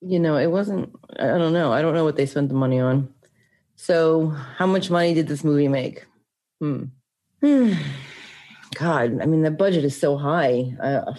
You 0.00 0.18
know, 0.18 0.36
it 0.36 0.48
wasn't. 0.48 0.92
I 1.20 1.38
don't 1.38 1.52
know. 1.52 1.72
I 1.72 1.82
don't 1.82 1.94
know 1.94 2.04
what 2.04 2.16
they 2.16 2.26
spent 2.26 2.48
the 2.48 2.54
money 2.54 2.80
on. 2.80 3.14
So, 3.76 4.28
how 4.28 4.66
much 4.66 4.90
money 4.90 5.14
did 5.14 5.28
this 5.28 5.44
movie 5.44 5.68
make? 5.68 6.04
Hmm. 6.60 6.84
hmm. 7.40 7.74
God, 8.74 9.20
I 9.20 9.26
mean, 9.26 9.42
the 9.42 9.50
budget 9.52 9.84
is 9.84 9.98
so 9.98 10.16
high. 10.16 10.74
Uh, 10.82 11.14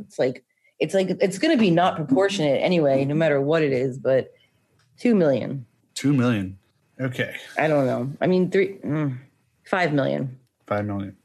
it's 0.00 0.18
like 0.18 0.44
it's 0.80 0.94
like 0.94 1.10
it's 1.20 1.38
going 1.38 1.56
to 1.56 1.60
be 1.60 1.70
not 1.70 1.94
proportionate 1.94 2.60
anyway, 2.60 3.04
no 3.04 3.14
matter 3.14 3.40
what 3.40 3.62
it 3.62 3.72
is. 3.72 3.98
But 3.98 4.32
two 4.98 5.14
million. 5.14 5.66
Two 5.94 6.12
million. 6.12 6.58
Okay. 7.00 7.34
I 7.56 7.66
don't 7.66 7.86
know. 7.86 8.12
I 8.20 8.26
mean, 8.26 8.50
three, 8.50 8.76
mm, 8.84 9.16
five 9.64 9.92
million. 9.92 10.38
Five 10.66 10.84
million. 10.84 11.16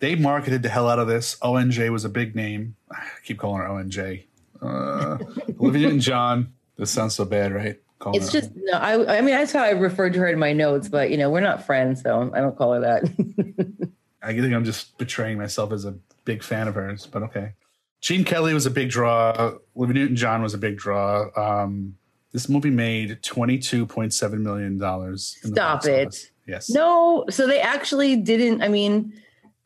They 0.00 0.14
marketed 0.16 0.62
the 0.62 0.68
hell 0.68 0.88
out 0.88 0.98
of 0.98 1.08
this. 1.08 1.36
ONJ 1.36 1.90
was 1.90 2.04
a 2.04 2.08
big 2.10 2.36
name. 2.36 2.76
I 2.90 3.02
keep 3.24 3.38
calling 3.38 3.62
her 3.62 3.68
ONJ. 3.68 4.24
Uh, 4.60 5.18
Olivia 5.60 5.88
and 5.88 6.00
John. 6.00 6.52
This 6.76 6.90
sounds 6.90 7.14
so 7.14 7.24
bad, 7.24 7.52
right? 7.52 7.80
Calling 7.98 8.20
it's 8.20 8.32
just 8.32 8.50
no. 8.54 8.72
I 8.72 9.18
I 9.18 9.20
mean 9.20 9.34
that's 9.34 9.52
how 9.52 9.62
I 9.62 9.70
referred 9.70 10.12
to 10.14 10.18
her 10.18 10.26
in 10.26 10.38
my 10.38 10.52
notes, 10.52 10.88
but 10.88 11.10
you 11.10 11.16
know 11.16 11.30
we're 11.30 11.40
not 11.40 11.64
friends, 11.64 12.02
so 12.02 12.30
I 12.34 12.40
don't 12.40 12.56
call 12.56 12.72
her 12.72 12.80
that. 12.80 13.04
I 14.22 14.32
think 14.32 14.52
I'm 14.52 14.64
just 14.64 14.98
betraying 14.98 15.38
myself 15.38 15.72
as 15.72 15.84
a 15.84 15.96
big 16.24 16.42
fan 16.42 16.66
of 16.66 16.74
hers, 16.74 17.06
but 17.06 17.22
okay. 17.24 17.52
Gene 18.00 18.24
Kelly 18.24 18.52
was 18.52 18.66
a 18.66 18.70
big 18.70 18.90
draw. 18.90 19.54
Olivia 19.76 19.94
Newton 19.94 20.16
John 20.16 20.42
was 20.42 20.54
a 20.54 20.58
big 20.58 20.76
draw. 20.76 21.28
Um, 21.36 21.96
this 22.34 22.48
movie 22.48 22.70
made 22.70 23.22
$22.7 23.22 24.40
million. 24.40 25.16
Stop 25.16 25.86
it. 25.86 26.06
Office. 26.08 26.30
Yes. 26.46 26.68
No. 26.68 27.24
So 27.30 27.46
they 27.46 27.60
actually 27.60 28.16
didn't. 28.16 28.60
I 28.60 28.68
mean, 28.68 29.14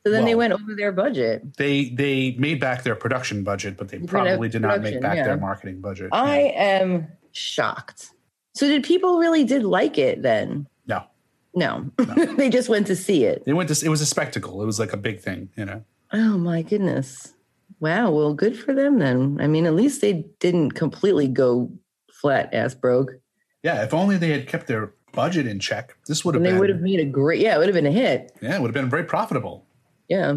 so 0.05 0.12
then 0.12 0.21
well, 0.21 0.27
they 0.27 0.35
went 0.37 0.53
over 0.53 0.75
their 0.77 0.93
budget. 0.93 1.57
They 1.57 1.89
they 1.89 2.37
made 2.39 2.61
back 2.61 2.85
their 2.85 2.95
production 2.95 3.43
budget, 3.43 3.77
but 3.77 3.89
they 3.89 3.99
probably 3.99 4.49
did 4.49 4.62
not 4.62 4.83
make 4.83 5.01
back 5.01 5.16
yeah. 5.16 5.25
their 5.25 5.39
marketing 5.39 5.81
budget. 5.81 6.11
I 6.12 6.43
yeah. 6.43 6.79
am 6.81 7.09
shocked. 7.33 8.12
So 8.55 8.69
did 8.69 8.85
people 8.85 9.19
really 9.19 9.45
did 9.45 9.64
like 9.64 9.99
it 9.99 10.23
then? 10.23 10.69
No. 10.87 11.05
No, 11.55 11.91
they 12.37 12.51
just 12.51 12.69
went 12.69 12.87
to 12.89 12.95
see 12.95 13.25
it. 13.25 13.45
They 13.45 13.55
went 13.55 13.71
to. 13.71 13.85
It 13.85 13.89
was 13.89 14.03
a 14.03 14.07
spectacle. 14.07 14.62
It 14.62 14.66
was 14.66 14.79
like 14.79 14.93
a 14.93 14.97
big 14.99 15.21
thing, 15.21 15.49
you 15.57 15.64
know. 15.64 15.83
Oh 16.12 16.37
my 16.37 16.62
goodness! 16.62 17.35
Wow. 17.81 18.11
Well, 18.11 18.35
good 18.35 18.57
for 18.57 18.75
them 18.75 18.99
then. 18.99 19.39
I 19.41 19.47
mean, 19.47 19.66
at 19.66 19.75
least 19.75 20.03
they 20.03 20.27
didn't 20.39 20.73
completely 20.73 21.27
go 21.27 21.73
flat 22.21 22.53
ass 22.53 22.75
broke. 22.75 23.12
Yeah, 23.62 23.83
if 23.85 23.93
only 23.95 24.16
they 24.16 24.31
had 24.31 24.47
kept 24.47 24.66
their 24.66 24.93
budget 25.12 25.47
in 25.47 25.59
check, 25.59 25.97
this 26.07 26.25
would 26.25 26.35
have 26.35 26.41
And 26.41 26.47
they 26.47 26.51
been. 26.51 26.61
would 26.61 26.71
have 26.71 26.81
made 26.81 27.01
a 27.01 27.05
great. 27.05 27.41
Yeah, 27.41 27.55
it 27.57 27.59
would 27.59 27.66
have 27.69 27.75
been 27.75 27.87
a 27.87 27.93
hit. 27.93 28.33
yeah, 28.41 28.57
it 28.57 28.61
would 28.61 28.69
have 28.69 28.75
been 28.75 28.91
very 28.91 29.05
profitable. 29.05 29.64
Yeah. 30.09 30.37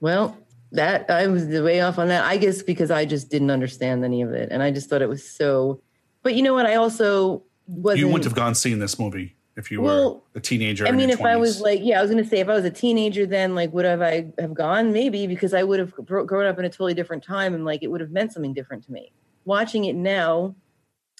Well, 0.00 0.36
that 0.72 1.10
I 1.10 1.26
was 1.26 1.44
way 1.46 1.80
off 1.80 1.98
on 1.98 2.08
that. 2.08 2.24
I 2.24 2.36
guess 2.36 2.62
because 2.62 2.90
I 2.90 3.04
just 3.04 3.30
didn't 3.30 3.50
understand 3.50 4.04
any 4.04 4.22
of 4.22 4.32
it, 4.32 4.48
and 4.50 4.62
I 4.62 4.70
just 4.70 4.88
thought 4.88 5.02
it 5.02 5.08
was 5.08 5.28
so. 5.28 5.80
But 6.22 6.34
you 6.34 6.42
know 6.42 6.54
what? 6.54 6.66
I 6.66 6.76
also 6.76 7.42
wasn't. 7.66 8.00
You 8.00 8.06
wouldn't 8.06 8.24
have 8.24 8.34
gone 8.34 8.54
seen 8.54 8.78
this 8.78 8.98
movie 8.98 9.36
if 9.56 9.70
you 9.70 9.82
were 9.82 10.16
a 10.34 10.40
teenager. 10.40 10.86
I 10.86 10.92
mean, 10.92 11.10
if 11.10 11.20
I 11.20 11.36
was 11.36 11.60
like, 11.60 11.80
yeah, 11.82 11.98
I 11.98 12.02
was 12.02 12.10
going 12.10 12.22
to 12.22 12.28
say, 12.28 12.40
if 12.40 12.48
I 12.48 12.54
was 12.54 12.64
a 12.64 12.70
teenager, 12.70 13.26
then 13.26 13.54
like, 13.54 13.72
would 13.74 13.84
have 13.84 14.00
I 14.00 14.32
have 14.38 14.54
gone? 14.54 14.92
Maybe 14.92 15.26
because 15.26 15.52
I 15.52 15.62
would 15.62 15.78
have 15.78 15.92
grown 16.06 16.46
up 16.46 16.58
in 16.58 16.64
a 16.64 16.70
totally 16.70 16.94
different 16.94 17.22
time, 17.22 17.54
and 17.54 17.64
like, 17.64 17.82
it 17.82 17.88
would 17.88 18.00
have 18.00 18.10
meant 18.10 18.32
something 18.32 18.54
different 18.54 18.84
to 18.86 18.92
me. 18.92 19.12
Watching 19.44 19.84
it 19.84 19.94
now, 19.94 20.54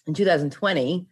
in 0.06 0.14
2020, 0.14 1.06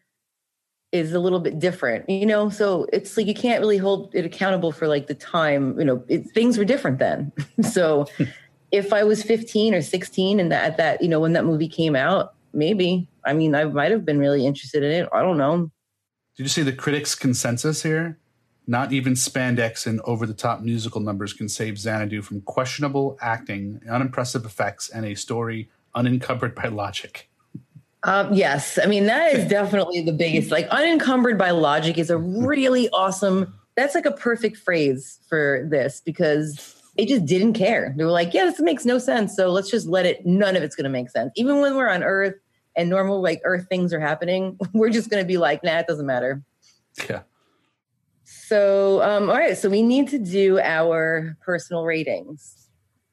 is 0.93 1.12
a 1.12 1.20
little 1.20 1.41
bit 1.41 1.59
different, 1.59 2.09
you 2.09 2.26
know. 2.26 2.51
So 2.51 2.86
it's 2.93 3.16
like 3.16 3.26
you 3.26 3.34
can't 3.34 3.61
really 3.61 3.78
hold 3.78 4.14
it 4.14 4.24
accountable 4.24 4.72
for 4.72 4.88
like 4.88 5.07
the 5.07 5.14
time. 5.14 5.78
You 5.78 5.84
know, 5.84 6.05
it, 6.09 6.30
things 6.30 6.59
were 6.59 6.64
different 6.64 6.99
then. 6.99 7.32
so 7.70 8.07
if 8.72 8.93
I 8.93 9.05
was 9.05 9.22
15 9.22 9.74
or 9.74 9.82
16, 9.82 10.41
and 10.41 10.51
that 10.53 10.64
at 10.64 10.76
that, 10.78 11.03
you 11.03 11.09
know, 11.09 11.20
when 11.20 11.32
that 11.34 11.45
movie 11.45 11.68
came 11.68 11.95
out, 11.95 12.34
maybe. 12.53 13.09
I 13.24 13.32
mean, 13.32 13.55
I 13.55 13.64
might 13.64 13.91
have 13.91 14.05
been 14.05 14.18
really 14.18 14.47
interested 14.47 14.82
in 14.82 14.91
it. 14.91 15.09
I 15.12 15.22
don't 15.22 15.38
know. 15.38 15.70
Did 16.36 16.45
you 16.45 16.49
see 16.49 16.62
the 16.62 16.72
critics' 16.72 17.14
consensus 17.14 17.82
here? 17.82 18.18
Not 18.66 18.93
even 18.93 19.14
spandex 19.14 19.86
and 19.86 20.01
over 20.03 20.26
the 20.26 20.34
top 20.34 20.61
musical 20.61 21.01
numbers 21.01 21.32
can 21.32 21.49
save 21.49 21.78
Xanadu 21.78 22.22
from 22.22 22.41
questionable 22.43 23.18
acting, 23.20 23.80
unimpressive 23.91 24.45
effects, 24.45 24.88
and 24.88 25.05
a 25.05 25.14
story 25.14 25.68
unencumbered 25.95 26.55
by 26.55 26.68
logic. 26.68 27.30
Um, 28.03 28.32
yes, 28.32 28.78
I 28.82 28.86
mean 28.86 29.07
that 29.07 29.34
is 29.34 29.48
definitely 29.48 30.03
the 30.03 30.12
biggest. 30.12 30.51
Like 30.51 30.66
unencumbered 30.68 31.36
by 31.36 31.51
logic 31.51 31.98
is 31.98 32.11
a 32.11 32.16
really 32.16 32.88
awesome. 32.90 33.55
That's 33.76 33.94
like 33.94 34.07
a 34.07 34.12
perfect 34.12 34.57
phrase 34.57 35.20
for 35.28 35.66
this 35.70 36.01
because 36.05 36.76
they 36.96 37.05
just 37.05 37.26
didn't 37.26 37.53
care. 37.53 37.94
They 37.96 38.05
were 38.05 38.11
like, 38.11 38.32
"Yeah, 38.32 38.46
this 38.46 38.61
makes 38.61 38.84
no 38.84 38.98
sense, 38.98 39.36
so 39.36 39.51
let's 39.51 39.70
just 39.70 39.86
let 39.86 40.07
it. 40.07 40.24
None 40.24 40.57
of 40.57 40.62
it's 40.62 40.74
going 40.74 40.84
to 40.84 40.90
make 40.90 41.11
sense. 41.11 41.32
Even 41.36 41.61
when 41.61 41.76
we're 41.76 41.90
on 41.90 42.03
Earth 42.03 42.34
and 42.74 42.88
normal 42.88 43.20
like 43.20 43.40
Earth 43.44 43.66
things 43.68 43.92
are 43.92 44.01
happening, 44.01 44.59
we're 44.72 44.90
just 44.90 45.11
going 45.11 45.22
to 45.22 45.28
be 45.28 45.36
like, 45.36 45.62
nah, 45.62 45.78
it 45.78 45.86
doesn't 45.86 46.07
matter." 46.07 46.42
Yeah. 47.09 47.22
So, 48.24 49.03
um, 49.03 49.28
all 49.28 49.36
right, 49.36 49.57
so 49.57 49.68
we 49.68 49.82
need 49.82 50.09
to 50.09 50.18
do 50.18 50.59
our 50.61 51.36
personal 51.40 51.84
ratings. 51.84 52.68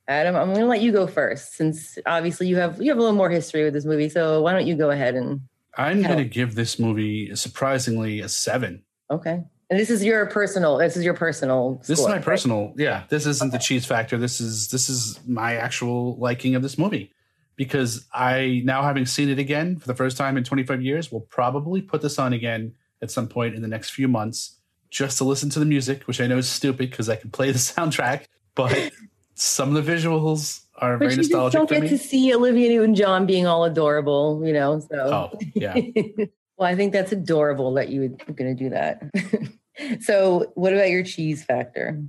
Adam, 0.08 0.36
I'm 0.36 0.48
going 0.48 0.62
to 0.62 0.68
let 0.68 0.82
you 0.82 0.92
go 0.92 1.06
first, 1.06 1.54
since 1.54 1.98
obviously 2.06 2.48
you 2.48 2.56
have 2.58 2.82
you 2.82 2.90
have 2.90 2.98
a 2.98 3.02
little 3.02 3.16
more 3.16 3.30
history 3.30 3.64
with 3.64 3.74
this 3.74 3.86
movie. 3.86 4.10
So 4.10 4.42
why 4.42 4.54
don't 4.54 4.66
you 4.66 4.76
go 4.76 4.90
ahead 4.90 5.16
and 5.16 5.42
I'm 5.78 6.02
going 6.02 6.18
to 6.18 6.26
give 6.26 6.56
this 6.56 6.80
movie 6.80 7.36
surprisingly 7.36 8.22
a 8.22 8.30
seven. 8.30 8.84
Okay. 9.12 9.44
And 9.70 9.78
this 9.78 9.90
is 9.90 10.04
your 10.04 10.26
personal. 10.28 10.78
This 10.78 10.96
is 10.96 11.04
your 11.04 11.14
personal. 11.14 11.82
This 11.86 12.00
score, 12.00 12.10
is 12.10 12.12
my 12.12 12.16
right? 12.18 12.26
personal. 12.26 12.74
Yeah, 12.78 13.04
this 13.10 13.26
isn't 13.26 13.52
the 13.52 13.58
cheese 13.58 13.86
factor. 13.86 14.18
This 14.18 14.40
is 14.40 14.70
this 14.70 14.90
is 14.90 15.20
my 15.28 15.56
actual 15.56 16.18
liking 16.18 16.56
of 16.56 16.62
this 16.62 16.78
movie 16.78 17.12
because 17.58 18.08
I 18.14 18.62
now 18.64 18.84
having 18.84 19.06
seen 19.06 19.30
it 19.30 19.40
again 19.40 19.78
for 19.78 19.88
the 19.88 19.96
first 19.96 20.16
time 20.16 20.38
in 20.38 20.46
25 20.46 20.82
years 20.82 21.12
will 21.12 21.22
probably 21.22 21.82
put 21.82 22.02
this 22.02 22.18
on 22.18 22.32
again 22.32 22.76
at 23.02 23.12
some 23.12 23.28
point 23.28 23.56
in 23.56 23.62
the 23.62 23.68
next 23.68 23.90
few 23.90 24.08
months 24.08 24.58
just 24.90 25.18
to 25.18 25.26
listen 25.26 25.50
to 25.50 25.60
the 25.60 25.66
music, 25.66 26.04
which 26.04 26.22
I 26.22 26.28
know 26.28 26.38
is 26.38 26.48
stupid 26.48 26.90
because 26.90 27.10
I 27.10 27.18
can 27.18 27.30
play 27.30 27.52
the 27.52 27.58
soundtrack, 27.60 28.26
but 28.56 28.92
some 29.40 29.76
of 29.76 29.86
the 29.86 29.92
visuals 29.92 30.62
are 30.76 30.98
But 30.98 31.06
very 31.06 31.12
you 31.24 31.30
just 31.30 31.54
don't 31.54 31.70
get 31.70 31.88
to 31.90 31.98
see 31.98 32.34
Olivia 32.34 32.70
Newton-John 32.70 33.26
being 33.26 33.48
all 33.48 33.64
adorable, 33.66 34.42
you 34.46 34.54
know. 34.54 34.80
So. 34.80 35.32
Oh, 35.34 35.40
yeah. 35.54 35.74
well, 36.58 36.70
I 36.70 36.76
think 36.76 36.94
that's 36.94 37.12
adorable 37.12 37.74
that 37.76 37.90
you 37.90 38.02
were 38.02 38.34
going 38.34 38.56
to 38.56 38.64
do 38.64 38.70
that. 38.70 39.02
so, 40.02 40.52
what 40.56 40.74
about 40.74 40.90
your 40.90 41.04
cheese 41.04 41.44
factor? 41.44 42.00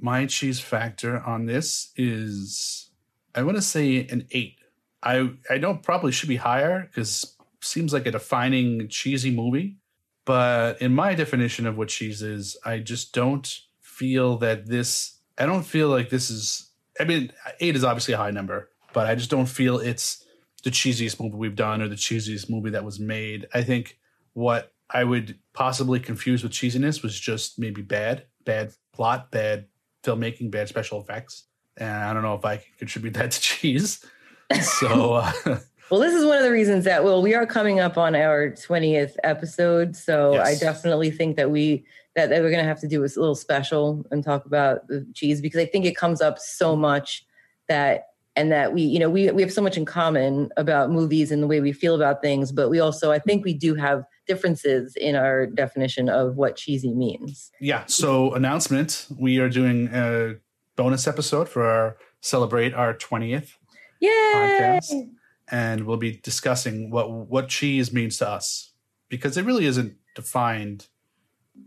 my 0.00 0.26
cheese 0.26 0.60
factor 0.60 1.20
on 1.20 1.46
this 1.46 1.92
is 1.96 2.90
I 3.34 3.42
want 3.42 3.56
to 3.56 3.62
say 3.62 4.06
an 4.08 4.26
eight. 4.32 4.58
I 5.02 5.30
I 5.50 5.58
know 5.58 5.74
probably 5.74 6.12
should 6.12 6.28
be 6.28 6.36
higher 6.36 6.82
because 6.82 7.36
seems 7.60 7.92
like 7.92 8.06
a 8.06 8.10
defining 8.10 8.88
cheesy 8.88 9.30
movie, 9.30 9.78
but 10.24 10.80
in 10.82 10.94
my 10.94 11.14
definition 11.14 11.66
of 11.66 11.78
what 11.78 11.88
cheese 11.88 12.22
is, 12.22 12.56
I 12.64 12.78
just 12.78 13.12
don't 13.12 13.50
feel 13.80 14.36
that 14.38 14.66
this. 14.66 15.18
I 15.38 15.46
don't 15.46 15.64
feel 15.64 15.88
like 15.88 16.10
this 16.10 16.30
is. 16.30 16.70
I 17.00 17.04
mean, 17.04 17.32
eight 17.60 17.74
is 17.74 17.84
obviously 17.84 18.14
a 18.14 18.18
high 18.18 18.30
number, 18.30 18.70
but 18.92 19.06
I 19.06 19.14
just 19.14 19.30
don't 19.30 19.46
feel 19.46 19.78
it's 19.78 20.24
the 20.62 20.70
cheesiest 20.70 21.20
movie 21.20 21.36
we've 21.36 21.56
done 21.56 21.82
or 21.82 21.88
the 21.88 21.96
cheesiest 21.96 22.48
movie 22.48 22.70
that 22.70 22.84
was 22.84 23.00
made. 23.00 23.46
I 23.52 23.62
think 23.62 23.98
what 24.32 24.72
I 24.90 25.02
would 25.04 25.38
possibly 25.52 25.98
confuse 25.98 26.42
with 26.42 26.52
cheesiness 26.52 27.02
was 27.02 27.18
just 27.18 27.58
maybe 27.58 27.82
bad, 27.82 28.26
bad 28.44 28.72
plot, 28.92 29.30
bad 29.30 29.66
filmmaking, 30.04 30.50
bad 30.50 30.68
special 30.68 31.00
effects. 31.00 31.44
And 31.76 31.90
I 31.90 32.12
don't 32.12 32.22
know 32.22 32.34
if 32.34 32.44
I 32.44 32.58
can 32.58 32.66
contribute 32.78 33.14
that 33.14 33.32
to 33.32 33.40
cheese. 33.40 34.04
So 34.60 35.14
uh, 35.14 35.32
Well, 35.90 36.00
this 36.00 36.14
is 36.14 36.24
one 36.24 36.36
of 36.36 36.44
the 36.44 36.50
reasons 36.50 36.84
that 36.84 37.02
well, 37.02 37.22
we 37.22 37.34
are 37.34 37.46
coming 37.46 37.80
up 37.80 37.98
on 37.98 38.14
our 38.14 38.50
20th 38.50 39.16
episode, 39.24 39.96
so 39.96 40.34
Yes. 40.34 40.46
I 40.46 40.64
definitely 40.64 41.10
think 41.10 41.36
that 41.36 41.50
we 41.50 41.84
that, 42.14 42.30
that 42.30 42.42
we're 42.42 42.50
going 42.50 42.62
to 42.62 42.68
have 42.68 42.80
to 42.80 42.88
do 42.88 43.02
is 43.02 43.16
a 43.16 43.20
little 43.20 43.34
special 43.34 44.04
and 44.10 44.22
talk 44.22 44.46
about 44.46 44.86
the 44.88 45.06
cheese 45.14 45.40
because 45.40 45.60
I 45.60 45.66
think 45.66 45.84
it 45.84 45.96
comes 45.96 46.20
up 46.20 46.38
so 46.38 46.76
much 46.76 47.26
that 47.68 48.08
and 48.36 48.50
that 48.50 48.72
we 48.72 48.82
you 48.82 48.98
know 48.98 49.08
we 49.08 49.30
we 49.30 49.42
have 49.42 49.52
so 49.52 49.62
much 49.62 49.76
in 49.76 49.84
common 49.84 50.50
about 50.56 50.90
movies 50.90 51.30
and 51.30 51.42
the 51.42 51.46
way 51.46 51.60
we 51.60 51.72
feel 51.72 51.94
about 51.94 52.20
things, 52.22 52.52
but 52.52 52.68
we 52.68 52.80
also 52.80 53.12
I 53.12 53.18
think 53.18 53.44
we 53.44 53.54
do 53.54 53.74
have 53.74 54.04
differences 54.26 54.96
in 54.96 55.14
our 55.14 55.46
definition 55.46 56.08
of 56.08 56.36
what 56.36 56.56
cheesy 56.56 56.94
means. 56.94 57.50
yeah, 57.60 57.84
so 57.86 58.32
announcement: 58.34 59.06
we 59.18 59.38
are 59.38 59.48
doing 59.48 59.88
a 59.92 60.34
bonus 60.76 61.06
episode 61.06 61.48
for 61.48 61.64
our 61.66 61.96
celebrate 62.20 62.74
our 62.74 62.94
twentieth 62.94 63.56
Yay! 64.00 64.10
podcast, 64.10 65.10
and 65.48 65.86
we'll 65.86 65.96
be 65.96 66.16
discussing 66.22 66.90
what 66.90 67.10
what 67.10 67.48
cheese 67.48 67.92
means 67.92 68.18
to 68.18 68.28
us 68.28 68.72
because 69.08 69.36
it 69.36 69.44
really 69.44 69.66
isn't 69.66 69.96
defined. 70.16 70.88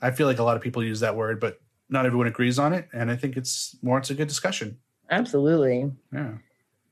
I 0.01 0.11
feel 0.11 0.27
like 0.27 0.39
a 0.39 0.43
lot 0.43 0.55
of 0.55 0.61
people 0.61 0.83
use 0.83 0.99
that 0.99 1.15
word, 1.15 1.39
but 1.39 1.59
not 1.89 2.05
everyone 2.05 2.27
agrees 2.27 2.59
on 2.59 2.73
it, 2.73 2.87
and 2.93 3.09
I 3.09 3.15
think 3.15 3.37
it's 3.37 3.75
warrants 3.81 4.09
a 4.09 4.13
good 4.13 4.27
discussion. 4.27 4.77
Absolutely. 5.09 5.91
Yeah. 6.13 6.33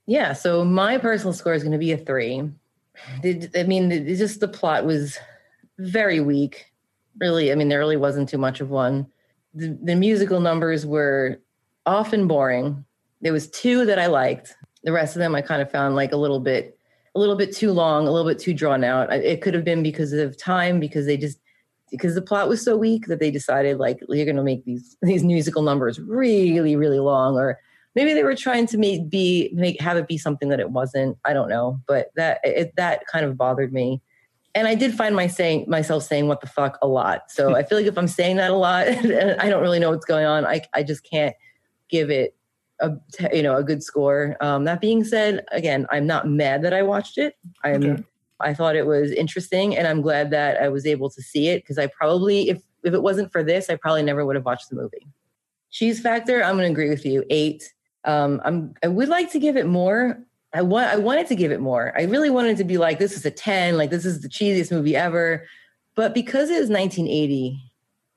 Yeah, 0.08 0.34
so 0.34 0.64
my 0.64 0.98
personal 0.98 1.34
score 1.34 1.54
is 1.54 1.64
going 1.64 1.72
to 1.72 1.78
be 1.78 1.92
a 1.92 1.98
three. 1.98 2.50
I 3.24 3.64
mean, 3.64 4.08
just 4.08 4.40
the 4.40 4.48
plot 4.48 4.86
was 4.86 5.18
very 5.80 6.20
weak. 6.20 6.72
Really, 7.20 7.52
I 7.52 7.56
mean, 7.56 7.70
there 7.70 7.80
really 7.80 7.98
wasn't 7.98 8.30
too 8.30 8.38
much 8.38 8.62
of 8.62 8.70
one. 8.70 9.08
The, 9.54 9.78
the 9.82 9.96
musical 9.96 10.40
numbers 10.40 10.86
were 10.86 11.40
often 11.86 12.28
boring. 12.28 12.86
There 13.22 13.34
was 13.34 13.50
two 13.50 13.86
that 13.86 14.00
I 14.00 14.08
liked. 14.08 14.56
The 14.84 14.92
rest 14.92 15.16
of 15.16 15.20
them 15.20 15.34
I 15.34 15.42
kind 15.42 15.62
of 15.62 15.72
found 15.72 15.96
like 15.96 16.12
a 16.12 16.18
little 16.18 16.40
bit, 16.40 16.78
a 17.16 17.20
little 17.20 17.36
bit 17.36 17.56
too 17.56 17.72
long, 17.72 18.08
a 18.08 18.12
little 18.12 18.30
bit 18.30 18.40
too 18.40 18.54
drawn 18.54 18.84
out. 18.84 19.12
It 19.12 19.42
could 19.42 19.54
have 19.54 19.66
been 19.66 19.82
because 19.82 20.14
of 20.14 20.38
time, 20.38 20.80
because 20.80 21.06
they 21.06 21.18
just 21.18 21.40
because 21.92 22.16
the 22.16 22.22
plot 22.22 22.50
was 22.50 22.64
so 22.64 22.76
weak 22.76 23.08
that 23.08 23.20
they 23.20 23.32
decided 23.32 23.78
like 23.78 24.00
you're 24.10 24.26
going 24.26 24.36
to 24.36 24.44
make 24.44 24.66
these 24.66 24.98
these 25.02 25.24
musical 25.24 25.62
numbers 25.62 26.00
really 26.00 26.76
really 26.76 27.00
long 27.00 27.36
or 27.36 27.60
maybe 27.96 28.14
they 28.14 28.24
were 28.24 28.36
trying 28.36 28.68
to 28.68 28.78
make 28.78 29.10
be 29.10 29.50
make 29.54 29.80
have 29.82 29.98
it 29.98 30.08
be 30.08 30.18
something 30.18 30.50
that 30.50 30.60
it 30.60 30.70
wasn't. 30.70 31.18
I 31.26 31.34
don't 31.34 31.50
know. 31.50 31.82
But 31.88 32.12
that 32.16 32.40
it, 32.44 32.74
that 32.76 33.08
kind 33.08 33.26
of 33.26 33.38
bothered 33.38 33.74
me. 33.74 34.02
And 34.54 34.68
i 34.70 34.76
did 34.76 34.94
find 34.94 35.16
my 35.16 35.28
saying 35.28 35.66
myself 35.68 36.04
saying 36.04 36.28
what 36.28 36.42
the 36.42 36.48
fuck 36.48 36.78
a 36.82 36.88
lot. 36.88 37.32
So 37.32 37.56
i 37.56 37.64
feel 37.64 37.78
like 37.78 37.88
if 37.88 37.98
i'm 37.98 38.08
saying 38.08 38.38
that 38.38 38.52
a 38.52 38.56
lot 38.56 38.88
and 38.88 39.40
i 39.42 39.50
don't 39.50 39.62
really 39.62 39.80
know 39.80 39.90
what's 39.90 40.06
going 40.06 40.26
on. 40.26 40.46
I, 40.46 40.62
I 40.74 40.84
just 40.84 41.10
can't 41.10 41.36
give 41.90 42.10
it 42.10 42.36
a 42.82 42.92
you 43.34 43.42
know 43.42 43.56
a 43.56 43.64
good 43.64 43.84
score. 43.84 44.36
Um, 44.42 44.66
that 44.66 44.82
being 44.82 45.04
said 45.04 45.46
again 45.52 45.88
i'm 45.90 46.06
not 46.06 46.28
mad 46.28 46.64
that 46.64 46.74
i 46.74 46.84
watched 46.84 47.18
it. 47.18 47.36
I'm 47.64 47.84
Okay. 47.84 48.04
I 48.40 48.54
thought 48.54 48.76
it 48.76 48.86
was 48.86 49.12
interesting 49.12 49.76
and 49.76 49.88
i'm 49.88 50.02
glad 50.02 50.32
that 50.32 50.62
i 50.62 50.68
was 50.68 50.86
able 50.86 51.10
to 51.10 51.22
see 51.22 51.50
it 51.50 51.64
because 51.64 51.78
i 51.78 51.88
probably 51.88 52.50
if 52.50 52.62
if 52.84 52.94
it 52.94 53.02
wasn't 53.02 53.32
for 53.32 53.44
this 53.44 53.70
i 53.70 53.76
probably 53.76 54.04
never 54.04 54.26
would 54.26 54.36
have 54.36 54.46
watched 54.46 54.70
the 54.70 54.76
movie 54.76 55.08
cheese 55.72 56.00
factor 56.00 56.44
i'm 56.44 56.56
going 56.56 56.68
to 56.68 56.72
agree 56.72 56.90
with 56.90 57.06
you 57.06 57.24
eight 57.30 57.74
um, 58.06 58.40
I'm, 58.46 58.74
I 58.84 58.88
would 58.88 59.10
like 59.10 59.32
to 59.32 59.40
give 59.40 59.58
it 59.58 59.66
more. 59.66 60.20
I 60.54 60.62
want, 60.62 60.88
I 60.88 60.98
wanted 60.98 61.28
to 61.28 61.36
give 61.36 61.52
it 61.52 61.60
more. 61.60 61.94
I 61.98 62.04
really 62.04 62.30
wanted 62.30 62.58
to 62.58 62.64
be 62.64 62.78
like, 62.78 63.00
this 63.00 63.18
is 63.18 63.26
a 63.26 63.32
10, 63.32 63.78
like 63.78 63.90
this 63.90 64.06
is 64.06 64.22
the 64.22 64.30
cheesiest 64.30 64.72
movie 64.72 64.96
ever. 64.96 65.46
But 65.96 66.14
because 66.14 66.50
it 66.50 66.60
was 66.60 66.70
1980 66.70 67.60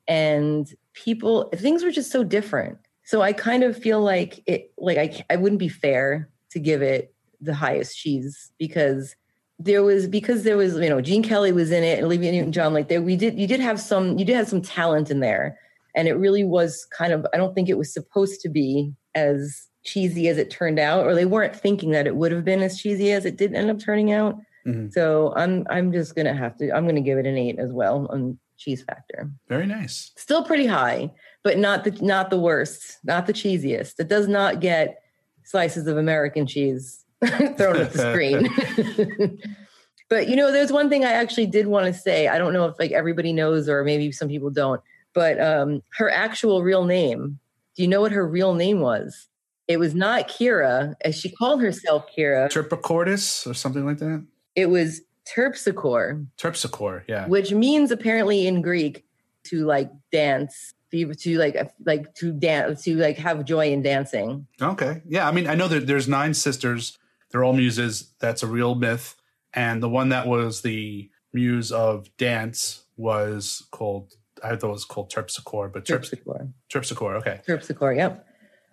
and 0.07 0.73
people, 0.93 1.49
things 1.55 1.83
were 1.83 1.91
just 1.91 2.13
so 2.13 2.23
different. 2.23 2.79
So 3.05 3.23
I 3.23 3.33
kind 3.33 3.65
of 3.65 3.77
feel 3.77 4.01
like 4.01 4.43
it, 4.47 4.73
like 4.79 4.99
I, 4.99 5.25
I 5.31 5.37
wouldn't 5.37 5.59
be 5.59 5.69
fair 5.69 6.29
to 6.51 6.61
give 6.61 6.83
it 6.83 7.15
the 7.41 7.55
highest 7.55 7.99
cheese 7.99 8.53
because 8.59 9.17
there 9.59 9.83
was, 9.83 10.07
because 10.07 10.45
there 10.45 10.57
was, 10.57 10.75
you 10.77 10.89
know, 10.89 11.01
Gene 11.01 11.23
Kelly 11.23 11.53
was 11.53 11.71
in 11.71 11.83
it 11.83 11.99
and 11.99 12.07
Olivia 12.07 12.31
Newton-John, 12.33 12.73
like 12.73 12.89
there, 12.89 13.03
we 13.03 13.17
did, 13.17 13.39
you 13.39 13.47
did 13.47 13.61
have 13.61 13.81
some, 13.81 14.17
you 14.19 14.25
did 14.25 14.37
have 14.37 14.49
some 14.49 14.63
talent 14.63 15.11
in 15.11 15.21
there 15.21 15.59
And 15.95 16.07
it 16.07 16.15
really 16.15 16.45
was 16.45 16.87
kind 16.97 17.13
of, 17.13 17.27
I 17.35 17.37
don't 17.37 17.55
think 17.55 17.69
it 17.69 17.79
was 17.79 17.93
supposed 17.93 18.41
to 18.43 18.49
be 18.49 18.93
as 19.15 19.67
cheesy 19.85 20.29
as 20.29 20.39
it 20.39 20.51
turned 20.51 20.79
out, 20.79 21.05
or 21.07 21.15
they 21.15 21.25
weren't 21.25 21.57
thinking 21.57 21.91
that 21.91 22.07
it 22.07 22.15
would 22.17 22.31
have 22.31 22.45
been 22.45 22.63
as 22.63 22.79
cheesy 22.79 23.11
as 23.11 23.25
it 23.25 23.37
did 23.37 23.55
end 23.55 23.71
up 23.71 23.81
turning 23.81 24.13
out. 24.13 24.37
Mhm. 24.67 24.93
So 24.93 25.33
I'm 25.35 25.67
I'm 25.71 25.93
just 25.93 26.15
gonna 26.15 26.35
have 26.35 26.57
to 26.59 26.71
I'm 26.71 26.87
gonna 26.87 27.01
give 27.01 27.17
it 27.19 27.27
an 27.27 27.39
eight 27.39 27.59
as 27.59 27.73
well 27.73 28.07
on 28.11 28.39
cheese 28.59 28.83
factor. 28.83 29.31
Very 29.49 29.67
nice. 29.67 30.13
Still 30.17 30.45
pretty 30.45 30.67
high, 30.67 31.11
but 31.43 31.59
not 31.59 31.85
the 31.85 31.93
not 32.05 32.29
the 32.29 32.39
worst, 32.39 32.99
not 33.03 33.27
the 33.27 33.33
cheesiest. 33.33 33.99
It 33.99 34.09
does 34.09 34.29
not 34.29 34.61
get 34.61 35.01
slices 35.45 35.87
of 35.87 35.97
American 35.97 36.47
cheese 36.47 37.05
thrown 37.57 37.77
at 37.77 37.93
the 37.93 37.99
screen. 37.99 39.41
but 40.09 40.29
you 40.29 40.37
know, 40.37 40.53
there's 40.53 40.73
one 40.73 40.89
thing 40.89 41.05
I 41.05 41.13
actually 41.13 41.47
did 41.47 41.67
want 41.67 41.87
to 41.87 41.99
say. 41.99 42.29
I 42.29 42.39
don't 42.39 42.53
know 42.53 42.67
if 42.67 42.79
like 42.79 42.93
everybody 42.93 43.33
knows 43.33 43.69
or 43.69 43.85
maybe 43.85 44.13
some 44.13 44.29
people 44.29 44.51
don't, 44.51 44.81
but 45.15 45.41
um 45.41 45.83
her 45.97 46.11
actual 46.11 46.63
real 46.63 46.85
name. 46.85 47.39
Do 47.77 47.83
you 47.83 47.89
know 47.89 48.01
what 48.01 48.13
her 48.13 48.27
real 48.27 48.55
name 48.55 48.81
was? 48.81 49.29
It 49.69 49.79
was 49.79 49.95
not 49.95 50.29
Kira, 50.29 50.95
as 51.03 51.15
she 51.15 51.31
called 51.31 51.61
herself 51.61 52.07
Kira. 52.17 52.49
Terpsichordis 52.49 53.49
or 53.49 53.53
something 53.53 53.85
like 53.85 53.99
that. 53.99 54.25
It 54.57 54.71
was 54.71 55.03
Terpsichore, 55.27 56.27
Terpsichore, 56.39 57.03
yeah. 57.07 57.27
which 57.27 57.53
means 57.53 57.91
apparently 57.91 58.47
in 58.47 58.63
Greek 58.63 59.05
to 59.45 59.67
like 59.67 59.91
dance, 60.11 60.73
to 60.91 61.13
to, 61.15 61.39
like 61.39 61.57
like 61.85 62.15
to 62.15 62.33
dance, 62.33 62.83
to 62.85 62.97
like 62.97 63.19
have 63.19 63.45
joy 63.45 63.71
in 63.71 63.83
dancing. 63.83 64.47
Okay. 64.61 65.03
Yeah. 65.07 65.29
I 65.29 65.33
mean, 65.33 65.47
I 65.47 65.55
know 65.55 65.69
that 65.69 65.87
there's 65.87 66.09
nine 66.09 66.33
sisters. 66.33 66.99
They're 67.31 67.45
all 67.45 67.53
muses. 67.53 68.13
That's 68.21 68.43
a 68.43 68.47
real 68.47 68.75
myth. 68.75 69.17
And 69.55 69.83
the 69.83 69.89
one 69.89 70.11
that 70.11 70.27
was 70.27 70.63
the 70.63 71.11
muse 71.33 71.73
of 71.73 72.15
dance 72.17 72.85
was 72.97 73.67
called, 73.71 74.15
I 74.43 74.57
thought 74.57 74.69
it 74.69 74.73
was 74.73 74.85
called 74.85 75.11
Terpsichore, 75.11 75.73
but 75.73 75.85
Terpsichore, 75.85 76.53
Terpsichore. 76.73 77.17
Okay. 77.17 77.41
Terpsichore, 77.47 77.97
yep. 77.97 78.25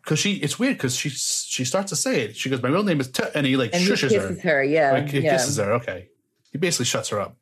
Because 0.03 0.19
she, 0.19 0.33
it's 0.35 0.59
weird 0.59 0.77
because 0.77 0.95
she 0.95 1.09
she 1.09 1.65
starts 1.65 1.89
to 1.89 1.95
say 1.95 2.21
it. 2.21 2.35
She 2.35 2.49
goes, 2.51 2.61
"My 2.61 2.69
real 2.69 2.83
name 2.83 2.99
is," 2.99 3.09
Ter-, 3.09 3.31
and 3.33 3.43
he 3.45 3.57
like 3.57 3.71
And 3.73 3.81
he 3.81 3.89
shushes 3.89 4.09
kisses 4.09 4.41
her. 4.43 4.57
her, 4.57 4.63
yeah, 4.63 4.91
Like 4.91 5.09
he 5.09 5.19
yeah, 5.21 5.31
kisses 5.31 5.57
her. 5.57 5.73
Okay. 5.73 6.09
He 6.51 6.59
basically 6.59 6.85
shuts 6.85 7.09
her 7.09 7.19
up. 7.19 7.35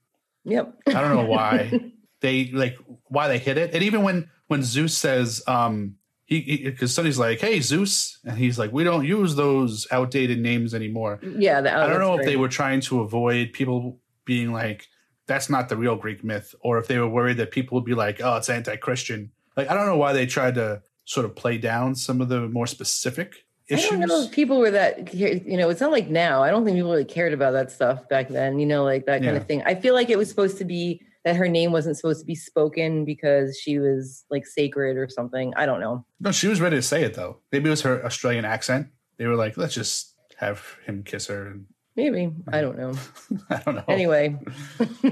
yep. 0.46 0.74
I 0.88 0.94
don't 0.94 1.14
know 1.14 1.26
why 1.26 1.92
they 2.22 2.52
like 2.54 2.78
why 3.08 3.28
they 3.28 3.38
hit 3.38 3.58
it. 3.58 3.74
And 3.74 3.84
even 3.84 4.02
when 4.04 4.30
when 4.48 4.64
Zeus 4.64 4.98
says, 4.98 5.44
um, 5.46 5.96
he 6.42 6.64
because 6.66 6.94
Sonny's 6.94 7.20
like, 7.20 7.40
"Hey 7.40 7.60
Zeus," 7.60 8.20
and 8.26 8.38
he's 8.38 8.58
like, 8.60 8.72
"We 8.72 8.84
don't 8.84 9.06
use 9.06 9.36
those 9.36 9.88
outdated 9.92 10.40
names 10.40 10.74
anymore." 10.74 11.20
yeah, 11.38 11.62
the, 11.62 11.74
oh, 11.74 11.84
I 11.84 11.88
don't 11.90 12.00
know 12.00 12.18
that's 12.18 12.28
if 12.28 12.32
they 12.34 12.38
were 12.38 12.50
trying 12.50 12.82
to 12.82 13.02
avoid 13.02 13.54
people 13.54 14.00
being 14.26 14.52
like, 14.54 14.88
"That's 15.28 15.50
not 15.50 15.70
the 15.70 15.78
real 15.78 15.96
Greek 15.96 16.24
myth," 16.24 16.54
or 16.62 16.78
if 16.78 16.88
they 16.88 16.98
were 17.00 17.08
worried 17.08 17.38
that 17.38 17.52
people 17.52 17.76
would 17.76 17.86
be 17.86 17.94
like, 17.96 18.22
"Oh, 18.22 18.36
it's 18.38 18.50
anti-Christian." 18.50 19.32
Like 19.58 19.70
I 19.70 19.74
don't 19.74 19.86
know 19.86 19.98
why 19.98 20.14
they 20.14 20.26
tried 20.26 20.56
to 20.56 20.82
sort 21.06 21.26
of 21.26 21.36
play 21.36 21.58
down 21.58 21.96
some 21.96 22.22
of 22.22 22.30
the 22.30 22.48
more 22.50 22.66
specific 22.68 23.36
I 23.70 23.76
issues. 23.76 23.90
don't 23.92 24.00
know 24.08 24.24
if 24.24 24.32
people 24.32 24.60
were 24.60 24.72
that, 24.72 25.14
you 25.14 25.58
know, 25.58 25.70
it's 25.70 25.82
not 25.82 25.92
like 25.92 26.10
now. 26.10 26.42
I 26.44 26.50
don't 26.50 26.66
think 26.66 26.76
people 26.76 26.92
really 26.92 27.06
cared 27.06 27.34
about 27.34 27.52
that 27.52 27.72
stuff 27.72 28.08
back 28.10 28.30
then, 28.30 28.60
you 28.60 28.66
know, 28.66 28.84
like 28.84 29.06
that 29.06 29.22
kind 29.22 29.36
Yeah. 29.36 29.42
of 29.42 29.48
thing. 29.48 29.64
I 29.66 29.76
feel 29.76 29.94
like 29.94 30.10
it 30.10 30.18
was 30.18 30.30
supposed 30.30 30.58
to 30.60 30.66
be 30.66 31.02
that 31.24 31.36
her 31.36 31.48
name 31.48 31.72
wasn't 31.72 31.96
supposed 31.98 32.20
to 32.20 32.26
be 32.26 32.36
spoken 32.36 33.06
because 33.06 33.58
she 33.58 33.80
was 33.80 34.26
like 34.30 34.46
sacred 34.46 34.98
or 34.98 35.08
something. 35.08 35.54
I 35.56 35.66
don't 35.66 35.80
know. 35.80 36.06
No, 36.20 36.32
she 36.32 36.48
was 36.48 36.60
ready 36.62 36.76
to 36.76 36.82
say 36.82 37.04
it 37.04 37.14
though. 37.14 37.40
Maybe 37.52 37.68
it 37.68 37.72
was 37.72 37.82
her 37.82 38.06
Australian 38.06 38.46
accent. 38.46 38.88
They 39.18 39.28
were 39.28 39.36
like, 39.36 39.58
"Let's 39.58 39.74
just 39.74 40.16
have 40.38 40.78
him 40.86 41.04
kiss 41.04 41.28
her." 41.28 41.48
And 41.48 41.66
Maybe. 41.96 42.32
I 42.52 42.62
don't 42.62 42.78
know. 42.78 42.94
I 43.50 43.58
don't 43.58 43.76
know. 43.76 43.86
Anyway, 43.88 44.38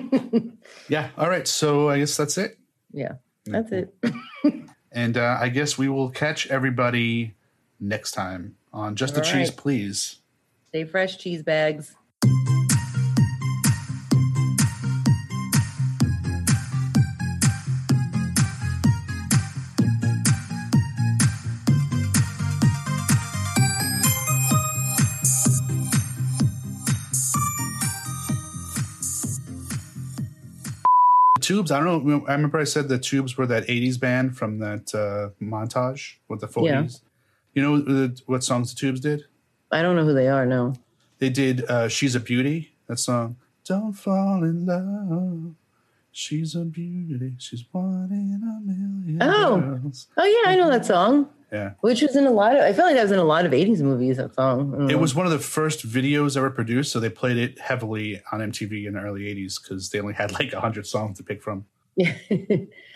Yeah. 0.90 1.10
All 1.18 1.30
right. 1.30 1.48
So 1.48 1.90
I 1.90 2.00
guess 2.00 2.18
that's 2.18 2.38
it. 2.38 2.58
yeah, 2.92 3.14
that's 3.46 3.72
it. 3.72 3.94
And 4.92 5.16
uh, 5.18 5.38
I 5.40 5.48
guess 5.48 5.78
we 5.78 5.88
will 5.88 6.10
catch 6.10 6.48
everybody 6.48 7.34
next 7.80 8.12
time 8.12 8.58
on 8.74 8.96
Just 8.96 9.16
the 9.16 9.22
All 9.24 9.32
Cheese. 9.32 9.50
Please. 9.50 10.18
Stay 10.70 10.84
fresh, 10.84 11.18
cheese 11.18 11.44
bags. 11.44 11.96
Tubes. 31.52 31.72
I 31.72 31.80
don't 31.80 32.06
know. 32.06 32.26
I 32.28 32.34
remember 32.34 32.60
I 32.60 32.64
said 32.64 32.88
the 32.88 32.98
Tubes 32.98 33.38
were 33.38 33.48
that 33.48 33.68
'80s 33.68 34.00
band 34.00 34.38
from 34.38 34.60
that 34.60 34.94
uh, 34.96 35.30
montage 35.44 36.16
with 36.28 36.42
the 36.42 36.48
'40s. 36.48 37.02
You 37.54 37.62
know 37.62 37.80
the, 37.82 38.22
what 38.26 38.44
songs 38.44 38.74
the 38.74 38.80
Tubes 38.80 39.00
did? 39.00 39.26
I 39.72 39.82
don't 39.82 39.96
know 39.96 40.06
who 40.06 40.14
they 40.14 40.28
are. 40.28 40.46
No. 40.46 40.74
They 41.20 41.30
did 41.30 41.66
uh, 41.70 41.88
"She's 41.88 42.16
a 42.16 42.20
Beauty." 42.20 42.74
That 42.88 43.00
song. 43.00 43.38
Don't 43.66 43.94
fall 43.94 44.44
in 44.44 44.66
love. 44.66 45.56
She's 46.12 46.56
a 46.56 46.66
beauty. 46.66 47.36
She's 47.38 47.64
one 47.72 48.10
in 48.12 48.42
a 48.44 48.60
million. 48.66 49.22
Oh. 49.22 49.60
girls. 49.60 50.08
Oh 50.18 50.26
yeah, 50.26 50.52
I 50.52 50.56
know 50.56 50.70
that 50.70 50.86
song. 50.86 51.30
Yeah. 51.52 51.72
Which 51.82 52.02
was 52.02 52.16
in 52.16 52.26
a 52.26 52.32
lot 52.32 52.56
of. 52.56 52.62
I 52.62 52.72
feel 52.72 52.86
like 52.86 52.96
that 52.96 53.04
was 53.04 53.12
in 53.12 53.20
a 53.20 53.24
lot 53.24 53.46
of 53.46 53.52
'80s 53.52 53.82
movies. 53.82 54.18
That 54.18 54.34
song. 54.36 54.72
Mm-hmm. 54.72 54.90
It 54.90 55.00
was 55.00 55.14
one 55.14 55.26
of 55.26 55.32
the 55.32 55.40
first 55.40 55.86
videos 55.86 56.38
ever 56.38 56.50
produced, 56.50 56.92
so 56.92 57.00
they 57.00 57.10
played 57.10 57.38
it 57.38 57.60
heavily 57.60 58.22
on 58.32 58.40
MTV 58.40 58.88
in 58.88 58.94
the 58.94 59.02
early 59.02 59.24
'80s 59.24 59.62
because 59.62 59.90
they 59.90 60.00
only 60.00 60.14
had 60.14 60.32
like 60.32 60.54
hundred 60.54 60.88
songs 60.88 61.18
to 61.18 61.24
pick 61.24 61.42
from. 61.42 61.66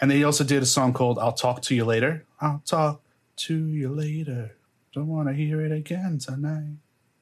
And 0.01 0.11
they 0.11 0.23
also 0.23 0.43
did 0.43 0.61
a 0.61 0.65
song 0.65 0.93
called 0.93 1.19
"I'll 1.19 1.33
Talk 1.33 1.61
to 1.63 1.75
You 1.75 1.85
Later." 1.85 2.25
I'll 2.39 2.61
talk 2.65 3.01
to 3.37 3.67
you 3.67 3.89
later. 3.89 4.55
Don't 4.93 5.07
want 5.07 5.27
to 5.27 5.33
hear 5.33 5.61
it 5.61 5.71
again 5.71 6.19
tonight. 6.19 6.77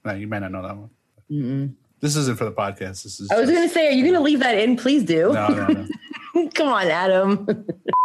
No, 0.06 0.14
you 0.14 0.28
might 0.28 0.40
not 0.40 0.52
know 0.52 0.62
that 0.62 0.76
one. 0.76 0.90
Mm-mm. 1.32 1.74
This 2.00 2.16
isn't 2.16 2.38
for 2.38 2.46
the 2.46 2.52
podcast. 2.52 3.04
This 3.04 3.20
is. 3.20 3.32
I 3.32 3.40
was 3.40 3.50
going 3.50 3.68
to 3.68 3.74
say, 3.74 3.88
are 3.88 3.92
you 3.92 4.04
going 4.04 4.16
to 4.16 4.20
leave 4.20 4.40
that 4.42 4.58
in? 4.58 4.76
Please 4.76 5.04
do. 5.04 5.32
No, 5.34 5.48
no, 5.48 5.88
no. 6.36 6.50
Come 6.54 6.68
on, 6.68 6.88
Adam. 6.88 7.48